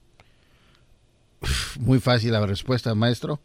Muy 1.79 2.01
fácil 2.01 2.33
la 2.33 2.47
respuesta, 2.47 2.95
maestro. 2.95 3.41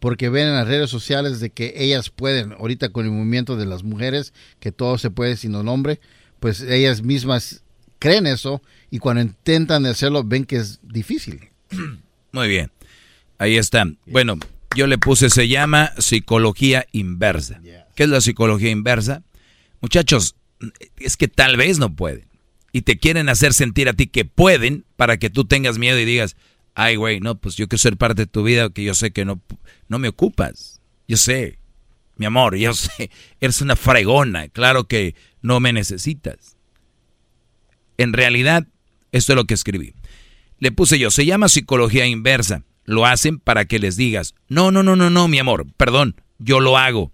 Porque 0.00 0.28
ven 0.28 0.48
en 0.48 0.54
las 0.54 0.66
redes 0.66 0.90
sociales 0.90 1.40
de 1.40 1.50
que 1.50 1.74
ellas 1.76 2.10
pueden, 2.10 2.52
ahorita 2.52 2.88
con 2.88 3.04
el 3.04 3.12
movimiento 3.12 3.56
de 3.56 3.66
las 3.66 3.84
mujeres, 3.84 4.32
que 4.58 4.72
todo 4.72 4.98
se 4.98 5.10
puede 5.10 5.36
sin 5.36 5.54
un 5.54 5.68
hombre, 5.68 6.00
pues 6.40 6.62
ellas 6.62 7.02
mismas 7.02 7.62
creen 8.00 8.26
eso 8.26 8.62
y 8.90 8.98
cuando 8.98 9.22
intentan 9.22 9.86
hacerlo 9.86 10.24
ven 10.24 10.44
que 10.44 10.56
es 10.56 10.80
difícil. 10.82 11.50
Muy 12.32 12.48
bien, 12.48 12.72
ahí 13.38 13.56
está. 13.56 13.84
Bueno, 14.06 14.38
yo 14.74 14.86
le 14.86 14.98
puse, 14.98 15.30
se 15.30 15.46
llama 15.48 15.92
psicología 15.98 16.86
inversa. 16.92 17.60
¿Qué 17.94 18.04
es 18.04 18.08
la 18.08 18.20
psicología 18.20 18.70
inversa? 18.70 19.22
Muchachos, 19.80 20.34
es 20.98 21.16
que 21.16 21.28
tal 21.28 21.56
vez 21.56 21.78
no 21.78 21.94
pueden. 21.94 22.26
Y 22.72 22.82
te 22.82 22.98
quieren 22.98 23.28
hacer 23.28 23.52
sentir 23.52 23.88
a 23.88 23.94
ti 23.94 24.06
que 24.06 24.24
pueden 24.24 24.84
para 24.96 25.18
que 25.18 25.28
tú 25.28 25.44
tengas 25.44 25.78
miedo 25.78 25.98
y 25.98 26.04
digas, 26.04 26.36
ay, 26.80 26.96
güey, 26.96 27.20
no, 27.20 27.34
pues 27.34 27.56
yo 27.56 27.68
quiero 27.68 27.78
ser 27.78 27.98
parte 27.98 28.22
de 28.22 28.26
tu 28.26 28.42
vida 28.42 28.70
que 28.70 28.82
yo 28.82 28.94
sé 28.94 29.10
que 29.10 29.26
no, 29.26 29.40
no 29.88 29.98
me 29.98 30.08
ocupas. 30.08 30.80
Yo 31.06 31.18
sé. 31.18 31.58
Mi 32.16 32.24
amor, 32.24 32.56
yo 32.56 32.72
sé, 32.72 33.10
eres 33.40 33.60
una 33.60 33.76
fregona, 33.76 34.48
claro 34.48 34.84
que 34.84 35.14
no 35.42 35.60
me 35.60 35.72
necesitas. 35.72 36.56
En 37.98 38.12
realidad, 38.12 38.66
esto 39.12 39.32
es 39.32 39.36
lo 39.36 39.44
que 39.44 39.54
escribí. 39.54 39.94
Le 40.58 40.72
puse 40.72 40.98
yo, 40.98 41.10
se 41.10 41.26
llama 41.26 41.48
psicología 41.48 42.06
inversa. 42.06 42.62
Lo 42.84 43.06
hacen 43.06 43.38
para 43.38 43.66
que 43.66 43.78
les 43.78 43.96
digas, 43.96 44.34
no, 44.48 44.70
no, 44.70 44.82
no, 44.82 44.96
no, 44.96 45.10
no, 45.10 45.28
mi 45.28 45.38
amor, 45.38 45.66
perdón, 45.76 46.16
yo 46.38 46.60
lo 46.60 46.78
hago. 46.78 47.12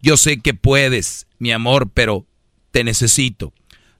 Yo 0.00 0.16
sé 0.16 0.38
que 0.38 0.54
puedes, 0.54 1.26
mi 1.38 1.50
amor, 1.50 1.90
pero 1.92 2.26
te 2.70 2.84
necesito. 2.84 3.52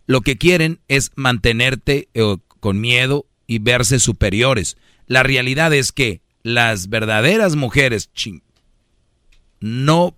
Lo 0.07 0.21
que 0.21 0.37
quieren 0.37 0.81
es 0.89 1.13
mantenerte 1.17 2.09
eh, 2.15 2.37
con 2.61 2.81
miedo 2.81 3.27
y 3.47 3.59
verse 3.59 3.99
superiores. 3.99 4.77
La 5.09 5.23
realidad 5.23 5.73
es 5.75 5.91
que 5.91 6.21
las 6.43 6.89
verdaderas 6.89 7.57
mujeres 7.57 8.11
no 9.61 10.15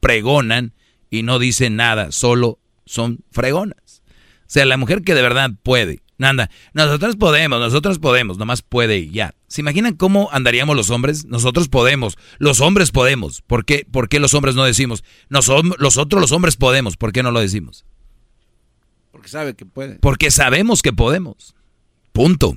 pregonan 0.00 0.74
y 1.10 1.22
no 1.22 1.38
dicen 1.38 1.76
nada, 1.76 2.12
solo 2.12 2.58
son 2.84 3.20
fregonas. 3.30 4.02
O 4.42 4.52
sea, 4.52 4.66
la 4.66 4.76
mujer 4.76 5.02
que 5.02 5.14
de 5.14 5.22
verdad 5.22 5.50
puede, 5.62 6.02
nada, 6.18 6.50
nosotros 6.74 7.16
podemos, 7.16 7.58
nosotros 7.58 7.98
podemos, 7.98 8.36
nomás 8.36 8.62
puede 8.62 8.98
y 8.98 9.10
ya. 9.10 9.34
¿Se 9.46 9.60
imaginan 9.60 9.94
cómo 9.94 10.28
andaríamos 10.32 10.76
los 10.76 10.90
hombres? 10.90 11.24
Nosotros 11.24 11.68
podemos, 11.68 12.18
los 12.38 12.60
hombres 12.60 12.90
podemos. 12.90 13.42
¿Por 13.42 13.64
qué, 13.64 13.86
¿Por 13.90 14.08
qué 14.08 14.20
los 14.20 14.34
hombres 14.34 14.54
no 14.54 14.64
decimos? 14.64 15.04
Nosotros 15.28 16.20
los 16.20 16.32
hombres 16.32 16.56
podemos, 16.56 16.96
¿por 16.96 17.12
qué 17.12 17.22
no 17.22 17.30
lo 17.30 17.40
decimos? 17.40 17.84
Porque 19.10 19.28
sabe 19.28 19.54
que 19.54 19.66
puede. 19.66 19.96
Porque 20.00 20.30
sabemos 20.30 20.82
que 20.82 20.92
podemos. 20.92 21.54
Punto. 22.12 22.56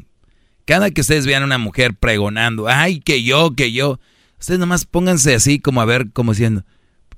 Cada 0.66 0.90
que 0.90 1.02
ustedes 1.02 1.28
vean 1.28 1.44
a 1.44 1.46
una 1.46 1.60
mujer 1.60 1.94
pregonando, 1.94 2.68
ay, 2.68 3.00
que 3.00 3.24
yo, 3.24 3.56
que 3.56 3.72
yo, 3.72 4.00
ustedes 4.40 4.60
nomás 4.60 4.86
pónganse 4.86 5.36
así 5.36 5.60
como 5.60 5.80
a 5.80 5.86
ver, 5.86 6.12
como 6.12 6.32
diciendo, 6.32 6.66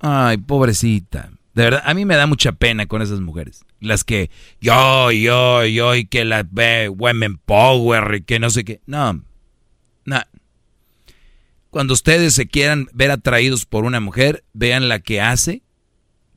ay, 0.02 0.38
pobrecita. 0.38 1.32
De 1.54 1.64
verdad, 1.64 1.82
a 1.86 1.94
mí 1.94 2.06
me 2.06 2.18
da 2.18 2.28
mucha 2.28 2.52
pena 2.52 2.86
con 2.88 3.02
esas 3.02 3.22
mujeres. 3.22 3.66
Las 3.80 4.04
que 4.04 4.30
yo, 4.60 5.12
yo, 5.12 5.66
yo, 5.66 5.96
y 5.96 6.06
que 6.06 6.26
las 6.26 6.46
ve 6.52 6.90
women 6.90 7.38
power 7.38 8.16
y 8.16 8.22
que 8.22 8.38
no 8.38 8.50
sé 8.50 8.66
qué. 8.66 8.82
No, 8.86 9.24
no. 10.06 10.22
Cuando 11.70 11.94
ustedes 11.94 12.34
se 12.34 12.48
quieran 12.48 12.88
ver 12.94 13.12
atraídos 13.12 13.66
por 13.66 13.86
una 13.86 14.00
mujer, 14.00 14.44
vean 14.54 14.90
la 14.90 15.00
que 15.00 15.22
hace, 15.22 15.64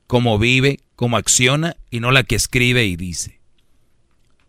cómo 0.06 0.38
vive, 0.38 0.78
cómo 0.94 1.16
acciona 1.16 1.76
y 1.90 2.00
no 2.00 2.12
la 2.12 2.22
que 2.22 2.36
escribe 2.36 2.86
y 2.86 2.96
dice. 2.96 3.40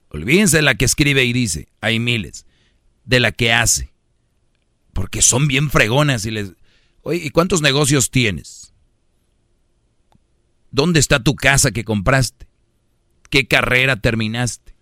Olvídense 0.09 0.57
de 0.57 0.63
la 0.63 0.75
que 0.75 0.85
escribe 0.85 1.23
y 1.23 1.33
dice, 1.33 1.69
hay 1.81 1.99
miles 1.99 2.45
de 3.05 3.19
la 3.19 3.31
que 3.31 3.53
hace. 3.53 3.91
Porque 4.93 5.21
son 5.21 5.47
bien 5.47 5.69
fregonas 5.69 6.25
y 6.25 6.31
les... 6.31 6.53
Oye, 7.01 7.21
¿y 7.23 7.29
cuántos 7.29 7.61
negocios 7.61 8.11
tienes? 8.11 8.73
¿Dónde 10.71 10.99
está 10.99 11.21
tu 11.21 11.35
casa 11.35 11.71
que 11.71 11.83
compraste? 11.83 12.47
¿Qué 13.29 13.47
carrera 13.47 13.95
terminaste? 13.97 14.75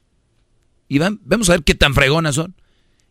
Y 0.88 0.98
van, 0.98 1.20
vamos 1.24 1.50
a 1.50 1.54
ver 1.54 1.64
qué 1.64 1.76
tan 1.76 1.94
fregonas 1.94 2.36
son. 2.36 2.56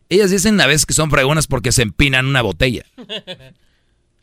Ellas 0.09 0.31
dicen 0.31 0.59
a 0.59 0.67
veces 0.67 0.85
que 0.85 0.93
son 0.93 1.09
fregonas 1.09 1.47
porque 1.47 1.71
se 1.71 1.81
empinan 1.81 2.25
una 2.25 2.41
botella. 2.41 2.85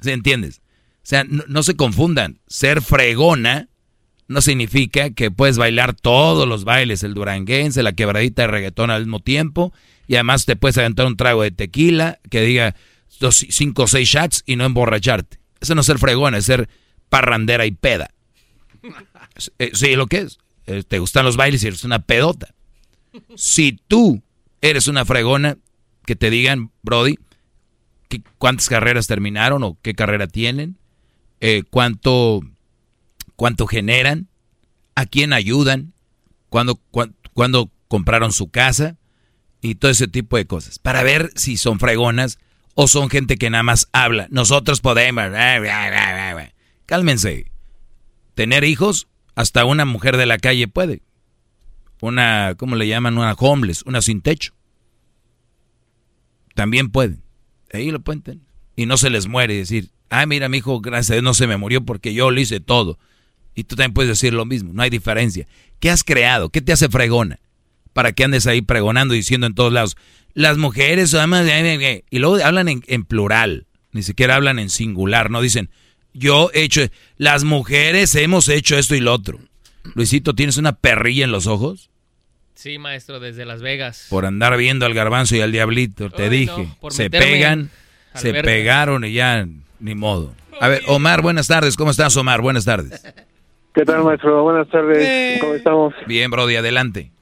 ¿Se 0.01 0.13
entiendes? 0.13 0.61
O 0.97 1.09
sea, 1.09 1.25
no, 1.25 1.45
no, 1.47 1.63
se 1.63 1.77
confundan. 1.77 2.41
Ser 2.49 2.83
fregona 2.83 3.69
no 4.29 4.41
significa 4.41 5.11
que 5.11 5.31
puedes 5.31 5.57
bailar 5.57 5.95
todos 5.95 6.49
los 6.49 6.65
bailes, 6.65 7.03
el 7.03 7.15
duranguense, 7.15 7.83
la 7.83 7.93
quebradita 7.93 8.43
de 8.43 8.49
reggaetón 8.49 8.91
al 8.91 9.03
mismo 9.03 9.21
tiempo, 9.21 9.73
y 10.07 10.15
además 10.15 10.47
te 10.47 10.57
puedes 10.57 10.79
aventar 10.79 11.07
un 11.07 11.17
trago 11.17 11.43
de 11.43 11.51
tequila 11.51 12.21
que 12.31 12.43
diga 12.43 12.75
dos, 13.21 13.47
cinco 13.49 13.85
o 13.85 13.87
seis 13.87 14.09
shots 14.09 14.43
y 14.47 14.57
no 14.57 14.65
emborracharte. 14.65 15.39
Eso 15.61 15.75
no 15.75 15.81
es 15.81 15.87
ser 15.87 15.99
fregona, 15.99 16.39
es 16.39 16.45
ser 16.45 16.69
parrandera 17.09 17.67
y 17.67 17.73
peda. 17.73 18.11
Eh, 19.59 19.73
sí, 19.75 19.97
lo 19.97 20.07
que 20.07 20.21
es. 20.21 20.39
Eh, 20.67 20.83
te 20.83 20.99
gustan 20.99 21.27
los 21.27 21.37
bailes 21.37 21.63
y 21.63 21.67
eres 21.67 21.85
una 21.85 21.99
pedota. 21.99 22.55
Si 23.35 23.79
tú 23.87 24.23
eres 24.63 24.87
una 24.87 25.05
fregona, 25.05 25.59
que 26.07 26.17
te 26.17 26.31
digan, 26.31 26.71
Brody, 26.83 27.19
cuántas 28.39 28.71
carreras 28.71 29.07
terminaron 29.07 29.63
o 29.63 29.77
qué 29.83 29.95
carrera 29.95 30.27
tienen, 30.27 30.79
eh, 31.41 31.65
cuánto, 31.69 32.41
cuánto 33.35 33.67
generan, 33.67 34.29
a 34.95 35.05
quién 35.05 35.35
ayudan, 35.35 35.93
cuándo, 36.49 36.81
cuándo 37.35 37.71
compraron 37.89 38.33
su 38.33 38.49
casa, 38.49 38.97
y 39.71 39.75
todo 39.75 39.91
ese 39.91 40.09
tipo 40.09 40.37
de 40.37 40.47
cosas, 40.47 40.79
para 40.79 41.03
ver 41.03 41.31
si 41.35 41.57
son 41.57 41.79
fregonas 41.79 42.39
o 42.75 42.89
son 42.89 43.11
gente 43.11 43.37
que 43.37 43.51
nada 43.51 43.63
más 43.63 43.89
habla. 43.93 44.29
Nosotros 44.31 44.81
podemos. 44.81 45.25
Cálmense. 46.87 47.51
Tener 48.35 48.65
hijos, 48.65 49.09
hasta 49.35 49.65
una 49.65 49.85
mujer 49.85 50.17
de 50.17 50.27
la 50.27 50.39
calle 50.39 50.69
puede. 50.69 51.03
Una, 52.01 52.55
¿cómo 52.57 52.77
le 52.77 52.87
llaman? 52.87 53.17
Una 53.17 53.33
homeless, 53.33 53.83
una 53.87 54.03
sin 54.03 54.21
techo. 54.21 54.53
También 56.55 56.91
pueden. 56.91 57.23
Ahí 57.73 57.91
lo 57.91 58.01
pueden. 58.01 58.47
Y 58.77 58.87
no 58.87 58.99
se 58.99 59.11
les 59.11 59.27
muere 59.27 59.55
decir, 59.55 59.91
ah, 60.11 60.27
mira, 60.27 60.49
mi 60.49 60.59
hijo, 60.59 60.81
gracias 60.81 61.11
a 61.11 61.15
Dios 61.15 61.25
no 61.25 61.35
se 61.35 61.47
me 61.47 61.57
murió 61.57 61.85
porque 61.85 62.13
yo 62.15 62.31
lo 62.31 62.41
hice 62.41 62.61
todo. 62.61 62.99
Y 63.55 63.65
tú 63.65 63.75
también 63.75 63.95
puedes 63.95 64.11
decir 64.11 64.35
lo 64.35 64.45
mismo, 64.45 64.73
no 64.75 64.83
hay 64.83 64.91
diferencia. 64.91 65.47
¿Qué 65.81 65.91
has 65.91 66.05
creado? 66.05 66.51
¿Qué 66.51 66.61
te 66.61 66.73
hace 66.73 66.91
fregona? 66.91 67.41
Para 67.97 68.13
que 68.13 68.25
andes 68.25 68.47
ahí 68.47 68.61
pregonando 68.61 69.15
diciendo 69.15 69.47
en 69.47 69.55
todos 69.55 69.73
lados, 69.73 69.97
las 70.35 70.59
mujeres, 70.59 71.17
y 72.11 72.19
luego 72.19 72.45
hablan 72.45 72.69
en, 72.69 73.05
plural, 73.07 73.65
ni 73.93 74.03
siquiera 74.03 74.37
hablan 74.37 74.59
en 74.59 74.69
singular, 74.69 75.31
no 75.31 75.41
dicen, 75.41 75.71
yo 76.13 76.51
he 76.53 76.61
hecho, 76.61 76.83
las 77.17 77.45
mujeres 77.45 78.15
hemos 78.17 78.51
hecho 78.51 78.77
esto 78.77 78.95
y 78.97 79.01
lo 79.01 79.15
otro. 79.15 79.39
Luisito, 79.95 80.35
¿tienes 80.35 80.59
una 80.59 80.73
perrilla 80.73 81.25
en 81.25 81.33
los 81.33 81.47
ojos? 81.47 81.89
Sí, 82.53 82.77
maestro, 82.77 83.19
desde 83.19 83.47
Las 83.47 83.63
Vegas. 83.63 84.09
Por 84.11 84.27
andar 84.27 84.59
viendo 84.59 84.85
al 84.85 84.93
garbanzo 84.93 85.35
y 85.35 85.41
al 85.41 85.51
diablito, 85.51 86.11
te 86.11 86.29
dije. 86.29 86.69
se 86.91 87.09
pegan, 87.09 87.71
se 88.13 88.35
pegaron 88.35 89.07
y 89.07 89.15
ya, 89.15 89.49
ni 89.81 89.95
modo. 89.95 90.35
A 90.61 90.69
ver, 90.69 90.83
Omar, 90.89 91.23
buenas 91.23 91.47
tardes. 91.47 91.79
¿Cómo 91.79 91.93
estás, 91.93 92.15
Omar? 92.19 92.43
Buenas 92.43 92.67
tardes. 92.67 93.03
¿Qué 93.75 93.87
tal, 93.87 94.05
maestro? 94.05 94.43
Buenas 94.43 94.69
tardes. 94.69 95.41
¿Cómo 95.41 95.55
estamos? 95.55 95.95
Bien, 96.07 96.31
Brody, 96.31 96.57
adelante. 96.57 97.16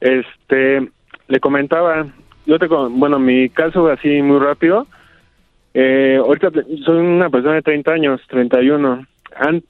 Este, 0.00 0.88
le 1.28 1.40
comentaba, 1.40 2.06
yo 2.46 2.58
te, 2.58 2.66
bueno, 2.66 3.18
mi 3.18 3.48
caso 3.48 3.88
así 3.88 4.22
muy 4.22 4.38
rápido. 4.38 4.86
Eh, 5.74 6.16
ahorita 6.18 6.50
soy 6.84 6.98
una 6.98 7.30
persona 7.30 7.54
de 7.54 7.62
30 7.62 7.92
años, 7.92 8.20
31. 8.28 9.06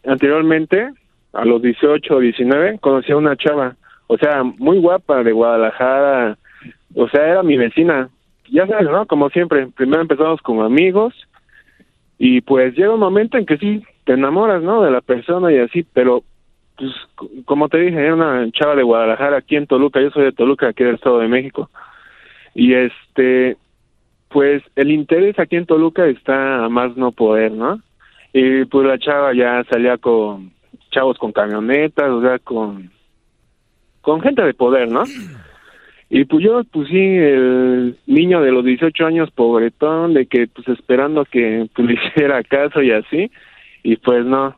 anteriormente, 0.06 0.90
a 1.32 1.44
los 1.44 1.60
18 1.60 2.14
o 2.14 2.20
19, 2.20 2.78
conocí 2.78 3.12
a 3.12 3.16
una 3.16 3.36
chava, 3.36 3.76
o 4.06 4.16
sea, 4.16 4.42
muy 4.42 4.78
guapa 4.78 5.22
de 5.22 5.32
Guadalajara, 5.32 6.38
o 6.94 7.08
sea, 7.08 7.26
era 7.26 7.42
mi 7.42 7.56
vecina. 7.56 8.08
Ya 8.50 8.66
sabes, 8.66 8.88
¿no? 8.88 9.06
Como 9.06 9.28
siempre, 9.28 9.66
primero 9.76 10.00
empezamos 10.00 10.40
como 10.40 10.62
amigos 10.62 11.14
y 12.18 12.40
pues 12.40 12.74
llega 12.74 12.94
un 12.94 13.00
momento 13.00 13.36
en 13.36 13.44
que 13.44 13.58
sí, 13.58 13.84
te 14.04 14.14
enamoras, 14.14 14.62
¿no? 14.62 14.82
De 14.82 14.90
la 14.90 15.02
persona 15.02 15.52
y 15.52 15.58
así, 15.58 15.84
pero 15.92 16.22
pues 16.78 16.92
como 17.44 17.68
te 17.68 17.78
dije, 17.78 17.98
era 17.98 18.14
una 18.14 18.50
chava 18.52 18.76
de 18.76 18.84
Guadalajara 18.84 19.38
aquí 19.38 19.56
en 19.56 19.66
Toluca, 19.66 20.00
yo 20.00 20.10
soy 20.10 20.24
de 20.24 20.32
Toluca, 20.32 20.68
aquí 20.68 20.84
del 20.84 20.94
Estado 20.94 21.18
de 21.18 21.28
México. 21.28 21.70
Y 22.54 22.74
este, 22.74 23.56
pues 24.28 24.62
el 24.76 24.90
interés 24.90 25.38
aquí 25.38 25.56
en 25.56 25.66
Toluca 25.66 26.06
está 26.06 26.68
más 26.68 26.96
no 26.96 27.12
poder, 27.12 27.52
¿no? 27.52 27.80
Y 28.32 28.64
pues 28.66 28.86
la 28.86 28.98
chava 28.98 29.34
ya 29.34 29.64
salía 29.64 29.98
con 29.98 30.52
chavos 30.90 31.18
con 31.18 31.32
camionetas, 31.32 32.08
o 32.08 32.22
sea, 32.22 32.38
con, 32.38 32.90
con 34.00 34.20
gente 34.20 34.42
de 34.42 34.54
poder, 34.54 34.90
¿no? 34.90 35.02
Y 36.10 36.24
pues 36.24 36.42
yo, 36.42 36.62
pues 36.64 36.88
sí, 36.88 36.96
el 36.96 37.98
niño 38.06 38.40
de 38.40 38.50
los 38.52 38.64
18 38.64 39.04
años, 39.04 39.30
pobretón, 39.30 40.14
de 40.14 40.26
que 40.26 40.46
pues 40.46 40.66
esperando 40.68 41.24
que 41.24 41.68
pues, 41.74 41.88
le 41.88 41.94
hiciera 41.94 42.42
caso 42.44 42.82
y 42.82 42.92
así, 42.92 43.30
y 43.82 43.96
pues 43.96 44.24
no, 44.24 44.57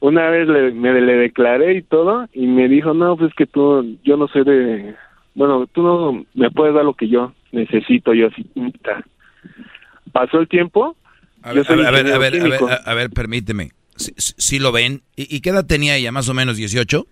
una 0.00 0.30
vez 0.30 0.48
le, 0.48 0.72
me 0.72 0.98
le 1.00 1.14
declaré 1.14 1.76
y 1.76 1.82
todo 1.82 2.26
y 2.32 2.46
me 2.46 2.68
dijo, 2.68 2.94
no, 2.94 3.16
pues 3.16 3.32
que 3.34 3.46
tú, 3.46 3.98
yo 4.02 4.16
no 4.16 4.28
soy 4.28 4.44
de, 4.44 4.94
bueno, 5.34 5.66
tú 5.72 5.82
no 5.82 6.24
me 6.34 6.50
puedes 6.50 6.74
dar 6.74 6.84
lo 6.84 6.94
que 6.94 7.08
yo 7.08 7.32
necesito, 7.52 8.14
yo 8.14 8.28
así, 8.28 8.50
pasó 10.12 10.40
el 10.40 10.48
tiempo. 10.48 10.96
A 11.42 11.52
ver, 11.52 11.66
a 11.70 11.74
ver, 11.74 11.86
a 11.86 11.90
ver, 11.90 12.12
a 12.12 12.18
ver, 12.18 12.60
a 12.84 12.94
ver, 12.94 13.10
permíteme. 13.10 13.70
Si, 13.96 14.58
lo 14.58 14.72
ven, 14.72 15.02
¿Y, 15.14 15.40
qué 15.40 15.50
edad 15.50 15.66
tenía 15.66 15.96
ella? 15.96 16.10
¿Más 16.10 16.28
o 16.28 16.34
menos 16.34 16.56
18? 16.56 17.06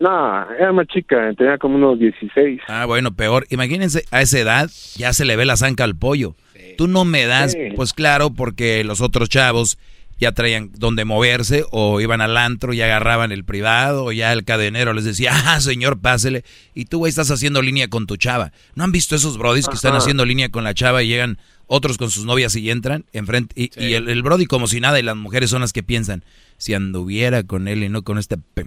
No, 0.00 0.52
era 0.52 0.72
más 0.72 0.88
chica, 0.88 1.32
tenía 1.38 1.58
como 1.58 1.76
unos 1.76 1.98
16. 2.00 2.60
Ah, 2.66 2.86
bueno, 2.86 3.12
peor. 3.12 3.46
Imagínense, 3.50 4.04
a 4.10 4.20
esa 4.20 4.40
edad 4.40 4.70
ya 4.96 5.12
se 5.12 5.24
le 5.24 5.36
ve 5.36 5.44
la 5.44 5.56
zanca 5.56 5.84
al 5.84 5.96
pollo. 5.96 6.34
Tú 6.76 6.88
no 6.88 7.04
me 7.04 7.26
das, 7.26 7.56
pues 7.76 7.92
claro, 7.92 8.30
porque 8.30 8.82
los 8.82 9.00
otros 9.00 9.28
chavos 9.28 9.78
ya 10.22 10.30
traían 10.30 10.70
donde 10.78 11.04
moverse 11.04 11.64
o 11.72 12.00
iban 12.00 12.20
al 12.20 12.36
antro 12.36 12.72
y 12.72 12.80
agarraban 12.80 13.32
el 13.32 13.44
privado 13.44 14.04
o 14.04 14.12
ya 14.12 14.32
el 14.32 14.44
cadenero 14.44 14.92
les 14.92 15.04
decía, 15.04 15.32
ah, 15.46 15.60
señor, 15.60 16.00
pásele. 16.00 16.44
Y 16.74 16.84
tú, 16.84 16.98
güey, 16.98 17.10
estás 17.10 17.32
haciendo 17.32 17.60
línea 17.60 17.88
con 17.88 18.06
tu 18.06 18.16
chava. 18.16 18.52
¿No 18.76 18.84
han 18.84 18.92
visto 18.92 19.16
esos 19.16 19.36
brodis 19.36 19.66
que 19.66 19.74
están 19.74 19.96
haciendo 19.96 20.24
línea 20.24 20.48
con 20.48 20.62
la 20.62 20.74
chava 20.74 21.02
y 21.02 21.08
llegan 21.08 21.38
otros 21.66 21.98
con 21.98 22.08
sus 22.08 22.24
novias 22.24 22.54
y 22.54 22.70
entran 22.70 23.04
enfrente? 23.12 23.52
Y, 23.60 23.72
y 23.76 23.94
el, 23.94 24.08
el 24.08 24.22
brody 24.22 24.46
como 24.46 24.68
si 24.68 24.78
nada 24.78 25.00
y 25.00 25.02
las 25.02 25.16
mujeres 25.16 25.50
son 25.50 25.62
las 25.62 25.72
que 25.72 25.82
piensan, 25.82 26.22
si 26.56 26.72
anduviera 26.72 27.42
con 27.42 27.66
él 27.66 27.82
y 27.82 27.88
no 27.88 28.02
con 28.02 28.16
este... 28.16 28.36
pe-", 28.36 28.66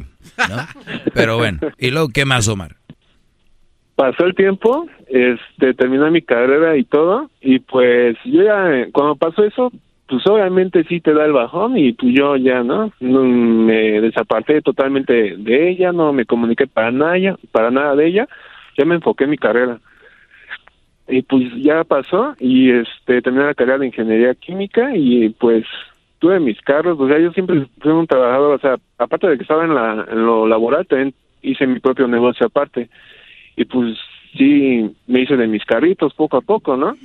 ¿no? 0.49 0.67
Pero 1.13 1.37
bueno, 1.37 1.59
¿y 1.79 1.89
luego 1.89 2.09
qué 2.09 2.25
más, 2.25 2.49
Omar? 2.49 2.75
pasó 3.95 4.25
el 4.25 4.35
tiempo, 4.35 4.87
este, 5.07 5.73
terminé 5.73 6.11
mi 6.11 6.21
carrera 6.21 6.75
y 6.75 6.83
todo, 6.83 7.31
y 7.39 7.59
pues 7.59 8.17
yo 8.25 8.43
ya, 8.43 8.73
eh, 8.73 8.89
cuando 8.91 9.15
pasó 9.15 9.45
eso, 9.45 9.71
pues 10.07 10.25
obviamente 10.27 10.83
sí 10.83 11.01
te 11.01 11.13
da 11.13 11.25
el 11.25 11.33
bajón 11.33 11.77
y 11.77 11.93
pues 11.93 12.13
yo 12.13 12.35
ya, 12.35 12.63
¿no? 12.63 12.91
Me 12.99 14.01
desaparté 14.01 14.61
totalmente 14.61 15.35
de 15.37 15.69
ella, 15.69 15.91
no 15.91 16.13
me 16.13 16.25
comuniqué 16.25 16.67
para 16.67 16.91
nada, 16.91 17.37
para 17.51 17.71
nada 17.71 17.95
de 17.95 18.07
ella, 18.07 18.27
ya 18.77 18.85
me 18.85 18.95
enfoqué 18.95 19.23
en 19.23 19.31
mi 19.31 19.37
carrera. 19.37 19.79
Y 21.07 21.21
pues 21.23 21.43
ya 21.57 21.83
pasó 21.83 22.35
y 22.39 22.71
este 22.71 23.21
terminé 23.21 23.45
la 23.45 23.53
carrera 23.53 23.79
de 23.79 23.87
ingeniería 23.87 24.33
química 24.35 24.95
y 24.95 25.29
pues 25.29 25.65
tuve 26.19 26.39
mis 26.39 26.59
carros, 26.61 26.99
o 26.99 27.07
sea, 27.07 27.19
yo 27.19 27.31
siempre 27.31 27.67
fui 27.79 27.91
un 27.91 28.07
trabajador, 28.07 28.55
o 28.55 28.59
sea, 28.59 28.77
aparte 28.97 29.27
de 29.27 29.37
que 29.37 29.43
estaba 29.43 29.65
en, 29.65 29.75
la, 29.75 30.05
en 30.09 30.25
lo 30.25 30.47
laboral, 30.47 30.85
también 30.87 31.13
hice 31.41 31.67
mi 31.67 31.79
propio 31.79 32.07
negocio 32.07 32.45
aparte 32.45 32.89
y 33.55 33.65
pues 33.65 33.97
sí 34.37 34.95
me 35.07 35.21
hice 35.21 35.35
de 35.35 35.47
mis 35.47 35.63
carritos 35.65 36.13
poco 36.13 36.37
a 36.37 36.41
poco, 36.41 36.77
¿no? 36.77 36.95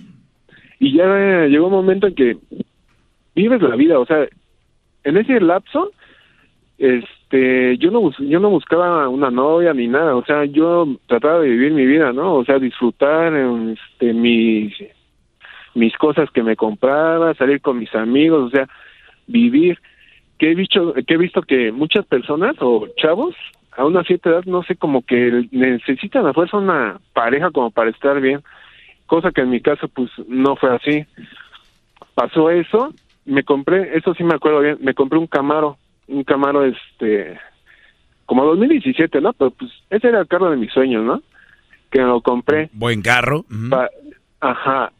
Y 0.78 0.96
ya 0.96 1.46
llegó 1.46 1.66
un 1.66 1.72
momento 1.72 2.06
en 2.06 2.14
que 2.14 2.36
vives 3.40 3.62
la 3.62 3.76
vida, 3.76 3.98
o 3.98 4.06
sea, 4.06 4.26
en 5.04 5.16
ese 5.16 5.40
lapso, 5.40 5.90
este, 6.78 7.78
yo 7.78 7.90
no 7.90 8.10
yo 8.18 8.40
no 8.40 8.50
buscaba 8.50 9.08
una 9.08 9.30
novia 9.30 9.72
ni 9.72 9.88
nada, 9.88 10.14
o 10.16 10.24
sea, 10.24 10.44
yo 10.44 10.86
trataba 11.06 11.40
de 11.40 11.48
vivir 11.48 11.72
mi 11.72 11.86
vida, 11.86 12.12
¿no? 12.12 12.34
O 12.34 12.44
sea, 12.44 12.58
disfrutar, 12.58 13.32
este, 13.34 14.12
mis 14.12 14.74
mis 15.74 15.96
cosas 15.96 16.30
que 16.30 16.42
me 16.42 16.56
compraba, 16.56 17.34
salir 17.34 17.60
con 17.60 17.78
mis 17.78 17.94
amigos, 17.94 18.48
o 18.48 18.50
sea, 18.50 18.68
vivir. 19.26 19.78
Que 20.38 20.52
he 20.52 20.54
visto, 20.54 20.94
que 20.94 21.14
he 21.14 21.18
visto 21.18 21.42
que 21.42 21.70
muchas 21.70 22.06
personas 22.06 22.56
o 22.60 22.88
chavos 22.96 23.34
a 23.76 23.84
una 23.84 24.02
cierta 24.04 24.30
edad, 24.30 24.44
no 24.46 24.62
sé, 24.62 24.74
como 24.74 25.02
que 25.02 25.46
necesitan 25.52 26.26
a 26.26 26.32
fuerza 26.32 26.56
una 26.56 26.98
pareja 27.12 27.50
como 27.50 27.70
para 27.70 27.90
estar 27.90 28.20
bien, 28.20 28.40
cosa 29.06 29.32
que 29.32 29.42
en 29.42 29.50
mi 29.50 29.60
caso 29.60 29.88
pues 29.88 30.10
no 30.28 30.56
fue 30.56 30.74
así. 30.74 31.04
Pasó 32.14 32.50
eso, 32.50 32.92
me 33.24 33.42
compré, 33.44 33.96
eso 33.96 34.14
sí 34.14 34.24
me 34.24 34.34
acuerdo 34.34 34.60
bien, 34.60 34.78
me 34.80 34.94
compré 34.94 35.18
un 35.18 35.26
Camaro, 35.26 35.76
un 36.08 36.24
Camaro 36.24 36.64
este, 36.64 37.38
como 38.26 38.44
2017, 38.44 39.20
¿no? 39.20 39.32
Pero 39.32 39.50
pues 39.52 39.70
ese 39.90 40.08
era 40.08 40.20
el 40.20 40.28
carro 40.28 40.50
de 40.50 40.56
mis 40.56 40.72
sueños, 40.72 41.04
¿no? 41.04 41.22
Que 41.90 42.00
me 42.00 42.06
lo 42.06 42.20
compré. 42.20 42.70
Buen 42.72 43.02
carro. 43.02 43.44
Pa- 43.68 43.90
Ajá. 44.40 44.92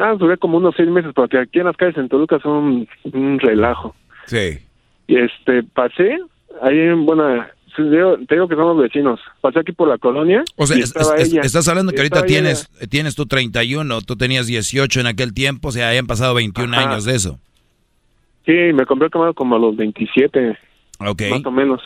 Ah, 0.00 0.14
duré 0.18 0.38
como 0.38 0.56
unos 0.56 0.74
seis 0.76 0.88
meses 0.88 1.12
porque 1.14 1.38
aquí 1.38 1.58
en 1.58 1.66
las 1.66 1.76
calles 1.76 1.98
en 1.98 2.08
Toluca 2.08 2.38
son 2.40 2.88
un 3.12 3.38
relajo. 3.38 3.94
Sí. 4.26 4.58
Y 5.06 5.16
este, 5.16 5.62
pasé, 5.64 6.18
ahí 6.62 6.78
en 6.78 7.04
buena, 7.04 7.50
sí, 7.76 7.82
digo- 7.82 8.16
te 8.28 8.34
digo 8.34 8.48
que 8.48 8.54
somos 8.56 8.76
vecinos, 8.78 9.20
pasé 9.40 9.60
aquí 9.60 9.72
por 9.72 9.88
la 9.88 9.98
colonia. 9.98 10.42
O 10.56 10.66
sea, 10.66 10.76
y 10.76 10.80
es- 10.80 10.94
estaba 10.94 11.16
es- 11.16 11.32
ella. 11.32 11.40
estás 11.42 11.66
hablando 11.68 11.92
que 11.92 11.98
ahorita 11.98 12.18
Estaba 12.20 12.26
ella. 12.32 12.40
tienes, 12.66 12.88
tienes 12.90 13.14
tú 13.14 13.26
31, 13.26 14.00
tú 14.02 14.16
tenías 14.16 14.46
18 14.46 15.00
en 15.00 15.06
aquel 15.06 15.32
tiempo, 15.34 15.68
o 15.68 15.72
sea, 15.72 15.88
hayan 15.88 16.06
pasado 16.06 16.34
21 16.34 16.76
Ajá. 16.76 16.90
años 16.92 17.04
de 17.04 17.14
eso. 17.14 17.38
Sí, 18.46 18.52
me 18.74 18.86
compré 18.86 19.06
el 19.06 19.12
Camaro 19.12 19.34
como 19.34 19.54
a 19.56 19.58
los 19.58 19.76
27, 19.76 20.58
Ok. 20.98 21.22
más 21.30 21.46
o 21.46 21.50
menos. 21.50 21.80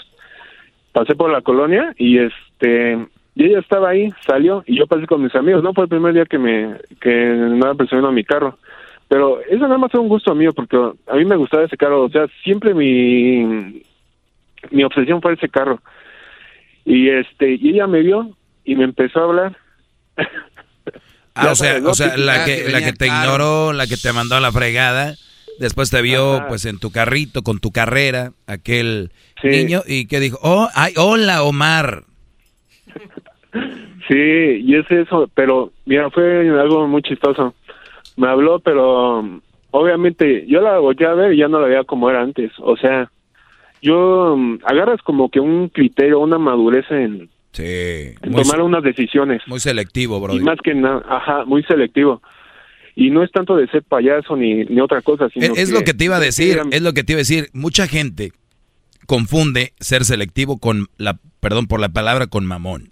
Pasé 0.93 1.15
por 1.15 1.31
la 1.31 1.43
colonia 1.43 1.95
y 1.99 2.19
este, 2.19 2.99
y 3.35 3.45
ella 3.45 3.59
estaba 3.59 3.91
ahí, 3.91 4.11
salió 4.27 4.65
y 4.67 4.79
yo 4.79 4.87
pasé 4.87 5.07
con 5.07 5.23
mis 5.23 5.35
amigos, 5.35 5.63
no 5.63 5.75
fue 5.75 5.85
el 5.85 5.91
primer 5.91 6.15
día 6.15 6.25
que 6.25 6.39
me, 6.39 6.77
que 7.01 7.11
nada 7.11 7.75
presionó 7.75 8.11
mi 8.13 8.25
carro. 8.25 8.59
Pero 9.09 9.41
eso 9.43 9.59
nada 9.59 9.79
más 9.79 9.93
fue 9.93 10.01
un 10.01 10.09
gusto 10.09 10.35
mío 10.35 10.53
porque 10.55 10.77
a 10.77 11.15
mí 11.17 11.25
me 11.27 11.37
gustaba 11.37 11.65
ese 11.65 11.77
carro, 11.77 12.05
o 12.05 12.09
sea, 12.09 12.27
siempre 12.43 12.73
mi, 12.75 13.83
mi 14.71 14.85
obsesión 14.85 15.21
fue 15.23 15.35
ese 15.35 15.49
carro. 15.49 15.81
Y 16.85 17.09
este, 17.11 17.55
y 17.61 17.71
ella 17.71 17.87
me 17.87 18.01
vio 18.03 18.37
y 18.65 18.77
me 18.77 18.85
empezó 18.85 19.21
a 19.21 19.25
hablar. 19.25 19.57
Ah, 21.35 21.51
o 21.51 21.55
sea, 21.55 21.81
o 21.85 21.95
sea, 21.95 22.17
la 22.17 22.45
que, 22.45 22.65
que 22.65 22.71
la 22.71 22.81
que 22.83 22.93
te 22.93 23.07
ignoró, 23.07 23.73
la 23.73 23.87
que 23.87 23.97
te 23.97 24.13
mandó 24.13 24.37
a 24.37 24.41
la 24.41 24.53
fregada, 24.53 25.15
después 25.59 25.91
te 25.91 26.01
vio 26.01 26.37
Ajá. 26.37 26.49
pues 26.49 26.65
en 26.65 26.79
tu 26.79 26.91
carrito, 26.91 27.43
con 27.43 27.59
tu 27.59 27.73
carrera, 27.73 28.33
aquel 28.47 29.11
Sí. 29.43 29.49
niño, 29.49 29.83
y 29.87 30.07
que 30.07 30.19
dijo, 30.19 30.39
oh, 30.43 30.69
ay, 30.75 30.95
hola 30.97 31.43
Omar. 31.43 32.05
Sí, 34.09 34.15
y 34.15 34.77
es 34.77 34.89
eso, 34.89 35.29
pero 35.35 35.73
mira, 35.85 36.11
fue 36.11 36.49
algo 36.61 36.87
muy 36.87 37.03
chistoso. 37.03 37.55
Me 38.17 38.29
habló, 38.29 38.61
pero 38.61 39.41
obviamente 39.73 40.47
yo 40.47 40.61
la 40.61 40.79
volteé 40.79 41.09
a 41.09 41.15
ver 41.15 41.33
y 41.33 41.39
ya 41.39 41.49
no 41.49 41.59
la 41.61 41.67
veía 41.67 41.83
como 41.83 42.09
era 42.09 42.23
antes. 42.23 42.53
O 42.61 42.77
sea, 42.77 43.11
yo 43.87 44.35
um, 44.35 44.59
agarras 44.65 45.01
como 45.03 45.29
que 45.31 45.41
un 45.41 45.69
criterio, 45.69 46.21
una 46.21 46.39
madurez 46.39 46.85
en, 46.91 47.29
Sí. 47.53 47.63
en 48.23 48.33
tomar 48.35 48.61
unas 48.61 48.83
decisiones. 48.83 49.41
muy 49.47 49.61
selectivo, 49.61 50.21
bro. 50.21 50.35
Y 50.35 50.41
más 50.41 50.59
que 50.63 50.75
nada, 50.75 51.03
ajá, 51.09 51.45
muy 51.47 51.63
selectivo. 51.63 52.21
Y 52.95 53.11
no 53.11 53.23
es 53.23 53.31
tanto 53.31 53.57
de 53.57 53.67
ser 53.69 53.83
payaso 53.83 54.37
ni, 54.37 54.65
ni 54.65 54.81
otra 54.81 55.01
cosa, 55.03 55.29
sino 55.31 55.47
Es, 55.55 55.59
es 55.59 55.71
lo 55.71 55.83
que 55.83 55.95
te 55.95 56.05
iba 56.05 56.17
a 56.17 56.21
decir, 56.21 56.61
es 56.71 56.83
lo 56.83 56.93
que 56.93 57.05
te 57.05 57.13
iba 57.13 57.19
a 57.19 57.27
decir. 57.27 57.49
Mucha 57.53 57.87
gente 57.87 58.33
confunde 59.07 59.73
ser 59.81 60.05
selectivo 60.05 60.59
con 60.59 60.87
la, 60.99 61.19
perdón 61.41 61.67
por 61.67 61.81
la 61.81 61.89
palabra, 61.91 62.27
con 62.27 62.45
mamón. 62.47 62.91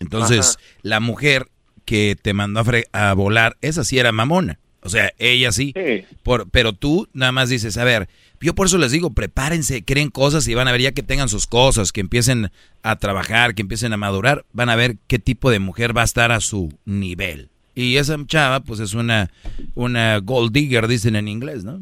Entonces, 0.00 0.58
la 0.82 1.00
mujer 1.00 1.46
que 1.84 2.16
te 2.20 2.32
mandó 2.34 2.60
a, 2.60 2.64
fre- 2.64 2.86
a 2.92 3.14
volar, 3.14 3.56
esa 3.60 3.84
sí 3.84 3.98
era 3.98 4.12
mamona. 4.12 4.58
O 4.82 4.88
sea, 4.88 5.12
ella 5.18 5.50
sí. 5.52 5.74
Por, 6.22 6.48
pero 6.50 6.72
tú 6.72 7.08
nada 7.12 7.32
más 7.32 7.48
dices, 7.48 7.76
a 7.78 7.84
ver, 7.84 8.08
yo 8.40 8.54
por 8.54 8.66
eso 8.66 8.78
les 8.78 8.92
digo, 8.92 9.12
prepárense, 9.12 9.84
creen 9.84 10.10
cosas 10.10 10.46
y 10.48 10.54
van 10.54 10.68
a 10.68 10.72
ver 10.72 10.80
ya 10.80 10.92
que 10.92 11.02
tengan 11.02 11.28
sus 11.28 11.46
cosas, 11.46 11.92
que 11.92 12.00
empiecen 12.00 12.50
a 12.82 12.96
trabajar, 12.96 13.54
que 13.54 13.62
empiecen 13.62 13.92
a 13.92 13.96
madurar, 13.96 14.44
van 14.52 14.68
a 14.68 14.76
ver 14.76 14.96
qué 15.08 15.18
tipo 15.18 15.50
de 15.50 15.58
mujer 15.58 15.96
va 15.96 16.02
a 16.02 16.04
estar 16.04 16.32
a 16.32 16.40
su 16.40 16.70
nivel. 16.84 17.48
Y 17.74 17.96
esa 17.96 18.16
chava, 18.26 18.60
pues 18.60 18.80
es 18.80 18.94
una, 18.94 19.28
una 19.74 20.18
gold 20.18 20.52
digger, 20.52 20.86
dicen 20.88 21.16
en 21.16 21.28
inglés, 21.28 21.64
¿no? 21.64 21.80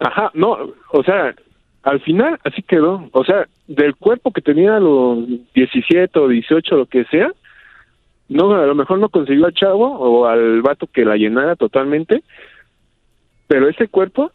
Ajá, 0.00 0.30
no, 0.34 0.56
o 0.92 1.02
sea, 1.04 1.34
al 1.82 2.00
final 2.00 2.38
así 2.44 2.62
quedó. 2.62 3.08
O 3.12 3.24
sea, 3.24 3.46
del 3.66 3.96
cuerpo 3.96 4.32
que 4.32 4.40
tenía 4.40 4.76
a 4.76 4.80
los 4.80 5.26
17 5.54 6.18
o 6.18 6.28
18, 6.28 6.76
lo 6.76 6.86
que 6.86 7.04
sea, 7.04 7.30
no, 8.28 8.54
a 8.54 8.66
lo 8.66 8.74
mejor 8.74 8.98
no 8.98 9.08
consiguió 9.08 9.46
al 9.46 9.54
chavo 9.54 9.98
o 9.98 10.26
al 10.26 10.62
vato 10.62 10.86
que 10.86 11.04
la 11.04 11.16
llenara 11.16 11.56
totalmente, 11.56 12.22
pero 13.46 13.68
ese 13.68 13.88
cuerpo 13.88 14.32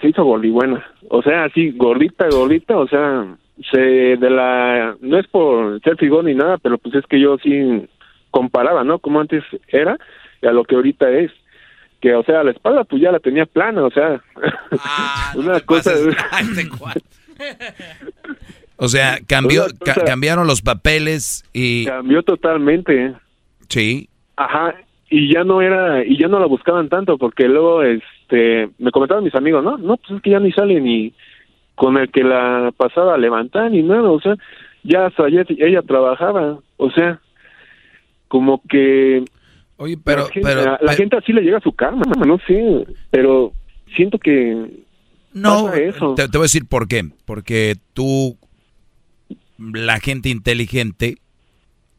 se 0.00 0.08
hizo 0.08 0.24
gordibuena. 0.24 0.84
O 1.08 1.22
sea, 1.22 1.44
así, 1.44 1.70
gordita, 1.72 2.26
gordita, 2.30 2.76
o 2.76 2.88
sea, 2.88 3.26
se 3.70 3.78
de 4.16 4.30
la. 4.30 4.96
No 5.00 5.18
es 5.18 5.26
por 5.28 5.80
ser 5.82 5.96
figón 5.96 6.26
ni 6.26 6.34
nada, 6.34 6.58
pero 6.58 6.78
pues 6.78 6.94
es 6.94 7.06
que 7.06 7.20
yo 7.20 7.36
sí 7.38 7.86
comparaba, 8.30 8.84
¿no? 8.84 8.98
Como 8.98 9.20
antes 9.20 9.42
era 9.68 9.96
y 10.42 10.46
a 10.46 10.52
lo 10.52 10.64
que 10.64 10.74
ahorita 10.76 11.10
es 11.10 11.30
que 12.00 12.14
o 12.14 12.22
sea 12.22 12.42
la 12.42 12.52
espalda 12.52 12.84
pues 12.84 13.02
ya 13.02 13.12
la 13.12 13.18
tenía 13.18 13.44
plana 13.44 13.84
o 13.84 13.90
sea 13.90 14.22
una 15.34 15.60
cosa 15.60 15.92
O 18.76 18.88
sea, 18.88 19.18
cambió, 19.26 19.64
ca- 19.84 20.02
cambiaron 20.06 20.46
los 20.46 20.62
papeles 20.62 21.44
y... 21.52 21.84
cambió 21.84 22.22
totalmente 22.22 23.12
Sí. 23.68 24.08
ajá 24.36 24.74
y 25.10 25.32
ya 25.34 25.44
no 25.44 25.60
era 25.60 26.02
y 26.04 26.16
ya 26.18 26.28
no 26.28 26.38
la 26.40 26.46
buscaban 26.46 26.88
tanto 26.88 27.18
porque 27.18 27.46
luego 27.48 27.82
este 28.30 28.70
me 28.78 28.90
comentaban 28.90 29.24
mis 29.24 29.34
amigos 29.34 29.62
no 29.64 29.76
no 29.78 29.96
pues 29.96 30.10
es 30.16 30.22
que 30.22 30.30
ya 30.30 30.40
ni 30.40 30.52
sale 30.52 30.80
ni 30.80 31.12
con 31.74 31.96
el 31.96 32.10
que 32.10 32.22
la 32.22 32.72
pasaba 32.76 33.14
a 33.14 33.18
levantar 33.18 33.70
ni 33.70 33.82
nada 33.82 34.10
o 34.10 34.20
sea 34.20 34.34
ya 34.82 35.06
hasta 35.06 35.26
ella, 35.28 35.44
ella 35.48 35.82
trabajaba 35.82 36.58
o 36.76 36.90
sea 36.90 37.20
como 38.28 38.62
que 38.68 39.24
Oye, 39.76 39.96
pero, 40.02 40.24
la 40.24 40.28
gente, 40.28 40.48
pero- 40.48 40.60
a 40.60 40.64
la 40.72 40.78
pero- 40.78 40.92
gente 40.92 41.16
así 41.16 41.32
le 41.32 41.42
llega 41.42 41.60
su 41.60 41.72
karma 41.72 42.02
no 42.26 42.38
sé 42.46 42.86
pero 43.10 43.52
siento 43.96 44.18
que 44.18 44.84
No, 45.32 45.66
pasa 45.66 45.80
eso 45.80 46.14
te, 46.14 46.28
te 46.28 46.38
voy 46.38 46.42
a 46.44 46.50
decir 46.50 46.66
por 46.68 46.86
qué. 46.88 47.04
Porque 47.24 47.76
tú, 47.94 48.36
la 49.58 49.98
gente 50.00 50.28
inteligente, 50.28 51.16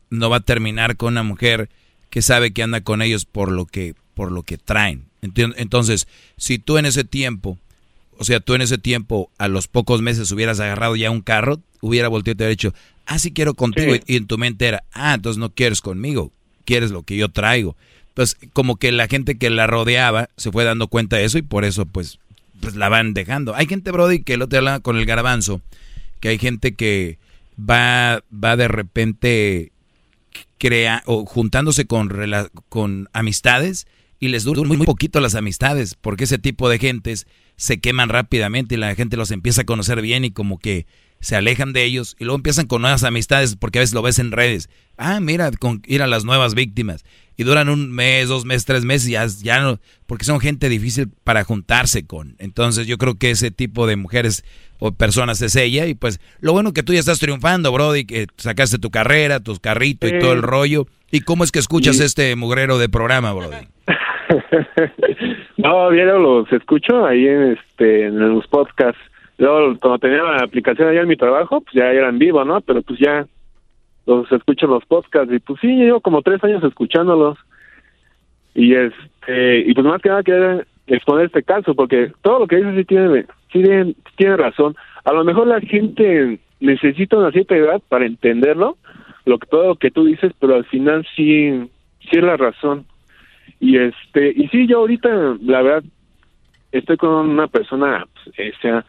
no 0.09 0.29
va 0.29 0.37
a 0.37 0.41
terminar 0.41 0.95
con 0.97 1.13
una 1.13 1.23
mujer 1.23 1.69
que 2.09 2.21
sabe 2.21 2.51
que 2.53 2.63
anda 2.63 2.81
con 2.81 3.01
ellos 3.01 3.25
por 3.25 3.51
lo 3.51 3.65
que, 3.65 3.93
por 4.13 4.31
lo 4.31 4.43
que 4.43 4.57
traen. 4.57 5.05
Entonces, 5.21 6.07
si 6.37 6.57
tú 6.57 6.77
en 6.77 6.85
ese 6.85 7.03
tiempo, 7.03 7.57
o 8.17 8.23
sea, 8.23 8.39
tú 8.39 8.53
en 8.53 8.61
ese 8.61 8.77
tiempo, 8.77 9.31
a 9.37 9.47
los 9.47 9.67
pocos 9.67 10.01
meses 10.01 10.31
hubieras 10.31 10.59
agarrado 10.59 10.95
ya 10.95 11.11
un 11.11 11.21
carro, 11.21 11.59
hubiera 11.81 12.07
volteado 12.07 12.33
y 12.33 12.37
te 12.37 12.43
hubiera 12.43 12.49
dicho, 12.49 12.73
ah, 13.05 13.19
sí 13.19 13.31
quiero 13.31 13.53
contigo. 13.53 13.95
Y, 13.95 14.01
y 14.07 14.15
en 14.17 14.27
tu 14.27 14.37
mente 14.37 14.67
era, 14.67 14.83
ah, 14.93 15.13
entonces 15.13 15.39
no 15.39 15.53
quieres 15.53 15.81
conmigo, 15.81 16.31
quieres 16.65 16.91
lo 16.91 17.03
que 17.03 17.17
yo 17.17 17.29
traigo. 17.29 17.75
Entonces, 18.09 18.37
como 18.53 18.75
que 18.75 18.91
la 18.91 19.07
gente 19.07 19.37
que 19.37 19.49
la 19.49 19.67
rodeaba 19.67 20.29
se 20.37 20.51
fue 20.51 20.63
dando 20.63 20.87
cuenta 20.87 21.17
de 21.17 21.25
eso 21.25 21.37
y 21.37 21.43
por 21.43 21.65
eso, 21.65 21.85
pues, 21.85 22.19
pues 22.59 22.75
la 22.75 22.89
van 22.89 23.13
dejando. 23.13 23.55
Hay 23.55 23.67
gente, 23.67 23.91
Brody, 23.91 24.23
que 24.23 24.37
lo 24.37 24.47
te 24.47 24.57
habla 24.57 24.81
con 24.81 24.97
el 24.97 25.05
garbanzo, 25.05 25.61
que 26.19 26.29
hay 26.29 26.37
gente 26.37 26.73
que 26.73 27.17
va, 27.57 28.23
va 28.31 28.57
de 28.57 28.67
repente 28.67 29.71
crea, 30.57 31.03
o 31.05 31.25
juntándose 31.25 31.85
con, 31.85 32.11
con 32.69 33.09
amistades 33.13 33.87
y 34.21 34.27
les 34.27 34.43
duran 34.43 34.67
muy, 34.67 34.77
muy 34.77 34.85
poquito 34.85 35.19
las 35.19 35.33
amistades, 35.33 35.95
porque 35.99 36.25
ese 36.25 36.37
tipo 36.37 36.69
de 36.69 36.77
gentes 36.77 37.25
se 37.57 37.79
queman 37.79 38.07
rápidamente 38.07 38.75
y 38.75 38.77
la 38.77 38.93
gente 38.93 39.17
los 39.17 39.31
empieza 39.31 39.63
a 39.63 39.65
conocer 39.65 39.99
bien 40.01 40.23
y 40.23 40.31
como 40.31 40.59
que 40.59 40.85
se 41.19 41.35
alejan 41.35 41.73
de 41.73 41.83
ellos 41.83 42.15
y 42.19 42.25
luego 42.25 42.37
empiezan 42.37 42.67
con 42.67 42.83
nuevas 42.83 43.03
amistades 43.03 43.55
porque 43.55 43.79
a 43.79 43.81
veces 43.81 43.95
lo 43.95 44.03
ves 44.03 44.19
en 44.19 44.31
redes. 44.31 44.69
Ah, 44.95 45.19
mira, 45.19 45.49
con 45.51 45.81
ir 45.87 46.03
a 46.03 46.07
las 46.07 46.23
nuevas 46.23 46.53
víctimas. 46.53 47.03
Y 47.35 47.43
duran 47.43 47.67
un 47.67 47.91
mes, 47.91 48.27
dos 48.27 48.45
meses, 48.45 48.65
tres 48.65 48.85
meses 48.85 49.09
y 49.09 49.13
ya, 49.13 49.25
ya 49.25 49.59
no, 49.59 49.79
porque 50.05 50.25
son 50.25 50.39
gente 50.39 50.69
difícil 50.69 51.09
para 51.23 51.43
juntarse 51.43 52.05
con. 52.05 52.35
Entonces 52.37 52.85
yo 52.85 52.99
creo 52.99 53.15
que 53.15 53.31
ese 53.31 53.49
tipo 53.49 53.87
de 53.87 53.95
mujeres 53.95 54.45
o 54.77 54.91
personas 54.91 55.41
es 55.41 55.55
ella 55.55 55.87
y 55.87 55.95
pues 55.95 56.19
lo 56.41 56.53
bueno 56.53 56.73
que 56.73 56.83
tú 56.83 56.93
ya 56.93 56.99
estás 56.99 57.17
triunfando, 57.17 57.71
Brody, 57.71 58.05
que 58.05 58.27
sacaste 58.37 58.77
tu 58.77 58.91
carrera, 58.91 59.39
tus 59.39 59.59
carritos 59.59 60.11
y 60.11 60.19
todo 60.19 60.33
el 60.33 60.43
rollo. 60.43 60.85
¿Y 61.09 61.21
cómo 61.21 61.43
es 61.43 61.51
que 61.51 61.59
escuchas 61.59 61.99
este 61.99 62.35
mugrero 62.35 62.77
de 62.77 62.87
programa, 62.87 63.33
Brody? 63.33 63.67
no, 65.57 65.89
bien 65.89 66.07
los 66.07 66.51
escucho 66.51 67.05
ahí 67.05 67.27
en, 67.27 67.53
este, 67.53 68.05
en 68.05 68.19
los 68.19 68.47
podcasts 68.47 69.01
Luego, 69.41 69.75
cuando 69.79 69.97
tenía 69.97 70.21
la 70.21 70.43
aplicación 70.43 70.87
allá 70.87 71.01
en 71.01 71.07
mi 71.07 71.15
trabajo, 71.15 71.61
pues 71.61 71.73
ya 71.73 71.91
eran 71.91 72.19
vivo, 72.19 72.45
¿no? 72.45 72.61
Pero 72.61 72.83
pues 72.83 72.99
ya 72.99 73.25
los 74.05 74.31
escucho 74.31 74.67
los 74.67 74.85
podcasts 74.85 75.33
y 75.33 75.39
pues 75.39 75.59
sí, 75.59 75.67
llevo 75.67 75.99
como 75.99 76.21
tres 76.21 76.43
años 76.43 76.63
escuchándolos. 76.63 77.39
Y 78.53 78.75
este, 78.75 79.61
y 79.61 79.73
pues 79.73 79.83
más 79.83 79.99
que 79.99 80.09
nada 80.09 80.21
quería 80.21 80.63
exponer 80.85 81.25
este 81.25 81.41
caso, 81.41 81.73
porque 81.73 82.11
todo 82.21 82.41
lo 82.41 82.47
que 82.47 82.57
dice 82.57 82.75
sí 82.75 82.85
tiene, 82.85 83.25
tiene, 83.51 83.95
tiene 84.15 84.37
razón. 84.37 84.75
A 85.05 85.11
lo 85.11 85.23
mejor 85.23 85.47
la 85.47 85.59
gente 85.59 86.37
necesita 86.59 87.17
una 87.17 87.31
cierta 87.31 87.55
edad 87.55 87.81
para 87.89 88.05
entenderlo, 88.05 88.77
lo 89.25 89.39
que 89.39 89.47
todo 89.47 89.69
lo 89.69 89.75
que 89.75 89.89
tú 89.89 90.05
dices, 90.05 90.33
pero 90.39 90.53
al 90.53 90.65
final 90.65 91.03
sí, 91.15 91.67
sí 91.99 92.09
es 92.11 92.23
la 92.23 92.37
razón. 92.37 92.85
Y 93.61 93.77
este, 93.77 94.33
y 94.35 94.49
sí, 94.49 94.67
yo 94.67 94.79
ahorita, 94.79 95.37
la 95.41 95.61
verdad, 95.61 95.83
estoy 96.73 96.97
con 96.97 97.29
una 97.29 97.47
persona, 97.47 98.05
pues, 98.13 98.53
o 98.57 98.61
sea, 98.61 98.85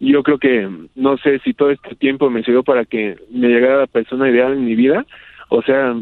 yo 0.00 0.22
creo 0.22 0.38
que 0.38 0.68
no 0.94 1.18
sé 1.18 1.40
si 1.40 1.52
todo 1.52 1.70
este 1.70 1.94
tiempo 1.96 2.30
me 2.30 2.42
sirvió 2.42 2.62
para 2.62 2.84
que 2.84 3.16
me 3.30 3.48
llegara 3.48 3.80
la 3.80 3.86
persona 3.86 4.30
ideal 4.30 4.52
en 4.52 4.64
mi 4.64 4.74
vida. 4.74 5.04
O 5.50 5.60
sea 5.62 5.94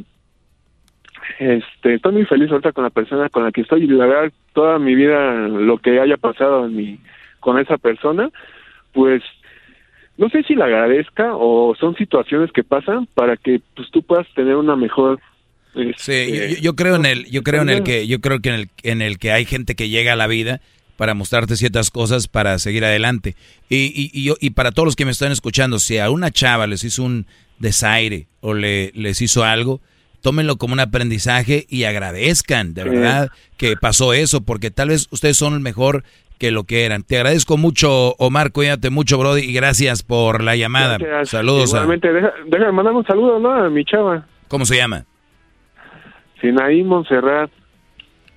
este 1.39 1.94
estoy 1.94 2.12
muy 2.12 2.25
feliz 2.25 2.50
ahorita 2.50 2.73
con 2.73 2.84
la 2.84 2.91
persona 2.91 3.28
con 3.28 3.44
la 3.44 3.52
que 3.52 3.62
estoy 3.62 3.84
y 3.84 3.86
la 3.86 4.07
verdad 4.07 4.33
toda 4.52 4.78
mi 4.78 4.94
vida 4.94 5.49
lo 5.49 5.78
que 5.78 6.00
haya 6.00 6.16
pasado 6.16 6.70
con 7.41 7.58
esa 7.58 7.78
persona 7.78 8.31
pues 8.92 9.23
no 10.16 10.28
sé 10.31 10.42
si 10.44 10.55
la 10.55 10.66
agradezca 10.66 11.34
o 11.34 11.75
son 11.75 11.94
situaciones 11.97 12.52
que 12.52 12.65
pasan 12.65 13.07
para 13.15 13.36
que 13.36 13.60
pues 13.75 13.91
tú 13.91 14.02
puedas 14.02 14.26
tener 14.34 14.57
una 14.57 14.76
mejor 14.76 15.20
sí 15.97 16.33
yo, 16.33 16.61
yo, 16.61 16.77
creo 16.77 16.97
en 16.97 17.07
el 17.07 17.25
yo 17.27 17.43
creo 17.43 17.63
en 17.63 17.69
el 17.69 17.83
que 17.83 18.07
yo 18.07 18.21
creo 18.21 18.41
que 18.41 18.49
en 18.51 18.55
el 18.55 18.71
en 18.83 19.03
el 19.03 19.19
que 19.19 19.33
hay 19.33 19.45
gente 19.45 19.75
que 19.75 19.89
llega 19.89 20.15
a 20.15 20.17
la 20.17 20.27
vida 20.27 20.61
para 20.97 21.15
mostrarte 21.15 21.57
ciertas 21.57 21.91
cosas 21.91 22.27
para 22.27 22.59
seguir 22.59 22.85
adelante. 22.85 23.37
Y, 23.69 24.11
y, 24.15 24.25
yo, 24.25 24.37
y 24.41 24.51
para 24.51 24.73
todos 24.73 24.87
los 24.87 24.97
que 24.97 25.05
me 25.05 25.11
están 25.11 25.31
escuchando, 25.33 25.79
si 25.79 25.99
a 25.99 26.11
una 26.11 26.31
chava 26.31 26.67
les 26.67 26.85
hizo 26.85 27.03
un 27.03 27.27
desaire 27.59 28.27
o 28.41 28.55
le, 28.55 28.93
les 28.95 29.21
hizo 29.21 29.45
algo, 29.45 29.81
tómenlo 30.23 30.57
como 30.57 30.73
un 30.73 30.81
aprendizaje 30.81 31.67
y 31.69 31.85
agradezcan, 31.85 32.75
de 32.75 32.85
verdad, 32.85 33.29
que 33.57 33.77
pasó 33.77 34.13
eso, 34.13 34.41
porque 34.41 34.71
tal 34.71 34.89
vez 34.89 35.09
ustedes 35.11 35.37
son 35.37 35.63
mejor 35.63 36.03
que 36.39 36.51
lo 36.51 36.65
que 36.65 36.85
eran. 36.85 37.03
Te 37.03 37.17
agradezco 37.17 37.57
mucho, 37.57 38.15
Omar, 38.19 38.53
cuídate 38.53 38.91
mucho, 38.91 39.19
Brody, 39.19 39.43
y 39.43 39.53
gracias 39.53 40.03
por 40.03 40.43
la 40.43 40.57
llamada. 40.57 40.99
Saludos. 41.25 41.71
Igualmente, 41.71 42.09
déjame 42.47 42.73
mandar 42.73 42.95
un 42.95 43.07
saludo, 43.07 43.39
¿no? 43.39 43.53
A 43.53 43.71
mi 43.71 43.85
chava. 43.85 44.27
¿Cómo 44.49 44.65
se 44.65 44.77
llama? 44.77 45.05
Sinaí 46.40 46.82
Montserrat. 46.82 47.50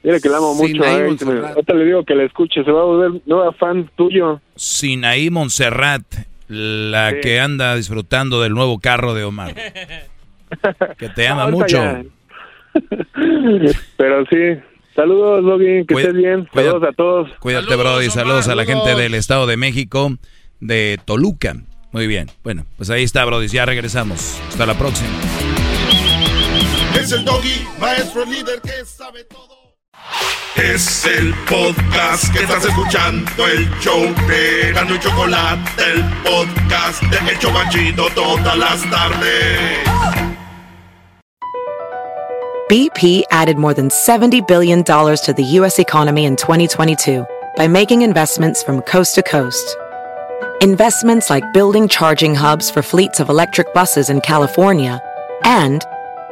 Mira 0.04 0.20
que 0.20 0.30
la 0.30 0.38
amo 0.38 0.56
mucho. 0.56 0.84
Eh, 0.84 1.14
ahorita 1.50 1.74
le 1.74 1.86
digo 1.86 2.06
que 2.06 2.16
la 2.16 2.24
escuche, 2.24 2.64
se 2.64 2.72
va 2.72 2.82
a 2.82 2.86
volver 2.86 3.22
nueva 3.26 3.52
fan 3.54 3.90
tuyo. 3.98 4.40
Sinaí 4.56 5.30
Montserrat, 5.30 6.04
la 6.48 7.20
que 7.22 7.40
anda 7.40 7.76
disfrutando 7.76 8.42
del 8.42 8.54
nuevo 8.54 8.80
carro 8.80 9.14
de 9.14 9.24
Omar. 9.26 9.54
que 10.98 11.10
te 11.10 11.28
ama 11.28 11.48
mucho. 11.52 11.82
Pero 13.98 14.26
sí, 14.30 14.62
saludos, 14.96 15.44
Logan, 15.44 15.86
que 15.86 15.94
estés 15.96 16.14
bien. 16.14 16.48
saludos 16.54 16.84
a 16.84 16.92
todos. 16.94 17.30
Cuídate, 17.40 17.76
Brody. 17.76 18.10
Saludos, 18.10 18.48
a 18.48 18.56
la 18.56 18.66
gente 18.66 18.96
del 18.96 19.16
Estado 19.16 19.48
de 19.48 19.58
México, 19.58 20.12
de 20.60 20.98
Toluca. 21.04 21.56
Muy 21.92 22.08
bien. 22.08 22.28
Bueno, 22.44 22.66
pues 22.78 22.90
ahí 22.90 23.04
está, 23.04 23.26
Brody. 23.26 23.48
Ya 23.48 23.66
regresamos. 23.66 24.40
Hasta 24.50 24.66
la 24.66 24.76
próxima. 24.76 25.10
Es 26.96 27.12
el 27.12 27.24
doggy, 27.24 27.68
maestro 27.80 28.26
líder 28.26 28.62
que 28.62 28.84
sabe 28.86 29.24
todo. 29.26 29.58
Es 30.56 31.06
el 31.06 31.34
podcast 31.48 32.34
que 32.34 32.40
estás 32.44 32.66
escuchando, 32.66 33.48
el 33.48 33.70
show 33.80 34.02
de 34.28 34.72
Gano 34.74 34.96
y 34.96 35.00
Chocolate, 35.00 35.84
el 35.92 36.04
podcast 36.24 37.02
de 37.04 37.32
Hecho 37.32 37.52
Machito 37.52 38.10
todas 38.16 38.58
las 38.58 38.82
tardes. 38.90 39.88
BP 42.70 43.24
added 43.32 43.58
more 43.58 43.74
than 43.74 43.90
$70 43.90 44.48
billion 44.48 44.84
to 44.84 45.34
the 45.36 45.44
U.S. 45.60 45.80
economy 45.80 46.26
in 46.26 46.36
2022 46.36 47.26
by 47.56 47.68
making 47.68 48.02
investments 48.02 48.62
from 48.62 48.82
coast 48.82 49.16
to 49.16 49.24
coast. 49.24 49.78
Investments 50.62 51.30
like 51.30 51.54
building 51.54 51.88
charging 51.88 52.36
hubs 52.36 52.70
for 52.70 52.82
fleets 52.82 53.20
of 53.20 53.30
electric 53.30 53.74
buses 53.74 54.10
in 54.10 54.22
California 54.22 55.02
and 55.44 55.84